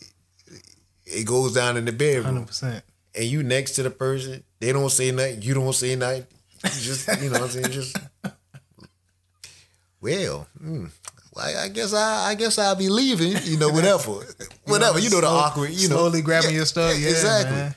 it 1.07 1.25
goes 1.27 1.55
down 1.55 1.77
in 1.79 1.85
the 1.87 1.93
bedroom 1.93 2.25
Hundred 2.25 2.47
percent. 2.49 2.85
and 3.15 3.25
you 3.25 3.43
next 3.43 3.73
to 3.77 3.83
the 3.83 3.91
person, 3.91 4.43
they 4.61 4.73
don't 4.73 4.91
say 4.91 5.11
nothing, 5.11 5.41
you 5.43 5.55
don't 5.55 5.73
say 5.73 5.97
nothing. 5.97 6.27
You 6.65 6.71
just, 6.71 7.09
you 7.23 7.29
know 7.31 7.41
what 7.41 7.43
I'm 7.43 7.49
saying? 7.49 7.71
Just, 7.71 7.97
well, 10.01 10.47
well, 10.61 10.89
I, 11.37 11.65
I 11.65 11.69
guess 11.69 11.93
I, 11.93 12.31
I 12.31 12.35
guess 12.35 12.59
I'll 12.59 12.77
be 12.77 12.89
leaving, 12.89 13.37
you 13.45 13.59
know, 13.59 13.69
whatever. 13.71 14.13
whatever. 14.67 14.99
You 14.99 15.11
know 15.11 15.21
the 15.21 15.27
slow- 15.27 15.37
awkward. 15.37 15.71
You 15.71 15.89
know, 15.89 15.97
slowly 15.97 16.23
grabbing 16.23 16.51
Yeah, 16.51 16.57
your 16.57 16.67
stuff. 16.67 16.97
Yeah, 16.99 17.09
exactly. 17.09 17.57
man. 17.57 17.75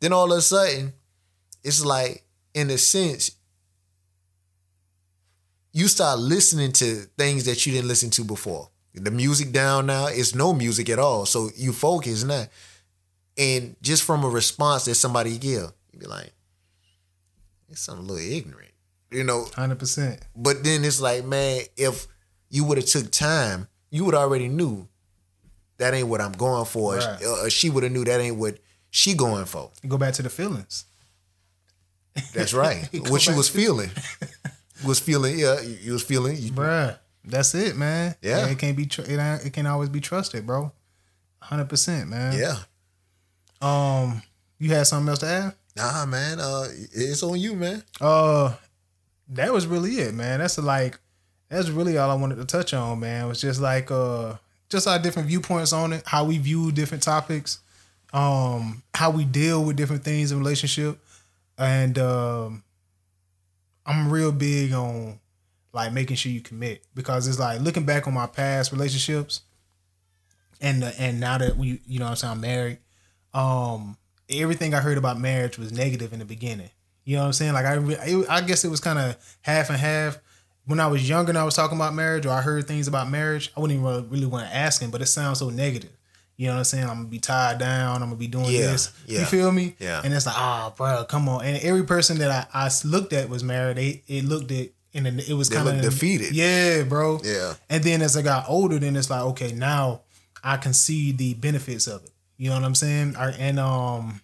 Then 0.00 0.12
all 0.12 0.32
of 0.32 0.38
a 0.38 0.42
sudden, 0.42 0.92
it's 1.62 1.84
like, 1.84 2.22
in 2.54 2.70
a 2.70 2.78
sense, 2.78 3.30
you 5.72 5.88
start 5.88 6.18
listening 6.18 6.72
to 6.72 7.06
things 7.18 7.44
that 7.44 7.66
you 7.66 7.72
didn't 7.72 7.88
listen 7.88 8.10
to 8.10 8.24
before. 8.24 8.70
The 8.94 9.10
music 9.10 9.52
down 9.52 9.86
now, 9.86 10.06
it's 10.06 10.34
no 10.34 10.54
music 10.54 10.88
at 10.88 10.98
all. 10.98 11.26
So 11.26 11.50
you 11.54 11.72
focus 11.72 12.24
now. 12.24 12.46
And 13.36 13.76
just 13.82 14.02
from 14.04 14.24
a 14.24 14.28
response 14.28 14.86
that 14.86 14.94
somebody 14.94 15.36
give, 15.36 15.70
you 15.92 15.98
be 15.98 16.06
like, 16.06 16.32
it's 17.68 17.82
something 17.82 18.06
a 18.06 18.08
little 18.08 18.26
ignorant. 18.32 18.70
You 19.10 19.24
know, 19.24 19.46
Hundred 19.54 19.78
percent. 19.78 20.20
but 20.34 20.64
then 20.64 20.84
it's 20.84 21.00
like, 21.00 21.24
man, 21.26 21.60
if 21.76 22.06
you 22.56 22.64
would 22.64 22.78
have 22.78 22.86
took 22.86 23.10
time, 23.10 23.68
you 23.90 24.04
would 24.06 24.14
already 24.14 24.48
knew 24.48 24.88
that 25.78 25.92
ain't 25.92 26.08
what 26.08 26.20
I'm 26.22 26.32
going 26.32 26.64
for. 26.64 26.96
Right. 26.96 27.22
Or 27.24 27.50
she 27.50 27.68
would 27.70 27.82
have 27.82 27.92
knew 27.92 28.04
that 28.04 28.18
ain't 28.20 28.36
what 28.36 28.58
she 28.90 29.14
going 29.14 29.44
for. 29.44 29.70
Go 29.86 29.98
back 29.98 30.14
to 30.14 30.22
the 30.22 30.30
feelings. 30.30 30.86
That's 32.34 32.54
right. 32.54 32.88
Go 33.04 33.10
what 33.10 33.26
you 33.26 33.36
was 33.36 33.48
feeling. 33.50 33.90
was 34.86 34.98
feeling, 34.98 35.38
yeah, 35.38 35.60
you, 35.60 35.76
you 35.82 35.92
was 35.92 36.02
feeling. 36.02 36.36
You, 36.38 36.50
Bruh, 36.52 36.96
that's 37.24 37.54
it, 37.54 37.76
man. 37.76 38.14
Yeah. 38.22 38.46
it 38.48 38.58
can't 38.58 38.76
be. 38.76 38.86
Tr- 38.86 39.02
it, 39.02 39.18
ain't- 39.18 39.44
it 39.44 39.52
can't 39.52 39.68
always 39.68 39.90
be 39.90 40.00
trusted, 40.00 40.46
bro. 40.46 40.72
Hundred 41.40 41.68
percent, 41.68 42.08
man. 42.08 42.38
yeah. 42.38 42.56
Um, 43.60 44.22
you 44.58 44.70
had 44.70 44.86
something 44.86 45.08
else 45.10 45.18
to 45.20 45.26
add? 45.26 45.54
Nah, 45.76 46.06
man. 46.06 46.40
Uh, 46.40 46.66
it's 46.92 47.22
on 47.22 47.38
you, 47.38 47.54
man. 47.54 47.82
Uh, 48.00 48.54
that 49.28 49.52
was 49.52 49.66
really 49.66 49.92
it, 49.96 50.14
man. 50.14 50.40
That's 50.40 50.56
like, 50.58 50.98
that's 51.48 51.70
really 51.70 51.98
all 51.98 52.10
I 52.10 52.14
wanted 52.14 52.36
to 52.36 52.44
touch 52.44 52.74
on, 52.74 53.00
man. 53.00 53.28
Was 53.28 53.40
just 53.40 53.60
like, 53.60 53.90
uh, 53.90 54.36
just 54.68 54.88
our 54.88 54.98
different 54.98 55.28
viewpoints 55.28 55.72
on 55.72 55.92
it, 55.92 56.02
how 56.06 56.24
we 56.24 56.38
view 56.38 56.72
different 56.72 57.02
topics, 57.02 57.60
um, 58.12 58.82
how 58.94 59.10
we 59.10 59.24
deal 59.24 59.64
with 59.64 59.76
different 59.76 60.04
things 60.04 60.32
in 60.32 60.38
relationship, 60.38 60.98
and 61.58 61.98
um, 61.98 62.64
I'm 63.84 64.10
real 64.10 64.32
big 64.32 64.72
on 64.72 65.20
like 65.72 65.92
making 65.92 66.16
sure 66.16 66.32
you 66.32 66.40
commit 66.40 66.82
because 66.94 67.28
it's 67.28 67.38
like 67.38 67.60
looking 67.60 67.84
back 67.84 68.06
on 68.06 68.14
my 68.14 68.26
past 68.26 68.72
relationships, 68.72 69.42
and 70.60 70.82
uh, 70.82 70.90
and 70.98 71.20
now 71.20 71.38
that 71.38 71.56
we, 71.56 71.80
you 71.86 71.98
know, 71.98 72.06
what 72.06 72.10
I'm 72.10 72.16
saying 72.16 72.32
I'm 72.32 72.40
married, 72.40 72.78
um, 73.34 73.96
everything 74.28 74.74
I 74.74 74.80
heard 74.80 74.98
about 74.98 75.20
marriage 75.20 75.58
was 75.58 75.72
negative 75.72 76.12
in 76.12 76.18
the 76.18 76.24
beginning. 76.24 76.70
You 77.04 77.16
know 77.16 77.22
what 77.22 77.26
I'm 77.26 77.32
saying? 77.34 77.52
Like 77.52 77.66
I, 77.66 78.24
I 78.28 78.40
guess 78.40 78.64
it 78.64 78.68
was 78.68 78.80
kind 78.80 78.98
of 78.98 79.16
half 79.42 79.70
and 79.70 79.78
half. 79.78 80.18
When 80.66 80.80
I 80.80 80.86
was 80.88 81.08
younger 81.08 81.30
and 81.30 81.38
I 81.38 81.44
was 81.44 81.54
talking 81.54 81.76
about 81.78 81.94
marriage, 81.94 82.26
or 82.26 82.30
I 82.30 82.40
heard 82.42 82.66
things 82.66 82.88
about 82.88 83.08
marriage, 83.08 83.52
I 83.56 83.60
wouldn't 83.60 83.78
even 83.80 84.10
really, 84.10 84.26
want 84.26 84.48
to 84.48 84.54
ask 84.54 84.82
him, 84.82 84.90
but 84.90 85.00
it 85.00 85.06
sounds 85.06 85.38
so 85.38 85.48
negative. 85.50 85.90
You 86.36 86.48
know 86.48 86.54
what 86.54 86.58
I'm 86.58 86.64
saying? 86.64 86.84
I'm 86.84 86.96
gonna 86.96 87.08
be 87.08 87.18
tied 87.18 87.58
down. 87.58 88.02
I'm 88.02 88.08
gonna 88.08 88.16
be 88.16 88.26
doing 88.26 88.46
Yeah, 88.46 88.72
this. 88.72 88.92
yeah, 89.06 89.20
You 89.20 89.24
feel 89.26 89.50
me? 89.50 89.74
yeah. 89.78 90.02
And 90.04 90.12
it's 90.12 90.26
like, 90.26 90.36
ah, 90.36 90.72
bro, 90.76 91.04
come 91.04 91.28
on. 91.30 91.44
And 91.44 91.56
every 91.62 91.84
person 91.84 92.18
that 92.18 92.48
I, 92.52 92.66
I 92.66 92.70
looked 92.84 93.12
at 93.14 93.28
was 93.30 93.42
married. 93.42 93.78
They 93.78 94.02
it 94.06 94.24
looked 94.24 94.50
at 94.52 94.68
and 94.92 95.06
then 95.06 95.18
it 95.20 95.32
was 95.32 95.48
kind 95.48 95.66
of 95.68 95.80
defeated. 95.80 96.32
Yeah, 96.34 96.82
bro. 96.82 97.20
Yeah. 97.24 97.54
And 97.70 97.82
then 97.82 98.02
as 98.02 98.16
I 98.18 98.22
got 98.22 98.44
older, 98.48 98.78
then 98.78 98.96
it's 98.96 99.08
like, 99.08 99.22
okay, 99.22 99.52
now 99.52 100.02
I 100.44 100.56
can 100.58 100.74
see 100.74 101.12
the 101.12 101.32
benefits 101.34 101.86
of 101.86 102.04
it. 102.04 102.10
You 102.36 102.50
know 102.50 102.56
what 102.56 102.64
I'm 102.64 102.74
saying? 102.74 103.16
I, 103.16 103.30
and 103.30 103.58
um, 103.58 104.20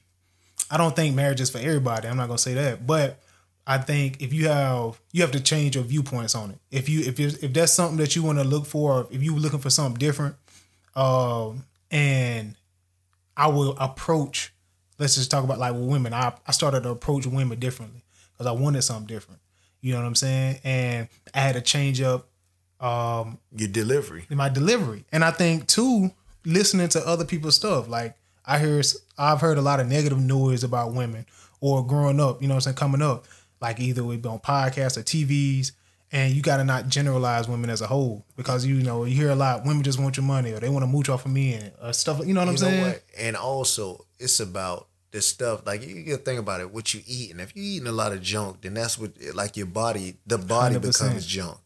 I 0.71 0.77
don't 0.77 0.95
think 0.95 1.15
marriage 1.17 1.41
is 1.41 1.49
for 1.49 1.59
everybody. 1.59 2.09
I'm 2.09 2.17
not 2.19 2.27
gonna 2.27 2.37
say 2.37 2.53
that, 2.55 2.87
but 2.87 3.22
I 3.67 3.79
think 3.79 4.21
if 4.21 4.33
you 4.33 4.49
have 4.49 5.01
you 5.13 5.23
have 5.23 5.31
to 5.33 5.41
change 5.41 5.77
your 5.77 5.85
viewpoints 5.85 6.35
on 6.35 6.51
it. 6.51 6.59
If 6.71 6.89
you 6.89 7.01
if 7.01 7.19
if 7.21 7.53
that's 7.53 7.73
something 7.73 7.97
that 7.99 8.17
you 8.17 8.23
want 8.23 8.39
to 8.39 8.45
look 8.45 8.67
for, 8.67 9.07
if 9.11 9.23
you 9.23 9.37
looking 9.37 9.61
for 9.61 9.71
something 9.71 9.99
different, 9.99 10.35
um, 10.97 11.65
and 11.91 12.57
I 13.37 13.49
will 13.49 13.77
approach. 13.79 14.53
Let's 14.99 15.15
just 15.17 15.31
talk 15.31 15.45
about 15.45 15.59
like 15.59 15.75
with 15.75 15.85
women. 15.85 16.13
I 16.13 16.33
I 16.47 16.53
started 16.53 16.83
to 16.85 16.91
approach 16.91 17.27
women 17.27 17.59
differently 17.59 18.03
because 18.33 18.47
I 18.47 18.53
wanted 18.53 18.83
something 18.83 19.07
different. 19.07 19.41
You 19.81 19.93
know 19.93 20.01
what 20.01 20.07
I'm 20.07 20.15
saying? 20.15 20.59
And 20.65 21.09
I 21.35 21.41
had 21.41 21.55
to 21.55 21.61
change 21.61 22.01
up 22.01 22.29
um 22.81 23.39
Your 23.57 23.69
delivery. 23.69 24.27
my 24.31 24.49
delivery. 24.49 25.05
And 25.13 25.25
I 25.25 25.31
think 25.31 25.67
too, 25.69 26.11
listening 26.45 26.89
to 26.91 27.07
other 27.07 27.25
people's 27.25 27.55
stuff. 27.57 27.89
Like 27.89 28.17
I 28.45 28.59
hear, 28.59 28.83
I've 29.17 29.41
heard 29.41 29.59
a 29.59 29.63
lot 29.63 29.79
of 29.81 29.87
negative 29.89 30.19
noise 30.19 30.65
about 30.65 30.93
women 30.95 31.27
or 31.61 31.87
growing 31.87 32.19
up. 32.21 32.43
You 32.43 32.49
know 32.49 32.55
what 32.55 32.67
I'm 32.67 32.73
saying? 32.73 32.77
Coming 32.77 33.03
up, 33.03 33.25
like 33.63 33.81
either 33.81 34.05
we 34.05 34.17
be 34.19 34.29
on 34.29 34.41
podcasts 34.41 34.97
or 34.99 35.03
TVs. 35.03 35.73
And 36.15 36.35
you 36.35 36.43
got 36.43 36.59
to 36.59 36.65
not 36.65 36.89
generalize 36.89 37.49
women 37.49 37.71
as 37.71 37.81
a 37.81 37.87
whole 37.87 38.27
because 38.37 38.67
you 38.67 38.83
know 38.83 39.05
you 39.05 39.17
hear 39.17 39.31
a 39.31 39.35
lot. 39.35 39.65
Women 39.65 39.83
just 39.83 39.99
want 39.99 40.19
your 40.19 40.27
money 40.27 40.53
or 40.53 40.61
they 40.61 40.69
want 40.69 40.83
to 40.83 40.87
mooch 40.87 41.09
off 41.09 41.25
of 41.25 41.33
me 41.33 41.55
and 41.55 41.73
uh, 41.81 41.91
stuff. 41.91 42.19
like 42.19 42.29
You 42.29 42.35
know 42.35 42.41
what 42.41 42.49
I'm 42.49 42.53
you 42.53 42.59
saying? 42.59 42.83
what? 42.87 43.03
And 43.19 43.35
also, 43.35 44.05
it's 44.19 44.39
about 44.39 44.89
the 45.13 45.23
stuff. 45.23 45.65
Like 45.65 45.87
you 45.87 46.03
gotta 46.03 46.19
think 46.19 46.39
about 46.39 46.61
it. 46.61 46.71
What 46.71 46.93
you 46.93 47.01
eat, 47.07 47.31
and 47.31 47.41
if 47.41 47.57
you 47.57 47.63
eating 47.63 47.89
a 47.89 47.93
lot 47.93 48.13
of 48.13 48.21
junk, 48.21 48.61
then 48.61 48.75
that's 48.75 48.99
what 48.99 49.13
like 49.35 49.57
your 49.57 49.65
body. 49.65 50.17
The 50.27 50.37
body 50.37 50.75
100%. 50.75 50.81
becomes 50.83 51.25
junk. 51.27 51.57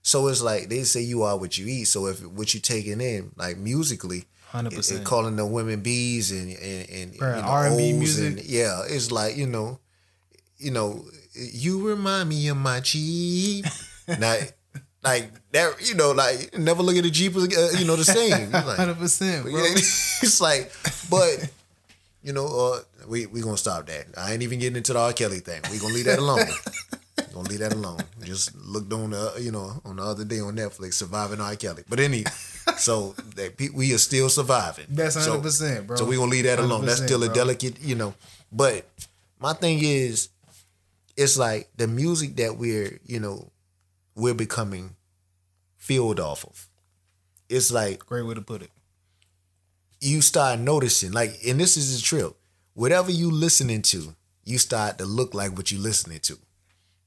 So 0.00 0.28
it's 0.28 0.40
like 0.40 0.70
they 0.70 0.84
say 0.84 1.02
you 1.02 1.22
are 1.24 1.36
what 1.36 1.58
you 1.58 1.66
eat. 1.66 1.84
So 1.84 2.06
if 2.06 2.24
what 2.26 2.54
you 2.54 2.60
taking 2.60 3.02
in, 3.02 3.32
like 3.36 3.58
musically, 3.58 4.24
Hundred 4.48 4.68
and, 4.68 4.76
percent. 4.78 4.98
and 5.00 5.06
calling 5.06 5.36
the 5.36 5.44
women 5.44 5.82
bees 5.82 6.30
and 6.32 6.50
and, 6.56 6.88
and 6.88 7.14
you 7.16 7.20
know, 7.20 7.42
R&B 7.44 7.92
music. 7.92 8.38
and- 8.38 8.46
yeah, 8.46 8.80
it's 8.88 9.10
like 9.12 9.36
you 9.36 9.46
know, 9.46 9.78
you 10.56 10.70
know, 10.70 11.04
you 11.34 11.86
remind 11.88 12.28
me 12.28 12.48
of 12.48 12.56
my 12.56 12.80
Jeep. 12.80 13.64
now, 14.08 14.36
like 15.02 15.30
that, 15.52 15.76
you 15.88 15.94
know, 15.94 16.12
like 16.12 16.56
never 16.58 16.82
look 16.82 16.96
at 16.96 17.04
the 17.04 17.10
Jeep, 17.10 17.36
uh, 17.36 17.40
you 17.78 17.84
know, 17.86 17.96
the 17.96 18.04
same. 18.04 18.50
Like, 18.50 18.64
Hundred 18.76 18.98
percent, 18.98 19.44
bro. 19.44 19.52
it's 19.64 20.40
like, 20.40 20.72
but 21.10 21.50
you 22.22 22.32
know, 22.32 22.46
uh, 22.46 22.80
we 23.08 23.26
we 23.26 23.40
gonna 23.40 23.56
stop 23.56 23.86
that. 23.86 24.06
I 24.16 24.32
ain't 24.32 24.42
even 24.42 24.58
getting 24.58 24.76
into 24.76 24.92
the 24.92 24.98
R. 24.98 25.12
Kelly 25.12 25.40
thing. 25.40 25.62
We 25.70 25.78
gonna 25.78 25.94
leave 25.94 26.04
that 26.06 26.18
alone. 26.18 26.44
gonna 27.32 27.48
leave 27.48 27.60
that 27.60 27.72
alone. 27.72 28.00
Just 28.22 28.54
looked 28.56 28.92
on 28.92 29.10
the 29.10 29.34
you 29.40 29.50
know 29.52 29.80
on 29.84 29.96
the 29.96 30.02
other 30.02 30.24
day 30.24 30.40
on 30.40 30.56
Netflix, 30.56 30.94
surviving 30.94 31.40
R. 31.40 31.56
Kelly. 31.56 31.84
But 31.88 32.00
any, 32.00 32.24
so 32.76 33.14
that 33.36 33.56
pe- 33.56 33.70
we 33.72 33.94
are 33.94 33.98
still 33.98 34.28
surviving. 34.28 34.86
That's 34.90 35.14
So- 35.24 35.40
100%, 35.40 35.86
bro. 35.86 35.96
So 35.96 36.04
we 36.04 36.16
gonna 36.16 36.30
leave 36.30 36.44
that 36.44 36.58
alone. 36.58 36.84
That's 36.84 37.02
still 37.02 37.22
a 37.22 37.26
bro. 37.26 37.34
delicate, 37.34 37.80
you 37.80 37.94
know. 37.94 38.14
But 38.52 38.84
my 39.40 39.54
thing 39.54 39.78
is, 39.82 40.28
it's 41.22 41.36
like 41.38 41.68
the 41.76 41.86
music 41.86 42.36
that 42.36 42.56
we're 42.56 42.98
you 43.04 43.20
know 43.20 43.50
we're 44.14 44.34
becoming 44.34 44.96
filled 45.76 46.18
off 46.20 46.44
of. 46.44 46.68
It's 47.48 47.70
like 47.72 48.06
Great 48.06 48.26
way 48.26 48.34
to 48.34 48.42
put 48.42 48.62
it. 48.62 48.70
you 50.00 50.22
start 50.22 50.58
noticing, 50.60 51.12
like, 51.12 51.36
and 51.46 51.58
this 51.60 51.76
is 51.76 51.96
the 51.96 52.02
trip. 52.02 52.32
Whatever 52.74 53.10
you 53.10 53.30
listening 53.30 53.82
to, 53.82 54.14
you 54.44 54.58
start 54.58 54.98
to 54.98 55.04
look 55.04 55.34
like 55.34 55.56
what 55.56 55.70
you 55.72 55.78
listening 55.78 56.20
to. 56.20 56.38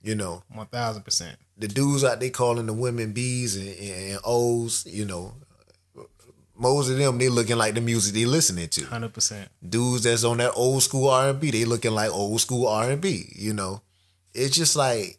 You 0.01 0.15
know, 0.15 0.43
One 0.51 0.67
thousand 0.67 1.03
percent. 1.03 1.37
the 1.57 1.67
dudes 1.69 2.03
out 2.03 2.19
there 2.19 2.29
calling 2.29 2.65
the 2.65 2.73
women 2.73 3.13
B's 3.13 3.55
and, 3.55 3.69
and 4.13 4.19
O's, 4.25 4.85
you 4.85 5.05
know, 5.05 5.33
most 6.55 6.89
of 6.89 6.97
them 6.97 7.17
they 7.17 7.29
looking 7.29 7.57
like 7.57 7.73
the 7.73 7.81
music 7.81 8.13
they 8.13 8.25
listening 8.25 8.67
to. 8.69 8.85
Hundred 8.85 9.13
percent. 9.13 9.49
Dudes 9.67 10.03
that's 10.03 10.23
on 10.25 10.37
that 10.37 10.51
old 10.55 10.83
school 10.83 11.09
R 11.09 11.29
and 11.29 11.39
B, 11.39 11.51
they 11.51 11.65
looking 11.65 11.91
like 11.93 12.11
old 12.11 12.39
school 12.41 12.67
R 12.67 12.91
and 12.91 13.01
B. 13.01 13.31
You 13.35 13.53
know, 13.53 13.81
it's 14.33 14.55
just 14.55 14.75
like 14.75 15.17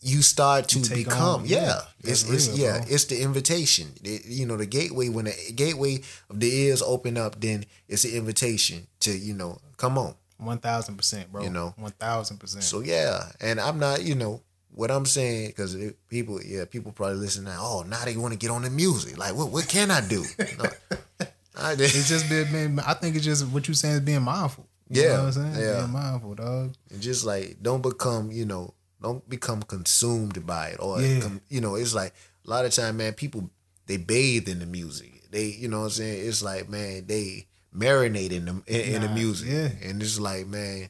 you 0.00 0.22
start 0.22 0.68
to 0.68 0.78
You 0.80 1.04
become, 1.04 1.42
on- 1.42 1.46
yeah. 1.46 1.64
yeah, 2.02 2.10
It's 2.10 2.28
it's 2.28 2.48
real, 2.48 2.58
yeah, 2.58 2.78
bro. 2.78 2.86
it's 2.88 3.04
the 3.04 3.20
invitation. 3.22 3.92
It- 4.02 4.24
you 4.26 4.46
know, 4.46 4.56
the 4.56 4.66
gateway 4.66 5.08
when 5.08 5.26
the 5.26 5.34
gateway 5.54 6.00
of 6.30 6.40
the 6.40 6.52
ears 6.52 6.82
open 6.82 7.16
up, 7.16 7.40
then 7.40 7.64
it's 7.88 8.04
an 8.04 8.12
invitation 8.12 8.86
to 9.00 9.16
you 9.16 9.34
know, 9.34 9.60
come 9.76 9.98
on. 9.98 10.14
One 10.38 10.58
thousand 10.58 10.96
percent, 10.96 11.30
bro. 11.30 11.42
You 11.44 11.50
know. 11.50 11.74
one 11.76 11.92
thousand 11.92 12.38
percent. 12.38 12.64
So 12.64 12.80
yeah, 12.80 13.30
and 13.40 13.60
I'm 13.60 13.78
not, 13.78 14.02
you 14.02 14.16
know, 14.16 14.42
what 14.74 14.90
I'm 14.90 15.06
saying 15.06 15.48
because 15.48 15.76
people, 16.08 16.40
yeah, 16.42 16.64
people 16.64 16.90
probably 16.90 17.16
listen 17.18 17.44
now. 17.44 17.58
Oh, 17.60 17.82
now 17.86 18.04
they 18.04 18.16
want 18.16 18.32
to 18.32 18.38
get 18.38 18.50
on 18.50 18.62
the 18.62 18.70
music. 18.70 19.18
Like, 19.18 19.34
what, 19.36 19.50
what 19.50 19.68
can 19.68 19.90
I 19.92 20.00
do? 20.00 20.24
No, 20.58 20.64
I. 21.56 21.72
It's 21.74 22.08
just 22.08 22.28
been, 22.28 22.50
being, 22.50 22.80
I 22.80 22.94
think 22.94 23.14
it's 23.14 23.24
just 23.24 23.46
what 23.48 23.68
you're 23.68 23.74
saying 23.76 23.94
is 23.94 24.00
being 24.00 24.22
mindful. 24.22 24.66
You 24.92 25.02
Yeah, 25.02 25.08
know 25.16 25.24
what 25.24 25.36
I'm 25.36 25.54
saying? 25.54 25.66
yeah. 25.66 25.78
Being 25.80 25.90
mindful, 25.92 26.34
dog. 26.34 26.74
And 26.90 27.00
just 27.00 27.24
like 27.24 27.56
don't 27.62 27.82
become, 27.82 28.30
you 28.30 28.44
know, 28.44 28.74
don't 29.00 29.28
become 29.28 29.62
consumed 29.62 30.46
by 30.46 30.68
it, 30.68 30.76
or 30.80 31.00
Yeah. 31.00 31.20
com- 31.20 31.40
you 31.48 31.60
know, 31.60 31.74
it's 31.76 31.94
like 31.94 32.14
a 32.46 32.50
lot 32.50 32.64
of 32.64 32.72
time, 32.72 32.96
man, 32.98 33.14
people 33.14 33.50
they 33.86 33.96
bathe 33.96 34.48
in 34.48 34.58
the 34.60 34.66
music. 34.66 35.30
They, 35.30 35.46
you 35.46 35.66
know, 35.68 35.80
what 35.80 35.84
I'm 35.86 35.90
saying 35.90 36.28
it's 36.28 36.42
like, 36.42 36.68
man, 36.68 37.06
they 37.06 37.46
marinate 37.74 38.32
in 38.32 38.44
the 38.44 38.62
in, 38.66 38.94
in 38.96 39.02
the 39.02 39.08
music, 39.08 39.48
yeah. 39.48 39.88
and 39.88 40.02
it's 40.02 40.20
like, 40.20 40.46
man. 40.46 40.88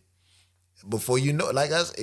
Before 0.89 1.16
you 1.16 1.33
know, 1.33 1.49
like 1.51 1.70
I, 1.70 1.79
s- 1.83 1.95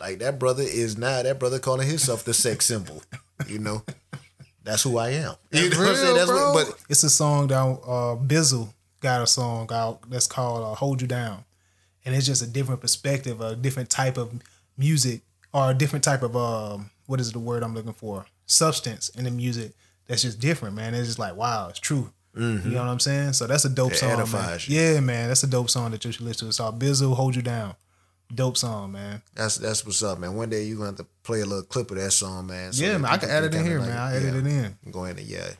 like 0.00 0.18
that 0.18 0.40
brother 0.40 0.64
is 0.64 0.98
now 0.98 1.22
that 1.22 1.38
brother 1.38 1.60
calling 1.60 1.86
himself 1.86 2.24
the 2.24 2.34
sex 2.34 2.66
symbol. 2.66 3.00
You 3.46 3.60
know, 3.60 3.84
that's 4.64 4.82
who 4.82 4.98
I 4.98 5.10
am. 5.10 5.36
You 5.52 5.70
know 5.70 5.78
what 5.78 5.88
I'm 5.90 5.94
saying? 5.94 6.16
That's 6.16 6.30
what, 6.30 6.66
but 6.66 6.76
it's 6.88 7.04
a 7.04 7.10
song 7.10 7.46
that 7.46 7.56
uh, 7.62 8.16
Bizzle 8.16 8.72
got 9.04 9.22
a 9.22 9.26
song 9.26 9.68
out 9.70 10.10
that's 10.10 10.26
called 10.26 10.64
uh, 10.64 10.74
"Hold 10.74 11.00
You 11.00 11.06
Down," 11.06 11.44
and 12.04 12.14
it's 12.14 12.26
just 12.26 12.42
a 12.42 12.46
different 12.46 12.80
perspective, 12.80 13.40
a 13.40 13.54
different 13.54 13.90
type 13.90 14.16
of 14.16 14.42
music, 14.76 15.20
or 15.52 15.70
a 15.70 15.74
different 15.74 16.04
type 16.04 16.22
of 16.22 16.34
um, 16.34 16.90
what 17.06 17.20
is 17.20 17.30
the 17.30 17.38
word 17.38 17.62
I'm 17.62 17.74
looking 17.74 17.92
for? 17.92 18.26
Substance 18.46 19.10
in 19.10 19.24
the 19.24 19.30
music 19.30 19.72
that's 20.08 20.22
just 20.22 20.40
different, 20.40 20.74
man. 20.74 20.94
It's 20.94 21.06
just 21.06 21.18
like 21.18 21.36
wow, 21.36 21.68
it's 21.68 21.78
true. 21.78 22.12
You 22.36 22.42
know 22.42 22.80
what 22.80 22.88
I'm 22.88 22.98
saying? 22.98 23.34
So 23.34 23.46
that's 23.46 23.64
a 23.64 23.68
dope 23.68 23.92
It 23.92 23.98
song. 23.98 24.28
Man. 24.32 24.58
you. 24.64 24.76
Yeah, 24.76 24.98
man, 24.98 25.28
that's 25.28 25.44
a 25.44 25.46
dope 25.46 25.70
song 25.70 25.92
that 25.92 26.04
you 26.04 26.10
should 26.10 26.22
listen 26.22 26.46
to. 26.46 26.48
It's 26.48 26.58
called 26.58 26.80
Bizzle 26.80 27.14
Hold 27.14 27.36
You 27.36 27.42
Down. 27.42 27.76
Dope 28.34 28.56
song, 28.56 28.90
man. 28.90 29.22
That's 29.36 29.56
that's 29.58 29.86
what's 29.86 30.02
up, 30.02 30.18
man. 30.18 30.34
One 30.34 30.48
day 30.50 30.64
you're 30.64 30.78
gonna 30.78 30.88
have 30.88 30.96
to 30.96 31.06
play 31.22 31.42
a 31.42 31.46
little 31.46 31.62
clip 31.62 31.92
of 31.92 31.98
that 31.98 32.10
song, 32.10 32.48
man. 32.48 32.72
so 32.72 32.84
yeah, 32.84 32.98
man. 32.98 33.12
I 33.12 33.18
can 33.18 33.30
add 33.30 33.44
it 33.44 33.54
in 33.54 33.64
here, 33.64 33.78
like 33.78 33.90
man. 33.90 33.98
I 33.98 34.16
edit 34.16 34.34
yeah. 34.34 34.40
it 34.40 34.46
in. 34.46 34.90
Go 34.90 35.04
ahead 35.04 35.18
and 35.18 35.26
yeah. 35.26 35.50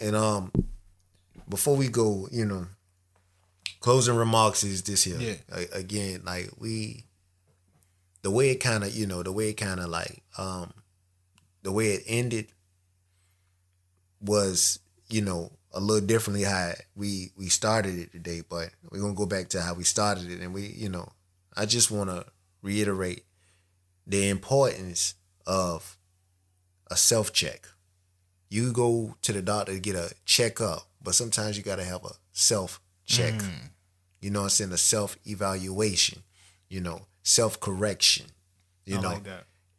And 0.00 0.14
um 0.14 0.52
before 1.48 1.76
we 1.76 1.88
go, 1.88 2.28
you 2.30 2.44
know, 2.44 2.66
closing 3.84 4.16
remarks 4.16 4.64
is 4.64 4.82
this 4.82 5.04
here. 5.04 5.20
Yeah. 5.20 5.34
A- 5.52 5.76
again, 5.78 6.22
like 6.24 6.48
we 6.58 7.04
the 8.22 8.30
way 8.30 8.48
it 8.48 8.60
kinda, 8.60 8.90
you 8.90 9.06
know, 9.06 9.22
the 9.22 9.30
way 9.30 9.50
it 9.50 9.58
kinda 9.58 9.86
like 9.86 10.22
um 10.38 10.72
the 11.62 11.70
way 11.70 11.88
it 11.92 12.02
ended 12.06 12.46
was, 14.22 14.78
you 15.10 15.20
know, 15.20 15.52
a 15.70 15.80
little 15.80 16.06
differently 16.06 16.44
how 16.44 16.72
we 16.96 17.32
we 17.36 17.50
started 17.50 17.98
it 17.98 18.10
today, 18.12 18.40
but 18.48 18.70
we're 18.90 19.00
gonna 19.00 19.12
go 19.12 19.26
back 19.26 19.50
to 19.50 19.60
how 19.60 19.74
we 19.74 19.84
started 19.84 20.30
it 20.30 20.40
and 20.40 20.54
we, 20.54 20.62
you 20.68 20.88
know, 20.88 21.12
I 21.54 21.66
just 21.66 21.90
wanna 21.90 22.24
reiterate 22.62 23.26
the 24.06 24.30
importance 24.30 25.12
of 25.46 25.98
a 26.90 26.96
self 26.96 27.34
check. 27.34 27.68
You 28.48 28.72
go 28.72 29.16
to 29.20 29.32
the 29.34 29.42
doctor 29.42 29.74
to 29.74 29.78
get 29.80 29.94
a 29.94 30.14
checkup, 30.24 30.88
but 31.02 31.14
sometimes 31.14 31.58
you 31.58 31.62
got 31.62 31.76
to 31.76 31.84
have 31.84 32.02
a 32.04 32.12
self 32.32 32.80
check. 33.04 33.34
You 34.24 34.30
know 34.30 34.38
what 34.40 34.44
I'm 34.46 34.50
saying? 34.50 34.72
A 34.72 34.78
self 34.78 35.18
evaluation, 35.26 36.22
you 36.70 36.80
know, 36.80 37.02
self 37.22 37.60
correction. 37.60 38.24
You 38.86 38.96
I 38.96 39.02
know, 39.02 39.08
like 39.10 39.24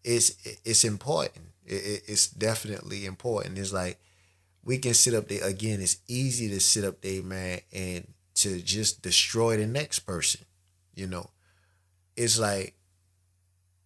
it's 0.04 0.36
it's 0.64 0.84
important. 0.84 1.46
It- 1.66 2.04
it's 2.06 2.28
definitely 2.28 3.08
important. 3.08 3.58
It's 3.58 3.74
like 3.74 4.00
we 4.64 4.78
can 4.78 4.94
sit 4.94 5.16
up 5.16 5.30
there 5.30 5.44
again. 5.44 5.82
It's 5.82 5.98
easy 6.08 6.48
to 6.50 6.60
sit 6.60 6.84
up 6.84 7.02
there, 7.02 7.24
man, 7.24 7.62
and 7.74 8.14
to 8.36 8.62
just 8.62 9.02
destroy 9.02 9.58
the 9.58 9.66
next 9.66 10.02
person. 10.02 10.42
You 10.94 11.08
know, 11.08 11.32
it's 12.16 12.38
like, 12.38 12.76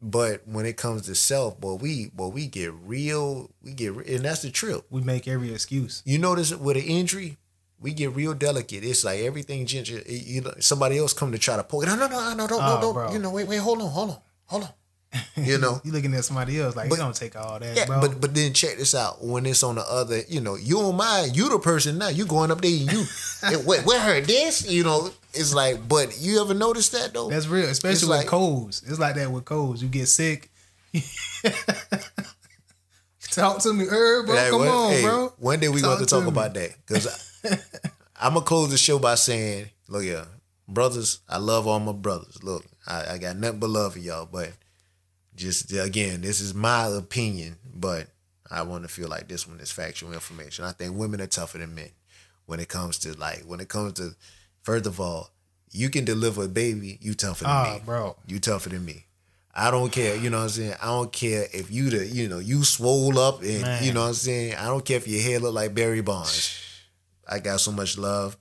but 0.01 0.45
when 0.45 0.65
it 0.65 0.75
comes 0.75 1.03
to 1.03 1.15
self, 1.15 1.57
boy, 1.57 1.75
we 1.75 2.07
boy, 2.09 2.27
we 2.27 2.47
get 2.47 2.73
real. 2.73 3.49
We 3.63 3.71
get, 3.71 3.95
and 3.95 4.25
that's 4.25 4.41
the 4.41 4.51
trip. 4.51 4.85
We 4.89 4.99
make 5.03 5.25
every 5.25 5.53
excuse. 5.53 6.01
You 6.05 6.17
notice 6.17 6.53
with 6.53 6.75
an 6.75 6.83
injury, 6.83 7.37
we 7.81 7.93
get 7.93 8.15
real 8.15 8.33
delicate. 8.33 8.83
It's 8.83 9.03
like 9.03 9.19
everything 9.21 9.65
ginger. 9.65 10.01
You 10.07 10.41
know, 10.41 10.53
somebody 10.59 10.97
else 10.97 11.13
come 11.13 11.31
to 11.31 11.37
try 11.37 11.55
to 11.55 11.63
pull 11.63 11.81
it. 11.83 11.85
No, 11.87 11.95
no, 11.95 12.07
no, 12.07 12.33
no, 12.35 12.47
don't, 12.47 12.61
Oh, 12.61 12.79
no, 12.81 12.93
don't. 12.93 13.13
You 13.13 13.19
know, 13.19 13.31
wait, 13.31 13.47
wait, 13.47 13.57
hold 13.57 13.81
on, 13.81 13.89
hold 13.89 14.09
on, 14.11 14.17
hold 14.45 14.63
on. 14.63 14.69
You 15.37 15.57
know, 15.57 15.81
You 15.85 15.91
looking 15.91 16.13
at 16.13 16.23
somebody 16.23 16.59
else 16.59 16.75
like 16.75 16.87
But- 16.89 16.99
it 16.99 17.01
don't 17.01 17.15
take 17.15 17.35
all 17.35 17.57
that, 17.59 17.75
yeah, 17.75 17.85
bro. 17.85 17.99
but 18.01 18.21
but 18.21 18.35
then 18.35 18.53
check 18.53 18.77
this 18.77 18.93
out. 18.93 19.23
When 19.23 19.45
it's 19.47 19.63
on 19.63 19.75
the 19.75 19.81
other, 19.81 20.21
you 20.27 20.39
know, 20.39 20.53
you 20.55 20.75
don't 20.75 20.95
mind. 20.97 21.35
You 21.35 21.49
the 21.49 21.57
person 21.57 21.97
now. 21.97 22.09
You 22.09 22.25
going 22.27 22.51
up 22.51 22.61
there 22.61 22.69
and 22.69 22.91
you, 22.91 23.05
wait, 23.65 23.85
where 23.85 23.99
her 23.99 24.21
this? 24.21 24.69
You 24.69 24.83
know, 24.83 25.09
it's 25.33 25.53
like. 25.53 25.87
But 25.87 26.19
you 26.19 26.39
ever 26.41 26.53
notice 26.53 26.89
that 26.89 27.13
though? 27.13 27.29
That's 27.29 27.47
real, 27.47 27.65
especially 27.69 27.93
It's 27.93 28.01
with 28.03 28.09
like- 28.11 28.27
colds. 28.27 28.83
It's 28.85 28.99
like 28.99 29.15
that 29.15 29.31
with 29.31 29.45
colds. 29.45 29.81
You 29.81 29.87
get 29.89 30.07
sick. 30.07 30.51
Talk 33.31 33.59
to 33.61 33.73
me, 33.73 33.85
Herb, 33.85 34.25
bro. 34.25 34.35
Like, 34.35 34.49
Come 34.49 34.59
one- 34.59 34.67
on, 34.69 34.91
hey, 34.91 35.01
bro. 35.03 35.33
One 35.37 35.59
day 35.59 35.69
we 35.69 35.81
Talk 35.81 35.97
going 35.97 35.99
to 35.99 36.05
talk 36.05 36.23
me. 36.23 36.29
about 36.29 36.53
that 36.55 36.71
because 36.87 37.28
I'm 38.21 38.33
gonna 38.33 38.45
close 38.45 38.69
the 38.71 38.77
show 38.77 38.99
by 38.99 39.15
saying, 39.15 39.67
look, 39.87 40.03
yeah, 40.03 40.25
brothers, 40.67 41.19
I 41.29 41.37
love 41.37 41.67
all 41.67 41.79
my 41.79 41.91
brothers. 41.93 42.43
Look, 42.43 42.65
I, 42.87 43.13
I 43.13 43.17
got 43.17 43.37
nothing 43.37 43.59
but 43.59 43.69
love 43.69 43.93
for 43.93 43.99
y'all, 43.99 44.25
but 44.31 44.51
just 45.35 45.71
again, 45.71 46.21
this 46.21 46.41
is 46.41 46.53
my 46.53 46.87
opinion, 46.87 47.57
but 47.73 48.07
I 48.51 48.63
want 48.63 48.83
to 48.83 48.89
feel 48.89 49.07
like 49.07 49.27
this 49.27 49.47
one 49.47 49.59
is 49.59 49.71
factual 49.71 50.11
information. 50.13 50.65
I 50.65 50.71
think 50.71 50.95
women 50.95 51.21
are 51.21 51.27
tougher 51.27 51.59
than 51.59 51.75
men 51.75 51.91
when 52.45 52.59
it 52.59 52.67
comes 52.67 52.97
to 52.99 53.13
like 53.17 53.43
when 53.45 53.59
it 53.59 53.69
comes 53.69 53.93
to. 53.93 54.15
First 54.63 54.85
of 54.85 54.99
all, 54.99 55.29
you 55.71 55.89
can 55.89 56.03
deliver 56.03 56.43
a 56.43 56.47
baby, 56.49 56.97
you 57.01 57.13
tougher 57.13 57.45
than 57.45 57.53
Ah, 57.53 57.73
me, 57.75 57.81
bro. 57.85 58.17
You 58.27 58.39
tougher 58.39 58.69
than 58.69 58.83
me. 58.83 59.05
I 59.55 59.71
don't 59.71 59.91
care, 59.91 60.15
you 60.15 60.29
know 60.29 60.37
what 60.37 60.43
I'm 60.43 60.49
saying? 60.49 60.73
I 60.81 60.87
don't 60.87 61.11
care 61.11 61.45
if 61.53 61.71
you 61.71 61.89
the, 61.89 62.05
you 62.05 62.27
know, 62.27 62.39
you 62.39 62.63
swole 62.63 63.17
up 63.17 63.41
and 63.41 63.61
Man. 63.61 63.83
you 63.83 63.93
know 63.93 64.01
what 64.01 64.07
I'm 64.09 64.13
saying? 64.13 64.55
I 64.55 64.65
don't 64.65 64.83
care 64.85 64.97
if 64.97 65.07
your 65.07 65.21
hair 65.21 65.39
look 65.39 65.53
like 65.55 65.73
Barry 65.73 66.01
Bonds. 66.01 66.59
I 67.29 67.39
got 67.39 67.59
so 67.61 67.71
much 67.71 67.97
love 67.97 68.35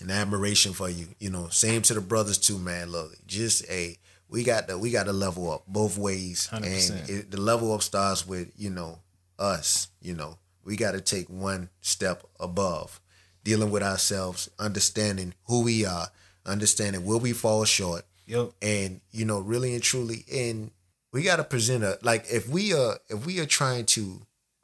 and 0.00 0.10
admiration 0.10 0.72
for 0.72 0.88
you. 0.90 1.06
You 1.20 1.30
know, 1.30 1.48
same 1.48 1.82
to 1.82 1.94
the 1.94 2.00
brothers 2.00 2.38
too, 2.38 2.58
man. 2.58 2.90
Look, 2.90 3.12
just 3.26 3.68
a 3.70 3.96
we 4.28 4.42
got 4.44 4.68
to 4.68 4.78
we 4.78 4.90
got 4.90 5.04
to 5.06 5.12
level 5.12 5.50
up 5.50 5.64
both 5.66 5.96
ways, 5.98 6.48
100%. 6.52 6.90
and 7.00 7.10
it, 7.10 7.30
the 7.30 7.40
level 7.40 7.72
up 7.74 7.82
starts 7.82 8.26
with 8.26 8.50
you 8.56 8.70
know 8.70 8.98
us. 9.38 9.88
You 10.00 10.14
know, 10.14 10.38
we 10.64 10.76
got 10.76 10.92
to 10.92 11.00
take 11.00 11.28
one 11.28 11.68
step 11.80 12.24
above, 12.40 13.00
dealing 13.44 13.70
with 13.70 13.82
ourselves, 13.82 14.50
understanding 14.58 15.34
who 15.44 15.62
we 15.62 15.84
are, 15.86 16.08
understanding 16.46 17.04
where 17.04 17.18
we 17.18 17.32
fall 17.32 17.64
short, 17.64 18.04
Yep. 18.26 18.50
and 18.62 19.00
you 19.10 19.24
know 19.24 19.38
really 19.40 19.74
and 19.74 19.82
truly 19.82 20.24
and 20.32 20.70
we 21.12 21.22
got 21.22 21.36
to 21.36 21.44
present 21.44 21.84
a 21.84 21.98
like 22.02 22.24
if 22.32 22.48
we 22.48 22.72
are 22.72 22.98
if 23.10 23.26
we 23.26 23.38
are 23.40 23.46
trying 23.46 23.84
to 23.86 24.22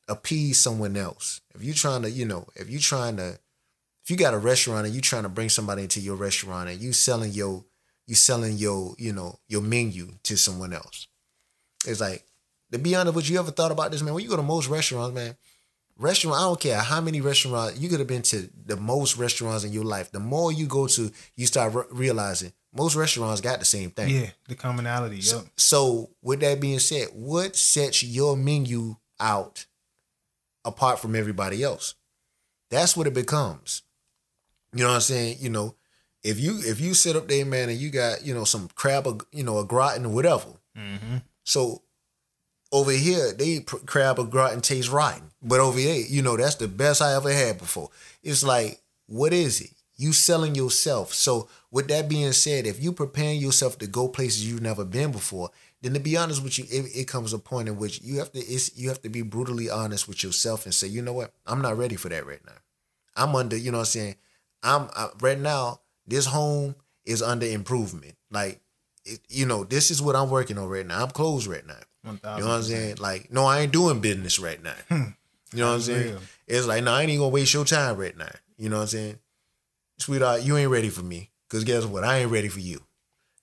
appease 0.09 0.59
someone 0.59 0.97
else 0.97 1.41
if 1.55 1.63
you're 1.63 1.75
trying 1.75 2.03
to 2.03 2.11
you 2.11 2.25
know 2.25 2.47
if 2.57 2.69
you're 2.71 2.81
trying 2.81 3.17
to 3.17 3.39
if 4.05 4.11
you 4.11 4.17
got 4.17 4.35
a 4.35 4.39
restaurant 4.39 4.87
and 4.87 4.95
you're 4.95 5.03
trying 5.03 5.23
to 5.23 5.29
bring 5.29 5.49
somebody 5.49 5.83
into 5.83 6.01
your 6.01 6.17
restaurant 6.17 6.69
and 6.69 6.81
you 6.81 6.93
selling 6.93 7.31
your 7.33 7.65
you 8.07 8.15
selling 8.15 8.57
your 8.57 8.95
you 8.99 9.13
know 9.13 9.39
your 9.49 9.61
menu 9.61 10.09
to 10.23 10.37
someone 10.37 10.73
else 10.73 11.09
it's 11.87 12.01
like 12.01 12.25
to 12.71 12.79
be 12.79 12.95
honest 12.95 13.17
with 13.17 13.31
you, 13.31 13.39
ever 13.39 13.51
thought 13.51 13.73
about 13.73 13.91
this 13.91 14.03
man 14.03 14.15
when 14.15 14.23
you 14.23 14.29
go 14.31 14.37
to 14.37 14.43
most 14.43 14.69
restaurants 14.69 15.15
man 15.15 15.37
restaurant 15.99 16.37
i 16.39 16.43
don't 16.43 16.61
care 16.61 16.79
how 16.79 17.01
many 17.01 17.21
restaurants 17.21 17.79
you 17.79 17.89
could 17.89 17.99
have 17.99 18.09
been 18.09 18.23
to 18.23 18.49
the 18.67 18.77
most 18.77 19.17
restaurants 19.17 19.65
in 19.65 19.73
your 19.73 19.85
life 19.85 20.11
the 20.13 20.21
more 20.21 20.53
you 20.53 20.67
go 20.67 20.87
to 20.87 21.11
you 21.37 21.47
start 21.47 21.75
re- 21.75 21.83
realizing 21.91 22.53
most 22.73 22.97
restaurants 22.97 23.41
got 23.41 23.59
the 23.59 23.65
same 23.65 23.91
thing 23.91 24.09
Yeah, 24.09 24.31
the 24.47 24.55
commonality. 24.55 25.17
Yep. 25.17 25.47
so, 25.57 26.11
with 26.23 26.41
that 26.41 26.61
being 26.61 26.79
said, 26.79 27.09
what 27.15 27.57
sets 27.57 28.03
your 28.03 28.37
menu 28.37 28.97
out 29.19 29.65
apart 30.69 31.01
from 31.01 31.17
everybody 31.17 31.63
else? 31.63 31.95
That's 32.71 32.97
what 32.97 33.07
it 33.07 33.15
becomes. 33.15 33.83
You 34.73 34.85
know 34.85 34.91
what 34.91 34.97
I'm 34.97 35.01
saying? 35.01 35.39
You 35.41 35.51
know, 35.51 35.75
if 36.23 36.39
you 36.39 36.61
if 36.63 36.81
you 36.81 36.95
sit 36.95 37.17
up 37.17 37.29
there, 37.29 37.45
man, 37.45 37.69
and 37.69 37.79
you 37.79 37.91
got 37.91 38.25
you 38.25 38.35
know 38.35 38.45
some 38.45 38.69
crab, 38.75 39.07
or, 39.07 39.19
you 39.33 39.43
know, 39.43 39.59
a 39.59 39.65
gratin 39.65 40.07
or 40.07 40.11
whatever. 40.11 40.51
Mm-hmm. 40.77 41.17
So 41.45 41.83
over 42.71 42.91
here, 42.91 43.33
they 43.33 43.61
crab 43.61 44.19
au 44.19 44.25
gratin 44.25 44.61
tastes 44.61 44.91
rotten, 44.91 45.31
but 45.43 45.61
over 45.61 45.79
here, 45.79 46.05
you 46.09 46.23
know, 46.23 46.37
that's 46.37 46.57
the 46.57 46.69
best 46.69 47.01
I 47.01 47.15
ever 47.15 47.33
had 47.33 47.59
before. 47.59 47.91
It's 48.23 48.45
like, 48.45 48.81
what 49.07 49.33
is 49.33 49.61
it? 49.61 49.71
You 49.97 50.13
selling 50.13 50.55
yourself. 50.55 51.15
So 51.15 51.49
with 51.71 51.89
that 51.89 52.09
being 52.09 52.33
said, 52.33 52.67
if 52.67 52.83
you 52.83 52.93
preparing 52.93 53.41
yourself 53.41 53.79
to 53.79 53.87
go 53.87 54.07
places 54.07 54.47
you've 54.47 54.63
never 54.63 54.85
been 54.85 55.11
before, 55.11 55.51
then 55.83 55.95
to 55.95 56.01
be 56.01 56.17
honest 56.17 56.43
with 56.43 56.59
you, 56.59 56.65
it, 56.71 56.87
it 56.95 57.09
comes 57.09 57.33
a 57.33 57.39
point 57.39 57.69
in 57.69 57.77
which 57.79 58.01
you 58.03 58.19
have 58.19 58.33
to 58.33 58.39
it's 58.41 58.77
you 58.77 58.89
have 58.89 59.03
to 59.03 59.09
be 59.09 59.23
brutally 59.23 59.71
honest 59.71 60.09
with 60.09 60.23
yourself 60.23 60.65
and 60.65 60.75
say, 60.75 60.87
you 60.87 61.03
know 61.03 61.13
what, 61.13 61.33
I'm 61.47 61.63
not 61.63 61.79
ready 61.79 61.97
for 61.97 62.09
that 62.09 62.27
right 62.27 62.45
now. 62.45 62.53
I'm 63.17 63.35
under, 63.35 63.57
you 63.57 63.71
know 63.71 63.79
what 63.79 63.83
I'm 63.83 63.87
saying? 63.87 64.15
I'm 64.63 64.89
I, 64.97 65.09
right 65.21 65.39
now, 65.39 65.81
this 66.07 66.27
home 66.27 66.75
is 67.05 67.23
under 67.23 67.47
improvement. 67.47 68.17
Like, 68.31 68.61
it, 69.05 69.21
you 69.29 69.47
know, 69.47 69.65
this 69.65 69.91
is 69.91 70.03
what 70.03 70.17
I'm 70.17 70.31
working 70.31 70.59
on 70.59 70.69
right 70.69 70.87
now. 70.87 71.03
I'm 71.03 71.11
closed 71.11 71.47
right 71.47 71.67
now. 71.67 71.75
You 72.39 72.45
know 72.45 72.49
what 72.49 72.57
I'm 72.57 72.63
saying? 72.63 72.97
Like, 72.97 73.33
no, 73.33 73.45
I 73.45 73.61
ain't 73.61 73.73
doing 73.73 74.01
business 74.01 74.39
right 74.39 74.63
now. 74.63 74.75
You 75.53 75.61
know 75.61 75.69
what 75.69 75.75
I'm 75.77 75.81
saying? 75.81 76.11
real. 76.11 76.21
It's 76.47 76.67
like, 76.67 76.85
no, 76.85 76.93
I 76.93 77.03
ain't 77.03 77.11
even 77.11 77.21
gonna 77.21 77.31
waste 77.31 77.55
your 77.55 77.65
time 77.65 77.97
right 77.97 78.17
now. 78.17 78.31
You 78.57 78.69
know 78.69 78.77
what 78.77 78.83
I'm 78.83 78.89
saying? 78.89 79.19
Sweetheart, 79.99 80.43
you 80.43 80.57
ain't 80.57 80.71
ready 80.71 80.91
for 80.91 81.03
me. 81.03 81.31
Cause 81.49 81.65
guess 81.65 81.85
what? 81.87 82.05
I 82.05 82.19
ain't 82.19 82.31
ready 82.31 82.49
for 82.49 82.61
you. 82.61 82.83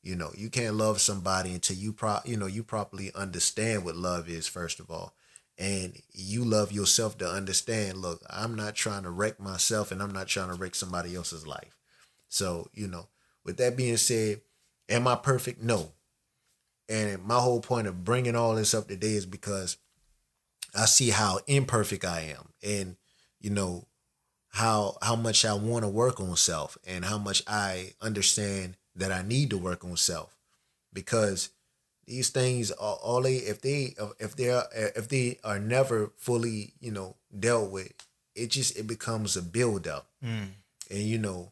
You 0.06 0.16
know, 0.16 0.32
you 0.38 0.52
can't 0.52 0.76
love 0.76 1.02
somebody 1.02 1.54
until 1.54 1.76
you 1.76 1.92
pro 1.92 2.20
you 2.26 2.38
know, 2.38 2.46
you 2.46 2.64
properly 2.64 3.12
understand 3.16 3.84
what 3.84 3.96
love 3.96 4.30
is, 4.30 4.48
first 4.48 4.80
of 4.80 4.92
all. 4.92 5.16
And 5.58 6.00
you 6.12 6.46
love 6.46 6.72
yourself 6.72 7.18
to 7.18 7.28
understand, 7.28 7.98
look, 7.98 8.22
I'm 8.30 8.56
not 8.56 8.76
trying 8.76 9.04
to 9.04 9.10
wreck 9.10 9.40
myself 9.40 9.92
and 9.92 10.04
I'm 10.04 10.12
not 10.12 10.28
trying 10.28 10.50
to 10.50 10.56
wreck 10.56 10.76
somebody 10.76 11.16
else's 11.16 11.48
life. 11.48 11.76
So, 12.28 12.70
you 12.72 12.88
know, 12.88 13.08
with 13.44 13.58
that 13.58 13.76
being 13.76 13.98
said, 13.98 14.42
am 14.90 15.08
I 15.08 15.16
perfect? 15.16 15.64
No. 15.64 15.94
And 16.88 17.24
my 17.24 17.40
whole 17.40 17.62
point 17.62 17.88
of 17.88 18.04
bringing 18.04 18.36
all 18.36 18.54
this 18.54 18.76
up 18.76 18.88
today 18.88 19.14
is 19.14 19.26
because 19.26 19.78
I 20.76 20.86
see 20.86 21.10
how 21.10 21.40
imperfect 21.48 22.06
I 22.06 22.36
am, 22.38 22.50
and 22.62 22.98
you 23.40 23.50
know 23.50 23.88
how 24.50 24.98
how 25.02 25.16
much 25.16 25.46
I 25.46 25.54
want 25.54 25.84
to 25.84 25.90
work 25.90 26.20
on 26.20 26.36
self, 26.36 26.78
and 26.86 27.06
how 27.06 27.18
much 27.18 27.42
I 27.48 27.94
understand 28.02 28.76
that 28.96 29.12
I 29.12 29.22
need 29.22 29.50
to 29.52 29.58
work 29.58 29.84
on 29.84 29.98
self, 29.98 30.36
because 30.94 31.50
these 32.08 32.30
things 32.30 32.72
are 32.72 32.96
all 32.96 33.22
they 33.22 33.36
if 33.38 33.62
they 33.62 33.96
if 34.20 34.36
they 34.36 34.50
are 34.50 34.66
if 34.74 35.08
they 35.10 35.40
are 35.44 35.60
never 35.60 36.12
fully 36.18 36.74
you 36.80 36.92
know 36.92 37.16
dealt 37.38 37.72
with, 37.72 37.92
it 38.36 38.48
just 38.52 38.78
it 38.78 38.88
becomes 38.88 39.36
a 39.36 39.42
build 39.42 39.88
up, 39.88 40.08
and 40.22 40.50
you 40.90 41.18
know 41.18 41.52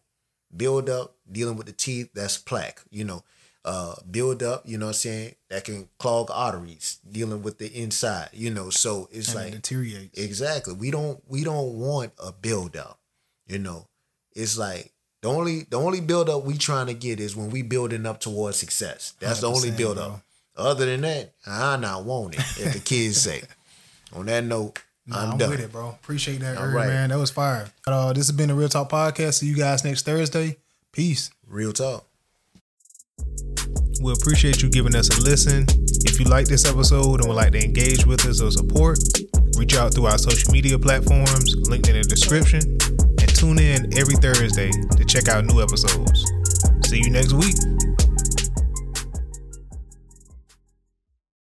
build 0.55 0.89
up 0.89 1.15
dealing 1.31 1.55
with 1.57 1.65
the 1.65 1.73
teeth 1.73 2.09
that's 2.13 2.37
plaque 2.37 2.81
you 2.91 3.03
know. 3.03 3.23
Uh 3.65 3.95
build 4.11 4.43
up 4.43 4.63
you 4.65 4.77
know 4.77 4.87
what 4.87 4.89
i'm 4.89 4.93
saying? 4.95 5.35
That 5.49 5.63
can 5.63 5.87
clog 5.97 6.29
arteries 6.31 6.99
dealing 7.09 7.41
with 7.43 7.59
the 7.59 7.67
inside 7.67 8.29
you 8.33 8.51
know. 8.51 8.69
So 8.69 9.07
it's 9.11 9.29
And 9.33 9.37
like 9.37 9.53
it 9.53 9.61
deteriorates. 9.61 10.19
exactly. 10.19 10.73
We 10.73 10.91
don't 10.91 11.23
we 11.29 11.43
don't 11.45 11.75
want 11.79 12.11
a 12.21 12.33
build 12.33 12.75
up 12.75 12.99
You 13.47 13.59
know, 13.59 13.87
it's 14.35 14.57
like 14.57 14.91
the 15.23 15.29
only 15.29 15.63
the 15.69 15.77
only 15.79 16.01
build 16.01 16.29
up 16.29 16.43
we 16.43 16.57
trying 16.57 16.87
to 16.87 16.93
get 16.93 17.19
is 17.19 17.35
when 17.35 17.49
we 17.49 17.61
building 17.63 18.05
up 18.05 18.19
towards 18.19 18.57
success. 18.57 19.13
That's 19.19 19.39
the 19.41 19.47
only 19.47 19.69
100%, 19.71 19.77
build 19.77 19.95
bro. 19.95 20.05
up. 20.05 20.21
Other 20.55 20.85
than 20.85 21.01
that, 21.01 21.33
I 21.47 21.77
not 21.77 22.03
want 22.05 22.35
it. 22.35 22.41
If 22.59 22.73
the 22.73 22.79
kids 22.79 23.19
say. 23.21 23.41
On 24.13 24.25
that 24.27 24.43
note, 24.43 24.79
Nah, 25.07 25.17
I'm, 25.23 25.31
I'm, 25.31 25.37
done. 25.37 25.49
with 25.49 25.59
it, 25.59 25.71
bro. 25.71 25.89
Appreciate 25.89 26.39
that, 26.41 26.57
All 26.57 26.65
Uri, 26.65 26.75
right. 26.75 26.87
man. 26.87 27.09
That 27.09 27.17
was 27.17 27.31
fire. 27.31 27.67
Uh, 27.87 28.13
this 28.13 28.27
has 28.27 28.35
been 28.37 28.47
the 28.49 28.53
Real 28.53 28.69
Talk 28.69 28.89
Podcast. 28.89 29.35
See 29.39 29.47
you 29.47 29.55
guys 29.55 29.83
next 29.83 30.05
Thursday. 30.05 30.57
Peace. 30.93 31.29
Real 31.47 31.73
talk. 31.73 32.05
We 34.01 34.11
appreciate 34.13 34.61
you 34.61 34.69
giving 34.69 34.95
us 34.95 35.09
a 35.17 35.21
listen. 35.21 35.65
If 36.05 36.19
you 36.19 36.25
like 36.25 36.47
this 36.47 36.65
episode 36.65 37.19
and 37.21 37.27
would 37.27 37.35
like 37.35 37.51
to 37.53 37.63
engage 37.63 38.05
with 38.05 38.25
us 38.25 38.41
or 38.41 38.51
support, 38.51 38.99
reach 39.57 39.75
out 39.75 39.93
through 39.93 40.05
our 40.07 40.17
social 40.17 40.51
media 40.51 40.77
platforms 40.77 41.55
linked 41.69 41.87
in 41.89 41.95
the 41.95 42.03
description 42.03 42.61
and 42.61 43.02
tune 43.43 43.59
in 43.59 43.97
every 43.97 44.15
Thursday 44.15 44.71
to 44.95 45.03
check 45.03 45.27
out 45.27 45.43
new 45.43 45.61
episodes. 45.61 46.23
See 46.85 46.99
you 47.03 47.09
next 47.09 47.33
week. 47.33 47.55